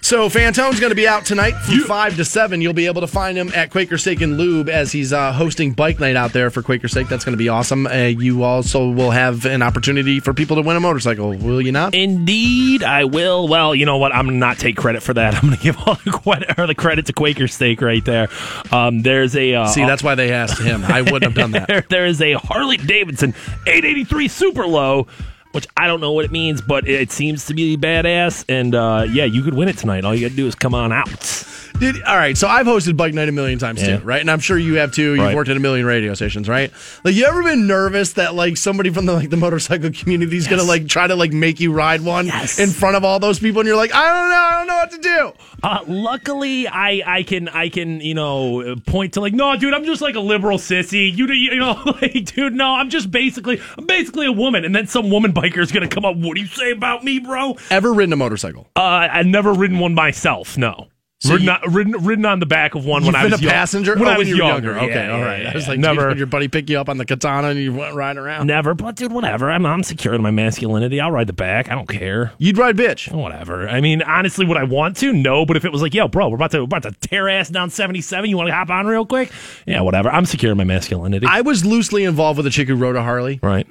So 0.00 0.28
Fantone's 0.28 0.80
going 0.80 0.90
to 0.90 0.96
be 0.96 1.06
out 1.06 1.26
tonight 1.26 1.52
from 1.52 1.80
five 1.80 2.16
to 2.16 2.24
seven. 2.24 2.60
You'll 2.62 2.72
be 2.72 2.86
able 2.86 3.02
to 3.02 3.06
find 3.06 3.36
him 3.36 3.50
at 3.54 3.70
Quaker 3.70 3.98
Steak 3.98 4.20
and 4.22 4.38
Lube 4.38 4.68
as 4.68 4.90
he's 4.90 5.12
uh, 5.12 5.32
hosting 5.32 5.72
bike 5.72 6.00
night 6.00 6.16
out 6.16 6.32
there 6.32 6.50
for 6.50 6.62
Quaker 6.62 6.88
Steak. 6.88 7.08
That's 7.08 7.24
going 7.24 7.34
to 7.34 7.38
be 7.38 7.48
awesome. 7.48 7.86
Uh, 7.86 8.04
you 8.04 8.42
also 8.42 8.88
will 8.88 9.10
have 9.10 9.44
an 9.44 9.60
opportunity 9.60 10.20
for 10.20 10.32
people 10.32 10.56
to 10.56 10.62
win 10.62 10.76
a 10.76 10.80
motorcycle, 10.80 11.36
will 11.36 11.60
you 11.60 11.72
not? 11.72 11.94
Indeed, 11.94 12.82
I 12.82 13.04
will. 13.04 13.48
Well, 13.48 13.74
you 13.74 13.84
know 13.84 13.98
what? 13.98 14.14
I'm 14.14 14.26
gonna 14.26 14.38
not 14.38 14.58
take 14.58 14.76
credit 14.76 15.02
for 15.02 15.12
that. 15.14 15.34
I'm 15.42 15.42
gonna 15.42 15.56
give 15.56 15.76
all 15.86 15.96
the 16.04 16.10
credit, 16.10 16.58
or 16.58 16.66
the 16.66 16.74
credit 16.74 17.06
to 17.06 17.12
Quaker 17.12 17.48
Steak 17.48 17.82
right 17.82 18.04
there. 18.04 18.28
Um, 18.72 19.02
there's 19.02 19.36
a 19.36 19.54
uh, 19.54 19.66
See, 19.66 19.84
that's 19.84 20.02
why 20.02 20.14
they 20.14 20.32
asked 20.32 20.60
him. 20.60 20.84
I 20.84 21.02
wouldn't 21.02 21.24
have 21.24 21.34
done 21.34 21.50
that. 21.52 21.66
there, 21.68 21.84
there 21.88 22.06
is 22.06 22.22
a 22.22 22.34
Harley 22.34 22.76
Davidson 22.78 23.34
883 23.66 24.28
Super 24.28 24.66
Low, 24.66 25.06
which 25.52 25.66
I 25.76 25.86
don't 25.86 26.00
know 26.00 26.12
what 26.12 26.24
it 26.24 26.32
means, 26.32 26.60
but 26.60 26.88
it 26.88 27.10
seems 27.10 27.46
to 27.46 27.54
be 27.54 27.76
badass. 27.76 28.44
And 28.48 28.74
uh, 28.74 29.06
yeah, 29.08 29.24
you 29.24 29.42
could 29.42 29.54
win 29.54 29.68
it 29.68 29.78
tonight. 29.78 30.04
All 30.04 30.14
you 30.14 30.26
got 30.26 30.30
to 30.30 30.36
do 30.36 30.46
is 30.46 30.54
come 30.54 30.74
on 30.74 30.92
out. 30.92 31.44
Did, 31.78 32.02
all 32.02 32.16
right, 32.16 32.36
so 32.36 32.48
I've 32.48 32.66
hosted 32.66 32.96
bike 32.96 33.14
night 33.14 33.28
a 33.28 33.32
million 33.32 33.56
times 33.60 33.80
Yeah. 33.80 33.98
too, 33.98 34.04
right? 34.04 34.20
And 34.20 34.28
I'm 34.28 34.40
sure 34.40 34.58
you 34.58 34.74
have 34.74 34.90
too. 34.90 35.14
You've 35.14 35.24
Right. 35.26 35.36
worked 35.36 35.48
at 35.48 35.56
a 35.56 35.60
million 35.60 35.86
radio 35.86 36.12
stations, 36.14 36.48
right? 36.48 36.72
Like, 37.04 37.14
you 37.14 37.24
ever 37.24 37.40
been 37.44 37.68
nervous 37.68 38.14
that 38.14 38.34
like 38.34 38.56
somebody 38.56 38.90
from 38.90 39.06
the 39.06 39.12
like 39.12 39.30
the 39.30 39.36
motorcycle 39.36 39.90
community 39.92 40.36
is 40.36 40.48
gonna 40.48 40.64
like 40.64 40.88
try 40.88 41.06
to 41.06 41.14
like 41.14 41.32
make 41.32 41.60
you 41.60 41.70
ride 41.72 42.00
one 42.00 42.26
Yes. 42.26 42.58
in 42.58 42.70
front 42.70 42.96
of 42.96 43.04
all 43.04 43.20
those 43.20 43.38
people, 43.38 43.60
and 43.60 43.68
you're 43.68 43.76
like, 43.76 43.94
I 43.94 44.06
don't 44.08 44.28
know, 44.28 44.36
I 44.36 44.50
don't 44.58 44.66
know 44.66 44.76
what 44.76 44.90
to 44.90 44.98
do. 44.98 45.32
Uh, 45.62 45.78
luckily, 45.86 46.66
I 46.66 47.00
I 47.06 47.22
can 47.22 47.48
I 47.48 47.68
can 47.68 48.00
you 48.00 48.14
know 48.14 48.74
point 48.86 49.12
to 49.12 49.20
like 49.20 49.32
no, 49.32 49.56
dude, 49.56 49.72
I'm 49.72 49.84
just 49.84 50.02
like 50.02 50.16
a 50.16 50.20
liberal 50.20 50.58
sissy. 50.58 51.16
You 51.16 51.28
you 51.28 51.56
know, 51.60 51.80
like 52.02 52.24
dude, 52.34 52.54
no, 52.54 52.74
I'm 52.74 52.90
just 52.90 53.12
basically 53.12 53.60
I'm 53.78 53.86
basically 53.86 54.26
a 54.26 54.32
woman. 54.32 54.64
And 54.64 54.74
then 54.74 54.88
some 54.88 55.10
woman 55.10 55.32
biker 55.32 55.58
is 55.58 55.70
gonna 55.70 55.86
come 55.86 56.04
up. 56.04 56.16
What 56.16 56.34
do 56.34 56.40
you 56.40 56.48
say 56.48 56.72
about 56.72 57.04
me, 57.04 57.20
bro? 57.20 57.56
Ever 57.70 57.92
ridden 57.94 58.12
a 58.12 58.16
motorcycle? 58.16 58.66
Uh, 58.74 58.80
I've 59.12 59.26
never 59.26 59.52
ridden 59.52 59.78
one 59.78 59.94
myself. 59.94 60.58
No. 60.58 60.88
So 61.20 61.32
ridden, 61.32 61.46
you- 61.46 61.52
on, 61.52 61.72
ridden, 61.74 62.04
ridden 62.04 62.26
on 62.26 62.38
the 62.38 62.46
back 62.46 62.76
of 62.76 62.84
one 62.84 63.04
when 63.04 63.16
I 63.16 63.22
been 63.24 63.32
was 63.32 63.40
a 63.40 63.42
young- 63.44 63.50
passenger 63.52 63.94
When 63.96 64.06
oh, 64.06 64.10
I 64.12 64.18
was 64.18 64.28
when 64.28 64.36
younger. 64.36 64.72
younger. 64.74 64.78
Okay, 64.86 65.06
Yeah, 65.06 65.12
all 65.12 65.18
yeah, 65.18 65.36
yeah, 65.42 65.50
I 65.52 65.54
was 65.54 65.66
like, 65.66 65.78
never. 65.80 66.08
did 66.10 66.18
your 66.18 66.28
buddy 66.28 66.46
pick 66.46 66.70
you 66.70 66.78
up 66.78 66.88
on 66.88 66.96
the 66.96 67.04
katana 67.04 67.48
and 67.48 67.58
you 67.58 67.74
went 67.74 67.96
riding 67.96 68.22
around? 68.22 68.46
Never, 68.46 68.72
but 68.74 68.94
dude, 68.94 69.10
whatever. 69.10 69.50
I'm, 69.50 69.66
I'm 69.66 69.82
secure 69.82 70.14
in 70.14 70.22
my 70.22 70.30
masculinity. 70.30 71.00
I'll 71.00 71.10
ride 71.10 71.26
the 71.26 71.32
back. 71.32 71.68
I 71.72 71.74
don't 71.74 71.88
care. 71.88 72.32
You'd 72.38 72.56
ride 72.56 72.76
bitch. 72.76 73.12
Oh, 73.12 73.18
whatever. 73.18 73.68
I 73.68 73.80
mean, 73.80 74.00
honestly, 74.02 74.46
would 74.46 74.56
I 74.56 74.62
want 74.62 74.96
to? 74.98 75.12
No. 75.12 75.44
But 75.44 75.56
if 75.56 75.64
it 75.64 75.72
was 75.72 75.82
like, 75.82 75.92
yo, 75.92 76.06
bro, 76.06 76.28
we're 76.28 76.36
about 76.36 76.52
to 76.52 76.58
we're 76.60 76.64
about 76.64 76.84
to 76.84 76.92
tear 76.92 77.28
ass 77.28 77.48
down 77.48 77.70
77. 77.70 78.30
You 78.30 78.36
want 78.36 78.48
to 78.50 78.54
hop 78.54 78.70
on 78.70 78.86
real 78.86 79.04
quick? 79.04 79.32
Yeah, 79.66 79.80
whatever. 79.80 80.10
I'm 80.10 80.24
secure 80.24 80.52
in 80.52 80.58
my 80.58 80.62
masculinity. 80.64 81.26
I 81.28 81.40
was 81.40 81.64
loosely 81.66 82.04
involved 82.04 82.36
with 82.36 82.46
a 82.46 82.50
chick 82.50 82.68
who 82.68 82.76
rode 82.76 82.94
a 82.94 83.02
Harley. 83.02 83.40
right. 83.42 83.66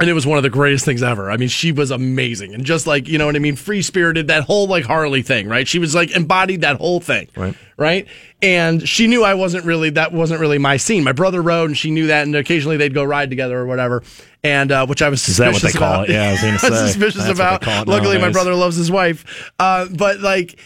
And 0.00 0.08
it 0.08 0.14
was 0.14 0.26
one 0.26 0.38
of 0.38 0.42
the 0.42 0.50
greatest 0.50 0.84
things 0.86 1.02
ever. 1.02 1.30
I 1.30 1.36
mean, 1.36 1.50
she 1.50 1.72
was 1.72 1.90
amazing. 1.90 2.54
And 2.54 2.64
just 2.64 2.86
like, 2.86 3.06
you 3.06 3.18
know 3.18 3.26
what 3.26 3.36
I 3.36 3.38
mean? 3.38 3.54
Free 3.54 3.82
spirited, 3.82 4.28
that 4.28 4.44
whole 4.44 4.66
like 4.66 4.84
Harley 4.84 5.20
thing, 5.20 5.46
right? 5.46 5.68
She 5.68 5.78
was 5.78 5.94
like 5.94 6.10
embodied 6.12 6.62
that 6.62 6.76
whole 6.76 7.00
thing. 7.00 7.28
Right. 7.36 7.54
Right. 7.76 8.06
And 8.40 8.88
she 8.88 9.06
knew 9.06 9.22
I 9.24 9.34
wasn't 9.34 9.66
really, 9.66 9.90
that 9.90 10.12
wasn't 10.12 10.40
really 10.40 10.56
my 10.58 10.78
scene. 10.78 11.04
My 11.04 11.12
brother 11.12 11.42
rode 11.42 11.68
and 11.68 11.76
she 11.76 11.90
knew 11.90 12.06
that. 12.06 12.22
And 12.22 12.34
occasionally 12.34 12.78
they'd 12.78 12.94
go 12.94 13.04
ride 13.04 13.28
together 13.28 13.58
or 13.58 13.66
whatever. 13.66 14.02
And, 14.42 14.72
uh, 14.72 14.86
which 14.86 15.02
I 15.02 15.10
was 15.10 15.28
Is 15.28 15.36
that 15.36 15.54
suspicious 15.54 15.62
what 15.64 15.72
they 15.74 15.78
call 15.78 15.94
about. 16.04 16.08
it? 16.08 16.12
Yeah, 16.14 16.28
I 16.28 16.32
was 16.32 16.40
gonna 16.40 16.58
say. 16.58 16.68
suspicious 16.92 17.24
That's 17.24 17.38
about. 17.38 17.60
call 17.60 17.84
Luckily, 17.84 18.16
my 18.18 18.30
brother 18.30 18.54
loves 18.54 18.76
his 18.76 18.90
wife. 18.90 19.52
Uh, 19.58 19.86
but 19.94 20.20
like, 20.20 20.58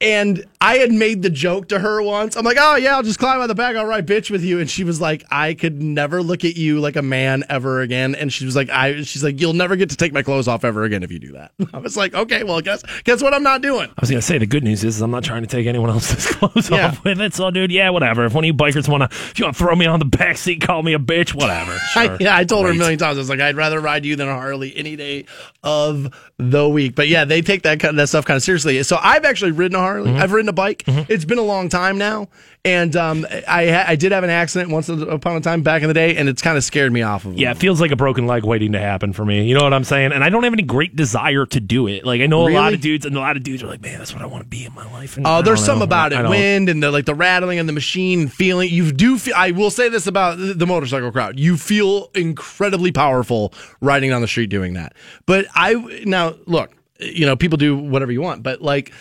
and 0.00 0.44
I 0.60 0.76
had 0.76 0.92
made 0.92 1.22
the 1.22 1.30
joke 1.30 1.68
to 1.68 1.78
her 1.80 2.00
once. 2.02 2.36
I'm 2.36 2.44
like, 2.44 2.56
oh, 2.60 2.76
yeah, 2.76 2.94
I'll 2.94 3.02
just 3.02 3.18
climb 3.18 3.40
on 3.40 3.48
the 3.48 3.54
back. 3.54 3.74
I'll 3.74 3.84
ride 3.86 4.06
bitch 4.06 4.30
with 4.30 4.44
you. 4.44 4.60
And 4.60 4.70
she 4.70 4.84
was 4.84 5.00
like, 5.00 5.24
I 5.30 5.54
could 5.54 5.82
never 5.82 6.22
look 6.22 6.44
at 6.44 6.56
you 6.56 6.78
like 6.78 6.94
a 6.94 7.02
man 7.02 7.42
ever 7.48 7.80
again. 7.80 8.14
And 8.14 8.32
she 8.32 8.44
was 8.44 8.54
like, 8.54 8.70
I, 8.70 9.02
she's 9.02 9.24
like, 9.24 9.40
you'll 9.40 9.54
never 9.54 9.74
get 9.74 9.90
to 9.90 9.96
take 9.96 10.12
my 10.12 10.22
clothes 10.22 10.46
off 10.46 10.64
ever 10.64 10.84
again 10.84 11.02
if 11.02 11.10
you 11.10 11.18
do 11.18 11.32
that. 11.32 11.50
I 11.74 11.78
was 11.78 11.96
like, 11.96 12.14
okay, 12.14 12.44
well, 12.44 12.60
guess, 12.60 12.84
guess 13.02 13.20
what 13.22 13.34
I'm 13.34 13.42
not 13.42 13.60
doing? 13.60 13.88
I 13.88 13.94
was 14.00 14.08
gonna 14.10 14.22
say 14.22 14.38
the 14.38 14.46
good 14.46 14.62
news 14.62 14.84
is, 14.84 14.96
is 14.96 15.02
I'm 15.02 15.10
not 15.10 15.24
trying 15.24 15.42
to 15.42 15.48
take 15.48 15.66
anyone 15.66 15.90
else's 15.90 16.26
clothes 16.36 16.70
Yeah. 16.70 16.88
off 16.88 17.02
with 17.04 17.20
it. 17.20 17.34
So, 17.34 17.50
dude, 17.50 17.72
yeah, 17.72 17.90
whatever. 17.90 18.24
If 18.24 18.34
one 18.34 18.44
of 18.44 18.46
you 18.46 18.54
bikers 18.54 18.88
wanna, 18.88 19.06
if 19.10 19.38
you 19.38 19.46
wanna 19.46 19.54
throw 19.54 19.74
me 19.74 19.86
on 19.86 19.98
the 19.98 20.04
back 20.04 20.36
seat, 20.36 20.60
call 20.60 20.82
me 20.84 20.94
a 20.94 20.98
bitch, 21.00 21.34
whatever. 21.34 21.72
I, 21.96 22.06
Sure. 22.06 22.16
yeah, 22.20 22.36
I 22.36 22.44
told 22.44 22.66
her 22.66 22.72
a 22.72 22.74
million 22.74 22.98
times. 23.00 23.16
I 23.16 23.20
was 23.20 23.28
like, 23.30 23.40
I'd 23.40 23.56
rather 23.56 23.80
ride 23.80 24.04
you 24.04 24.14
than 24.14 24.28
a 24.28 24.34
Harley 24.34 24.76
any 24.76 24.94
day 24.94 25.24
of 25.64 26.14
the 26.38 26.68
week. 26.68 26.94
But 26.94 27.08
yeah, 27.08 27.24
they 27.24 27.42
take 27.42 27.62
that 27.62 27.80
kind 27.80 27.90
of, 27.90 27.96
that 27.96 28.08
stuff 28.08 28.24
kind 28.24 28.36
of 28.36 28.42
seriously. 28.42 28.82
So 28.84 28.98
I've 29.02 29.24
actually 29.24 29.50
ridden 29.50 29.76
a 29.76 29.80
Harley. 29.80 30.10
Mm-hmm. 30.10 30.22
I've 30.22 30.32
ridden 30.32 30.48
a 30.48 30.52
bike. 30.52 30.84
It's 30.86 31.24
been 31.24 31.38
a 31.38 31.42
long 31.42 31.68
time 31.68 31.98
now, 31.98 32.28
and 32.64 32.94
um, 32.96 33.26
I 33.46 33.92
I 33.92 33.96
did 33.96 34.12
have 34.12 34.24
an 34.24 34.30
accident 34.30 34.70
once 34.70 34.88
upon 34.88 35.36
a 35.36 35.40
time 35.40 35.62
back 35.62 35.82
in 35.82 35.88
the 35.88 35.94
day, 35.94 36.16
and 36.16 36.28
it's 36.28 36.42
kind 36.42 36.56
of 36.58 36.64
scared 36.64 36.92
me 36.92 37.02
off 37.02 37.24
of 37.24 37.32
it. 37.32 37.38
Yeah, 37.38 37.52
it 37.52 37.56
feels 37.58 37.80
like 37.80 37.90
a 37.92 37.96
broken 37.96 38.26
leg 38.26 38.44
waiting 38.44 38.72
to 38.72 38.78
happen 38.78 39.12
for 39.12 39.24
me. 39.24 39.46
You 39.48 39.54
know 39.54 39.62
what 39.62 39.72
I'm 39.72 39.84
saying? 39.84 40.12
And 40.12 40.22
I 40.24 40.28
don't 40.30 40.42
have 40.44 40.52
any 40.52 40.62
great 40.62 40.96
desire 40.96 41.46
to 41.46 41.60
do 41.60 41.86
it. 41.86 42.04
Like 42.04 42.20
I 42.20 42.26
know 42.26 42.48
a 42.48 42.50
lot 42.50 42.74
of 42.74 42.80
dudes, 42.80 43.06
and 43.06 43.16
a 43.16 43.20
lot 43.20 43.36
of 43.36 43.42
dudes 43.42 43.62
are 43.62 43.66
like, 43.68 43.80
"Man, 43.80 43.98
that's 43.98 44.12
what 44.12 44.22
I 44.22 44.26
want 44.26 44.42
to 44.42 44.48
be 44.48 44.64
in 44.64 44.74
my 44.74 44.84
life." 44.92 45.16
And 45.16 45.26
Oh, 45.26 45.30
I 45.34 45.42
there's 45.42 45.64
some 45.64 45.78
know. 45.78 45.84
about 45.84 46.12
it, 46.12 46.28
wind 46.28 46.68
and 46.68 46.82
the 46.82 46.90
like 46.90 47.04
the 47.06 47.14
rattling 47.14 47.58
and 47.58 47.68
the 47.68 47.72
machine 47.72 48.28
feeling. 48.28 48.68
You 48.70 48.92
do. 48.92 49.18
Feel, 49.18 49.34
I 49.36 49.52
will 49.52 49.70
say 49.70 49.88
this 49.88 50.06
about 50.06 50.38
the 50.38 50.54
the 50.54 50.66
motorcycle 50.66 51.10
crowd: 51.12 51.38
you 51.38 51.56
feel 51.56 52.10
incredibly 52.14 52.92
powerful 52.92 53.54
riding 53.80 54.10
down 54.10 54.20
the 54.20 54.28
street 54.28 54.48
doing 54.50 54.74
that. 54.74 54.94
But 55.26 55.46
I 55.54 55.74
now 56.04 56.34
look, 56.46 56.72
you 56.98 57.24
know, 57.24 57.36
people 57.36 57.56
do 57.56 57.76
whatever 57.76 58.12
you 58.12 58.20
want, 58.20 58.42
but 58.42 58.60
like, 58.60 58.92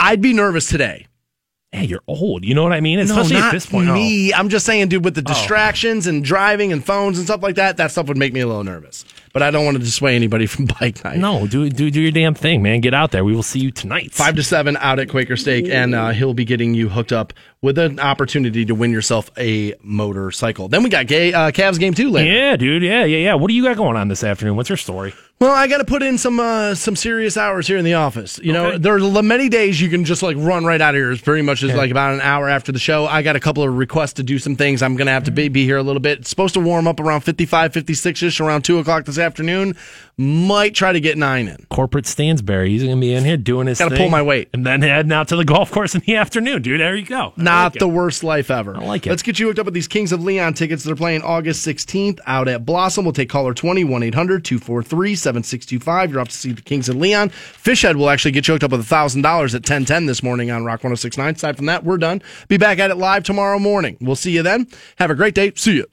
I'd 0.00 0.20
be 0.22 0.32
nervous 0.32 0.66
today. 0.68 1.06
Hey, 1.72 1.84
you're 1.84 2.02
old. 2.06 2.44
You 2.44 2.54
know 2.54 2.62
what 2.62 2.72
I 2.72 2.80
mean? 2.80 2.98
Especially 2.98 3.34
no, 3.34 3.42
at 3.42 3.52
this 3.52 3.66
point. 3.66 3.90
Oh. 3.90 3.94
me. 3.94 4.32
I'm 4.32 4.48
just 4.48 4.64
saying, 4.64 4.88
dude, 4.88 5.04
with 5.04 5.14
the 5.14 5.20
oh. 5.20 5.34
distractions 5.34 6.06
and 6.06 6.24
driving 6.24 6.72
and 6.72 6.84
phones 6.84 7.18
and 7.18 7.26
stuff 7.26 7.42
like 7.42 7.56
that, 7.56 7.76
that 7.76 7.90
stuff 7.90 8.08
would 8.08 8.16
make 8.16 8.32
me 8.32 8.40
a 8.40 8.46
little 8.46 8.64
nervous. 8.64 9.04
But 9.32 9.42
I 9.42 9.50
don't 9.50 9.64
want 9.64 9.76
to 9.76 9.82
dissuade 9.82 10.16
anybody 10.16 10.46
from 10.46 10.66
bike 10.80 11.04
night. 11.04 11.18
No, 11.18 11.46
do 11.46 11.68
do 11.68 11.90
do 11.90 12.00
your 12.00 12.12
damn 12.12 12.34
thing, 12.34 12.62
man. 12.62 12.80
Get 12.80 12.94
out 12.94 13.10
there. 13.10 13.24
We 13.24 13.34
will 13.34 13.42
see 13.42 13.60
you 13.60 13.70
tonight. 13.70 14.12
Five 14.12 14.36
to 14.36 14.42
seven 14.42 14.76
out 14.78 14.98
at 14.98 15.08
Quaker 15.08 15.36
Steak, 15.36 15.66
and 15.68 15.94
uh, 15.94 16.10
he'll 16.10 16.34
be 16.34 16.44
getting 16.44 16.74
you 16.74 16.88
hooked 16.88 17.12
up 17.12 17.32
with 17.60 17.76
an 17.78 17.98
opportunity 17.98 18.64
to 18.64 18.74
win 18.74 18.92
yourself 18.92 19.30
a 19.36 19.74
motorcycle. 19.82 20.68
Then 20.68 20.82
we 20.84 20.90
got 20.90 21.06
gay, 21.08 21.32
uh, 21.32 21.50
Cavs 21.50 21.78
game 21.78 21.92
two 21.92 22.08
later. 22.10 22.32
Yeah, 22.32 22.56
dude. 22.56 22.82
Yeah, 22.82 23.04
yeah, 23.04 23.18
yeah. 23.18 23.34
What 23.34 23.48
do 23.48 23.54
you 23.54 23.64
got 23.64 23.76
going 23.76 23.96
on 23.96 24.08
this 24.08 24.22
afternoon? 24.22 24.56
What's 24.56 24.68
your 24.68 24.76
story? 24.76 25.12
Well, 25.40 25.52
I 25.54 25.68
got 25.68 25.78
to 25.78 25.84
put 25.84 26.02
in 26.02 26.18
some 26.18 26.40
uh, 26.40 26.74
some 26.74 26.96
serious 26.96 27.36
hours 27.36 27.66
here 27.68 27.76
in 27.76 27.84
the 27.84 27.94
office. 27.94 28.38
You 28.42 28.52
know, 28.52 28.66
Okay. 28.68 28.78
there's 28.78 29.02
l- 29.02 29.22
many 29.22 29.48
days 29.48 29.80
you 29.80 29.88
can 29.88 30.04
just 30.04 30.20
like 30.22 30.36
run 30.36 30.64
right 30.64 30.80
out 30.80 30.94
of 30.94 30.98
here. 30.98 31.12
It's 31.12 31.22
pretty 31.22 31.42
much 31.42 31.60
just 31.60 31.76
like 31.76 31.90
about 31.92 32.14
an 32.14 32.20
hour 32.20 32.48
after 32.48 32.72
the 32.72 32.78
show. 32.80 33.06
I 33.06 33.22
got 33.22 33.36
a 33.36 33.40
couple 33.40 33.62
of 33.62 33.76
requests 33.76 34.14
to 34.14 34.22
do 34.24 34.38
some 34.40 34.56
things. 34.56 34.82
I'm 34.82 34.96
going 34.96 35.06
to 35.06 35.12
have 35.12 35.24
to 35.24 35.30
be, 35.30 35.48
be 35.48 35.64
here 35.64 35.76
a 35.76 35.82
little 35.82 36.00
bit. 36.00 36.20
It's 36.20 36.30
supposed 36.30 36.54
to 36.54 36.60
warm 36.60 36.88
up 36.88 36.98
around 36.98 37.20
55, 37.20 37.72
56 37.72 38.22
ish 38.22 38.40
around 38.40 38.62
two 38.62 38.78
o'clock 38.78 39.04
this 39.04 39.17
this 39.18 39.24
afternoon. 39.24 39.76
Might 40.20 40.74
try 40.74 40.92
to 40.92 40.98
get 41.00 41.16
nine 41.16 41.46
in. 41.46 41.64
Corporate 41.70 42.04
Stansbury. 42.04 42.70
He's 42.70 42.82
going 42.82 42.96
to 42.96 43.00
be 43.00 43.14
in 43.14 43.24
here 43.24 43.36
doing 43.36 43.68
his 43.68 43.78
Gotta 43.78 43.90
thing. 43.90 43.98
pull 43.98 44.10
my 44.10 44.20
weight. 44.22 44.48
And 44.52 44.66
then 44.66 44.82
heading 44.82 45.12
out 45.12 45.28
to 45.28 45.36
the 45.36 45.44
golf 45.44 45.70
course 45.70 45.94
in 45.94 46.00
the 46.00 46.16
afternoon, 46.16 46.62
dude. 46.62 46.80
There 46.80 46.96
you 46.96 47.06
go. 47.06 47.32
I 47.38 47.42
Not 47.42 47.64
like 47.64 47.76
it. 47.76 47.78
the 47.78 47.88
worst 47.88 48.24
life 48.24 48.50
ever. 48.50 48.76
I 48.76 48.80
like 48.84 49.06
it. 49.06 49.10
Let's 49.10 49.22
get 49.22 49.38
you 49.38 49.46
hooked 49.46 49.60
up 49.60 49.66
with 49.66 49.74
these 49.74 49.86
Kings 49.86 50.10
of 50.10 50.24
Leon 50.24 50.54
tickets. 50.54 50.82
They're 50.82 50.96
playing 50.96 51.22
August 51.22 51.64
16th 51.64 52.18
out 52.26 52.48
at 52.48 52.66
Blossom. 52.66 53.04
We'll 53.04 53.12
take 53.12 53.28
caller 53.28 53.54
20 53.54 53.82
800 53.82 54.44
243 54.44 55.14
7625. 55.14 56.10
You're 56.10 56.20
off 56.20 56.28
to 56.30 56.36
see 56.36 56.50
the 56.52 56.62
Kings 56.62 56.88
of 56.88 56.96
Leon. 56.96 57.30
Fishhead 57.30 57.94
will 57.94 58.10
actually 58.10 58.32
get 58.32 58.48
you 58.48 58.54
hooked 58.54 58.64
up 58.64 58.72
with 58.72 58.88
$1,000 58.88 59.22
at 59.24 59.52
1010 59.52 60.06
this 60.06 60.22
morning 60.24 60.50
on 60.50 60.64
Rock 60.64 60.78
1069. 60.82 61.36
Aside 61.36 61.56
from 61.56 61.66
that, 61.66 61.84
we're 61.84 61.96
done. 61.98 62.22
Be 62.48 62.56
back 62.56 62.80
at 62.80 62.90
it 62.90 62.96
live 62.96 63.22
tomorrow 63.22 63.60
morning. 63.60 63.96
We'll 64.00 64.16
see 64.16 64.32
you 64.32 64.42
then. 64.42 64.66
Have 64.96 65.12
a 65.12 65.14
great 65.14 65.36
day. 65.36 65.52
See 65.54 65.76
you. 65.76 65.86